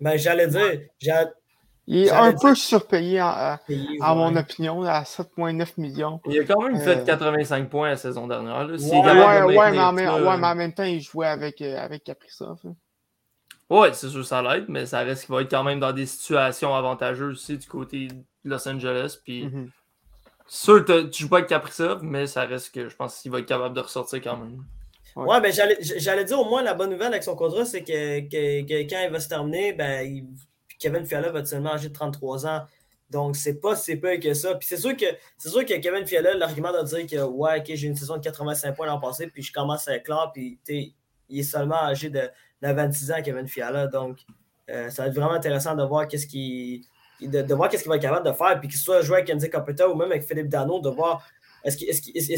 Ben, 0.00 0.16
j'allais 0.16 0.46
dire, 0.46 0.80
j'ai 1.00 1.12
Il 1.88 1.96
est 2.06 2.10
un 2.10 2.32
peu 2.32 2.54
surpayé, 2.54 3.20
en- 3.20 3.26
à, 3.26 3.60
payé. 3.66 3.84
à 4.00 4.14
mon 4.14 4.34
opinion, 4.36 4.82
à 4.84 5.02
7,9 5.04 5.76
millions. 5.78 6.20
il 6.26 6.38
a 6.40 6.44
quand 6.44 6.62
même 6.62 6.78
fait 6.80 6.98
Euh, 7.00 7.04
85 7.04 7.68
points 7.68 7.88
la 7.90 7.96
saison 7.96 8.28
dernière. 8.28 8.64
là. 8.68 8.74
Ouais, 8.76 9.56
Ouais, 9.56 9.70
mais 9.72 9.80
en 9.80 9.92
même, 9.92 10.24
ouais, 10.24 10.36
mais 10.38 10.46
en 10.46 10.54
même 10.54 10.72
temps, 10.72 10.84
il 10.84 11.00
jouait 11.00 11.26
avec, 11.26 11.60
euh, 11.60 11.76
avec 11.78 12.04
Kaprizov. 12.04 12.58
hein. 12.64 12.74
Ouais, 13.68 13.92
c'est 13.94 14.08
sûr, 14.10 14.24
ça 14.24 14.42
l'aide, 14.42 14.66
mais 14.68 14.86
ça 14.86 15.00
reste 15.00 15.24
qu'il 15.26 15.34
va 15.34 15.40
être 15.42 15.50
quand 15.50 15.64
même 15.64 15.80
dans 15.80 15.92
des 15.92 16.06
situations 16.06 16.74
avantageuses 16.74 17.34
aussi 17.34 17.56
du 17.58 17.66
côté 17.66 18.08
de 18.08 18.14
Los 18.44 18.68
Angeles. 18.68 19.16
Puis, 19.24 19.44
Mhm. 19.46 19.70
sûr, 20.46 20.84
t'as- 20.84 21.04
tu 21.04 21.22
joues 21.22 21.28
pas 21.30 21.38
avec 21.38 21.48
Kaprizov, 21.48 22.02
mais 22.02 22.26
ça 22.26 22.42
reste 22.44 22.72
que 22.74 22.88
je 22.88 22.94
pense 22.94 23.18
qu'il 23.20 23.32
va 23.32 23.38
être 23.40 23.46
capable 23.46 23.74
de 23.74 23.80
ressortir 23.80 24.20
quand 24.22 24.36
même. 24.36 24.62
Ouais, 25.16 25.40
ben 25.40 25.52
j'allais 25.52 25.76
j'allais 25.80 26.24
dire 26.24 26.38
au 26.38 26.48
moins 26.48 26.62
la 26.62 26.72
bonne 26.74 26.90
nouvelle 26.90 27.08
avec 27.12 27.22
son 27.22 27.34
contrat, 27.36 27.64
c'est 27.66 27.82
que, 27.82 28.20
que- 28.20 28.62
que 28.66 28.88
quand 28.88 29.02
il 29.04 29.10
va 29.10 29.20
se 29.20 29.28
terminer, 29.28 29.72
ben 29.74 30.06
il- 30.06 30.26
Kevin 30.82 31.06
Fiala 31.06 31.30
va 31.30 31.44
seulement 31.44 31.74
âgé 31.74 31.88
de 31.88 31.94
33 31.94 32.46
ans. 32.46 32.62
Donc 33.08 33.36
c'est 33.36 33.60
pas 33.60 33.76
si 33.76 33.96
peu 33.96 34.16
que 34.16 34.34
ça. 34.34 34.54
Puis 34.56 34.66
c'est 34.68 34.76
sûr 34.76 34.96
que 34.96 35.06
c'est 35.38 35.50
sûr 35.50 35.64
que 35.64 35.74
Kevin 35.78 36.06
Fiala, 36.06 36.34
l'argument 36.34 36.72
de 36.72 36.84
dire 36.84 37.06
que 37.06 37.22
ouais, 37.24 37.60
ok, 37.60 37.74
j'ai 37.74 37.86
une 37.86 37.94
saison 37.94 38.16
de 38.16 38.22
85 38.22 38.74
points 38.74 38.86
l'an 38.86 38.98
passé, 38.98 39.26
puis 39.28 39.42
je 39.42 39.52
commence 39.52 39.86
à 39.86 39.96
éclore, 39.96 40.32
puis 40.32 40.58
il 41.28 41.38
est 41.38 41.42
seulement 41.42 41.82
âgé 41.84 42.10
de, 42.10 42.20
de 42.62 42.72
26 42.72 43.12
ans, 43.12 43.22
Kevin 43.22 43.46
Fiala. 43.46 43.86
Donc 43.86 44.18
euh, 44.70 44.90
ça 44.90 45.02
va 45.02 45.08
être 45.08 45.14
vraiment 45.14 45.34
intéressant 45.34 45.74
de 45.74 45.84
voir 45.84 46.08
qu'est-ce 46.08 46.26
qui. 46.26 46.86
De, 47.20 47.54
voir 47.54 47.68
qu'est-ce 47.68 47.82
qu'il 47.84 47.90
va 47.90 47.96
être 47.96 48.02
capable 48.02 48.26
de 48.26 48.32
faire, 48.32 48.58
puis 48.58 48.68
qu'il 48.68 48.78
soit 48.78 49.02
joué 49.02 49.18
avec 49.18 49.28
Kenzie 49.28 49.48
Capeta 49.48 49.88
ou 49.88 49.94
même 49.94 50.10
avec 50.10 50.24
Philippe 50.24 50.48
Dano, 50.48 50.80
de 50.80 50.88
voir 50.88 51.24
est-ce 51.64 51.76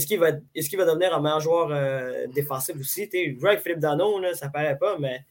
qu'il 0.07 0.19
va, 0.19 0.29
est 0.55 0.77
va 0.77 0.85
devenir 0.85 1.15
un 1.15 1.21
meilleur 1.21 1.41
joueur 1.41 1.69
euh, 1.71 2.27
défensif 2.35 2.77
aussi? 2.79 3.09
Jouer 3.39 3.51
avec 3.51 3.63
Philippe 3.63 3.79
Dano, 3.79 4.21
ça 4.35 4.51
paraît 4.51 4.77
pas, 4.77 4.99
mais, 4.99 5.25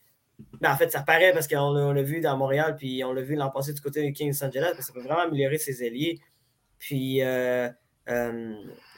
mais 0.62 0.68
en 0.68 0.78
fait, 0.78 0.92
ça 0.92 1.02
paraît 1.02 1.34
parce 1.34 1.48
qu'on 1.48 1.72
l'a 1.72 1.94
l'a 1.94 2.02
vu 2.02 2.22
dans 2.22 2.38
Montréal, 2.38 2.76
puis 2.78 3.04
on 3.04 3.14
l'a 3.14 3.22
vu 3.22 3.36
l'an 3.36 3.50
passé 3.50 3.74
du 3.74 3.82
côté 3.82 4.04
de 4.06 4.14
Kings 4.14 4.38
Angeles, 4.44 4.72
parce 4.76 4.78
que 4.78 4.84
ça 4.86 4.94
peut 4.94 5.02
vraiment 5.02 5.22
améliorer 5.22 5.58
ses 5.58 5.84
ailiers. 5.84 6.20
Puis, 6.80 7.22
euh, 7.22 7.70
euh, 8.10 8.54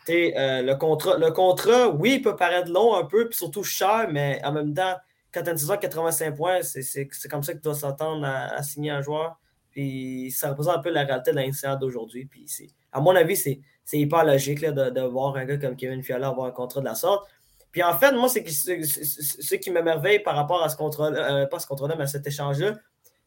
euh, 0.10 0.62
le, 0.62 0.74
contrat, 0.76 1.18
le 1.18 1.32
contrat, 1.32 1.90
oui, 1.90 2.16
il 2.16 2.22
peut 2.22 2.36
paraître 2.36 2.72
long 2.72 2.96
un 2.96 3.06
peu, 3.06 3.30
puis 3.30 3.38
surtout 3.38 3.64
cher, 3.64 4.08
mais 4.12 4.42
en 4.44 4.52
même 4.52 4.74
temps, 4.74 4.96
quand 5.32 5.44
tu 5.44 5.50
as 5.50 5.52
une 5.52 5.58
saison 5.58 5.76
de 5.76 5.80
85 5.80 6.36
points, 6.36 6.62
c'est 6.62 7.08
comme 7.30 7.44
ça 7.44 7.54
que 7.54 7.58
tu 7.58 7.64
dois 7.64 7.76
s'attendre 7.76 8.26
à, 8.26 8.56
à 8.56 8.64
signer 8.64 8.92
un 8.92 9.02
joueur. 9.02 9.38
Puis 9.72 10.32
ça 10.32 10.50
représente 10.50 10.78
un 10.78 10.82
peu 10.82 10.90
la 10.90 11.04
réalité 11.04 11.32
de 11.32 11.38
l'NCA 11.38 11.76
d'aujourd'hui. 11.76 12.26
Puis 12.26 12.46
à 12.94 13.02
mon 13.02 13.14
avis, 13.14 13.36
c'est 13.36 13.60
hyper 13.92 14.24
logique 14.24 14.62
là, 14.62 14.72
de, 14.72 14.90
de, 14.90 15.02
voir 15.02 15.36
un 15.36 15.44
gars 15.44 15.58
comme 15.58 15.76
Kevin 15.76 16.02
Fiala 16.02 16.30
avoir 16.30 16.48
un 16.48 16.52
contrat 16.52 16.80
de 16.80 16.86
la 16.86 16.96
sorte. 16.96 17.28
Puis 17.76 17.84
en 17.84 17.92
fait, 17.92 18.14
moi, 18.14 18.30
ce 18.30 19.56
qui 19.56 19.70
m'émerveille 19.70 20.20
par 20.20 20.38
rapport 20.38 20.64
à 20.64 20.70
ce 20.70 20.78
contrat, 20.78 21.12
euh, 21.12 21.46
pas 21.46 21.60
ce 21.60 21.68
contrat-là, 21.68 21.96
mais 21.98 22.06
à 22.06 22.08
cet 22.08 22.26
échange-là, 22.26 22.78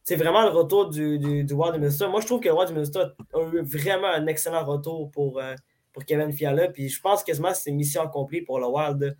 c'est 0.01 0.15
vraiment 0.15 0.41
le 0.41 0.49
retour 0.49 0.89
du, 0.89 1.19
du, 1.19 1.43
du 1.43 1.53
Wild 1.53 1.75
Minnesota. 1.75 2.07
Moi, 2.09 2.19
je 2.21 2.25
trouve 2.25 2.39
que 2.39 2.47
le 2.47 2.55
Wild 2.55 2.71
Minnesota 2.71 3.13
a 3.35 3.41
eu 3.53 3.61
vraiment 3.61 4.07
un 4.07 4.25
excellent 4.25 4.65
retour 4.65 5.11
pour, 5.11 5.37
euh, 5.37 5.53
pour 5.93 6.03
Kevin 6.03 6.33
Fiala. 6.33 6.69
Puis 6.69 6.89
je 6.89 6.99
pense 6.99 7.23
quasiment 7.23 7.51
que 7.51 7.57
c'est 7.57 7.69
mission 7.69 8.01
accomplie 8.01 8.41
pour 8.41 8.59
le 8.59 8.65
Wild. 8.65 9.15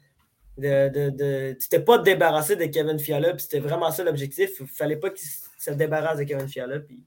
De, 0.57 0.89
de, 0.89 1.09
de, 1.11 1.57
tu 1.59 1.79
pas 1.83 1.99
débarrassé 1.99 2.55
de 2.55 2.65
Kevin 2.65 2.97
Fiala, 2.97 3.33
puis 3.35 3.43
c'était 3.43 3.59
vraiment 3.59 3.91
ça 3.91 4.03
l'objectif. 4.03 4.49
Il 4.59 4.65
fallait 4.65 4.97
pas 4.97 5.11
qu'il 5.11 5.29
se 5.59 5.69
débarrasse 5.69 6.17
de 6.17 6.23
Kevin 6.23 6.47
Fiala. 6.47 6.79
Puis 6.79 7.03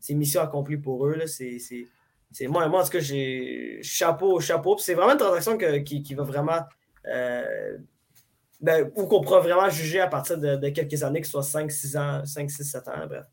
c'est 0.00 0.14
mission 0.14 0.40
accomplie 0.40 0.78
pour 0.78 1.06
eux. 1.06 1.24
C'est, 1.28 2.48
moi, 2.48 2.66
moi, 2.66 2.80
en 2.80 2.84
tout 2.84 2.90
cas, 2.90 2.98
j'ai 2.98 3.78
chapeau, 3.84 4.40
chapeau. 4.40 4.76
c'est 4.78 4.94
vraiment 4.94 5.12
une 5.12 5.18
transaction 5.18 5.56
qui, 5.84 6.02
qui, 6.02 6.14
va 6.14 6.24
vraiment 6.24 6.62
ben, 7.04 8.90
ou 8.94 9.06
qu'on 9.06 9.22
pourra 9.22 9.40
vraiment 9.40 9.68
juger 9.70 10.00
à 10.00 10.06
partir 10.06 10.38
de, 10.38 10.68
quelques 10.68 11.02
années, 11.02 11.20
que 11.20 11.26
ce 11.26 11.32
soit 11.32 11.42
5, 11.42 11.70
6 11.70 11.96
ans, 11.96 12.24
5, 12.24 12.50
6, 12.50 12.64
7 12.64 12.88
ans, 12.88 13.06
bref. 13.06 13.24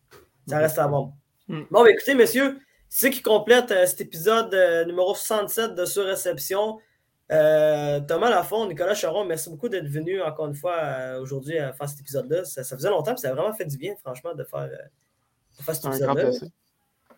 Ça 0.47 0.59
reste 0.59 0.80
à 0.80 0.88
voir. 0.88 1.09
Mm. 1.47 1.63
Bon, 1.70 1.84
ben, 1.84 1.89
écoutez, 1.89 2.15
messieurs, 2.15 2.59
c'est 2.89 3.07
ce 3.07 3.11
qui 3.11 3.22
complète 3.22 3.72
euh, 3.72 3.86
cet 3.86 3.99
épisode 4.01 4.53
euh, 4.53 4.86
numéro 4.86 5.13
67 5.13 5.76
de 5.76 5.86
Surréception. 5.86 6.80
Euh, 7.30 7.99
Thomas 7.99 8.30
Lafont, 8.30 8.65
Nicolas 8.68 8.95
Charon, 8.95 9.26
merci 9.26 9.49
beaucoup 9.49 9.68
d'être 9.68 9.88
venu 9.88 10.22
encore 10.22 10.47
une 10.47 10.55
fois 10.55 11.18
aujourd'hui 11.20 11.57
à 11.57 11.74
faire 11.74 11.89
cet 11.89 11.99
épisode-là. 11.99 12.45
Ça, 12.45 12.63
faisait 12.63 12.89
longtemps, 12.89 13.13
et 13.13 13.18
ça 13.18 13.30
a 13.30 13.34
vraiment 13.34 13.53
fait 13.53 13.65
du 13.65 13.78
bien, 13.78 13.95
franchement, 13.97 14.34
de 14.34 14.45
faire, 14.45 14.70
de 14.70 15.63
faire 15.63 15.76
cet 15.76 15.86
épisode-là. 15.86 16.32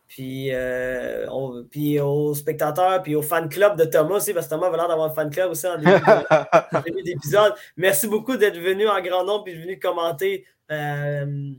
Puis, 0.10 0.50
euh, 0.52 1.28
puis 1.70 2.00
aux 2.00 2.34
spectateurs, 2.34 3.04
puis 3.04 3.16
au 3.16 3.22
fan 3.22 3.48
club 3.48 3.78
de 3.78 3.86
Thomas 3.86 4.16
aussi, 4.16 4.34
parce 4.34 4.48
que 4.48 4.50
Thomas 4.50 4.68
avait 4.68 4.78
l'air 4.78 4.88
d'avoir 4.88 5.12
un 5.12 5.14
fan 5.14 5.30
club 5.30 5.52
aussi 5.52 5.68
en 5.68 5.78
début 5.78 7.04
d'épisode. 7.04 7.54
Merci 7.78 8.08
beaucoup 8.08 8.36
d'être 8.36 8.58
venu 8.58 8.88
en 8.88 9.00
grand 9.02 9.24
nombre 9.24 9.48
et 9.48 9.54
de 9.54 9.62
venu 9.62 9.78
commenter 9.78 10.48
euh, 10.72 11.52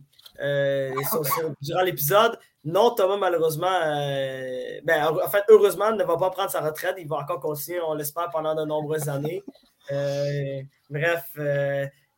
euh, 0.42 0.90
durant 1.62 1.82
l'épisode. 1.82 2.40
Non, 2.64 2.90
Thomas, 2.90 3.16
malheureusement, 3.18 3.80
ben, 4.82 5.06
en 5.24 5.28
fait, 5.28 5.44
heureusement, 5.48 5.92
ne 5.92 6.02
va 6.02 6.16
pas 6.16 6.30
prendre 6.30 6.50
sa 6.50 6.60
retraite. 6.60 6.96
Il 6.98 7.06
va 7.06 7.18
encore 7.18 7.38
continuer, 7.38 7.80
on 7.80 7.94
l'espère, 7.94 8.30
pendant 8.30 8.56
de 8.56 8.64
nombreuses 8.64 9.08
années. 9.08 9.44
bref, 10.90 11.24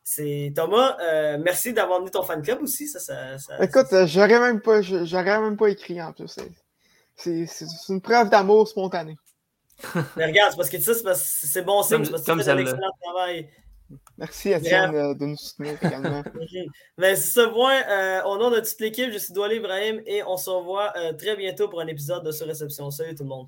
c'est 0.03 0.51
Thomas, 0.53 0.97
euh, 1.01 1.37
merci 1.41 1.71
d'avoir 1.71 1.99
venu 1.99 2.11
ton 2.11 2.23
fan 2.23 2.41
club 2.41 2.61
aussi. 2.61 2.87
Ça, 2.87 2.99
ça, 2.99 3.63
Écoute, 3.63 3.87
j'aurais 4.05 4.39
même 4.39 4.59
pas, 4.59 4.81
j'aurais 4.81 5.39
même 5.39 5.55
pas 5.55 5.67
écrit 5.69 6.01
en 6.01 6.11
plus. 6.11 6.37
C'est 7.15 7.47
une 7.89 8.01
preuve 8.01 8.29
d'amour 8.29 8.67
spontané. 8.67 9.17
Mais 10.17 10.25
regarde, 10.25 10.51
c'est 10.51 10.57
parce 10.57 10.69
que 10.69 10.79
ça, 10.79 11.15
c'est 11.15 11.61
bon 11.61 11.81
signe, 11.83 12.07
parce 12.09 12.23
que 12.23 12.31
tu 12.31 12.43
fais 12.43 12.51
un 12.51 12.57
excellent 12.57 12.91
travail. 13.01 13.49
Merci 14.17 14.51
Étienne 14.51 14.95
euh, 14.95 15.13
de 15.13 15.25
nous 15.25 15.37
soutenir 15.37 15.77
également. 15.81 16.23
Mais 16.97 17.15
c'est 17.15 17.41
ce 17.41 17.47
point, 17.47 17.81
euh, 17.87 18.23
au 18.23 18.37
nom 18.37 18.49
de 18.49 18.59
toute 18.59 18.79
l'équipe, 18.79 19.11
je 19.11 19.17
suis 19.17 19.33
Douali 19.33 19.57
Ibrahim 19.57 20.01
et 20.05 20.23
on 20.23 20.35
se 20.35 20.49
revoit 20.49 20.93
très 21.17 21.35
bientôt 21.35 21.69
pour 21.69 21.79
un 21.79 21.87
épisode 21.87 22.25
de 22.25 22.31
ce 22.31 22.43
réception. 22.43 22.91
Salut 22.91 23.15
tout 23.15 23.23
le 23.23 23.29
monde. 23.29 23.47